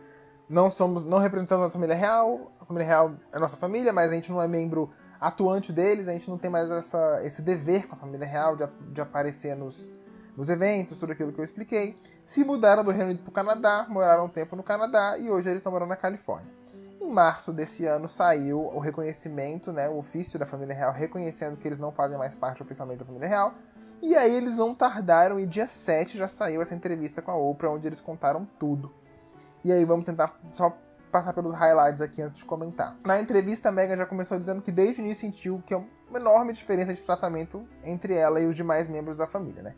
não 0.48 0.70
somos, 0.70 1.04
não 1.04 1.18
representamos 1.18 1.66
a 1.66 1.70
família 1.70 1.96
real, 1.96 2.52
a 2.60 2.64
família 2.64 2.86
real 2.86 3.14
é 3.32 3.40
nossa 3.40 3.56
família, 3.56 3.92
mas 3.92 4.12
a 4.12 4.14
gente 4.14 4.30
não 4.30 4.40
é 4.40 4.46
membro 4.46 4.92
atuante 5.20 5.72
deles, 5.72 6.06
a 6.06 6.12
gente 6.12 6.30
não 6.30 6.38
tem 6.38 6.48
mais 6.48 6.70
essa, 6.70 7.20
esse 7.24 7.42
dever 7.42 7.88
com 7.88 7.94
a 7.96 7.98
família 7.98 8.26
real 8.26 8.54
de, 8.54 8.68
de 8.92 9.00
aparecer 9.00 9.56
nos, 9.56 9.88
nos 10.36 10.48
eventos, 10.48 10.96
tudo 10.96 11.12
aquilo 11.12 11.32
que 11.32 11.40
eu 11.40 11.44
expliquei. 11.44 11.98
Se 12.24 12.44
mudaram 12.44 12.84
do 12.84 12.90
Reino 12.92 13.06
Unido 13.06 13.22
para 13.22 13.30
o 13.30 13.32
Canadá, 13.32 13.86
moraram 13.88 14.26
um 14.26 14.28
tempo 14.28 14.54
no 14.54 14.62
Canadá 14.62 15.18
e 15.18 15.28
hoje 15.28 15.48
eles 15.48 15.58
estão 15.58 15.72
morando 15.72 15.88
na 15.88 15.96
Califórnia. 15.96 16.61
Em 17.02 17.10
março 17.10 17.52
desse 17.52 17.84
ano 17.84 18.08
saiu 18.08 18.60
o 18.60 18.78
reconhecimento, 18.78 19.72
né, 19.72 19.88
o 19.88 19.98
ofício 19.98 20.38
da 20.38 20.46
família 20.46 20.72
real 20.72 20.92
reconhecendo 20.92 21.56
que 21.56 21.66
eles 21.66 21.80
não 21.80 21.90
fazem 21.90 22.16
mais 22.16 22.36
parte 22.36 22.62
oficialmente 22.62 23.00
da 23.00 23.04
família 23.04 23.28
real. 23.28 23.54
E 24.00 24.14
aí 24.14 24.32
eles 24.32 24.56
não 24.56 24.72
tardaram 24.72 25.38
e 25.40 25.44
dia 25.44 25.66
7 25.66 26.16
já 26.16 26.28
saiu 26.28 26.62
essa 26.62 26.76
entrevista 26.76 27.20
com 27.20 27.32
a 27.32 27.36
Oprah 27.36 27.72
onde 27.72 27.88
eles 27.88 28.00
contaram 28.00 28.46
tudo. 28.56 28.94
E 29.64 29.72
aí 29.72 29.84
vamos 29.84 30.06
tentar 30.06 30.38
só 30.52 30.76
passar 31.10 31.32
pelos 31.32 31.52
highlights 31.52 32.00
aqui 32.00 32.22
antes 32.22 32.38
de 32.38 32.44
comentar. 32.44 32.96
Na 33.04 33.18
entrevista, 33.18 33.68
a 33.68 33.72
Meghan 33.72 33.96
já 33.96 34.06
começou 34.06 34.38
dizendo 34.38 34.62
que 34.62 34.70
desde 34.70 35.02
o 35.02 35.04
início 35.04 35.22
sentiu 35.22 35.60
que 35.66 35.74
é 35.74 35.76
uma 36.08 36.18
enorme 36.18 36.52
diferença 36.52 36.94
de 36.94 37.02
tratamento 37.02 37.66
entre 37.82 38.14
ela 38.14 38.40
e 38.40 38.46
os 38.46 38.54
demais 38.54 38.88
membros 38.88 39.16
da 39.16 39.26
família, 39.26 39.60
né? 39.60 39.74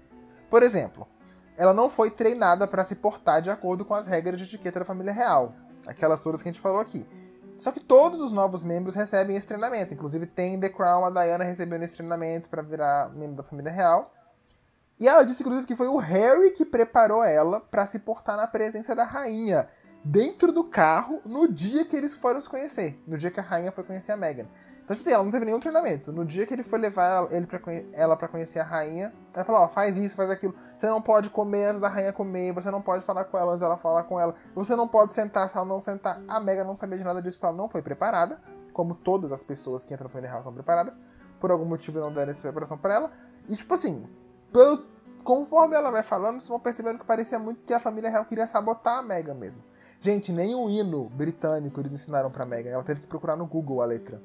Por 0.51 0.63
exemplo, 0.63 1.09
ela 1.57 1.73
não 1.73 1.89
foi 1.89 2.11
treinada 2.11 2.67
para 2.67 2.85
se 2.85 2.97
portar 2.97 3.41
de 3.41 3.49
acordo 3.49 3.85
com 3.85 3.95
as 3.95 4.07
regras 4.07 4.39
de 4.39 4.45
etiqueta 4.45 4.81
da 4.81 4.85
família 4.85 5.13
real, 5.13 5.55
aquelas 5.87 6.23
todas 6.23 6.43
que 6.43 6.49
a 6.49 6.53
gente 6.53 6.61
falou 6.61 6.81
aqui. 6.81 7.07
Só 7.57 7.71
que 7.71 7.81
todos 7.81 8.21
os 8.21 8.33
novos 8.33 8.63
membros 8.63 8.95
recebem 8.95 9.37
esse 9.37 9.47
treinamento. 9.47 9.95
Inclusive 9.95 10.27
tem 10.27 10.59
The 10.59 10.69
Crown, 10.69 11.05
a 11.05 11.11
Diana 11.11 11.45
recebendo 11.45 11.83
esse 11.83 11.95
treinamento 11.95 12.49
para 12.49 12.63
virar 12.63 13.11
membro 13.15 13.37
da 13.37 13.43
família 13.43 13.71
real. 13.71 14.13
E 14.99 15.09
ela 15.09 15.25
disse, 15.25 15.43
inclusive, 15.43 15.67
que 15.67 15.77
foi 15.77 15.89
o 15.89 15.97
Harry 15.97 16.51
que 16.51 16.65
preparou 16.65 17.23
ela 17.25 17.61
para 17.61 17.87
se 17.87 17.99
portar 17.99 18.37
na 18.37 18.47
presença 18.47 18.95
da 18.95 19.05
rainha, 19.05 19.69
dentro 20.05 20.53
do 20.53 20.65
carro, 20.65 21.21
no 21.25 21.49
dia 21.49 21.85
que 21.85 21.97
eles 21.97 22.15
foram 22.15 22.41
se 22.41 22.49
conhecer. 22.49 23.03
No 23.07 23.17
dia 23.17 23.31
que 23.31 23.41
a 23.41 23.43
rainha 23.43 23.73
foi 23.73 23.83
conhecer 23.83 24.13
a 24.13 24.17
Meghan. 24.17 24.47
Então, 24.85 24.95
tipo 24.95 25.09
assim, 25.09 25.15
ela 25.15 25.25
não 25.25 25.31
teve 25.31 25.47
nenhum 25.47 25.59
treinamento. 25.59 26.13
No 26.13 26.27
dia 26.27 26.47
que 26.47 26.53
ele 26.53 26.63
foi 26.63 26.79
levar 26.79 27.33
ele 27.33 27.47
pra, 27.47 27.59
ela 27.95 28.17
para 28.17 28.29
conhecer 28.29 28.59
a 28.59 28.65
rainha, 28.65 29.15
ela 29.33 29.45
falou: 29.45 29.63
Ó, 29.63 29.69
faz 29.69 29.97
isso, 29.97 30.15
faz 30.15 30.31
aquilo. 30.31 30.55
Você 30.77 30.87
não 30.87 31.01
pode 31.01 31.31
comer 31.31 31.69
antes 31.69 31.81
da 31.81 31.89
rainha 31.89 32.13
comer. 32.13 32.53
Você 32.53 32.71
não 32.71 32.83
pode 32.83 33.03
falar 33.03 33.25
com 33.25 33.39
ela 33.39 33.49
antes 33.49 33.61
dela 33.61 33.79
falar 33.79 34.03
com 34.03 34.21
ela. 34.21 34.35
Você 34.55 34.77
não 34.77 34.87
pode 34.87 35.15
sentar 35.15 35.49
se 35.49 35.57
ela 35.57 35.65
não 35.65 35.81
sentar. 35.81 36.21
A 36.29 36.39
Meghan 36.39 36.65
não 36.65 36.77
sabia 36.77 36.99
de 36.99 37.05
nada 37.05 37.23
disso, 37.23 37.39
porque 37.39 37.47
ela 37.47 37.57
não 37.57 37.67
foi 37.67 37.81
preparada. 37.81 38.39
Como 38.75 38.95
todas 38.95 39.33
as 39.33 39.43
pessoas 39.43 39.85
que 39.85 39.95
entram 39.95 40.05
no 40.05 40.11
família 40.11 40.31
real 40.31 40.43
são 40.43 40.53
preparadas. 40.53 41.01
Por 41.41 41.51
algum 41.51 41.65
motivo 41.65 41.99
não 41.99 42.13
deram 42.13 42.33
essa 42.33 42.43
preparação 42.43 42.77
pra 42.77 42.95
ela. 42.95 43.11
E, 43.49 43.57
tipo 43.57 43.73
assim, 43.73 44.07
conforme 45.23 45.75
ela 45.77 45.91
vai 45.91 46.03
falando, 46.03 46.41
vocês 46.41 46.49
vão 46.49 46.61
percebendo 46.61 46.99
que 46.99 47.07
parecia 47.07 47.39
muito 47.39 47.63
que 47.65 47.73
a 47.73 47.81
família 47.81 48.11
real 48.11 48.27
queria 48.27 48.47
sabotar 48.47 48.99
a 48.99 49.03
Meghan 49.03 49.35
mesmo. 49.35 49.63
Gente, 50.03 50.31
nem 50.31 50.55
o 50.55 50.69
hino 50.69 51.09
britânico 51.09 51.81
eles 51.81 51.95
ensinaram 51.95 52.31
pra 52.31 52.45
Meghan. 52.45 52.69
Ela 52.69 52.83
teve 52.83 53.01
que 53.01 53.07
procurar 53.07 53.35
no 53.35 53.47
Google 53.47 53.81
a 53.81 53.87
letra. 53.87 54.21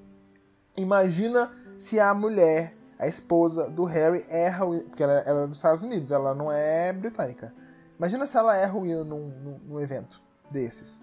Imagina 0.80 1.52
se 1.78 2.00
a 2.00 2.14
mulher, 2.14 2.74
a 2.98 3.08
esposa 3.08 3.70
do 3.70 3.84
Harry, 3.86 4.26
erra 4.30 4.66
o 4.66 4.76
hino. 4.76 4.86
Porque 4.86 5.04
ela, 5.04 5.24
ela 5.26 5.44
é 5.44 5.48
dos 5.48 5.58
Estados 5.58 5.84
Unidos, 5.84 6.12
ela 6.12 6.34
não 6.34 6.52
é 6.52 6.94
britânica. 6.94 7.54
Imagina 7.98 8.26
se 8.26 8.38
ela 8.38 8.56
erra 8.56 8.78
o 8.78 8.86
hino 8.86 9.04
num, 9.04 9.28
num, 9.28 9.60
num 9.68 9.82
evento 9.82 10.22
desses. 10.50 11.02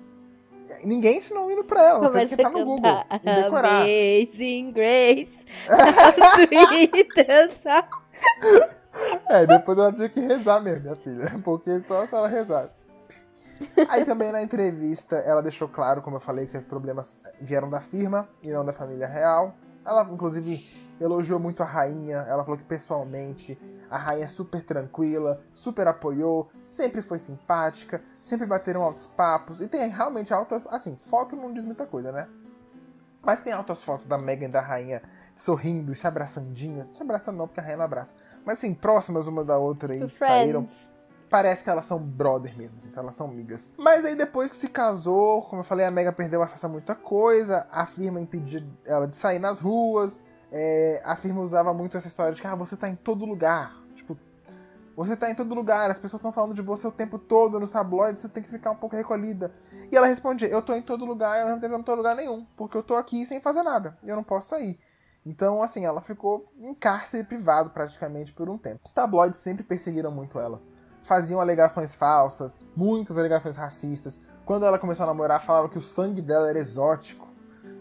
Ninguém 0.82 1.18
ensinou 1.18 1.46
o 1.46 1.50
hino 1.50 1.64
pra 1.64 1.82
ela. 1.82 2.08
Começa 2.08 2.36
tem 2.36 2.36
que 2.36 2.42
entrar 2.42 2.58
no 2.58 2.64
Google 2.64 3.04
e 3.22 3.42
decorar. 3.42 3.82
Amazing 3.82 4.72
Grace. 4.72 5.38
Sweet. 6.34 7.16
É, 9.28 9.46
depois 9.46 9.78
ela 9.78 9.92
tinha 9.92 10.08
que 10.08 10.20
rezar 10.20 10.60
mesmo, 10.60 10.82
minha 10.82 10.96
filha. 10.96 11.38
Porque 11.44 11.80
só 11.80 12.06
se 12.06 12.14
ela 12.14 12.28
rezasse. 12.28 12.74
Aí 13.88 14.04
também 14.04 14.32
na 14.32 14.42
entrevista 14.42 15.16
ela 15.16 15.42
deixou 15.42 15.68
claro, 15.68 16.02
como 16.02 16.16
eu 16.16 16.20
falei, 16.20 16.46
que 16.46 16.56
os 16.56 16.64
problemas 16.64 17.22
vieram 17.40 17.68
da 17.70 17.80
firma 17.80 18.28
e 18.42 18.50
não 18.50 18.64
da 18.64 18.72
família 18.72 19.06
real. 19.06 19.54
Ela, 19.86 20.02
inclusive, 20.10 20.58
elogiou 21.00 21.38
muito 21.38 21.62
a 21.62 21.66
rainha. 21.66 22.18
Ela 22.28 22.44
falou 22.44 22.58
que 22.58 22.64
pessoalmente 22.64 23.58
a 23.90 23.96
rainha 23.96 24.24
é 24.24 24.28
super 24.28 24.62
tranquila, 24.62 25.40
super 25.54 25.86
apoiou, 25.86 26.50
sempre 26.60 27.00
foi 27.00 27.18
simpática, 27.18 28.02
sempre 28.20 28.46
bateram 28.46 28.82
altos 28.82 29.06
papos. 29.06 29.60
E 29.60 29.68
tem 29.68 29.88
realmente 29.88 30.34
altas. 30.34 30.66
Assim, 30.66 30.96
foto 31.08 31.36
não 31.36 31.52
diz 31.52 31.64
muita 31.64 31.86
coisa, 31.86 32.10
né? 32.10 32.28
Mas 33.22 33.40
tem 33.40 33.52
altas 33.52 33.82
fotos 33.82 34.06
da 34.06 34.18
Meghan 34.18 34.46
e 34.46 34.52
da 34.52 34.60
rainha 34.60 35.02
sorrindo 35.34 35.92
e 35.92 35.94
se 35.94 36.06
abraçandinhas. 36.06 36.88
Se 36.92 37.02
abraçando 37.02 37.36
não, 37.36 37.46
porque 37.46 37.60
a 37.60 37.62
rainha 37.62 37.78
não 37.78 37.84
abraça. 37.84 38.14
Mas 38.44 38.58
assim, 38.58 38.74
próximas 38.74 39.26
uma 39.26 39.44
da 39.44 39.58
outra 39.58 39.94
e 39.94 40.08
saíram. 40.08 40.66
Parece 41.28 41.64
que 41.64 41.70
elas 41.70 41.84
são 41.84 41.98
brother 41.98 42.56
mesmo, 42.56 42.78
assim, 42.78 42.90
elas 42.94 43.14
são 43.14 43.26
amigas. 43.26 43.72
Mas 43.76 44.04
aí 44.04 44.14
depois 44.14 44.50
que 44.50 44.56
se 44.56 44.68
casou, 44.68 45.42
como 45.42 45.60
eu 45.60 45.64
falei, 45.64 45.84
a 45.84 45.90
Mega 45.90 46.12
perdeu 46.12 46.42
acesso 46.42 46.66
a 46.66 46.68
muita 46.68 46.94
coisa, 46.94 47.66
a 47.70 47.84
firma 47.84 48.20
impedia 48.20 48.64
ela 48.84 49.08
de 49.08 49.16
sair 49.16 49.38
nas 49.38 49.60
ruas, 49.60 50.24
é, 50.52 51.02
a 51.04 51.16
firma 51.16 51.40
usava 51.40 51.74
muito 51.74 51.96
essa 51.96 52.06
história 52.06 52.34
de 52.34 52.40
que 52.40 52.46
ah, 52.46 52.54
você 52.54 52.76
tá 52.76 52.88
em 52.88 52.94
todo 52.94 53.24
lugar. 53.24 53.76
Tipo, 53.94 54.16
você 54.96 55.16
tá 55.16 55.30
em 55.30 55.34
todo 55.34 55.54
lugar, 55.54 55.90
as 55.90 55.98
pessoas 55.98 56.20
estão 56.20 56.32
falando 56.32 56.54
de 56.54 56.62
você 56.62 56.86
o 56.86 56.92
tempo 56.92 57.18
todo 57.18 57.60
nos 57.60 57.70
tabloides, 57.70 58.22
você 58.22 58.28
tem 58.28 58.42
que 58.42 58.48
ficar 58.48 58.70
um 58.70 58.76
pouco 58.76 58.96
recolhida. 58.96 59.52
E 59.90 59.96
ela 59.96 60.06
respondia, 60.06 60.48
eu 60.48 60.62
tô 60.62 60.72
em 60.72 60.82
todo 60.82 61.04
lugar, 61.04 61.38
eu 61.38 61.68
não 61.68 61.82
tô 61.82 61.92
em 61.92 61.96
lugar 61.96 62.16
nenhum, 62.16 62.46
porque 62.56 62.76
eu 62.76 62.82
tô 62.82 62.94
aqui 62.94 63.26
sem 63.26 63.40
fazer 63.40 63.62
nada, 63.62 63.98
eu 64.02 64.16
não 64.16 64.24
posso 64.24 64.48
sair. 64.48 64.78
Então, 65.26 65.60
assim, 65.60 65.84
ela 65.84 66.00
ficou 66.00 66.50
em 66.56 66.72
cárcere 66.72 67.24
privado 67.24 67.70
praticamente 67.70 68.32
por 68.32 68.48
um 68.48 68.56
tempo. 68.56 68.80
Os 68.84 68.92
tabloides 68.92 69.40
sempre 69.40 69.64
perseguiram 69.64 70.12
muito 70.12 70.38
ela. 70.38 70.62
Faziam 71.06 71.40
alegações 71.40 71.94
falsas, 71.94 72.58
muitas 72.74 73.16
alegações 73.16 73.54
racistas. 73.54 74.20
Quando 74.44 74.66
ela 74.66 74.76
começou 74.76 75.04
a 75.04 75.06
namorar, 75.06 75.40
falavam 75.40 75.68
que 75.68 75.78
o 75.78 75.82
sangue 75.82 76.20
dela 76.20 76.50
era 76.50 76.58
exótico, 76.58 77.28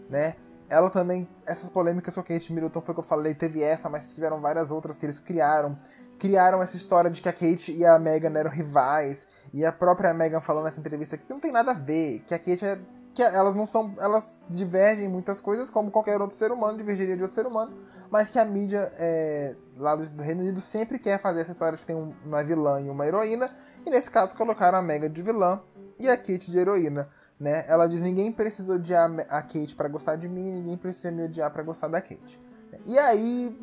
né? 0.08 0.36
Ela 0.68 0.90
também, 0.90 1.28
essas 1.44 1.68
polêmicas 1.68 2.14
com 2.14 2.20
a 2.20 2.22
Kate 2.22 2.52
Middleton 2.52 2.80
foi 2.80 2.92
o 2.92 2.94
que 2.94 3.00
eu 3.00 3.04
falei, 3.04 3.34
teve 3.34 3.62
essa, 3.62 3.88
mas 3.88 4.14
tiveram 4.14 4.40
várias 4.40 4.70
outras 4.70 4.96
que 4.96 5.06
eles 5.06 5.18
criaram. 5.18 5.76
Criaram 6.20 6.62
essa 6.62 6.76
história 6.76 7.10
de 7.10 7.20
que 7.20 7.28
a 7.28 7.32
Kate 7.32 7.72
e 7.72 7.84
a 7.84 7.98
Meghan 7.98 8.32
eram 8.38 8.50
rivais. 8.50 9.26
E 9.52 9.64
a 9.64 9.72
própria 9.72 10.14
Meghan 10.14 10.40
falou 10.40 10.62
nessa 10.62 10.78
entrevista 10.78 11.16
que 11.16 11.28
não 11.28 11.40
tem 11.40 11.50
nada 11.50 11.72
a 11.72 11.74
ver, 11.74 12.20
que 12.26 12.34
a 12.34 12.38
Kate 12.38 12.64
é 12.64 12.78
que 13.12 13.22
elas 13.22 13.54
não 13.54 13.66
são. 13.66 13.94
Elas 13.98 14.36
divergem 14.48 15.06
em 15.06 15.08
muitas 15.08 15.40
coisas, 15.40 15.70
como 15.70 15.90
qualquer 15.90 16.20
outro 16.20 16.36
ser 16.36 16.52
humano 16.52 16.76
divergiria 16.76 17.16
de 17.16 17.22
outro 17.22 17.34
ser 17.34 17.46
humano, 17.46 17.72
mas 18.10 18.30
que 18.30 18.38
a 18.38 18.44
mídia 18.44 18.92
é, 18.98 19.54
lá 19.76 19.96
do 19.96 20.22
Reino 20.22 20.42
Unido 20.42 20.60
sempre 20.60 20.98
quer 20.98 21.20
fazer 21.20 21.40
essa 21.40 21.52
história 21.52 21.76
de 21.76 21.84
ter 21.84 21.94
uma 21.94 22.42
vilã 22.42 22.80
e 22.80 22.88
uma 22.88 23.06
heroína, 23.06 23.50
e 23.84 23.90
nesse 23.90 24.10
caso 24.10 24.34
colocaram 24.36 24.78
a 24.78 24.82
Mega 24.82 25.08
de 25.08 25.22
vilã 25.22 25.60
e 25.98 26.08
a 26.08 26.16
Kate 26.16 26.50
de 26.50 26.58
heroína. 26.58 27.08
Né? 27.38 27.64
Ela 27.68 27.86
diz: 27.86 28.00
ninguém 28.00 28.32
precisa 28.32 28.74
odiar 28.74 29.10
a 29.28 29.42
Kate 29.42 29.76
para 29.76 29.88
gostar 29.88 30.16
de 30.16 30.28
mim, 30.28 30.50
ninguém 30.50 30.76
precisa 30.76 31.10
me 31.10 31.24
odiar 31.24 31.50
para 31.50 31.62
gostar 31.62 31.88
da 31.88 32.00
Kate. 32.00 32.40
E 32.84 32.98
aí 32.98 33.58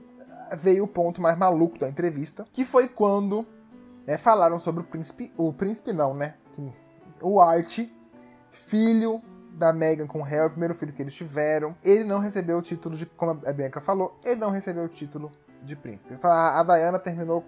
veio 0.56 0.84
o 0.84 0.88
ponto 0.88 1.22
mais 1.22 1.38
maluco 1.38 1.80
da 1.80 1.90
entrevista, 1.90 2.46
que 2.54 2.66
foi 2.66 2.88
quando 2.88 3.46
né, 4.06 4.18
falaram 4.18 4.60
sobre 4.60 4.82
o 4.82 4.86
príncipe, 4.86 5.34
o 5.38 5.52
príncipe 5.52 5.94
não, 5.94 6.14
né? 6.14 6.36
O 7.22 7.40
Art, 7.40 7.80
filho 8.52 9.22
da 9.54 9.72
Meghan 9.72 10.08
com 10.08 10.20
o 10.20 10.24
Harry, 10.24 10.48
o 10.48 10.50
primeiro 10.50 10.74
filho 10.74 10.92
que 10.92 11.02
eles 11.02 11.14
tiveram. 11.14 11.76
Ele 11.84 12.04
não 12.04 12.20
recebeu 12.20 12.58
o 12.58 12.62
título 12.62 12.96
de, 12.96 13.06
como 13.06 13.40
a 13.46 13.54
Bianca 13.54 13.80
falou, 13.80 14.20
ele 14.26 14.40
não 14.40 14.50
recebeu 14.50 14.84
o 14.84 14.90
título 14.90 15.32
de 15.64 15.76
príncipe. 15.76 16.18
A 16.24 16.64
Diana 16.64 17.00
terminou, 17.00 17.44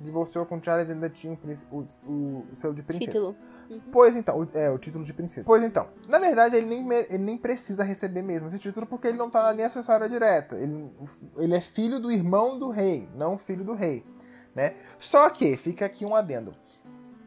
divorciou 0.00 0.46
com 0.46 0.62
Charles 0.62 0.88
e 0.88 0.92
ainda 0.92 1.10
tinha 1.10 1.32
o, 1.32 1.38
o, 1.76 1.86
o, 2.06 2.46
o 2.50 2.56
selo 2.56 2.74
de 2.74 2.82
princesa. 2.82 3.10
Título. 3.10 3.36
Uhum. 3.68 3.80
Pois 3.92 4.16
então, 4.16 4.40
o, 4.40 4.48
é, 4.54 4.70
o 4.70 4.78
título 4.78 5.04
de 5.04 5.12
princesa. 5.12 5.44
Pois 5.44 5.62
então, 5.62 5.88
na 6.08 6.18
verdade, 6.18 6.56
ele 6.56 6.66
nem, 6.66 6.90
ele 7.10 7.18
nem 7.18 7.36
precisa 7.36 7.84
receber 7.84 8.22
mesmo 8.22 8.48
esse 8.48 8.58
título 8.58 8.86
porque 8.86 9.08
ele 9.08 9.18
não 9.18 9.28
tá 9.28 9.42
na 9.42 9.52
linha 9.52 9.66
acessória 9.66 10.08
direta. 10.08 10.56
Ele, 10.56 10.90
ele 11.36 11.54
é 11.54 11.60
filho 11.60 12.00
do 12.00 12.10
irmão 12.10 12.58
do 12.58 12.70
rei, 12.70 13.06
não 13.14 13.36
filho 13.36 13.64
do 13.64 13.74
rei. 13.74 14.02
Né? 14.54 14.74
Só 14.98 15.28
que, 15.28 15.54
fica 15.56 15.84
aqui 15.84 16.06
um 16.06 16.14
adendo. 16.14 16.54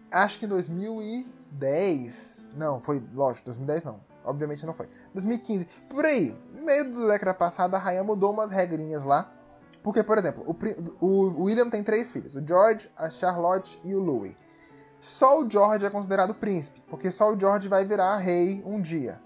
Acho 0.09 0.39
que 0.39 0.45
em 0.45 0.49
2010. 0.49 2.47
Não, 2.55 2.81
foi, 2.81 3.01
lógico, 3.13 3.45
2010 3.45 3.83
não. 3.83 4.10
Obviamente 4.23 4.65
não 4.65 4.73
foi. 4.73 4.87
2015, 5.13 5.65
por 5.89 6.05
aí, 6.05 6.35
no 6.53 6.63
meio 6.63 6.91
do 6.91 7.07
década 7.07 7.33
passada, 7.33 7.77
a 7.77 7.79
rainha 7.79 8.03
mudou 8.03 8.31
umas 8.31 8.51
regrinhas 8.51 9.03
lá. 9.03 9.31
Porque, 9.83 10.03
por 10.03 10.17
exemplo, 10.17 10.43
o, 10.45 11.05
o, 11.05 11.43
William 11.43 11.69
tem 11.69 11.83
três 11.83 12.11
filhos: 12.11 12.35
o 12.35 12.47
George, 12.47 12.89
a 12.95 13.09
Charlotte 13.09 13.79
e 13.83 13.95
o 13.95 13.99
Louis. 13.99 14.35
Só 14.99 15.41
o 15.41 15.49
George 15.49 15.83
é 15.83 15.89
considerado 15.89 16.35
príncipe, 16.35 16.81
porque 16.87 17.09
só 17.09 17.31
o 17.31 17.39
George 17.39 17.67
vai 17.67 17.83
virar 17.83 18.17
rei 18.17 18.61
um 18.63 18.79
dia. 18.79 19.19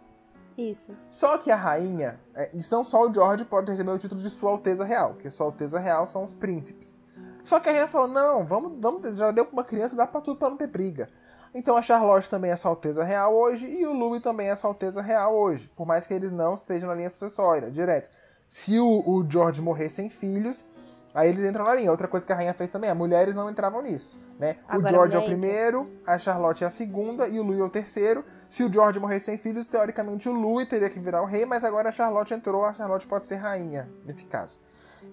Isso. 0.57 0.95
Só 1.11 1.37
que 1.37 1.51
a 1.51 1.55
rainha, 1.55 2.17
é, 2.33 2.49
então 2.53 2.81
só 2.81 3.09
o 3.09 3.13
George 3.13 3.43
pode 3.43 3.69
receber 3.69 3.91
o 3.91 3.97
título 3.97 4.21
de 4.21 4.29
Sua 4.29 4.51
Alteza 4.51 4.85
Real, 4.85 5.13
porque 5.13 5.29
Sua 5.29 5.47
Alteza 5.47 5.77
Real 5.77 6.07
são 6.07 6.23
os 6.23 6.33
príncipes. 6.33 6.97
Só 7.43 7.59
que 7.59 7.67
a 7.67 7.73
rainha 7.73 7.87
falou: 7.89 8.07
não, 8.07 8.45
vamos, 8.45 8.71
vamos 8.79 9.15
já 9.17 9.31
deu 9.31 9.45
pra 9.45 9.53
uma 9.53 9.63
criança, 9.65 9.97
dá 9.97 10.07
pra 10.07 10.21
tudo 10.21 10.37
pra 10.37 10.49
não 10.49 10.55
ter 10.55 10.67
briga. 10.67 11.09
Então 11.55 11.77
a 11.77 11.81
Charlotte 11.81 12.29
também 12.29 12.51
é 12.51 12.55
Sua 12.57 12.71
Alteza 12.71 13.01
Real 13.01 13.33
hoje 13.33 13.65
e 13.65 13.87
o 13.87 13.93
Louis 13.93 14.21
também 14.21 14.49
é 14.49 14.55
Sua 14.57 14.69
Alteza 14.69 15.01
Real 15.01 15.33
hoje, 15.33 15.71
por 15.73 15.87
mais 15.87 16.05
que 16.05 16.13
eles 16.13 16.29
não 16.29 16.53
estejam 16.53 16.89
na 16.89 16.95
linha 16.95 17.09
sucessória, 17.09 17.71
direto. 17.71 18.09
Se 18.49 18.77
o, 18.77 19.03
o 19.07 19.25
George 19.27 19.61
morrer 19.61 19.87
sem 19.87 20.09
filhos, 20.09 20.65
aí 21.13 21.29
eles 21.29 21.45
entram 21.45 21.63
na 21.63 21.73
linha. 21.73 21.89
Outra 21.89 22.09
coisa 22.09 22.25
que 22.25 22.33
a 22.33 22.35
rainha 22.35 22.53
fez 22.53 22.69
também, 22.69 22.89
as 22.89 22.97
mulheres 22.97 23.33
não 23.33 23.49
entravam 23.49 23.81
nisso, 23.81 24.19
né? 24.37 24.57
Agora 24.67 24.87
o 24.87 24.89
George 24.89 25.15
é 25.15 25.19
o 25.19 25.23
primeiro, 25.23 25.89
a 26.05 26.19
Charlotte 26.19 26.65
é 26.65 26.67
a 26.67 26.69
segunda 26.69 27.25
e 27.25 27.39
o 27.39 27.43
Louis 27.43 27.61
é 27.61 27.63
o 27.63 27.69
terceiro. 27.69 28.25
Se 28.49 28.61
o 28.61 28.71
George 28.71 28.99
morrer 28.99 29.21
sem 29.21 29.37
filhos, 29.37 29.65
teoricamente 29.65 30.27
o 30.27 30.33
Louis 30.33 30.67
teria 30.67 30.89
que 30.89 30.99
virar 30.99 31.21
o 31.21 31.25
rei, 31.25 31.45
mas 31.45 31.63
agora 31.63 31.87
a 31.87 31.93
Charlotte 31.93 32.33
entrou, 32.33 32.65
a 32.65 32.73
Charlotte 32.73 33.07
pode 33.07 33.27
ser 33.27 33.35
rainha 33.35 33.89
nesse 34.05 34.25
caso. 34.25 34.59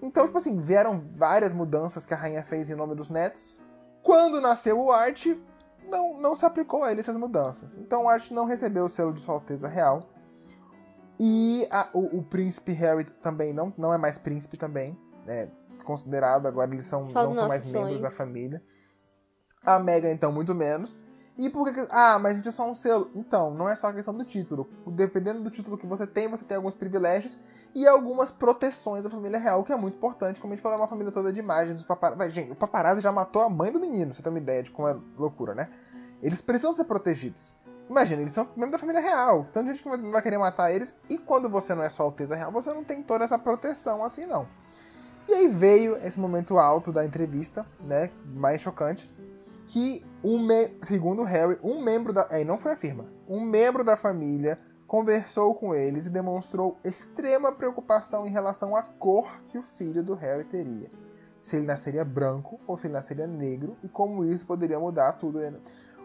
Então, 0.03 0.26
tipo 0.26 0.38
assim, 0.38 0.61
vieram 0.61 1.05
várias 1.14 1.53
mudanças 1.53 2.05
que 2.05 2.12
a 2.12 2.16
rainha 2.16 2.43
fez 2.43 2.68
em 2.68 2.74
nome 2.74 2.97
dos 2.97 3.09
netos. 3.09 3.57
Quando 4.03 4.40
nasceu 4.40 4.80
o 4.80 4.90
Art, 4.90 5.28
não, 5.93 6.20
não 6.20 6.34
se 6.34 6.45
aplicou 6.45 6.82
a 6.82 6.90
ele 6.90 7.01
essas 7.01 7.16
mudanças. 7.16 7.76
Então 7.76 8.05
o 8.05 8.09
Art 8.09 8.30
não 8.30 8.47
recebeu 8.47 8.86
o 8.86 8.90
selo 8.90 9.12
de 9.12 9.20
Sua 9.20 9.34
Alteza 9.34 9.68
Real. 9.68 10.09
E 11.20 11.68
a, 11.70 11.88
o, 11.93 12.18
o, 12.18 12.22
príncipe 12.22 12.72
Harry 12.72 13.05
também 13.05 13.53
não, 13.53 13.72
não 13.76 13.95
é 13.95 13.99
mais 13.99 14.18
príncipe 14.18 14.57
também. 14.57 14.99
É 15.28 15.49
considerado, 15.84 16.47
agora 16.47 16.72
eles 16.74 16.86
são, 16.86 17.01
não 17.01 17.34
são 17.34 17.49
mais 17.49 17.70
membros 17.70 18.01
da 18.01 18.11
família. 18.11 18.62
A 19.64 19.78
Meghan, 19.78 20.11
então, 20.11 20.32
muito 20.32 20.55
menos. 20.55 21.01
E 21.38 21.49
por 21.49 21.72
que. 21.72 21.86
Ah, 21.90 22.18
mas 22.18 22.36
gente 22.36 22.49
é 22.49 22.53
só 22.53 22.68
um 22.68 22.74
selo. 22.74 23.11
Então, 23.14 23.55
não 23.55 23.68
é 23.68 23.76
só 23.76 23.88
a 23.88 23.93
questão 23.93 24.14
do 24.14 24.24
título. 24.24 24.68
Dependendo 24.86 25.40
do 25.40 25.51
título 25.51 25.78
que 25.78 25.86
você 25.86 26.07
tem, 26.07 26.28
você 26.28 26.45
tem 26.45 26.57
alguns 26.57 26.74
privilégios 26.74 27.38
e 27.74 27.86
algumas 27.86 28.30
proteções 28.30 29.03
da 29.03 29.11
família 29.11 29.38
real, 29.38 29.64
que 29.64 29.72
é 29.72 29.76
muito 29.76 29.97
importante. 29.97 30.40
Como 30.40 30.53
a 30.53 30.57
gente 30.57 30.62
falou, 30.62 30.78
é 30.78 30.80
uma 30.82 30.88
família 30.88 31.12
toda 31.12 31.32
de 31.32 31.40
imagens. 31.40 31.80
Os 31.80 31.86
paparazzi... 31.86 32.30
Gente, 32.30 32.53
o 32.53 32.57
paparazzi 32.57 33.01
já 33.01 33.11
matou 33.11 33.43
a 33.43 33.49
mãe 33.49 33.72
do 33.72 33.80
menino, 33.80 34.12
você 34.12 34.22
tem 34.22 34.30
uma 34.30 34.38
ideia 34.38 34.62
de 34.62 34.70
como 34.70 34.88
é 34.88 34.97
loucura, 35.16 35.55
né? 35.55 35.70
Eles 36.23 36.41
precisam 36.41 36.73
ser 36.73 36.85
protegidos. 36.85 37.55
Imagina, 37.91 38.23
eles 38.23 38.33
são 38.33 38.47
membros 38.57 38.73
da 38.73 38.79
família 38.79 39.03
real. 39.03 39.45
Tanta 39.53 39.75
gente 39.75 39.83
que 39.83 39.89
vai 40.11 40.23
querer 40.23 40.39
matar 40.39 40.73
eles. 40.73 40.97
E 41.11 41.18
quando 41.18 41.49
você 41.49 41.75
não 41.75 41.83
é 41.83 41.91
sua 41.91 42.07
Alteza 42.07 42.35
Real, 42.35 42.53
você 42.53 42.73
não 42.73 42.85
tem 42.85 43.03
toda 43.03 43.25
essa 43.25 43.39
proteção 43.39 44.03
assim, 44.03 44.25
não. 44.25 44.47
E 45.29 45.35
aí 45.35 45.49
veio 45.49 45.97
esse 45.97 46.18
momento 46.18 46.59
alto 46.59 46.93
da 46.93 47.05
entrevista, 47.05 47.66
né? 47.81 48.11
Mais 48.25 48.61
chocante. 48.61 49.11
Que, 49.66 50.05
me... 50.23 50.70
segundo 50.83 51.23
Harry, 51.23 51.59
um 51.62 51.83
membro 51.83 52.12
da. 52.12 52.27
É, 52.31 52.45
não 52.45 52.59
foi 52.59 52.73
a 52.73 52.77
firma. 52.77 53.07
Um 53.29 53.41
membro 53.41 53.85
da 53.85 53.97
família 53.97 54.59
conversou 54.87 55.55
com 55.55 55.75
eles 55.75 56.07
e 56.07 56.11
demonstrou 56.11 56.79
extrema 56.85 57.53
preocupação 57.53 58.27
em 58.27 58.31
relação 58.31 58.77
à 58.77 58.83
cor 58.83 59.27
que 59.47 59.57
o 59.57 59.62
filho 59.62 60.03
do 60.03 60.14
Harry 60.14 60.45
teria. 60.45 60.91
Se 61.41 61.57
ele 61.57 61.66
nasceria 61.66 62.05
branco 62.05 62.61
ou 62.66 62.77
se 62.77 62.87
ele 62.87 62.95
nasceria 62.95 63.27
negro 63.27 63.77
e 63.83 63.89
como 63.89 64.25
isso 64.25 64.47
poderia 64.47 64.79
mudar 64.79 65.12
tudo. 65.12 65.39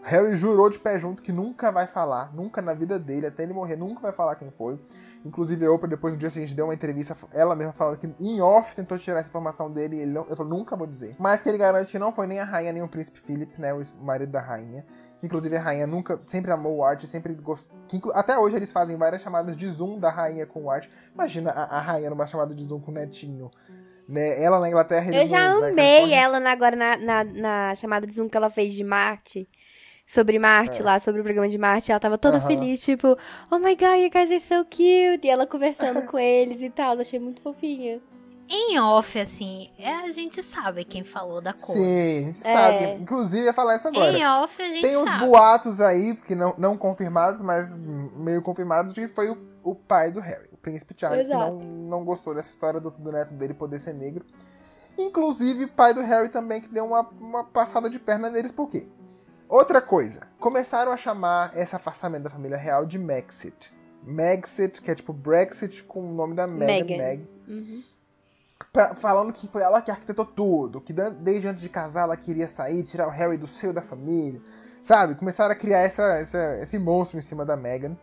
Harry 0.03 0.35
jurou 0.35 0.69
de 0.69 0.79
pé 0.79 0.99
junto 0.99 1.21
que 1.21 1.31
nunca 1.31 1.71
vai 1.71 1.87
falar, 1.87 2.33
nunca 2.33 2.61
na 2.61 2.73
vida 2.73 2.97
dele, 2.97 3.27
até 3.27 3.43
ele 3.43 3.53
morrer, 3.53 3.75
nunca 3.75 4.01
vai 4.01 4.13
falar 4.13 4.35
quem 4.35 4.51
foi. 4.51 4.79
Inclusive 5.25 5.65
a 5.65 5.71
Oprah 5.71 5.89
depois 5.89 6.13
no 6.13 6.19
dia 6.19 6.29
seguinte 6.29 6.55
deu 6.55 6.65
uma 6.65 6.73
entrevista, 6.73 7.17
ela 7.33 7.55
mesma 7.55 7.73
falando 7.73 7.97
que 7.97 8.09
em 8.19 8.39
off 8.39 8.75
tentou 8.75 8.97
tirar 8.97 9.19
essa 9.19 9.29
informação 9.29 9.71
dele 9.71 9.97
e 9.97 9.99
ele 9.99 10.11
não, 10.11 10.25
eu 10.29 10.45
nunca 10.45 10.75
vou 10.75 10.87
dizer. 10.87 11.15
Mas 11.19 11.43
que 11.43 11.49
ele 11.49 11.57
garante 11.57 11.91
que 11.91 11.99
não 11.99 12.11
foi 12.11 12.27
nem 12.27 12.39
a 12.39 12.45
rainha 12.45 12.71
nem 12.71 12.81
o 12.81 12.87
príncipe 12.87 13.19
Philip, 13.19 13.59
né, 13.59 13.73
o 13.73 13.81
marido 14.01 14.31
da 14.31 14.39
rainha. 14.39 14.85
Inclusive 15.21 15.55
a 15.57 15.61
rainha 15.61 15.87
nunca, 15.87 16.19
sempre 16.27 16.51
amou 16.51 16.77
o 16.77 16.83
Art, 16.83 17.03
sempre 17.05 17.33
gostou. 17.33 17.75
até 18.13 18.37
hoje 18.37 18.55
eles 18.55 18.71
fazem 18.71 18.95
várias 18.95 19.21
chamadas 19.21 19.57
de 19.57 19.67
zoom 19.67 19.99
da 19.99 20.11
rainha 20.11 20.45
com 20.45 20.65
o 20.65 20.71
Art. 20.71 20.87
Imagina 21.13 21.49
a, 21.51 21.77
a 21.77 21.81
rainha 21.81 22.09
numa 22.09 22.27
chamada 22.27 22.53
de 22.53 22.63
zoom 22.63 22.79
com 22.79 22.91
o 22.91 22.93
netinho. 22.93 23.49
Né? 24.07 24.41
Ela 24.41 24.59
na 24.59 24.69
Inglaterra. 24.69 25.11
Eu 25.11 25.27
já 25.27 25.49
amei 25.49 26.13
ela 26.13 26.39
na, 26.39 26.51
agora 26.51 26.75
na, 26.75 26.97
na, 26.97 27.23
na, 27.23 27.75
chamada 27.75 28.07
de 28.07 28.13
zoom 28.13 28.29
que 28.29 28.37
ela 28.37 28.49
fez 28.49 28.73
de 28.73 28.83
Marte. 28.83 29.49
Sobre 30.07 30.39
Marte 30.39 30.81
é. 30.81 30.85
lá, 30.85 30.99
sobre 31.01 31.19
o 31.19 31.23
programa 31.23 31.49
de 31.49 31.57
Marte. 31.57 31.91
Ela 31.91 31.99
tava 31.99 32.17
toda 32.17 32.39
feliz, 32.39 32.81
tipo, 32.81 33.17
oh 33.51 33.59
my 33.59 33.75
god, 33.75 33.99
you 33.99 34.09
guys 34.09 34.31
are 34.31 34.39
so 34.39 34.63
cute. 34.63 35.19
E 35.21 35.29
ela 35.29 35.45
conversando 35.45 36.01
com 36.03 36.17
eles 36.17 36.61
e 36.61 36.69
tal. 36.69 36.97
Achei 36.97 37.19
muito 37.19 37.41
fofinha. 37.41 37.99
Em 38.49 38.79
off, 38.79 39.19
assim, 39.19 39.69
é, 39.77 39.93
a 39.93 40.09
gente 40.09 40.41
sabe 40.41 40.85
quem 40.85 41.03
falou 41.03 41.41
da 41.41 41.51
cor. 41.51 41.75
Sim, 41.75 42.27
gente 42.27 42.47
é. 42.47 42.53
sabe. 42.53 43.01
Inclusive, 43.01 43.43
ia 43.43 43.51
falar 43.51 43.75
isso 43.75 43.89
agora. 43.89 44.09
Em 44.09 44.25
off, 44.25 44.61
a 44.61 44.71
gente 44.71 44.81
Tem 44.81 44.93
sabe. 44.93 45.09
uns 45.09 45.29
boatos 45.29 45.81
aí, 45.81 46.15
que 46.15 46.33
não, 46.33 46.55
não 46.57 46.77
confirmados, 46.77 47.41
mas 47.41 47.77
meio 47.77 48.41
confirmados, 48.41 48.93
de 48.93 49.01
que 49.01 49.07
foi 49.09 49.29
o, 49.29 49.37
o 49.61 49.75
pai 49.75 50.13
do 50.13 50.21
Harry, 50.21 50.47
o 50.53 50.57
príncipe 50.57 50.93
Charles, 50.97 51.27
Exato. 51.27 51.57
que 51.57 51.65
não, 51.65 51.99
não 51.99 52.05
gostou 52.05 52.33
dessa 52.33 52.49
história 52.49 52.79
do, 52.79 52.89
do 52.89 53.11
neto 53.11 53.33
dele 53.33 53.53
poder 53.53 53.81
ser 53.81 53.93
negro. 53.93 54.25
Inclusive, 54.97 55.65
o 55.65 55.67
pai 55.67 55.93
do 55.93 56.01
Harry 56.01 56.29
também, 56.29 56.61
que 56.61 56.69
deu 56.69 56.85
uma, 56.85 57.01
uma 57.19 57.43
passada 57.43 57.89
de 57.89 57.99
perna 57.99 58.29
neles, 58.29 58.53
por 58.53 58.69
quê? 58.69 58.87
Outra 59.49 59.81
coisa, 59.81 60.27
começaram 60.39 60.91
a 60.91 60.97
chamar 60.97 61.57
esse 61.57 61.75
afastamento 61.75 62.23
da 62.23 62.29
família 62.29 62.57
real 62.57 62.85
de 62.85 62.99
Maxit. 62.99 63.73
Maxit, 64.03 64.81
que 64.81 64.91
é 64.91 64.95
tipo 64.95 65.13
Brexit 65.13 65.83
com 65.83 66.11
o 66.11 66.13
nome 66.13 66.35
da 66.35 66.45
Meghan. 66.45 66.97
Meg. 66.97 67.29
Uhum 67.47 67.83
pra, 68.71 68.95
falando 68.95 69.33
que 69.33 69.47
foi 69.47 69.61
ela 69.61 69.81
que 69.81 69.91
arquitetou 69.91 70.25
tudo, 70.25 70.81
que 70.81 70.93
desde 70.93 71.47
antes 71.47 71.61
de 71.61 71.69
casar 71.69 72.03
ela 72.03 72.17
queria 72.17 72.47
sair, 72.47 72.83
tirar 72.83 73.07
o 73.07 73.11
Harry 73.11 73.37
do 73.37 73.47
seio 73.47 73.73
da 73.73 73.81
família, 73.81 74.41
sabe? 74.81 75.15
Começaram 75.15 75.51
a 75.51 75.55
criar 75.55 75.79
essa, 75.79 76.03
essa 76.17 76.59
esse 76.61 76.77
monstro 76.77 77.17
em 77.17 77.21
cima 77.21 77.45
da 77.45 77.55
Meghan. 77.55 77.97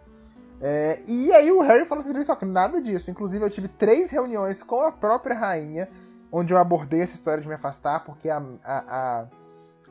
É, 0.61 1.01
e 1.07 1.33
aí 1.33 1.51
o 1.53 1.61
Harry 1.61 1.85
falou 1.85 2.03
assim, 2.03 2.23
só 2.23 2.35
que 2.35 2.45
nada 2.45 2.81
disso. 2.81 3.11
Inclusive 3.11 3.45
eu 3.45 3.51
tive 3.51 3.69
três 3.69 4.11
reuniões 4.11 4.63
com 4.63 4.81
a 4.81 4.93
própria 4.93 5.37
rainha, 5.37 5.89
onde 6.33 6.53
eu 6.53 6.59
abordei 6.59 7.03
essa 7.03 7.15
história 7.15 7.43
de 7.43 7.49
me 7.49 7.55
afastar, 7.55 8.05
porque 8.05 8.29
a, 8.29 8.43
a, 8.65 8.79
a, 8.79 9.27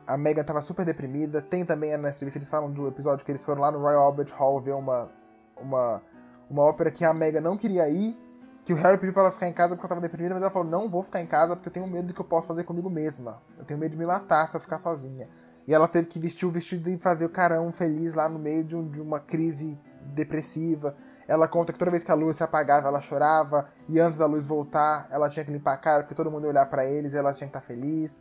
a 0.06 0.16
Meghan 0.16 0.44
tava 0.44 0.60
super 0.62 0.84
deprimida. 0.84 1.40
Tem 1.40 1.64
também 1.64 1.96
na 1.96 2.10
entrevista, 2.10 2.38
eles 2.38 2.48
falam 2.48 2.72
de 2.72 2.80
um 2.80 2.88
episódio 2.88 3.24
que 3.24 3.32
eles 3.32 3.44
foram 3.44 3.62
lá 3.62 3.70
no 3.70 3.78
Royal 3.78 4.02
Albert 4.02 4.32
Hall 4.34 4.60
ver 4.60 4.74
uma, 4.74 5.10
uma, 5.56 6.02
uma 6.48 6.62
ópera 6.62 6.90
que 6.90 7.04
a 7.04 7.12
Meghan 7.12 7.40
não 7.40 7.56
queria 7.56 7.88
ir, 7.88 8.18
que 8.64 8.72
o 8.72 8.76
Harry 8.76 8.98
pediu 8.98 9.12
pra 9.12 9.22
ela 9.22 9.32
ficar 9.32 9.48
em 9.48 9.52
casa 9.52 9.74
porque 9.74 9.84
ela 9.84 9.88
tava 9.88 10.00
deprimida, 10.00 10.34
mas 10.34 10.42
ela 10.42 10.50
falou, 10.50 10.68
não 10.68 10.88
vou 10.88 11.02
ficar 11.02 11.20
em 11.20 11.26
casa 11.26 11.54
porque 11.54 11.68
eu 11.68 11.72
tenho 11.72 11.86
medo 11.86 12.08
do 12.08 12.14
que 12.14 12.20
eu 12.20 12.24
posso 12.24 12.46
fazer 12.46 12.64
comigo 12.64 12.88
mesma. 12.88 13.42
Eu 13.58 13.64
tenho 13.64 13.78
medo 13.78 13.92
de 13.92 13.98
me 13.98 14.06
matar 14.06 14.46
se 14.48 14.56
eu 14.56 14.60
ficar 14.60 14.78
sozinha. 14.78 15.28
E 15.66 15.74
ela 15.74 15.88
teve 15.88 16.08
que 16.08 16.18
vestir 16.18 16.46
o 16.46 16.50
vestido 16.50 16.88
e 16.90 16.98
fazer 16.98 17.24
o 17.24 17.28
carão 17.28 17.72
feliz 17.72 18.14
lá 18.14 18.28
no 18.28 18.38
meio 18.38 18.64
de, 18.64 18.76
um, 18.76 18.88
de 18.88 19.00
uma 19.00 19.20
crise 19.20 19.78
depressiva. 20.00 20.94
Ela 21.26 21.48
conta 21.48 21.72
que 21.72 21.78
toda 21.78 21.90
vez 21.90 22.04
que 22.04 22.10
a 22.10 22.14
luz 22.14 22.36
se 22.36 22.42
apagava, 22.42 22.88
ela 22.88 23.00
chorava, 23.00 23.70
e 23.88 23.98
antes 23.98 24.18
da 24.18 24.26
luz 24.26 24.44
voltar, 24.44 25.08
ela 25.10 25.28
tinha 25.28 25.44
que 25.44 25.50
limpar 25.50 25.72
a 25.72 25.78
cara 25.78 26.02
porque 26.02 26.14
todo 26.14 26.30
mundo 26.30 26.44
ia 26.44 26.50
olhar 26.50 26.66
para 26.66 26.84
eles 26.84 27.14
e 27.14 27.16
ela 27.16 27.32
tinha 27.32 27.48
que 27.48 27.56
estar 27.56 27.60
tá 27.60 27.66
feliz. 27.66 28.20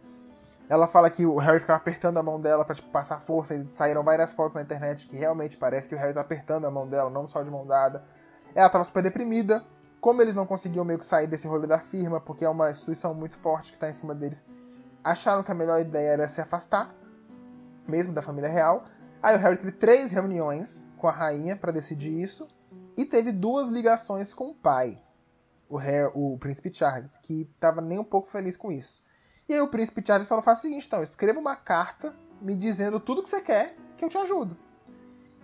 Ela 0.70 0.88
fala 0.88 1.10
que 1.10 1.26
o 1.26 1.38
Harry 1.38 1.60
ficava 1.60 1.78
apertando 1.78 2.18
a 2.18 2.24
mão 2.24 2.40
dela 2.40 2.64
para 2.64 2.76
tipo, 2.76 2.90
passar 2.90 3.20
força, 3.20 3.56
e 3.56 3.68
saíram 3.74 4.04
várias 4.04 4.32
fotos 4.32 4.56
na 4.56 4.62
internet 4.62 5.08
que 5.08 5.16
realmente 5.16 5.58
parece 5.58 5.88
que 5.88 5.96
o 5.96 5.98
Harry 5.98 6.14
tá 6.14 6.22
apertando 6.22 6.66
a 6.66 6.72
mão 6.72 6.88
dela, 6.88 7.10
não 7.10 7.28
só 7.28 7.44
de 7.44 7.52
mão 7.52 7.66
dada. 7.66 8.04
Ela 8.56 8.70
tava 8.70 8.84
super 8.84 9.04
deprimida, 9.04 9.64
como 10.00 10.22
eles 10.22 10.36
não 10.36 10.46
conseguiam 10.46 10.86
meio 10.86 11.00
que 11.00 11.06
sair 11.06 11.28
desse 11.28 11.48
rolê 11.48 11.68
da 11.68 11.80
firma, 11.80 12.20
porque 12.20 12.46
é 12.46 12.50
uma 12.50 12.70
instituição 12.70 13.14
muito 13.14 13.36
forte 13.38 13.72
que 13.72 13.78
está 13.78 13.90
em 13.90 13.94
cima 13.94 14.16
deles, 14.16 14.46
acharam 15.04 15.44
que 15.44 15.52
a 15.52 15.56
melhor 15.56 15.82
ideia 15.82 16.10
era 16.10 16.28
se 16.28 16.42
afastar, 16.42 16.90
mesmo 17.88 18.14
da 18.14 18.22
família 18.22 18.50
real. 18.50 18.84
Aí 19.22 19.36
o 19.36 19.40
Harry 19.40 19.58
teve 19.58 19.72
três 19.72 20.12
reuniões 20.12 20.86
com 20.98 21.08
a 21.08 21.12
rainha 21.12 21.56
para 21.56 21.72
decidir 21.72 22.22
isso, 22.22 22.48
e 22.96 23.06
teve 23.06 23.32
duas 23.32 23.70
ligações 23.70 24.34
com 24.34 24.50
o 24.50 24.54
pai, 24.54 25.02
o, 25.68 25.78
Harry, 25.78 26.12
o 26.14 26.38
príncipe 26.38 26.74
Charles, 26.74 27.18
que 27.18 27.50
estava 27.54 27.82
nem 27.82 28.00
um 28.00 28.04
pouco 28.04 28.28
feliz 28.28 28.56
com 28.56 28.72
isso. 28.72 29.03
E 29.48 29.54
aí 29.54 29.62
o 29.62 29.68
príncipe 29.68 30.04
Charles 30.06 30.28
falou: 30.28 30.44
faz 30.44 30.60
o 30.60 30.62
seguinte, 30.62 30.88
então, 30.88 31.04
escreva 31.04 31.40
uma 31.40 31.56
carta 31.56 32.14
me 32.42 32.56
dizendo 32.56 33.00
tudo 33.00 33.24
que 33.24 33.30
você 33.30 33.42
quer, 33.42 33.76
que 33.98 34.04
eu 34.04 34.10
te 34.10 34.18
ajudo. 34.18 34.58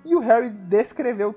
E 0.04 0.16
o 0.16 0.20
Harry 0.20 0.50
descreveu 0.50 1.36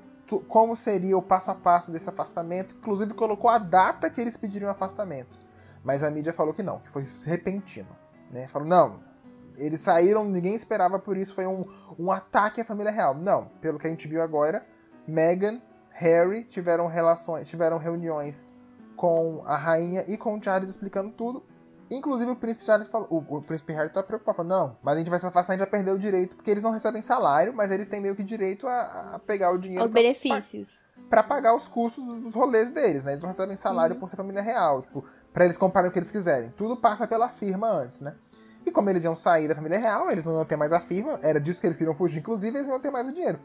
como 0.49 0.75
seria 0.75 1.17
o 1.17 1.23
passo 1.23 1.51
a 1.51 1.55
passo 1.55 1.91
desse 1.91 2.09
afastamento, 2.09 2.75
inclusive 2.75 3.13
colocou 3.13 3.51
a 3.51 3.59
data 3.59 4.09
que 4.09 4.21
eles 4.21 4.37
pediriam 4.37 4.71
afastamento. 4.71 5.39
Mas 5.85 6.03
a 6.03 6.11
mídia 6.11 6.33
falou 6.33 6.55
que 6.55 6.63
não, 6.63 6.79
que 6.79 6.89
foi 6.89 7.05
repentino. 7.27 7.89
Né? 8.31 8.47
Falou, 8.49 8.67
não, 8.67 9.01
eles 9.57 9.81
saíram, 9.81 10.25
ninguém 10.25 10.55
esperava 10.55 10.99
por 10.99 11.17
isso, 11.17 11.35
foi 11.35 11.47
um, 11.47 11.67
um 11.99 12.11
ataque 12.11 12.61
à 12.61 12.65
família 12.65 12.91
real. 12.91 13.15
Não, 13.15 13.47
pelo 13.61 13.79
que 13.79 13.87
a 13.87 13.91
gente 13.91 14.09
viu 14.09 14.23
agora, 14.23 14.65
Meghan, 15.07 15.61
Harry 15.91 16.45
tiveram 16.45 16.87
relações, 16.87 17.49
tiveram 17.49 17.77
reuniões 17.77 18.45
com 18.97 19.43
a 19.45 19.57
rainha 19.57 20.05
e 20.09 20.17
com 20.17 20.39
o 20.39 20.43
Charles 20.43 20.71
explicando 20.71 21.11
tudo. 21.11 21.43
Inclusive 21.93 22.31
o 22.31 22.37
príncipe 22.37 22.65
Charles 22.65 22.89
falou, 22.89 23.07
o, 23.11 23.37
o 23.37 23.43
príncipe 23.43 23.73
Harry 23.75 23.91
tá 23.91 24.03
preocupado, 24.03 24.43
não, 24.43 24.79
mas 24.83 24.97
a 24.97 24.99
gente 24.99 25.11
vai 25.11 25.19
se 25.19 25.27
afastar, 25.27 25.53
a 25.53 25.57
gente 25.57 25.69
vai 25.69 25.71
perder 25.71 25.91
o 25.91 25.99
direito, 25.99 26.35
porque 26.35 26.51
eles 26.51 26.63
não 26.63 26.71
recebem 26.71 27.03
salário, 27.03 27.53
mas 27.53 27.71
eles 27.71 27.87
têm 27.87 28.01
meio 28.01 28.17
que 28.17 28.23
direito 28.23 28.67
a, 28.67 29.13
a 29.15 29.19
pegar 29.19 29.53
o 29.53 29.59
dinheiro. 29.59 29.85
Os 29.85 29.91
benefícios. 29.91 30.83
para 31.11 31.23
pagar 31.23 31.55
os 31.55 31.69
custos 31.69 32.03
dos 32.03 32.35
rolês 32.35 32.71
deles, 32.71 33.05
né? 33.05 33.13
Eles 33.13 33.21
não 33.21 33.29
recebem 33.29 33.57
salário 33.57 33.95
uhum. 33.95 34.01
por 34.01 34.09
ser 34.09 34.17
família 34.17 34.41
real, 34.41 34.81
tipo, 34.81 35.05
pra 35.35 35.45
eles 35.45 35.59
comprarem 35.59 35.91
o 35.91 35.93
que 35.93 35.99
eles 35.99 36.11
quiserem. 36.11 36.49
Tudo 36.51 36.79
passa 36.79 37.07
pela 37.07 37.29
firma 37.29 37.69
antes, 37.69 38.01
né? 38.01 38.15
E 38.65 38.71
como 38.71 38.89
eles 38.89 39.05
iam 39.05 39.15
sair 39.15 39.47
da 39.47 39.55
família 39.55 39.79
real, 39.79 40.11
eles 40.11 40.25
não 40.25 40.33
iam 40.33 40.45
ter 40.47 40.57
mais 40.57 40.73
a 40.73 40.81
firma, 40.81 41.21
era 41.23 41.39
disso 41.39 41.61
que 41.61 41.67
eles 41.67 41.77
queriam 41.77 41.95
fugir, 41.95 42.21
inclusive, 42.21 42.57
eles 42.57 42.67
não 42.67 42.77
iam 42.77 42.81
ter 42.81 42.91
mais 42.91 43.07
o 43.07 43.13
dinheiro. 43.13 43.39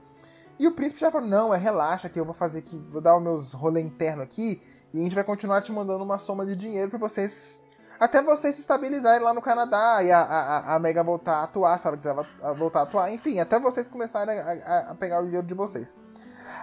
E 0.58 0.66
o 0.68 0.72
príncipe 0.72 1.02
já 1.02 1.12
falou: 1.12 1.28
não, 1.28 1.54
é 1.54 1.58
relaxa 1.58 2.08
que 2.08 2.18
eu 2.18 2.24
vou 2.24 2.34
fazer 2.34 2.60
aqui, 2.60 2.78
vou 2.90 3.02
dar 3.02 3.18
os 3.18 3.22
meus 3.22 3.52
rolê 3.52 3.82
interno 3.82 4.24
aqui, 4.24 4.62
e 4.94 5.02
a 5.02 5.04
gente 5.04 5.16
vai 5.16 5.24
continuar 5.26 5.62
te 5.62 5.72
mandando 5.72 6.04
uma 6.04 6.18
soma 6.18 6.46
de 6.46 6.56
dinheiro 6.56 6.90
para 6.90 7.00
vocês 7.00 7.62
até 8.00 8.22
vocês 8.22 8.56
se 8.56 8.62
estabilizarem 8.62 9.24
lá 9.24 9.34
no 9.34 9.42
Canadá 9.42 10.04
e 10.04 10.12
a, 10.12 10.20
a, 10.20 10.76
a 10.76 10.80
Mega 10.80 11.04
voltar 11.04 11.38
a 11.38 11.44
atuar, 11.44 11.78
se 11.80 11.88
ela 11.88 11.98
quiser 11.98 12.16
voltar 12.58 12.80
a 12.80 12.84
atuar, 12.84 13.12
enfim, 13.12 13.40
até 13.40 13.60
vocês 13.60 13.88
começarem 13.88 14.38
a, 14.40 14.52
a, 14.52 14.80
a 14.92 14.96
pegar 14.96 15.20
o 15.20 15.26
dinheiro 15.26 15.46
de 15.46 15.54
vocês. 15.54 15.96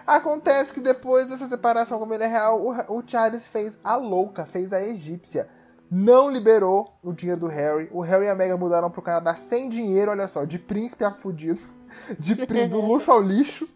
Acontece 0.06 0.73
que 0.73 0.81
depois 0.81 1.28
dessa 1.28 1.48
separação 1.48 1.98
com 1.98 2.12
ele 2.12 2.27
real, 2.27 2.61
o, 2.61 2.98
o 2.98 3.02
Charles 3.06 3.47
fez 3.47 3.78
a 3.82 3.97
louca, 3.97 4.44
fez 4.44 4.73
a 4.73 4.82
egípcia. 4.82 5.48
Não 5.90 6.31
liberou 6.31 6.94
o 7.02 7.12
dinheiro 7.12 7.40
do 7.40 7.47
Harry. 7.47 7.89
O 7.90 8.01
Harry 8.01 8.27
e 8.27 8.28
a 8.28 8.35
Mega 8.35 8.56
mudaram 8.56 8.90
pro 8.90 9.02
Canadá 9.02 9.35
sem 9.35 9.69
dinheiro, 9.69 10.11
olha 10.11 10.28
só, 10.28 10.44
de 10.44 10.59
príncipe 10.59 11.05
a 11.05 11.11
fudido, 11.11 11.62
de, 12.19 12.35
do 12.66 12.81
luxo 12.82 13.11
ao 13.11 13.20
lixo. 13.20 13.69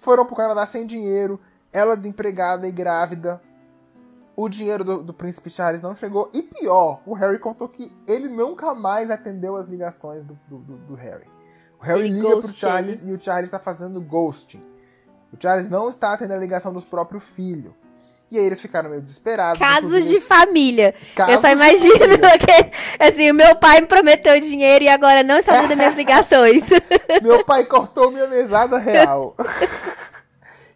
Foram 0.00 0.24
pro 0.24 0.36
Canadá 0.36 0.64
sem 0.64 0.86
dinheiro, 0.86 1.40
ela 1.72 1.96
desempregada 1.96 2.66
e 2.66 2.72
grávida, 2.72 3.40
o 4.38 4.48
dinheiro 4.48 4.84
do, 4.84 5.02
do, 5.02 5.12
príncipe 5.12 5.50
Charles 5.50 5.82
não 5.82 5.96
chegou. 5.96 6.30
E 6.32 6.42
pior, 6.42 7.00
o 7.04 7.12
Harry 7.12 7.40
contou 7.40 7.68
que 7.68 7.92
ele 8.06 8.28
nunca 8.28 8.72
mais 8.72 9.10
atendeu 9.10 9.56
as 9.56 9.66
ligações 9.66 10.22
do, 10.22 10.38
do, 10.46 10.58
do 10.58 10.94
Harry. 10.94 11.26
O 11.80 11.82
Harry 11.82 12.02
ele 12.02 12.20
liga 12.20 12.36
pro 12.36 12.48
Charles 12.48 13.02
e 13.02 13.10
o 13.10 13.20
Charles 13.20 13.46
está 13.46 13.58
fazendo 13.58 14.00
ghosting. 14.00 14.62
O 15.32 15.42
Charles 15.42 15.68
não 15.68 15.88
está 15.88 16.12
atendendo 16.12 16.36
a 16.36 16.40
ligação 16.40 16.72
dos 16.72 16.84
próprios 16.84 17.24
filhos. 17.24 17.72
E 18.30 18.38
aí 18.38 18.44
eles 18.44 18.60
ficaram 18.60 18.90
meio 18.90 19.02
desesperados. 19.02 19.58
Casos 19.58 19.90
inclusive, 19.90 20.20
de 20.20 20.24
família. 20.24 20.94
casos 21.16 21.34
eu 21.34 21.40
só 21.40 21.48
imagino 21.48 21.96
que, 22.38 23.04
assim, 23.04 23.32
o 23.32 23.34
meu 23.34 23.56
pai 23.56 23.80
me 23.80 23.88
prometeu 23.88 24.38
dinheiro 24.38 24.84
e 24.84 24.88
agora 24.88 25.24
não 25.24 25.38
está 25.38 25.62
dando 25.62 25.74
minhas 25.74 25.96
ligações. 25.98 26.62
Meu 27.20 27.44
pai 27.44 27.64
cortou 27.64 28.12
minha 28.12 28.28
mesada 28.28 28.78
real. 28.78 29.34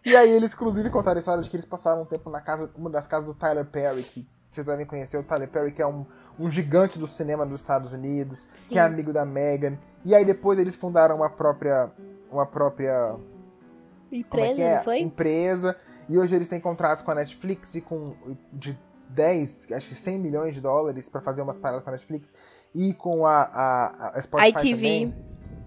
e 0.05 0.15
aí 0.15 0.29
eles, 0.29 0.53
inclusive, 0.53 0.89
contaram 0.89 1.17
a 1.17 1.19
história 1.19 1.43
de 1.43 1.49
que 1.49 1.55
eles 1.55 1.65
passaram 1.65 2.01
um 2.01 2.05
tempo 2.05 2.29
na 2.29 2.41
casa, 2.41 2.69
uma 2.75 2.89
das 2.89 3.07
casas 3.07 3.25
do 3.25 3.33
Tyler 3.33 3.65
Perry, 3.65 4.03
que 4.03 4.27
vocês 4.51 4.65
devem 4.65 4.85
conhecer 4.85 5.17
o 5.17 5.23
Tyler 5.23 5.47
Perry, 5.47 5.71
que 5.71 5.81
é 5.81 5.87
um, 5.87 6.05
um 6.39 6.49
gigante 6.49 6.99
do 6.99 7.07
cinema 7.07 7.45
dos 7.45 7.61
Estados 7.61 7.93
Unidos, 7.93 8.47
que 8.69 8.77
é 8.77 8.81
amigo 8.81 9.11
da 9.13 9.25
Megan. 9.25 9.77
E 10.05 10.13
aí 10.13 10.25
depois 10.25 10.59
eles 10.59 10.75
fundaram 10.75 11.17
uma 11.17 11.29
própria. 11.29 11.91
Uma 12.31 12.45
própria. 12.45 13.15
é 14.11 14.17
Empresa, 14.17 14.55
que 14.55 14.61
é? 14.61 14.75
não 14.75 14.83
foi? 14.83 14.99
Empresa. 14.99 15.75
E 16.09 16.17
hoje 16.17 16.35
eles 16.35 16.47
têm 16.47 16.59
contratos 16.59 17.03
com 17.03 17.11
a 17.11 17.15
Netflix 17.15 17.73
e 17.75 17.81
com 17.81 18.15
de 18.51 18.77
10, 19.09 19.71
acho 19.71 19.89
que 19.89 19.95
100 19.95 20.19
milhões 20.19 20.53
de 20.53 20.61
dólares 20.61 21.07
pra 21.07 21.21
fazer 21.21 21.41
umas 21.41 21.57
paradas 21.57 21.83
com 21.83 21.89
a 21.89 21.93
Netflix. 21.93 22.33
E 22.75 22.93
com 22.93 23.25
a, 23.25 23.43
a, 23.43 24.17
a 24.17 24.21
Spotify 24.21 24.49
ITV 24.49 24.75
também. 24.75 25.15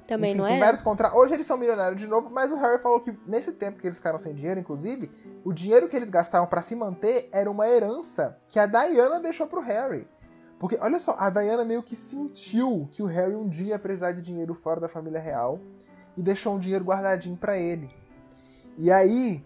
Também, 0.07 0.31
Enfim, 0.31 0.41
não 0.41 0.47
tem 0.47 0.57
é? 0.57 0.61
vários 0.61 0.83
contratos. 0.83 1.19
Hoje 1.19 1.35
eles 1.35 1.47
são 1.47 1.57
milionários 1.57 2.01
de 2.01 2.07
novo, 2.07 2.31
mas 2.31 2.51
o 2.53 2.57
Harry 2.57 2.81
falou 2.83 3.01
que 3.01 3.13
nesse 3.27 3.53
tempo 3.53 3.79
que 3.79 3.87
eles 3.87 3.99
ficaram 3.99 4.19
sem 4.19 4.35
dinheiro, 4.35 4.61
inclusive, 4.61 5.11
o 5.45 5.53
dinheiro 5.53 5.89
que 5.89 5.97
eles 5.97 6.11
gastavam 6.11 6.47
pra 6.49 6.63
se 6.63 6.75
manter 6.75 7.29
era 7.33 7.51
uma 7.51 7.69
herança 7.69 8.39
que 8.49 8.59
a 8.59 8.67
Diana 8.67 9.21
deixou 9.21 9.47
pro 9.47 9.61
Harry. 9.61 10.07
Porque, 10.59 10.79
olha 10.81 10.99
só, 10.99 11.15
a 11.19 11.29
Diana 11.29 11.65
meio 11.65 11.83
que 11.83 11.95
sentiu 11.95 12.89
que 12.91 13.03
o 13.03 13.07
Harry 13.07 13.35
um 13.35 13.47
dia 13.49 13.69
ia 13.71 13.79
precisar 13.79 14.13
de 14.13 14.23
dinheiro 14.23 14.55
fora 14.55 14.81
da 14.81 14.89
família 14.89 15.21
real 15.21 15.61
e 16.17 16.23
deixou 16.23 16.55
um 16.55 16.59
dinheiro 16.59 16.85
guardadinho 16.85 17.37
pra 17.37 17.59
ele. 17.59 17.91
E 18.79 18.91
aí, 18.91 19.43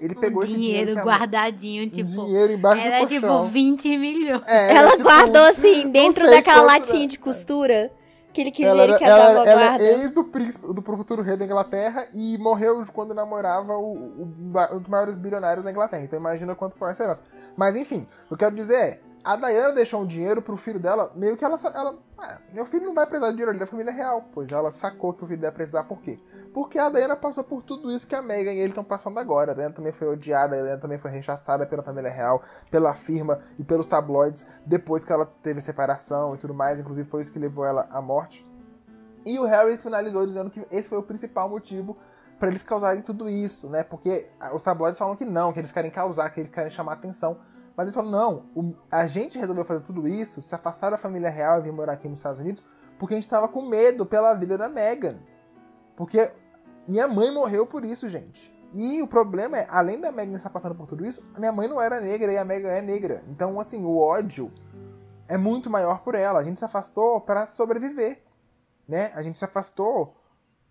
ele 0.00 0.14
pegou 0.14 0.40
um 0.40 0.44
esse 0.44 0.54
dinheiro 0.54 0.86
dinheiro 0.92 1.06
guardadinho, 1.08 1.86
um 1.86 1.90
tipo. 1.90 2.08
dinheiro 2.10 2.52
embaixo 2.54 2.82
Era 2.82 3.00
do 3.00 3.06
tipo 3.08 3.26
colchão. 3.26 3.46
20 3.48 3.98
milhões. 3.98 4.42
É, 4.46 4.70
era 4.70 4.78
Ela 4.80 4.90
tipo- 4.92 5.02
guardou 5.02 5.42
assim, 5.44 5.90
dentro 5.90 6.24
daquela 6.28 6.62
latinha 6.62 7.06
da- 7.06 7.10
de 7.10 7.18
costura. 7.18 7.92
Aquele 8.34 8.50
que 8.50 8.64
Ela, 8.64 8.82
era, 8.82 8.98
que 8.98 9.04
as 9.04 9.10
ela, 9.10 9.48
ela 9.48 9.66
guarda. 9.68 9.84
é 9.84 9.92
ex 10.00 10.10
do 10.10 10.24
príncipe, 10.24 10.66
do 10.74 10.82
futuro 10.82 11.22
rei 11.22 11.36
da 11.36 11.44
Inglaterra 11.44 12.04
e 12.12 12.36
morreu 12.36 12.84
quando 12.92 13.14
namorava 13.14 13.76
o, 13.76 13.92
o- 13.94 14.28
um 14.72 14.78
dos 14.80 14.88
maiores 14.88 15.14
bilionários 15.16 15.64
da 15.64 15.70
Inglaterra. 15.70 16.02
Então 16.02 16.18
imagina 16.18 16.52
quanto 16.56 16.74
foi 16.76 16.90
essa 16.90 17.04
herança. 17.04 17.22
Mas 17.56 17.76
enfim, 17.76 18.08
o 18.24 18.28
que 18.28 18.34
eu 18.34 18.38
quero 18.38 18.56
dizer 18.56 18.74
é, 18.74 19.00
a 19.22 19.36
Diana 19.36 19.72
deixou 19.72 20.02
um 20.02 20.06
dinheiro 20.06 20.42
pro 20.42 20.56
filho 20.56 20.80
dela, 20.80 21.12
meio 21.14 21.36
que 21.36 21.44
ela... 21.44 21.56
ela 21.72 21.94
ah, 22.18 22.38
meu 22.52 22.66
filho 22.66 22.84
não 22.86 22.94
vai 22.94 23.06
precisar 23.06 23.28
de 23.28 23.34
dinheiro, 23.34 23.52
ele 23.52 23.58
é 23.58 23.60
da 23.60 23.66
família 23.68 23.92
real. 23.92 24.24
Pois 24.32 24.50
ela 24.50 24.72
sacou 24.72 25.12
que 25.12 25.22
o 25.22 25.26
filho 25.28 25.38
dela 25.40 25.52
ia 25.52 25.56
precisar, 25.56 25.84
por 25.84 26.00
quê? 26.02 26.18
Porque 26.54 26.78
a 26.78 26.88
Diana 26.88 27.16
passou 27.16 27.42
por 27.42 27.64
tudo 27.64 27.90
isso 27.90 28.06
que 28.06 28.14
a 28.14 28.22
Meghan 28.22 28.52
e 28.52 28.58
ele 28.60 28.68
estão 28.68 28.84
passando 28.84 29.18
agora. 29.18 29.50
A 29.50 29.54
Diana 29.56 29.74
também 29.74 29.90
foi 29.92 30.06
odiada, 30.06 30.54
a 30.56 30.62
Diana 30.62 30.80
também 30.80 30.96
foi 30.98 31.10
rechaçada 31.10 31.66
pela 31.66 31.82
família 31.82 32.10
real, 32.12 32.42
pela 32.70 32.94
firma 32.94 33.40
e 33.58 33.64
pelos 33.64 33.86
tabloides, 33.88 34.46
depois 34.64 35.04
que 35.04 35.12
ela 35.12 35.26
teve 35.42 35.60
separação 35.60 36.32
e 36.32 36.38
tudo 36.38 36.54
mais. 36.54 36.78
Inclusive 36.78 37.08
foi 37.10 37.22
isso 37.22 37.32
que 37.32 37.40
levou 37.40 37.64
ela 37.64 37.88
à 37.90 38.00
morte. 38.00 38.46
E 39.26 39.36
o 39.36 39.44
Harry 39.44 39.76
finalizou 39.76 40.24
dizendo 40.24 40.48
que 40.48 40.64
esse 40.70 40.88
foi 40.88 40.96
o 40.98 41.02
principal 41.02 41.48
motivo 41.48 41.96
pra 42.38 42.48
eles 42.48 42.62
causarem 42.62 43.02
tudo 43.02 43.28
isso, 43.28 43.68
né? 43.68 43.82
Porque 43.82 44.26
os 44.54 44.62
tabloides 44.62 44.96
falam 44.98 45.16
que 45.16 45.24
não, 45.24 45.52
que 45.52 45.58
eles 45.58 45.72
querem 45.72 45.90
causar, 45.90 46.30
que 46.30 46.38
eles 46.40 46.52
querem 46.52 46.70
chamar 46.70 46.92
atenção. 46.92 47.36
Mas 47.76 47.88
ele 47.88 47.94
falou, 47.96 48.12
não, 48.12 48.44
o- 48.54 48.74
a 48.88 49.08
gente 49.08 49.36
resolveu 49.36 49.64
fazer 49.64 49.80
tudo 49.80 50.06
isso, 50.06 50.40
se 50.40 50.54
afastar 50.54 50.90
da 50.90 50.96
família 50.96 51.30
real 51.30 51.58
e 51.58 51.62
vir 51.62 51.72
morar 51.72 51.94
aqui 51.94 52.08
nos 52.08 52.20
Estados 52.20 52.38
Unidos, 52.38 52.62
porque 52.96 53.14
a 53.14 53.16
gente 53.16 53.28
tava 53.28 53.48
com 53.48 53.62
medo 53.62 54.06
pela 54.06 54.34
vida 54.34 54.56
da 54.56 54.68
Meghan. 54.68 55.16
Porque 55.96 56.30
minha 56.86 57.08
mãe 57.08 57.32
morreu 57.32 57.66
por 57.66 57.84
isso, 57.84 58.08
gente. 58.08 58.52
E 58.72 59.00
o 59.00 59.06
problema 59.06 59.58
é, 59.58 59.66
além 59.70 60.00
da 60.00 60.10
Meghan 60.10 60.36
estar 60.36 60.50
passando 60.50 60.74
por 60.74 60.86
tudo 60.86 61.06
isso, 61.06 61.24
a 61.34 61.38
minha 61.38 61.52
mãe 61.52 61.68
não 61.68 61.80
era 61.80 62.00
negra 62.00 62.32
e 62.32 62.38
a 62.38 62.44
Meghan 62.44 62.70
é 62.70 62.82
negra. 62.82 63.22
Então, 63.28 63.60
assim, 63.60 63.84
o 63.84 63.98
ódio 63.98 64.52
é 65.28 65.36
muito 65.36 65.70
maior 65.70 66.00
por 66.00 66.14
ela. 66.14 66.40
A 66.40 66.44
gente 66.44 66.58
se 66.58 66.64
afastou 66.64 67.20
para 67.20 67.46
sobreviver 67.46 68.24
né? 68.88 69.10
A 69.14 69.22
gente 69.22 69.38
se 69.38 69.44
afastou 69.44 70.16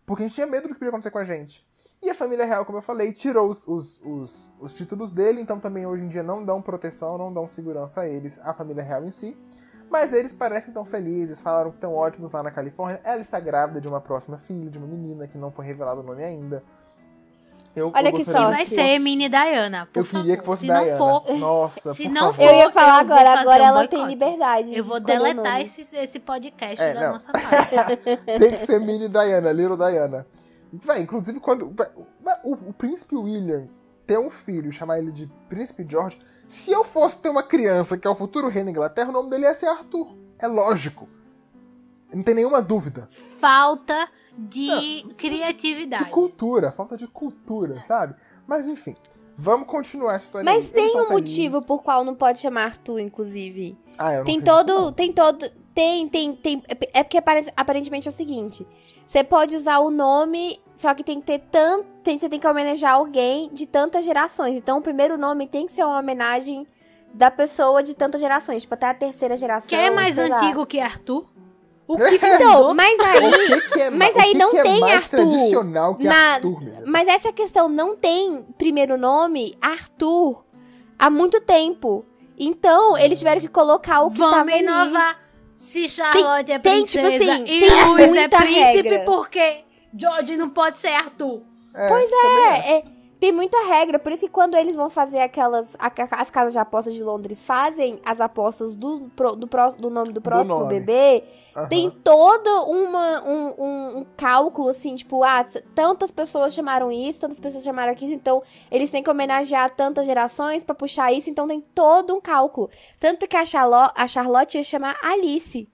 porque 0.05 0.23
a 0.23 0.27
gente 0.27 0.35
tinha 0.35 0.47
medo 0.47 0.67
do 0.67 0.73
que 0.73 0.79
podia 0.79 0.89
acontecer 0.89 1.11
com 1.11 1.19
a 1.19 1.25
gente. 1.25 1.65
E 2.01 2.09
a 2.09 2.15
família 2.15 2.45
real, 2.45 2.65
como 2.65 2.77
eu 2.77 2.81
falei, 2.81 3.13
tirou 3.13 3.49
os, 3.49 3.65
os, 3.65 4.01
os, 4.03 4.51
os 4.59 4.73
títulos 4.73 5.09
dele, 5.09 5.39
então 5.39 5.59
também 5.59 5.85
hoje 5.85 6.03
em 6.03 6.09
dia 6.09 6.21
não 6.21 6.43
dão 6.43 6.61
proteção, 6.61 7.17
não 7.17 7.29
dão 7.29 7.47
segurança 7.47 8.01
a 8.01 8.07
eles, 8.07 8.39
a 8.43 8.53
família 8.53 8.83
real 8.83 9.05
em 9.05 9.11
si. 9.11 9.37
Mas 9.93 10.11
eles 10.11 10.33
parecem 10.33 10.69
estão 10.69 10.83
felizes, 10.83 11.39
falaram 11.39 11.69
que 11.69 11.77
estão 11.77 11.93
ótimos 11.93 12.31
lá 12.31 12.41
na 12.41 12.49
Califórnia. 12.49 12.99
Ela 13.03 13.21
está 13.21 13.39
grávida 13.39 13.79
de 13.79 13.87
uma 13.87 14.01
próxima 14.01 14.39
filha, 14.39 14.71
de 14.71 14.79
uma 14.79 14.87
menina, 14.87 15.27
que 15.27 15.37
não 15.37 15.51
foi 15.51 15.65
revelado 15.67 16.01
o 16.01 16.03
nome 16.03 16.23
ainda. 16.23 16.63
Eu, 17.75 17.91
Olha 17.95 18.09
eu 18.09 18.13
que 18.13 18.21
E 18.21 18.25
sorte. 18.25 18.51
vai 18.55 18.65
que 18.65 18.73
ser 18.75 18.99
mini 18.99 19.29
Diana. 19.29 19.87
Por 19.93 19.99
Eu 19.99 20.05
queria 20.05 20.35
que 20.37 20.43
favor. 20.43 20.45
fosse 20.45 20.61
Se 20.61 20.65
Diana. 20.67 20.85
não 20.91 20.97
for, 20.97 21.33
Nossa, 21.37 21.93
se 21.93 22.03
por 22.05 22.11
não 22.11 22.33
favor. 22.33 22.49
Eu 22.51 22.55
ia 22.57 22.71
falar 22.71 23.03
Eu 23.05 23.13
agora, 23.13 23.39
agora 23.39 23.63
um 23.63 23.65
ela 23.67 23.79
tem 23.87 23.99
boicote. 23.99 24.09
liberdade. 24.13 24.69
de 24.71 24.77
eu 24.77 24.83
vou 24.83 24.99
deletar 24.99 25.61
esse, 25.61 25.95
esse 25.95 26.19
podcast 26.19 26.83
É, 26.83 26.93
da 26.93 27.01
não. 27.01 27.13
nossa 27.13 27.31
página. 27.31 27.97
Tem 28.39 28.49
que 28.51 28.65
ser 28.65 28.79
mini 28.79 29.07
Diana, 29.07 29.51
Little 29.51 29.77
Diana. 29.77 30.25
Véi, 30.71 31.01
inclusive 31.03 31.39
quando. 31.39 31.71
o, 32.43 32.51
o- 32.51 32.69
o 32.69 32.73
príncipe 32.73 33.15
William 33.15 33.67
ter 34.07 34.17
um 34.19 34.29
filho 34.31 34.69
e 34.69 34.71
chamar 34.71 34.97
ele 34.97 35.11
de 35.11 35.27
príncipe 35.49 35.85
George. 35.87 36.19
Se 36.53 36.71
eu 36.71 36.83
fosse 36.83 37.17
ter 37.17 37.29
uma 37.29 37.43
criança 37.43 37.97
que 37.97 38.07
é 38.07 38.09
o 38.09 38.15
futuro 38.15 38.47
rei 38.47 38.63
da 38.63 38.69
Inglaterra, 38.71 39.09
o 39.09 39.11
nome 39.13 39.29
dele 39.29 39.43
ia 39.45 39.55
ser 39.55 39.65
Arthur. 39.67 40.15
É 40.39 40.47
lógico. 40.47 41.07
Não 42.13 42.21
tem 42.23 42.35
nenhuma 42.35 42.61
dúvida. 42.61 43.07
Falta 43.09 44.07
de 44.37 44.67
Não, 44.67 44.79
De 44.79 45.03
criatividade. 45.15 46.09
cultura, 46.09 46.71
falta 46.71 46.95
de 46.95 47.07
cultura, 47.07 47.81
sabe? 47.81 48.15
Mas 48.47 48.67
enfim, 48.67 48.95
vamos 49.37 49.67
continuar 49.67 50.15
essa 50.15 50.25
história. 50.25 50.45
Mas 50.45 50.65
aí. 50.67 50.71
tem 50.71 50.85
um 50.89 51.07
felizes. 51.07 51.09
motivo 51.11 51.61
por 51.63 51.81
qual 51.81 52.03
não 52.03 52.13
pode 52.15 52.39
chamar 52.39 52.65
Arthur, 52.65 52.99
inclusive. 52.99 53.77
Ah, 53.97 54.13
eu 54.13 54.17
não 54.19 54.25
Tem 54.25 54.35
sei 54.35 54.43
disso, 54.43 54.57
todo. 54.57 54.73
não. 54.81 54.93
Tem 54.93 55.11
todo. 55.13 55.49
Tem, 55.73 56.07
tem, 56.07 56.35
tem. 56.35 56.63
É 56.93 57.03
porque 57.03 57.17
apare- 57.17 57.51
aparentemente 57.57 58.07
é 58.07 58.11
o 58.11 58.13
seguinte: 58.13 58.65
você 59.07 59.23
pode 59.23 59.55
usar 59.55 59.79
o 59.79 59.89
nome, 59.89 60.59
só 60.77 60.93
que 60.93 61.03
tem 61.03 61.19
que 61.19 61.25
ter 61.27 61.39
tanto. 61.51 61.85
Tem, 62.03 62.17
você 62.19 62.27
tem 62.27 62.39
que 62.39 62.47
homenagear 62.47 62.95
alguém 62.95 63.49
de 63.53 63.65
tantas 63.65 64.03
gerações. 64.05 64.57
Então 64.57 64.77
o 64.79 64.81
primeiro 64.81 65.17
nome 65.17 65.47
tem 65.47 65.65
que 65.65 65.71
ser 65.71 65.83
uma 65.83 65.99
homenagem 65.99 66.67
da 67.13 67.29
pessoa 67.31 67.81
de 67.83 67.93
tantas 67.93 68.19
gerações. 68.19 68.63
Tipo, 68.63 68.73
até 68.73 68.87
a 68.87 68.93
terceira 68.93 69.37
geração. 69.37 69.69
Quem 69.69 69.79
é 69.79 69.91
mais 69.91 70.15
sei 70.15 70.27
lá. 70.27 70.37
antigo 70.37 70.65
que 70.65 70.79
Arthur? 70.79 71.25
O 71.87 71.97
que 71.99 72.15
Então, 72.15 72.73
mas 72.73 72.97
O 72.97 73.03
aí. 73.03 73.47
que 73.61 73.61
que 73.73 73.81
é, 73.81 73.89
Mas 73.89 74.15
o 74.15 74.19
aí 74.19 74.31
que 74.31 74.37
não 74.37 74.51
que 74.51 74.57
é 74.57 74.63
tem 74.63 74.79
mais 74.79 74.95
Arthur 74.95 75.17
tradicional 75.17 75.95
que 75.95 76.03
na- 76.05 76.33
Arthur? 76.35 76.59
Mas 76.85 77.07
essa 77.07 77.27
é 77.27 77.31
a 77.31 77.33
questão, 77.33 77.69
não 77.69 77.95
tem 77.95 78.43
primeiro 78.57 78.97
nome 78.97 79.55
Arthur 79.61 80.43
há 80.97 81.09
muito 81.09 81.39
tempo. 81.41 82.05
Então, 82.37 82.97
eles 82.97 83.19
tiveram 83.19 83.39
que 83.41 83.47
colocar 83.47 84.01
o 84.01 84.09
que 84.11 84.17
Vamos 84.17 84.33
tava 84.35 84.49
ali. 84.51 84.63
inovar. 84.63 85.19
Se 85.57 85.87
Charlotte 85.87 86.51
é 86.51 86.59
tem, 86.59 86.83
tipo 86.83 87.05
princesa 87.07 87.33
assim, 87.33 87.43
e 87.45 87.59
tem 87.69 87.85
Luiz 87.85 88.03
é 88.03 88.07
muita 88.19 88.37
príncipe, 88.37 88.89
regra. 88.89 89.05
porque 89.05 89.63
George 89.95 90.35
não 90.37 90.49
pode 90.49 90.79
ser 90.79 90.89
Arthur. 90.93 91.41
É, 91.73 91.87
Pois. 91.87 92.11
É, 92.11 92.77
é, 92.77 92.83
tem 93.19 93.31
muita 93.31 93.57
regra, 93.67 93.97
por 93.97 94.11
isso 94.11 94.25
que 94.25 94.31
quando 94.31 94.53
eles 94.55 94.75
vão 94.75 94.89
fazer 94.89 95.19
aquelas. 95.21 95.75
a- 95.79 95.89
as 96.19 96.29
casas 96.29 96.51
de 96.51 96.59
apostas 96.59 96.93
de 96.93 97.01
Londres 97.01 97.43
fazem 97.45 97.99
as 98.05 98.19
apostas 98.19 98.75
do, 98.75 99.09
pro- 99.15 99.33
do, 99.35 99.47
pró- 99.47 99.69
do 99.69 99.89
nome 99.89 100.11
do 100.11 100.19
próximo 100.21 100.59
nome. 100.59 100.67
bebê, 100.81 101.23
Aham. 101.55 101.67
tem 101.69 101.89
todo 101.89 102.49
uma, 102.65 103.23
um, 103.23 103.53
um- 103.57 103.97
um 103.99 104.05
cálculo, 104.17 104.67
assim, 104.69 104.93
tipo, 104.95 105.23
ah, 105.23 105.45
tantas 105.73 106.11
pessoas 106.11 106.53
chamaram 106.53 106.91
isso, 106.91 107.21
tantas 107.21 107.39
pessoas 107.39 107.63
chamaram 107.63 107.93
aquilo, 107.93 108.11
então 108.11 108.43
eles 108.69 108.89
têm 108.91 109.01
que 109.01 109.09
homenagear 109.09 109.69
tantas 109.73 110.05
gerações 110.05 110.63
pra 110.65 110.75
puxar 110.75 111.13
isso, 111.13 111.29
então 111.29 111.47
tem 111.47 111.61
todo 111.73 112.13
um 112.13 112.19
cálculo. 112.19 112.69
Tanto 112.99 113.25
que 113.25 113.37
a 113.37 113.45
Charlotte, 113.45 113.93
a 113.95 114.05
Charlotte 114.05 114.55
ia 114.57 114.63
chamar 114.63 114.97
Alice. 115.01 115.69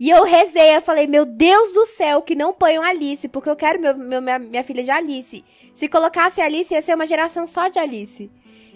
E 0.00 0.10
eu 0.10 0.22
rezei, 0.24 0.76
eu 0.76 0.80
falei, 0.80 1.06
meu 1.08 1.24
Deus 1.26 1.72
do 1.72 1.84
céu, 1.84 2.22
que 2.22 2.34
não 2.36 2.52
ponham 2.52 2.82
Alice, 2.84 3.26
porque 3.28 3.50
eu 3.50 3.56
quero 3.56 3.80
meu, 3.80 3.96
meu- 3.98 4.22
minha, 4.22 4.38
minha 4.38 4.62
filha 4.62 4.82
de 4.82 4.90
Alice. 4.92 5.44
Se 5.74 5.88
colocasse 5.88 6.40
Alice, 6.40 6.72
ia 6.72 6.80
ser 6.80 6.94
uma 6.94 7.04
geração 7.06 7.46
só 7.46 7.68
de 7.68 7.80
Alice. 7.80 8.30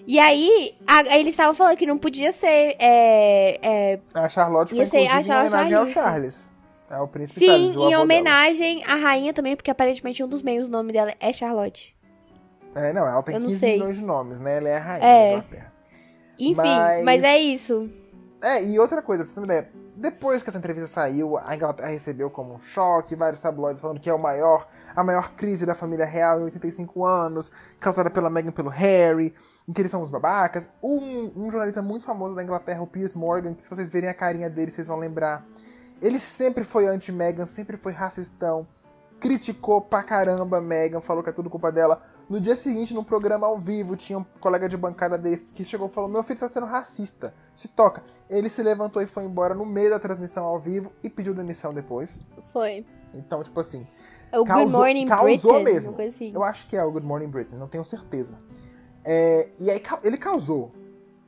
E 0.04 0.18
aí, 0.18 0.74
a- 0.84 1.16
eles 1.16 1.28
estavam 1.32 1.54
falando 1.54 1.76
que 1.76 1.86
não 1.86 1.96
podia 1.96 2.32
ser. 2.32 2.74
é, 2.76 3.58
é, 3.62 4.00
A 4.12 4.28
Charlotte 4.28 4.74
foi 4.74 4.84
ser 4.84 4.96
a 4.96 5.00
inclusive 5.02 5.20
em 5.20 5.24
Charlotte 5.24 5.52
homenagem 5.54 5.74
ao 5.76 5.86
Charles. 5.86 5.94
Charles. 6.34 6.52
É 6.90 6.98
o 7.00 7.06
príncipe 7.08 7.46
Charles, 7.46 7.66
sim, 7.66 7.70
avô 7.70 7.86
em 7.86 7.90
dela. 7.90 8.02
homenagem 8.02 8.84
à 8.84 8.96
rainha 8.96 9.32
também, 9.32 9.54
porque 9.54 9.70
aparentemente 9.70 10.22
um 10.24 10.28
dos 10.28 10.42
meios, 10.42 10.66
o 10.68 10.72
nome 10.72 10.92
dela 10.92 11.14
é 11.20 11.32
Charlotte. 11.32 11.96
É, 12.74 12.92
não, 12.92 13.06
ela 13.06 13.22
tem 13.22 13.34
Eu 13.36 13.40
não 13.40 13.46
15 13.46 13.60
sei. 13.60 13.72
milhões 13.74 13.96
de 13.96 14.02
nomes, 14.02 14.40
né? 14.40 14.56
Ela 14.58 14.68
é 14.68 14.76
a 14.76 14.80
rainha 14.80 15.06
É. 15.06 15.22
da 15.24 15.36
Inglaterra. 15.38 15.72
Enfim, 16.40 16.54
Mas- 16.56 17.04
mas... 17.04 17.22
é 17.22 17.38
isso. 17.38 17.88
É, 18.42 18.64
e 18.64 18.78
outra 18.80 19.00
coisa, 19.02 19.22
pra 19.22 19.28
você 19.28 19.34
ter 19.34 19.40
uma 19.40 19.46
ideia. 19.46 19.70
Depois 20.02 20.42
que 20.42 20.48
essa 20.48 20.58
entrevista 20.58 20.88
saiu, 20.88 21.38
a 21.38 21.54
Inglaterra 21.54 21.90
recebeu 21.90 22.28
como 22.28 22.54
um 22.54 22.58
choque, 22.58 23.14
vários 23.14 23.40
tabloides 23.40 23.80
falando 23.80 24.00
que 24.00 24.10
é 24.10 24.12
o 24.12 24.18
maior, 24.18 24.66
a 24.96 25.04
maior 25.04 25.36
crise 25.36 25.64
da 25.64 25.76
família 25.76 26.04
real 26.04 26.40
em 26.40 26.42
85 26.42 27.04
anos, 27.04 27.52
causada 27.78 28.10
pela 28.10 28.28
Meghan 28.28 28.48
e 28.48 28.52
pelo 28.52 28.68
Harry, 28.68 29.32
em 29.68 29.72
que 29.72 29.80
eles 29.80 29.92
são 29.92 30.02
os 30.02 30.10
babacas. 30.10 30.66
Um, 30.82 31.30
um 31.36 31.48
jornalista 31.52 31.80
muito 31.80 32.04
famoso 32.04 32.34
da 32.34 32.42
Inglaterra, 32.42 32.82
o 32.82 32.86
Piers 32.88 33.14
Morgan, 33.14 33.54
que 33.54 33.62
se 33.62 33.70
vocês 33.70 33.90
verem 33.90 34.10
a 34.10 34.14
carinha 34.14 34.50
dele, 34.50 34.72
vocês 34.72 34.88
vão 34.88 34.98
lembrar. 34.98 35.46
Ele 36.00 36.18
sempre 36.18 36.64
foi 36.64 36.88
anti-Meghan, 36.88 37.46
sempre 37.46 37.76
foi 37.76 37.92
racistão. 37.92 38.66
criticou 39.20 39.80
pra 39.80 40.02
caramba 40.02 40.58
a 40.58 40.60
Megan, 40.60 41.00
falou 41.00 41.22
que 41.22 41.30
é 41.30 41.32
tudo 41.32 41.48
culpa 41.48 41.70
dela. 41.70 42.02
No 42.32 42.40
dia 42.40 42.56
seguinte, 42.56 42.94
no 42.94 43.04
programa 43.04 43.46
ao 43.46 43.58
vivo, 43.58 43.94
tinha 43.94 44.18
um 44.18 44.24
colega 44.40 44.66
de 44.66 44.74
bancada 44.74 45.18
dele 45.18 45.46
que 45.54 45.66
chegou 45.66 45.86
e 45.88 45.90
falou: 45.90 46.08
Meu 46.08 46.22
filho 46.22 46.36
está 46.36 46.48
sendo 46.48 46.64
racista, 46.64 47.34
se 47.54 47.68
toca. 47.68 48.02
Ele 48.30 48.48
se 48.48 48.62
levantou 48.62 49.02
e 49.02 49.06
foi 49.06 49.24
embora 49.24 49.54
no 49.54 49.66
meio 49.66 49.90
da 49.90 50.00
transmissão 50.00 50.46
ao 50.46 50.58
vivo 50.58 50.90
e 51.04 51.10
pediu 51.10 51.34
demissão 51.34 51.74
depois. 51.74 52.20
Foi. 52.50 52.86
Então, 53.12 53.42
tipo 53.42 53.60
assim. 53.60 53.86
É 54.32 54.38
o 54.40 54.46
Good 54.46 54.72
Morning 54.72 55.06
causou 55.06 55.52
Britain, 55.60 55.62
mesmo. 55.62 55.94
assim. 56.00 56.32
Eu 56.34 56.42
acho 56.42 56.66
que 56.68 56.74
é 56.74 56.82
o 56.82 56.90
Good 56.90 57.04
Morning 57.06 57.28
Britain, 57.28 57.56
não 57.58 57.68
tenho 57.68 57.84
certeza. 57.84 58.32
É, 59.04 59.50
e 59.60 59.70
aí 59.70 59.82
ele 60.02 60.16
causou. 60.16 60.72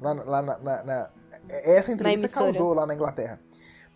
Lá, 0.00 0.14
lá 0.14 0.40
na, 0.40 0.58
na- 0.58 0.82
na- 0.84 1.10
essa 1.50 1.92
entrevista 1.92 2.28
causou 2.44 2.72
lá 2.72 2.86
na 2.86 2.94
Inglaterra. 2.94 3.38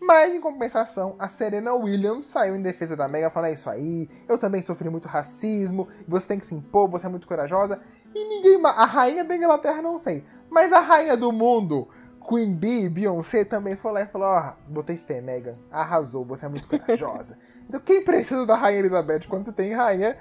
Mas, 0.01 0.35
em 0.35 0.41
compensação, 0.41 1.16
a 1.19 1.27
Serena 1.27 1.75
Williams 1.75 2.27
saiu 2.27 2.55
em 2.55 2.62
defesa 2.62 2.97
da 2.97 3.09
Megan, 3.09 3.31
falando: 3.31 3.51
é 3.51 3.55
isso 3.55 3.69
aí, 3.69 4.09
eu 4.29 4.39
também 4.39 4.62
sofri 4.62 4.89
muito 4.89 5.09
racismo, 5.09 5.89
você 6.07 6.29
tem 6.29 6.39
que 6.39 6.47
se 6.47 6.55
impor, 6.55 6.89
você 6.89 7.07
é 7.07 7.09
muito 7.09 7.27
corajosa. 7.27 7.81
E 8.15 8.25
ninguém. 8.25 8.61
A 8.65 8.85
rainha 8.85 9.25
da 9.25 9.37
Inglaterra, 9.37 9.83
não 9.83 9.99
sei. 9.99 10.25
Mas 10.49 10.73
a 10.73 10.81
rainha 10.81 11.16
do 11.16 11.33
mundo, 11.33 11.89
Queen 12.27 12.55
Bee, 12.55 12.89
Beyoncé, 12.89 13.45
também 13.45 13.77
foi 13.77 13.93
lá 13.93 14.03
e 14.03 14.07
falou: 14.07 14.29
ó, 14.29 14.53
botei 14.69 14.97
fé, 14.97 15.20
Megan, 15.20 15.57
arrasou, 15.70 16.25
você 16.25 16.47
é 16.47 16.49
muito 16.49 16.69
corajosa. 16.69 17.37
então, 17.69 17.81
quem 17.81 18.05
precisa 18.05 18.47
da 18.47 18.57
rainha 18.57 18.81
Elizabeth 18.81 19.27
quando 19.29 19.47
você 19.47 19.53
tem 19.53 19.75
rainha 19.75 20.16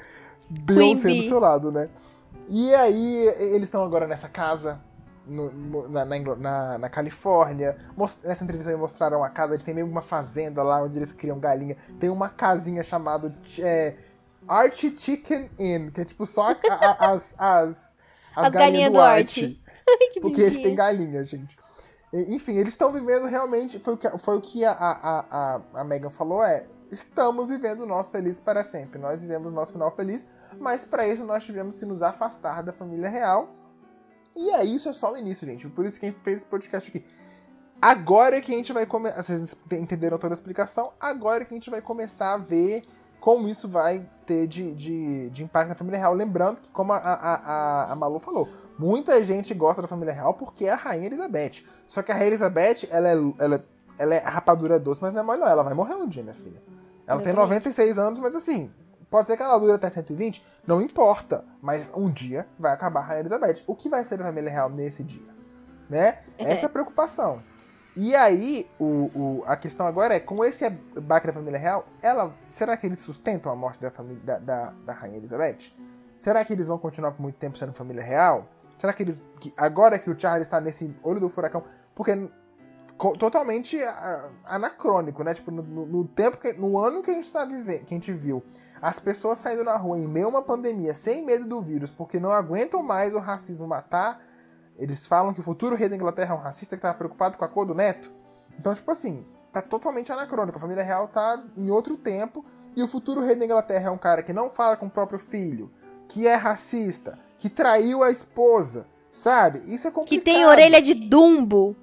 Beyoncé 0.50 1.10
do 1.10 1.28
seu 1.28 1.40
lado, 1.40 1.72
né? 1.72 1.88
E 2.50 2.74
aí, 2.74 3.28
eles 3.38 3.64
estão 3.64 3.84
agora 3.84 4.08
nessa 4.08 4.28
casa 4.28 4.82
no- 5.28 5.90
na, 5.90 6.06
na, 6.06 6.20
na- 6.36 6.78
na 6.78 6.90
Califórnia. 6.90 7.78
Mos- 7.96 8.18
Nessa 8.24 8.44
entrevista 8.44 8.72
me 8.72 8.78
mostraram 8.78 9.24
a 9.24 9.30
casa, 9.30 9.54
eles 9.54 9.64
têm 9.64 9.74
meio 9.74 9.88
uma 9.88 10.02
fazenda 10.02 10.64
lá 10.64 10.82
onde 10.82 10.98
eles 10.98 11.12
criam 11.12 11.40
galinha. 11.40 11.76
Tem 12.00 12.10
uma 12.10 12.30
casinha 12.30 12.84
chamada 12.84 13.36
é, 13.60 13.96
Archie 14.48 14.96
Chicken 14.98 15.50
Inn, 15.60 15.92
que 15.92 16.02
é 16.02 16.06
tipo 16.06 16.26
só 16.26 16.52
a- 16.52 16.56
a- 16.70 17.12
as, 17.12 17.36
as, 17.38 17.96
As 18.36 18.46
galinhas 18.54 18.92
do 18.94 19.00
que 20.14 20.20
Porque 20.22 20.42
eles 20.42 20.54
têm 20.64 20.76
galinha, 20.76 21.24
gente. 21.26 21.58
E, 22.14 22.34
Enfim, 22.36 22.54
eles 22.56 22.74
estão 22.74 22.92
vivendo 22.92 23.26
realmente. 23.28 23.80
Foi 23.80 23.94
o 23.94 23.98
que, 23.98 24.10
foi 24.20 24.38
o 24.38 24.42
que 24.42 24.64
a, 24.66 24.72
a, 24.72 25.26
a, 25.30 25.62
a 25.82 25.84
Megan 25.84 26.10
falou: 26.10 26.44
é. 26.44 26.66
Estamos 26.90 27.50
vivendo 27.50 27.82
o 27.82 27.86
nosso 27.86 28.12
feliz 28.12 28.40
para 28.40 28.64
sempre. 28.64 28.98
Nós 28.98 29.22
vivemos 29.22 29.52
o 29.52 29.56
nosso 29.56 29.74
final 29.74 29.92
feliz, 29.94 30.26
mas 30.58 30.86
para 30.86 31.06
isso 31.06 31.26
nós 31.26 31.44
tivemos 31.44 31.78
que 31.78 31.86
nos 31.86 32.02
afastar 32.02 32.64
da 32.64 32.72
família 32.72 33.10
real. 33.10 33.50
E 34.38 34.52
aí, 34.52 34.76
isso 34.76 34.88
é 34.88 34.94
só 34.94 35.14
o 35.14 35.18
início, 35.18 35.48
gente. 35.48 35.68
Por 35.68 35.86
isso 35.86 36.00
que 36.00 36.06
a 36.06 36.10
gente 36.10 36.22
fez 36.22 36.38
esse 36.38 36.46
podcast 36.46 36.90
aqui. 36.90 37.04
Agora 37.82 38.38
é 38.38 38.42
que 38.42 38.54
a 38.54 38.58
gente 38.58 38.72
vai 38.72 38.86
começar. 38.86 39.24
Vocês 39.24 39.56
entenderam 39.72 40.18
toda 40.18 40.34
a 40.34 40.38
explicação? 40.38 40.92
Agora 41.00 41.42
é 41.42 41.46
que 41.46 41.54
a 41.54 41.58
gente 41.58 41.70
vai 41.70 41.82
começar 41.82 42.34
a 42.34 42.38
ver 42.38 42.84
como 43.20 43.48
isso 43.50 43.68
vai 43.68 44.08
ter 44.26 44.48
de, 44.48 44.74
de, 44.74 45.30
de 45.32 45.44
impacto 45.44 45.70
na 45.70 45.76
família 45.76 46.00
real. 46.00 46.14
Lembrando 46.14 46.62
que, 46.62 46.72
como 46.72 46.94
a, 46.94 46.98
a, 46.98 47.92
a, 47.92 47.96
Malu 47.96 48.20
falou, 48.20 48.48
muita 48.78 49.24
gente 49.26 49.54
gosta 49.54 49.82
da 49.82 49.88
família 49.88 50.14
real 50.14 50.34
porque 50.34 50.66
é 50.66 50.72
a 50.72 50.76
Rainha 50.76 51.08
Elizabeth. 51.08 51.64
Só 51.88 52.02
que 52.02 52.12
a 52.12 52.16
Rainha 52.16 52.30
Elizabeth, 52.30 52.88
ela 52.90 53.10
é, 53.10 53.16
ela, 53.40 53.66
ela 53.98 54.16
é 54.16 54.20
rapadura 54.20 54.80
doce, 54.80 55.02
mas 55.02 55.14
não 55.14 55.22
é 55.22 55.24
mole, 55.24 55.40
não. 55.40 55.48
Ela 55.48 55.64
vai 55.64 55.74
morrer 55.74 55.96
um 55.96 56.08
dia, 56.08 56.24
minha 56.24 56.36
filha. 56.36 56.62
Ela 57.08 57.22
tem 57.22 57.32
Exatamente. 57.32 57.66
96 57.66 57.98
anos, 58.00 58.20
mas 58.20 58.36
assim, 58.36 58.72
pode 59.10 59.28
ser 59.28 59.38
que 59.38 59.44
ela 59.44 59.58
dure 59.58 59.74
até 59.74 59.90
120, 59.90 60.46
não 60.66 60.82
importa. 60.82 61.44
Mas 61.62 61.90
um 61.96 62.10
dia 62.10 62.48
vai 62.60 62.72
acabar 62.74 63.00
a 63.02 63.04
Rainha 63.04 63.22
Elizabeth. 63.22 63.64
O 63.68 63.76
que 63.76 63.90
vai 63.90 64.04
ser 64.04 64.22
a 64.22 64.26
família 64.26 64.50
real 64.52 64.70
nesse 64.70 65.04
dia? 65.04 65.28
Né? 65.90 66.20
É. 66.38 66.52
Essa 66.54 66.64
é 66.64 66.66
a 66.66 66.70
preocupação. 66.70 67.42
E 67.96 68.16
aí, 68.16 68.70
o, 68.80 68.86
o- 69.16 69.44
a 69.48 69.58
questão 69.58 69.88
agora 69.88 70.14
é, 70.14 70.20
com 70.20 70.44
esse 70.46 70.70
baque 70.70 71.26
da 71.28 71.34
família 71.34 71.58
real, 71.60 71.88
ela, 72.02 72.32
será 72.50 72.78
que 72.78 72.86
eles 72.86 73.00
sustentam 73.02 73.52
a 73.52 73.56
morte 73.56 73.82
da, 73.82 73.90
família, 73.90 74.22
da, 74.24 74.38
da, 74.38 74.74
da 74.86 74.94
Rainha 74.94 75.18
Elizabeth? 75.18 75.72
Será 76.18 76.44
que 76.46 76.54
eles 76.54 76.68
vão 76.68 76.78
continuar 76.78 77.12
por 77.12 77.22
muito 77.22 77.36
tempo 77.38 77.58
sendo 77.58 77.74
família 77.74 78.04
real? 78.04 78.48
Será 78.78 78.94
que 78.94 79.02
eles, 79.02 79.24
que 79.40 79.52
agora 79.58 79.98
que 79.98 80.10
o 80.12 80.20
Charles 80.20 80.46
está 80.46 80.62
nesse 80.62 80.96
olho 81.02 81.20
do 81.20 81.28
furacão, 81.30 81.64
porque 81.96 82.30
totalmente 83.20 83.82
ah, 83.84 84.30
anacrônico, 84.46 85.24
né? 85.24 85.34
Tipo, 85.34 85.52
no, 85.52 85.62
no- 85.64 85.86
no 85.86 86.08
tempo, 86.08 86.38
que, 86.38 86.54
no 86.54 86.78
ano 86.78 87.02
que 87.02 87.12
a 87.12 87.14
gente 87.14 87.32
tá 87.32 87.46
vivendo, 87.46 87.86
que 87.86 87.94
a 87.94 87.98
gente 87.98 88.12
viu, 88.14 88.44
as 88.82 89.00
pessoas 89.00 89.40
saindo 89.40 89.64
na 89.64 89.76
rua 89.78 89.98
em 89.98 90.08
meio 90.08 90.28
a 90.28 90.30
uma 90.30 90.42
pandemia, 90.42 90.94
sem 90.94 91.26
medo 91.26 91.48
do 91.48 91.62
vírus, 91.62 91.92
porque 91.92 92.20
não 92.20 92.32
aguentam 92.32 92.84
mais 92.84 93.14
o 93.14 93.20
racismo 93.20 93.68
matar. 93.68 94.22
Eles 94.78 95.06
falam 95.06 95.34
que 95.34 95.40
o 95.40 95.44
futuro 95.44 95.76
rei 95.76 95.90
da 95.90 95.96
Inglaterra 95.96 96.36
é 96.36 96.38
um 96.38 96.42
racista 96.42 96.76
que 96.76 96.82
tava 96.82 96.98
preocupado 96.98 97.38
com 97.38 97.46
a 97.46 97.48
cor 97.48 97.66
do 97.66 97.74
neto. 97.74 98.12
Então, 98.60 98.74
tipo 98.74 98.92
assim, 98.92 99.26
tá 99.52 99.62
totalmente 99.62 100.12
anacrônico. 100.12 100.58
A 100.58 100.62
família 100.62 100.84
real 100.84 101.08
tá 101.08 101.44
em 101.56 101.70
outro 101.70 101.98
tempo. 101.98 102.46
E 102.76 102.84
o 102.84 102.88
futuro 102.88 103.26
rei 103.26 103.36
da 103.36 103.46
Inglaterra 103.46 103.88
é 103.88 103.92
um 103.92 103.98
cara 103.98 104.22
que 104.22 104.32
não 104.32 104.52
fala 104.52 104.78
com 104.78 104.86
o 104.86 104.90
próprio 104.90 105.18
filho, 105.18 105.72
que 106.08 106.28
é 106.28 106.36
racista, 106.36 107.18
que 107.40 107.50
traiu 107.50 108.04
a 108.04 108.12
esposa, 108.12 108.86
sabe? 109.12 109.64
Isso 109.66 109.88
é 109.88 109.92
complicado. 109.92 110.24
Que 110.24 110.24
tem 110.24 110.46
orelha 110.46 110.80
de 110.80 110.94
dumbo. 110.94 111.76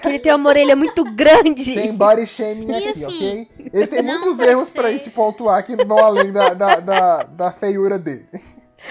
Que 0.00 0.08
ele 0.08 0.18
tem 0.18 0.34
uma 0.34 0.48
orelha 0.48 0.74
muito 0.76 1.04
grande. 1.14 1.62
Sem 1.74 1.94
body 1.94 2.26
shaming 2.26 2.70
E 2.70 2.74
aqui, 2.74 2.88
assim, 2.88 3.04
ok? 3.04 3.48
Ele 3.72 3.86
tem 3.86 4.02
muitos 4.02 4.38
erros 4.38 4.70
pra 4.70 4.88
ser- 4.88 4.94
gente 4.94 5.10
pontuar 5.10 5.64
que 5.64 5.76
não 5.76 5.98
além 5.98 6.32
da, 6.32 6.54
da, 6.54 6.76
da, 6.76 7.22
da 7.24 7.52
feiura 7.52 7.98
dele. 7.98 8.26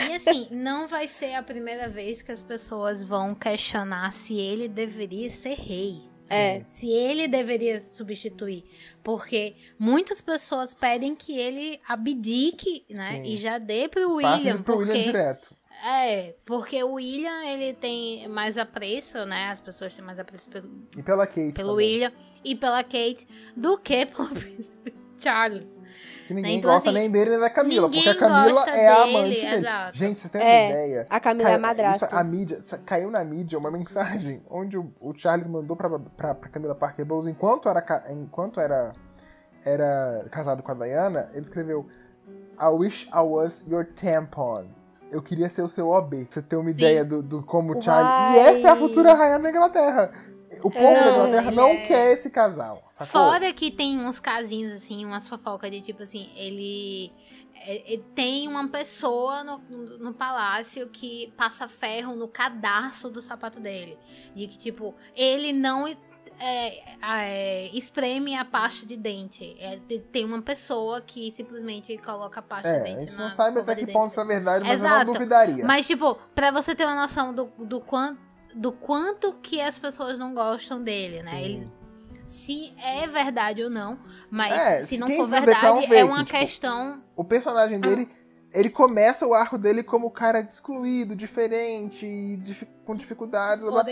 E 0.08 0.14
assim, 0.14 0.48
não 0.52 0.88
vai 0.88 1.08
ser 1.08 1.34
a 1.36 1.42
primeira 1.44 1.90
vez 1.90 2.22
que 2.22 2.32
as 2.32 2.44
pessoas 2.44 3.02
vão 3.04 3.34
questionar 3.34 4.12
se 4.12 4.38
ele 4.38 4.68
deveria 4.68 5.30
ser 5.30 5.56
rei. 5.56 6.08
É. 6.30 6.62
Se 6.68 6.88
ele 6.88 7.28
deveria 7.28 7.80
substituir. 7.80 8.64
Porque 9.04 9.56
muitas 9.80 10.22
pessoas 10.22 10.76
pedem 10.76 11.16
que 11.16 11.36
ele 11.36 11.80
abdique, 11.90 12.86
né? 12.88 13.14
Sim. 13.14 13.24
E 13.26 13.36
já 13.36 13.58
dê 13.58 13.88
pro 13.88 14.02
Passa 14.22 14.38
William. 14.38 14.62
pro 14.62 14.76
porque 14.76 14.92
William 14.92 15.04
direto. 15.06 15.56
É, 15.84 16.36
porque 16.46 16.84
o 16.84 16.94
William, 16.94 17.44
ele 17.46 17.74
tem 17.74 18.28
mais 18.28 18.58
apreço, 18.58 19.26
né? 19.26 19.50
As 19.50 19.62
pessoas 19.62 19.94
têm 19.96 20.04
mais 20.04 20.20
apreço 20.20 20.50
pelo, 20.50 20.70
E 20.98 21.02
pela 21.02 21.26
Kate 21.26 21.54
pelo 21.54 21.70
também, 21.70 21.88
William 21.94 22.12
e 22.44 22.56
pela 22.56 22.84
Kate 22.84 23.28
do 23.56 23.78
que 23.78 24.06
pelo 24.06 24.28
príncipe 24.36 24.94
Charles. 25.18 25.80
Que 26.28 26.34
ninguém 26.34 26.60
Então, 26.60 26.72
gosta 26.72 26.90
assim, 26.90 27.00
nem 27.00 27.10
dele 27.10 27.32
nem 27.32 27.40
da 27.40 27.50
Camila. 27.50 27.90
Porque 27.90 28.08
a 28.08 28.16
Camila 28.16 28.70
é 28.70 28.88
a 28.88 29.04
dele, 29.04 29.18
amante 29.18 29.42
dele. 29.42 29.56
exato. 29.56 29.98
Gente, 29.98 30.20
vocês 30.20 30.32
têm 30.32 30.42
É, 30.42 30.46
uma 30.46 30.70
ideia? 30.70 31.08
a 31.10 31.20
Camila 31.20 31.50
é 31.50 31.54
a 31.54 31.58
madrasta. 31.60 32.06
isso, 32.08 32.16
a 32.16 32.24
mídia, 32.24 32.62
caiu 32.86 33.10
na 33.12 33.24
mídia 33.24 33.58
uma 33.58 33.72
mensagem 33.72 34.42
onde 34.50 34.78
o, 34.78 34.94
o 35.00 35.14
Charles 35.18 35.48
mandou 35.48 35.76
pra, 35.76 35.90
pra, 35.98 36.36
pra 36.36 36.50
Camila 36.50 36.76
Parker 36.76 37.06
Bowles 37.06 37.26
enquanto 37.28 37.68
era, 37.70 38.04
enquanto 38.12 38.60
era, 38.60 38.94
era 39.66 40.26
casado 40.32 40.62
com 40.62 40.72
a 40.72 40.76
Diana, 40.76 41.30
ele 41.34 41.42
escreveu 41.42 41.88
I 42.62 42.68
wish 42.68 43.08
I 43.14 43.22
was 43.22 43.66
your 43.68 43.86
tampon. 43.86 44.68
Eu 45.12 45.22
queria 45.22 45.50
ser 45.50 45.62
o 45.64 45.68
seu 45.70 45.90
OB. 45.90 46.26
Pra 46.26 46.34
você 46.34 46.42
ter 46.42 46.56
uma 46.56 46.70
ideia 46.70 47.04
do, 47.04 47.22
do 47.24 47.42
como 47.44 47.78
o 47.78 47.82
Charles. 47.82 48.12
Uai. 48.12 48.36
E 48.36 48.40
essa 48.50 48.68
é 48.68 48.72
a 48.72 48.76
futura 48.76 49.14
rainha 49.14 49.40
da 49.40 49.50
Inglaterra. 49.50 50.12
O 50.64 50.70
povo 50.70 50.82
da 50.82 51.12
Inglaterra 51.12 51.52
não 51.52 51.70
é- 51.70 51.82
quer 51.86 52.12
esse 52.14 52.30
casal. 52.30 52.84
Sacou? 52.92 53.08
Fora 53.12 53.52
que 53.54 53.72
tem 53.72 54.00
uns 54.00 54.20
casinhos, 54.20 54.74
assim, 54.74 55.06
umas 55.06 55.28
fofocas 55.28 55.72
de 55.72 55.82
tipo 55.82 56.04
assim, 56.04 56.30
ele. 56.36 57.12
é- 57.56 57.96
é- 57.96 58.00
Tem 58.16 58.48
uma 58.48 58.68
pessoa 58.70 59.44
no, 59.44 59.58
no 60.00 60.14
palácio 60.14 60.88
que 60.90 61.34
passa 61.38 61.68
ferro 61.68 62.16
no 62.16 62.28
cadarço 62.28 63.10
do 63.10 63.22
sapato 63.22 63.60
dele. 63.60 63.98
De 64.36 64.48
que, 64.48 64.58
tipo, 64.58 64.94
ele 65.16 65.52
não 65.54 65.88
é, 66.40 66.84
é, 67.02 67.66
espreme 67.78 68.36
a 68.36 68.46
pasta 68.46 68.86
de 68.86 68.96
dente. 68.98 69.56
É, 69.60 69.76
de- 69.78 70.00
tem 70.00 70.26
uma 70.26 70.42
pessoa 70.42 71.02
que 71.02 71.30
simplesmente 71.32 71.98
coloca 71.98 72.40
a 72.40 72.44
pasta 72.44 72.70
de 72.72 72.76
É, 72.78 72.84
dente. 72.84 72.98
a 72.98 73.02
gente 73.02 73.16
não 73.16 73.30
sabe 73.30 73.60
até 73.60 73.74
de 73.76 73.80
que 73.82 73.86
dente 73.88 73.94
ponto 73.94 74.12
isso 74.12 74.22
é 74.22 74.26
verdade, 74.26 74.64
mas 74.66 74.80
eu 74.80 74.86
Exato. 74.88 75.06
não 75.06 75.14
duvidaria. 75.14 75.66
mas, 75.66 75.86
tipo, 75.88 76.16
pra 76.34 76.52
você 76.52 76.74
ter 76.76 76.86
uma 76.86 76.96
noção 76.96 77.34
do, 77.34 77.46
do, 77.60 77.80
quanto, 77.82 78.20
do 78.56 78.72
quanto 78.72 79.34
que 79.42 79.62
as 79.62 79.78
pessoas 79.78 80.18
não 80.18 80.34
gostam 80.34 80.84
dele, 80.84 81.22
né? 81.24 81.32
Sim. 81.32 81.44
Ele, 81.44 81.72
se 82.26 82.74
é 82.84 83.08
verdade 83.08 83.64
ou 83.64 83.70
não, 83.70 83.98
mas 84.30 84.54
É, 84.62 84.82
se 84.82 84.98
não 85.00 85.08
for 85.10 85.28
verdade, 85.28 85.94
é 85.96 86.04
uma 86.06 86.24
tipo, 86.24 86.38
questão. 86.38 87.02
o 87.16 87.24
personagem 87.24 87.80
dele, 87.80 88.08
ele 88.54 88.70
começa 88.70 89.28
o 89.28 89.34
arco 89.34 89.58
dele 89.58 89.84
como 89.84 90.08
o 90.08 90.12
cara 90.12 90.40
excluído, 90.42 91.16
diferente, 91.16 92.38
difi- 92.38 92.68
com 92.86 92.96
dificuldades, 92.96 93.64
blá, 93.64 93.72
blá. 93.72 93.84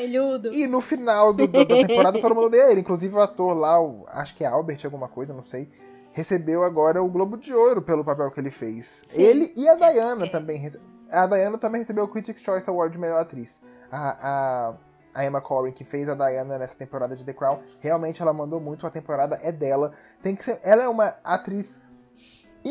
E 0.53 0.67
no 0.67 0.81
final 0.81 1.31
do- 1.33 1.47
do- 1.47 1.65
da 1.65 1.75
temporada 1.87 2.19
todo 2.19 2.33
mundo 2.33 2.47
odeia 2.47 2.71
ele. 2.71 2.81
Inclusive 2.81 3.13
o 3.15 3.19
ator 3.21 3.55
lá, 3.55 3.79
o- 3.81 4.05
acho 4.09 4.35
que 4.35 4.43
é 4.43 4.47
Albert 4.47 4.79
alguma 4.85 5.07
coisa, 5.07 5.33
não 5.33 5.43
sei, 5.43 5.69
recebeu 6.11 6.63
agora 6.63 7.03
o 7.03 7.07
Globo 7.09 7.37
de 7.37 7.53
Ouro 7.53 7.81
pelo 7.81 8.03
papel 8.03 8.31
que 8.31 8.39
ele 8.39 8.49
fez. 8.51 9.03
Sim. 9.05 9.21
Ele 9.21 9.53
e 9.55 9.67
a 9.69 9.75
Diana 9.75 10.25
É. 10.25 10.29
também. 10.29 10.71
A 11.11 11.27
Diana 11.27 11.57
também 11.57 11.81
recebeu 11.81 12.03
o 12.05 12.07
Critics' 12.07 12.41
Choice 12.41 12.69
Award 12.69 12.91
de 12.93 12.99
melhor 12.99 13.21
atriz. 13.21 13.61
A, 13.91 14.17
a, 14.29 14.73
a 15.13 15.25
Emma 15.25 15.39
Corrin, 15.39 15.71
que 15.71 15.85
fez 15.85 16.09
a 16.09 16.15
Diana 16.15 16.57
nessa 16.57 16.75
temporada 16.75 17.15
de 17.15 17.23
The 17.23 17.33
Crown, 17.33 17.59
realmente 17.79 18.21
ela 18.21 18.33
mandou 18.33 18.59
muito, 18.59 18.85
a 18.85 18.89
temporada 18.89 19.39
é 19.43 19.51
dela. 19.51 19.93
Tem 20.21 20.35
que 20.35 20.43
ser, 20.43 20.59
ela 20.63 20.83
é 20.83 20.87
uma 20.87 21.15
atriz 21.23 21.79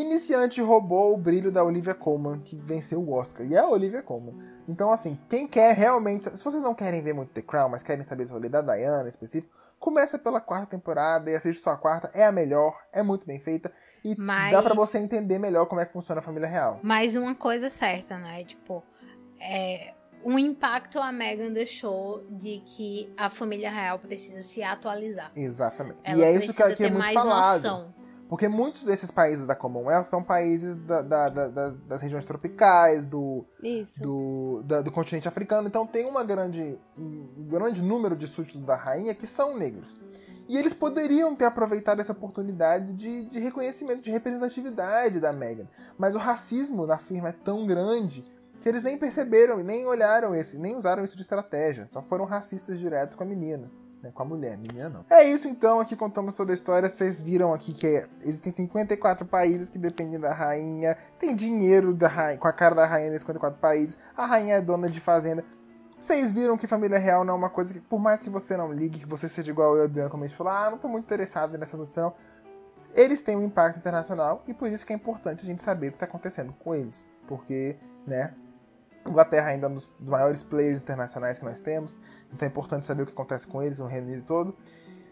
iniciante 0.01 0.61
roubou 0.61 1.13
o 1.13 1.17
brilho 1.17 1.51
da 1.51 1.63
Olivia 1.63 1.93
Colman, 1.93 2.39
que 2.39 2.55
venceu 2.55 2.99
o 2.99 3.11
Oscar. 3.13 3.45
E 3.45 3.55
é 3.55 3.59
a 3.59 3.67
Olivia 3.67 4.01
Colman. 4.01 4.35
Então, 4.67 4.91
assim, 4.91 5.17
quem 5.29 5.47
quer 5.47 5.75
realmente. 5.75 6.25
Se 6.37 6.43
vocês 6.43 6.61
não 6.63 6.73
querem 6.75 7.01
ver 7.01 7.13
muito 7.13 7.31
The 7.31 7.41
Crown, 7.41 7.69
mas 7.69 7.83
querem 7.83 8.03
saber 8.03 8.25
sobre 8.25 8.49
da 8.49 8.61
Diana 8.61 9.05
em 9.05 9.09
específico, 9.09 9.53
começa 9.79 10.19
pela 10.19 10.41
quarta 10.41 10.67
temporada 10.67 11.29
e 11.29 11.35
assiste 11.35 11.61
só 11.61 11.71
a 11.71 11.77
quarta. 11.77 12.11
É 12.13 12.25
a 12.25 12.31
melhor, 12.31 12.75
é 12.91 13.01
muito 13.01 13.25
bem 13.25 13.39
feita. 13.39 13.71
E 14.03 14.15
Mas- 14.17 14.51
dá 14.51 14.61
pra 14.61 14.73
você 14.73 14.97
entender 14.99 15.39
melhor 15.39 15.65
como 15.65 15.81
é 15.81 15.85
que 15.85 15.93
funciona 15.93 16.19
a 16.19 16.23
família 16.23 16.47
real. 16.47 16.79
Mas 16.83 17.15
uma 17.15 17.35
coisa 17.35 17.69
certa, 17.69 18.17
né? 18.17 18.43
Tipo, 18.43 18.83
é, 19.39 19.93
um 20.23 20.37
impacto 20.37 20.99
a 20.99 21.11
Meghan 21.11 21.51
deixou 21.51 22.25
de 22.29 22.59
que 22.65 23.13
a 23.17 23.29
família 23.29 23.71
real 23.71 23.99
precisa 23.99 24.41
se 24.41 24.61
atualizar. 24.61 25.31
Exatamente. 25.35 25.99
Ela 26.03 26.19
e 26.19 26.23
é 26.23 26.31
isso 26.33 26.53
que, 26.53 26.75
que 26.75 26.83
é 26.83 26.89
muito 26.89 26.99
mais 26.99 27.13
falado. 27.13 27.53
noção. 27.53 27.93
Porque 28.29 28.47
muitos 28.47 28.83
desses 28.83 29.09
países 29.09 29.45
da 29.47 29.55
Commonwealth 29.55 30.09
são 30.09 30.21
países 30.21 30.75
da- 30.75 31.01
da- 31.01 31.29
da- 31.29 31.47
das, 31.47 31.77
das 31.79 32.01
regiões 32.01 32.25
tropicais, 32.25 33.05
do, 33.05 33.45
do, 34.01 34.63
do 34.83 34.91
continente 34.91 35.27
africano. 35.29 35.67
Então 35.67 35.87
tem 35.87 36.05
uma 36.05 36.23
grande, 36.25 36.77
um 36.97 37.47
grande 37.49 37.81
número 37.81 38.15
de 38.17 38.27
súditos 38.27 38.61
da 38.63 38.75
rainha 38.75 39.15
que 39.15 39.25
são 39.25 39.57
negros. 39.57 39.95
E 40.49 40.57
eles 40.57 40.73
poderiam 40.73 41.35
ter 41.35 41.45
aproveitado 41.45 41.99
essa 42.01 42.11
oportunidade 42.13 42.93
de, 42.93 43.25
de 43.25 43.39
reconhecimento, 43.39 44.01
de 44.01 44.11
representatividade 44.11 45.19
da 45.19 45.31
Meghan. 45.33 45.67
Mas 45.97 46.15
o 46.15 46.17
racismo 46.17 46.85
na 46.85 46.97
firma 46.97 47.29
é 47.29 47.33
tão 47.33 47.65
grande 47.65 48.25
que 48.61 48.67
eles 48.67 48.81
nem 48.83 48.97
perceberam 48.97 49.59
e 49.59 49.63
nem 49.63 49.85
olharam 49.85 50.33
esse, 50.35 50.57
nem 50.57 50.75
usaram 50.75 51.03
isso 51.03 51.15
de 51.15 51.21
estratégia. 51.21 51.85
Só 51.87 52.01
foram 52.01 52.25
racistas 52.25 52.79
direto 52.79 53.15
com 53.17 53.23
a 53.23 53.25
menina. 53.25 53.69
Né, 54.07 54.11
Com 54.13 54.23
a 54.23 54.25
mulher, 54.25 54.57
menina 54.57 54.89
não. 54.89 55.05
É 55.09 55.23
isso 55.23 55.47
então, 55.47 55.79
aqui 55.79 55.95
contamos 55.95 56.35
toda 56.35 56.51
a 56.51 56.53
história. 56.53 56.89
Vocês 56.89 57.21
viram 57.21 57.53
aqui 57.53 57.73
que 57.73 58.05
existem 58.21 58.51
54 58.51 59.25
países 59.25 59.69
que 59.69 59.77
dependem 59.77 60.19
da 60.19 60.33
rainha. 60.33 60.97
Tem 61.19 61.35
dinheiro 61.35 61.93
da 61.93 62.07
rainha, 62.07 62.37
com 62.37 62.47
a 62.47 62.53
cara 62.53 62.75
da 62.75 62.85
rainha 62.85 63.09
nesses 63.09 63.23
54 63.23 63.59
países. 63.59 63.97
A 64.15 64.25
rainha 64.25 64.55
é 64.55 64.61
dona 64.61 64.89
de 64.89 64.99
fazenda. 64.99 65.43
Vocês 65.99 66.31
viram 66.31 66.57
que 66.57 66.67
família 66.67 66.99
real 66.99 67.23
não 67.23 67.33
é 67.33 67.37
uma 67.37 67.49
coisa 67.49 67.73
que, 67.73 67.81
por 67.81 67.99
mais 67.99 68.21
que 68.21 68.29
você 68.29 68.55
não 68.55 68.71
ligue, 68.71 68.99
que 68.99 69.05
você 69.05 69.27
seja 69.27 69.51
igual 69.51 69.75
eu 69.75 69.85
e 69.85 69.87
Bianca, 69.87 70.11
como 70.11 70.23
a 70.23 70.27
gente 70.27 70.37
falou, 70.37 70.53
ah, 70.53 70.69
não 70.69 70.77
tô 70.77 70.87
muito 70.87 71.05
interessado 71.05 71.57
nessa 71.57 71.75
notícia. 71.75 72.13
Eles 72.93 73.21
têm 73.21 73.35
um 73.35 73.41
impacto 73.41 73.77
internacional 73.77 74.43
e 74.47 74.53
por 74.53 74.69
isso 74.69 74.85
que 74.85 74.93
é 74.93 74.95
importante 74.95 75.43
a 75.43 75.45
gente 75.45 75.61
saber 75.61 75.89
o 75.89 75.91
que 75.93 75.97
tá 75.97 76.05
acontecendo 76.05 76.53
com 76.59 76.75
eles. 76.75 77.07
Porque, 77.27 77.77
né, 78.05 78.33
Inglaterra 79.09 79.47
ainda 79.49 79.67
é 79.67 79.69
um 79.69 79.73
dos 79.73 79.87
maiores 79.99 80.43
players 80.43 80.81
internacionais 80.81 81.39
que 81.39 81.45
nós 81.45 81.59
temos, 81.59 81.99
então 82.33 82.47
é 82.47 82.49
importante 82.49 82.85
saber 82.85 83.03
o 83.03 83.05
que 83.05 83.11
acontece 83.11 83.47
com 83.47 83.61
eles, 83.61 83.79
no 83.79 83.87
Reino 83.87 84.07
Unido 84.07 84.23
todo. 84.23 84.55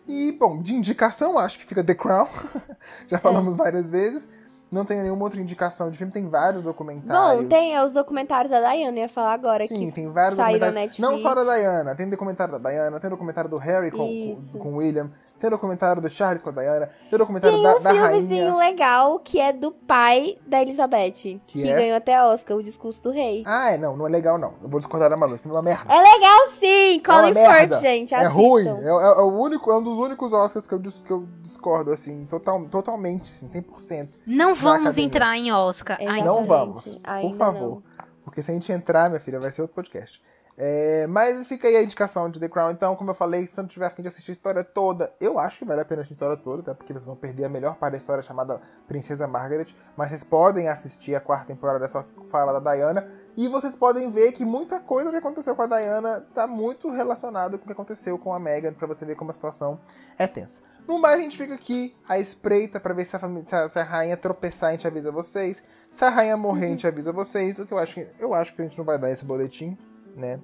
E, 0.08 0.34
bom, 0.40 0.62
de 0.62 0.74
indicação, 0.74 1.38
acho 1.38 1.58
que 1.58 1.66
fica 1.66 1.84
The 1.84 1.96
Crown. 1.96 2.28
Já 3.08 3.18
falamos 3.18 3.56
várias 3.56 3.90
vezes. 3.90 4.28
Não 4.72 4.84
tenho 4.84 5.04
nenhuma 5.04 5.24
outra 5.24 5.40
indicação 5.40 5.90
de 5.90 5.98
filme, 5.98 6.12
tem 6.12 6.28
vários 6.28 6.64
documentários. 6.64 7.44
Bom, 7.44 7.48
tem 7.48 7.80
os 7.80 7.94
documentários 7.94 8.52
da 8.52 8.60
Diana, 8.60 9.00
ia 9.00 9.08
falar 9.08 9.34
agora 9.34 9.66
Sim, 9.68 9.88
que 9.88 9.92
tem 9.94 10.10
vários 10.10 10.38
documentários. 10.38 11.00
Não 11.00 11.18
só 11.20 11.36
da 11.36 11.56
Diana, 11.56 11.96
tem 11.96 12.10
documentário 12.10 12.60
da 12.60 12.70
Diana, 12.70 13.00
tem 13.00 13.10
documentário 13.10 13.50
do 13.50 13.58
Harry 13.58 13.92
com, 13.92 14.36
com, 14.52 14.60
com 14.60 14.76
William, 14.76 15.12
tem 15.40 15.50
documentário 15.50 16.02
do 16.02 16.10
Charles 16.10 16.42
com 16.42 16.50
a 16.50 16.52
Diana, 16.54 16.90
tem 17.10 17.20
documentário 17.20 17.58
Tem 17.58 17.64
da, 17.64 17.78
um 17.78 17.82
da 17.82 17.90
filmezinho 17.92 18.56
rainha. 18.56 18.70
legal 18.70 19.20
que 19.20 19.40
é 19.40 19.52
do 19.54 19.72
pai 19.72 20.38
da 20.48 20.62
Elizabeth, 20.62 21.40
que, 21.46 21.70
é? 21.70 21.76
ganhou 21.76 21.98
até 21.98 22.22
Oscar, 22.24 22.58
o 22.58 22.64
discurso 22.64 23.04
do 23.04 23.12
rei. 23.12 23.44
Ah, 23.46 23.72
é, 23.72 23.78
não, 23.78 23.96
não 23.98 24.08
é 24.08 24.10
legal 24.10 24.38
não. 24.38 24.54
Eu 24.62 24.70
vou 24.70 24.80
discordar 24.80 25.10
da 25.10 25.18
Malu, 25.18 25.36
é 25.44 25.48
uma 25.48 25.62
merda. 25.62 25.94
É 25.94 25.98
legal 26.02 26.48
sim! 26.60 26.96
É 26.98 27.00
Colin 27.00 27.34
merda. 27.34 27.78
Firth, 27.78 27.82
gente, 27.82 28.14
É 28.14 28.18
assistam. 28.18 28.34
ruim, 28.34 28.68
é, 28.68 28.86
é- 28.86 28.88
é 28.90 29.22
o 29.22 29.40
único, 29.40 29.72
é 29.72 29.78
um 29.78 29.84
dos 29.84 29.98
únicos 29.98 30.32
Oscars 30.34 30.66
que 30.68 30.74
eu, 30.74 30.80
dis- 30.80 31.00
que 31.06 31.12
eu 31.12 31.28
discordo, 31.42 31.92
assim, 31.92 32.26
total, 32.26 32.64
totalmente, 32.70 33.24
assim, 33.32 33.48
100%. 33.48 34.18
Não 34.26 34.56
vamos 34.56 34.98
entrar 34.98 35.38
em 35.38 35.52
Oscar 35.52 35.98
Exatamente. 36.00 36.20
ainda. 36.22 36.32
Não 36.34 36.44
vamos, 36.44 37.00
ainda 37.04 37.30
por 37.30 37.38
favor. 37.38 37.84
Porque 38.24 38.42
se 38.42 38.50
a 38.50 38.54
gente 38.56 38.72
entrar, 38.72 39.08
minha 39.10 39.22
filha, 39.22 39.40
vai 39.40 39.52
ser 39.52 39.62
outro 39.62 39.76
podcast. 39.76 40.20
É, 40.58 41.06
mas 41.08 41.46
fica 41.48 41.68
aí 41.68 41.76
a 41.76 41.84
indicação 41.84 42.30
de 42.30 42.40
The 42.40 42.48
Crown. 42.48 42.72
Então, 42.72 42.96
como 42.96 43.12
eu 43.12 43.16
falei, 43.16 43.46
se 43.46 43.58
não 43.58 43.68
tiver 43.68 43.86
afim 43.86 44.02
de 44.02 44.08
assistir 44.08 44.32
a 44.32 44.34
história 44.34 44.64
toda, 44.64 45.14
eu 45.20 45.38
acho 45.38 45.60
que 45.60 45.66
vale 45.66 45.82
a 45.82 45.86
pena 45.86 46.02
assistir 46.02 46.14
a 46.14 46.16
história 46.16 46.38
toda, 46.38 46.62
até 46.62 46.74
porque 46.74 46.94
vocês 46.94 47.06
vão 47.06 47.16
perder 47.16 47.46
a 47.46 47.50
melhor 47.50 47.76
parte 47.76 47.94
da 47.94 47.98
história 47.98 48.24
chamada 48.24 48.62
Princesa 48.88 49.28
Margaret. 49.28 49.68
Mas 49.98 50.10
vocês 50.10 50.24
podem 50.24 50.70
assistir 50.70 51.16
a 51.16 51.20
quarta 51.20 51.48
temporada 51.48 51.88
só 51.88 52.04
que 52.04 52.28
fala 52.30 52.60
da 52.60 52.74
Diana. 52.74 53.06
E 53.38 53.50
vocês 53.50 53.76
podem 53.76 54.10
ver 54.10 54.32
que 54.32 54.46
muita 54.46 54.80
coisa 54.80 55.12
que 55.12 55.18
aconteceu 55.18 55.56
com 55.58 55.64
a 55.64 55.68
Diana 55.68 56.26
tá 56.34 56.48
muito 56.48 56.90
relacionada 56.90 57.58
com 57.58 57.66
o 57.66 57.68
que 57.68 57.74
aconteceu 57.74 58.18
com 58.18 58.34
a 58.34 58.40
Meghan, 58.40 58.74
pra 58.74 58.88
você 58.88 59.06
ver 59.06 59.16
como 59.16 59.32
a 59.32 59.34
situação 59.34 59.78
é 60.18 60.26
tensa. 60.26 60.62
No 60.88 61.00
mais, 61.00 61.20
a 61.20 61.24
gente 61.24 61.38
fica 61.38 61.54
aqui 61.54 61.94
à 62.08 62.18
espreita 62.18 62.80
pra 62.80 62.94
ver 62.94 63.06
se 63.06 63.16
a, 63.16 63.20
família, 63.20 63.68
se 63.68 63.80
a 63.80 63.84
rainha 63.84 64.16
tropeçar, 64.16 64.70
a 64.70 64.72
gente 64.72 64.88
avisa 64.88 65.12
vocês. 65.12 65.62
Se 65.92 66.06
a 66.06 66.10
rainha 66.10 66.38
morrer, 66.38 66.68
a 66.68 66.70
gente 66.70 66.88
avisa 66.88 67.12
vocês. 67.12 67.60
O 67.60 67.66
que 67.66 67.74
eu 67.74 67.78
acho 67.78 67.96
que 67.96 68.08
eu 68.20 68.34
acho 68.34 68.54
que 68.54 68.62
a 68.62 68.66
gente 68.66 68.78
não 68.78 68.86
vai 68.86 68.98
dar 68.98 69.12
esse 69.12 69.26
boletim, 69.26 69.78
né? 70.16 70.40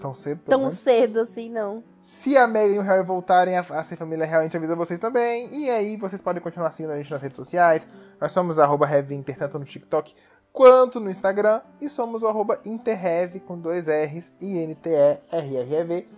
Tão 0.00 0.14
cedo, 0.14 0.40
Tão 0.44 0.60
menos. 0.60 0.78
cedo 0.78 1.20
assim, 1.20 1.48
não. 1.50 1.82
Se 2.00 2.36
a 2.36 2.48
Meghan 2.48 2.74
e 2.74 2.78
o 2.78 2.82
Harry 2.82 3.06
voltarem 3.06 3.56
a, 3.56 3.60
a 3.60 3.84
ser 3.84 3.96
família 3.96 4.26
real, 4.26 4.40
a 4.40 4.44
gente 4.44 4.56
avisa 4.56 4.74
vocês 4.74 4.98
também. 4.98 5.48
E 5.54 5.70
aí, 5.70 5.96
vocês 5.96 6.20
podem 6.20 6.42
continuar 6.42 6.72
seguindo 6.72 6.90
a 6.92 6.96
gente 6.96 7.10
nas 7.10 7.22
redes 7.22 7.36
sociais. 7.36 7.86
Nós 8.20 8.32
somos 8.32 8.58
arroba 8.58 8.86
Revinter, 8.86 9.38
tanto 9.38 9.58
no 9.58 9.64
TikTok 9.64 10.12
quanto 10.52 10.98
no 10.98 11.08
Instagram. 11.08 11.60
E 11.80 11.88
somos 11.88 12.22
o 12.22 12.26
arroba 12.26 12.58
Interrev, 12.64 13.38
com 13.40 13.56
dois 13.58 13.86
R's, 13.86 14.32
I-N-T-E-R-R-E-V, 14.40 16.08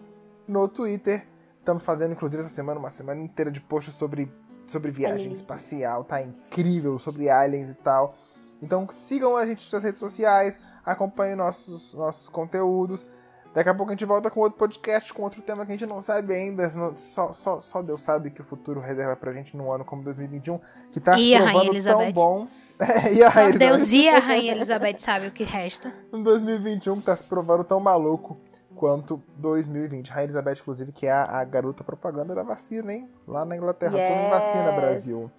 no 0.48 0.68
Twitter. 0.68 1.26
Estamos 1.58 1.82
fazendo, 1.82 2.12
inclusive, 2.12 2.42
essa 2.42 2.54
semana, 2.54 2.78
uma 2.78 2.90
semana 2.90 3.20
inteira 3.20 3.50
de 3.50 3.60
posts 3.60 3.94
sobre, 3.94 4.30
sobre 4.66 4.90
viagem 4.90 5.26
Aliens. 5.26 5.40
espacial. 5.40 6.04
Tá 6.04 6.22
incrível, 6.22 6.98
sobre 6.98 7.28
aliens 7.28 7.70
e 7.70 7.74
tal. 7.74 8.16
Então 8.62 8.86
sigam 8.90 9.36
a 9.36 9.44
gente 9.46 9.70
nas 9.72 9.82
redes 9.82 10.00
sociais, 10.00 10.58
acompanhem 10.84 11.36
nossos, 11.36 11.94
nossos 11.94 12.28
conteúdos. 12.28 13.06
Daqui 13.54 13.68
a 13.68 13.74
pouco 13.74 13.92
a 13.92 13.94
gente 13.94 14.04
volta 14.04 14.28
com 14.32 14.40
outro 14.40 14.58
podcast, 14.58 15.14
com 15.14 15.22
outro 15.22 15.40
tema 15.40 15.64
que 15.64 15.70
a 15.70 15.76
gente 15.76 15.86
não 15.86 16.02
sabe 16.02 16.34
ainda. 16.34 16.68
Só, 16.96 17.32
só, 17.32 17.60
só 17.60 17.82
Deus 17.82 18.02
sabe 18.02 18.30
que 18.30 18.40
o 18.40 18.44
futuro 18.44 18.80
reserva 18.80 19.14
pra 19.14 19.32
gente 19.32 19.56
num 19.56 19.70
ano 19.70 19.84
como 19.84 20.02
2021, 20.02 20.58
que 20.90 20.98
tá 20.98 21.16
E 21.16 21.36
provando 21.40 21.84
tão 21.84 22.12
bom. 22.12 22.46
e 23.12 23.22
a 23.22 23.30
Só 23.30 23.40
Rainha 23.42 23.56
Deus 23.58 23.82
Elizabeth. 23.82 24.02
e 24.02 24.08
a 24.08 24.18
Rainha 24.18 24.52
Elizabeth 24.52 24.98
sabe 24.98 25.28
o 25.28 25.30
que 25.30 25.44
resta. 25.44 25.92
Em 26.12 26.20
2021, 26.20 26.96
que 26.98 27.06
tá 27.06 27.14
se 27.14 27.22
provando 27.22 27.62
tão 27.62 27.78
maluco 27.78 28.36
quanto 28.74 29.22
2020. 29.36 30.08
Rainha 30.10 30.24
Elizabeth, 30.24 30.54
inclusive, 30.60 30.90
que 30.90 31.06
é 31.06 31.12
a, 31.12 31.22
a 31.38 31.44
garota 31.44 31.84
propaganda 31.84 32.34
da 32.34 32.42
vacina, 32.42 32.92
hein? 32.92 33.08
Lá 33.24 33.44
na 33.44 33.56
Inglaterra, 33.56 33.92
todo 33.92 34.16
mundo 34.18 34.30
vacina, 34.30 34.64
Yes. 34.70 34.74
Brasil. 34.80 35.30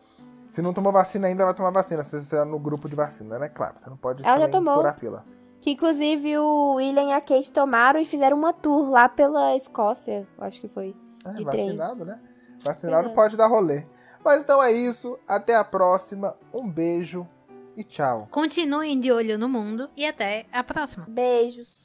Se 0.56 0.61
não 0.61 0.73
tomou 0.73 0.90
vacina 0.94 1.27
ainda, 1.27 1.44
vai 1.44 1.53
tomar 1.53 1.69
vacina. 1.69 2.02
Se 2.02 2.11
você 2.11 2.18
está 2.19 2.45
no 2.45 2.57
grupo 2.57 2.88
de 2.88 2.95
vacina, 2.95 3.38
né? 3.38 3.49
Claro, 3.49 3.73
você 3.77 3.90
não 3.90 3.98
pode 3.98 4.26
Ela 4.26 4.40
já 4.40 4.48
tomou. 4.48 4.76
furar 4.76 4.94
a 4.94 4.98
fila. 4.98 5.26
Que 5.60 5.72
inclusive 5.72 6.38
o 6.38 6.76
William 6.76 7.10
e 7.10 7.11
a 7.11 7.19
Kate 7.19 7.52
tomaram 7.52 7.99
e 7.99 8.06
fizeram 8.06 8.38
uma 8.38 8.53
tour 8.53 8.90
lá 8.90 9.10
pela 9.10 9.53
Escócia, 9.53 10.26
acho 10.40 10.61
que 10.61 10.69
foi. 10.69 10.95
É, 11.26 11.32
De 11.34 11.44
trem. 11.44 11.65
vacinado, 11.77 12.06
né? 12.06 12.22
Vacinado 12.64 13.10
É. 13.10 13.14
pode 13.14 13.36
dar 13.36 13.48
rolê. 13.48 13.84
Mas 14.23 14.44
então 14.44 14.64
é 14.64 14.72
isso. 14.72 15.19
Até 15.27 15.56
a 15.57 15.64
próxima. 15.65 16.38
Um 16.53 16.69
beijo 16.69 17.27
e 17.76 17.84
tchau. 17.84 18.26
Continuem 18.32 18.98
de 18.98 19.11
olho 19.11 19.38
no 19.38 19.49
mundo 19.49 19.90
e 19.94 20.06
até 20.07 20.45
a 20.53 20.64
próxima. 20.64 21.06
Beijos. 21.10 21.84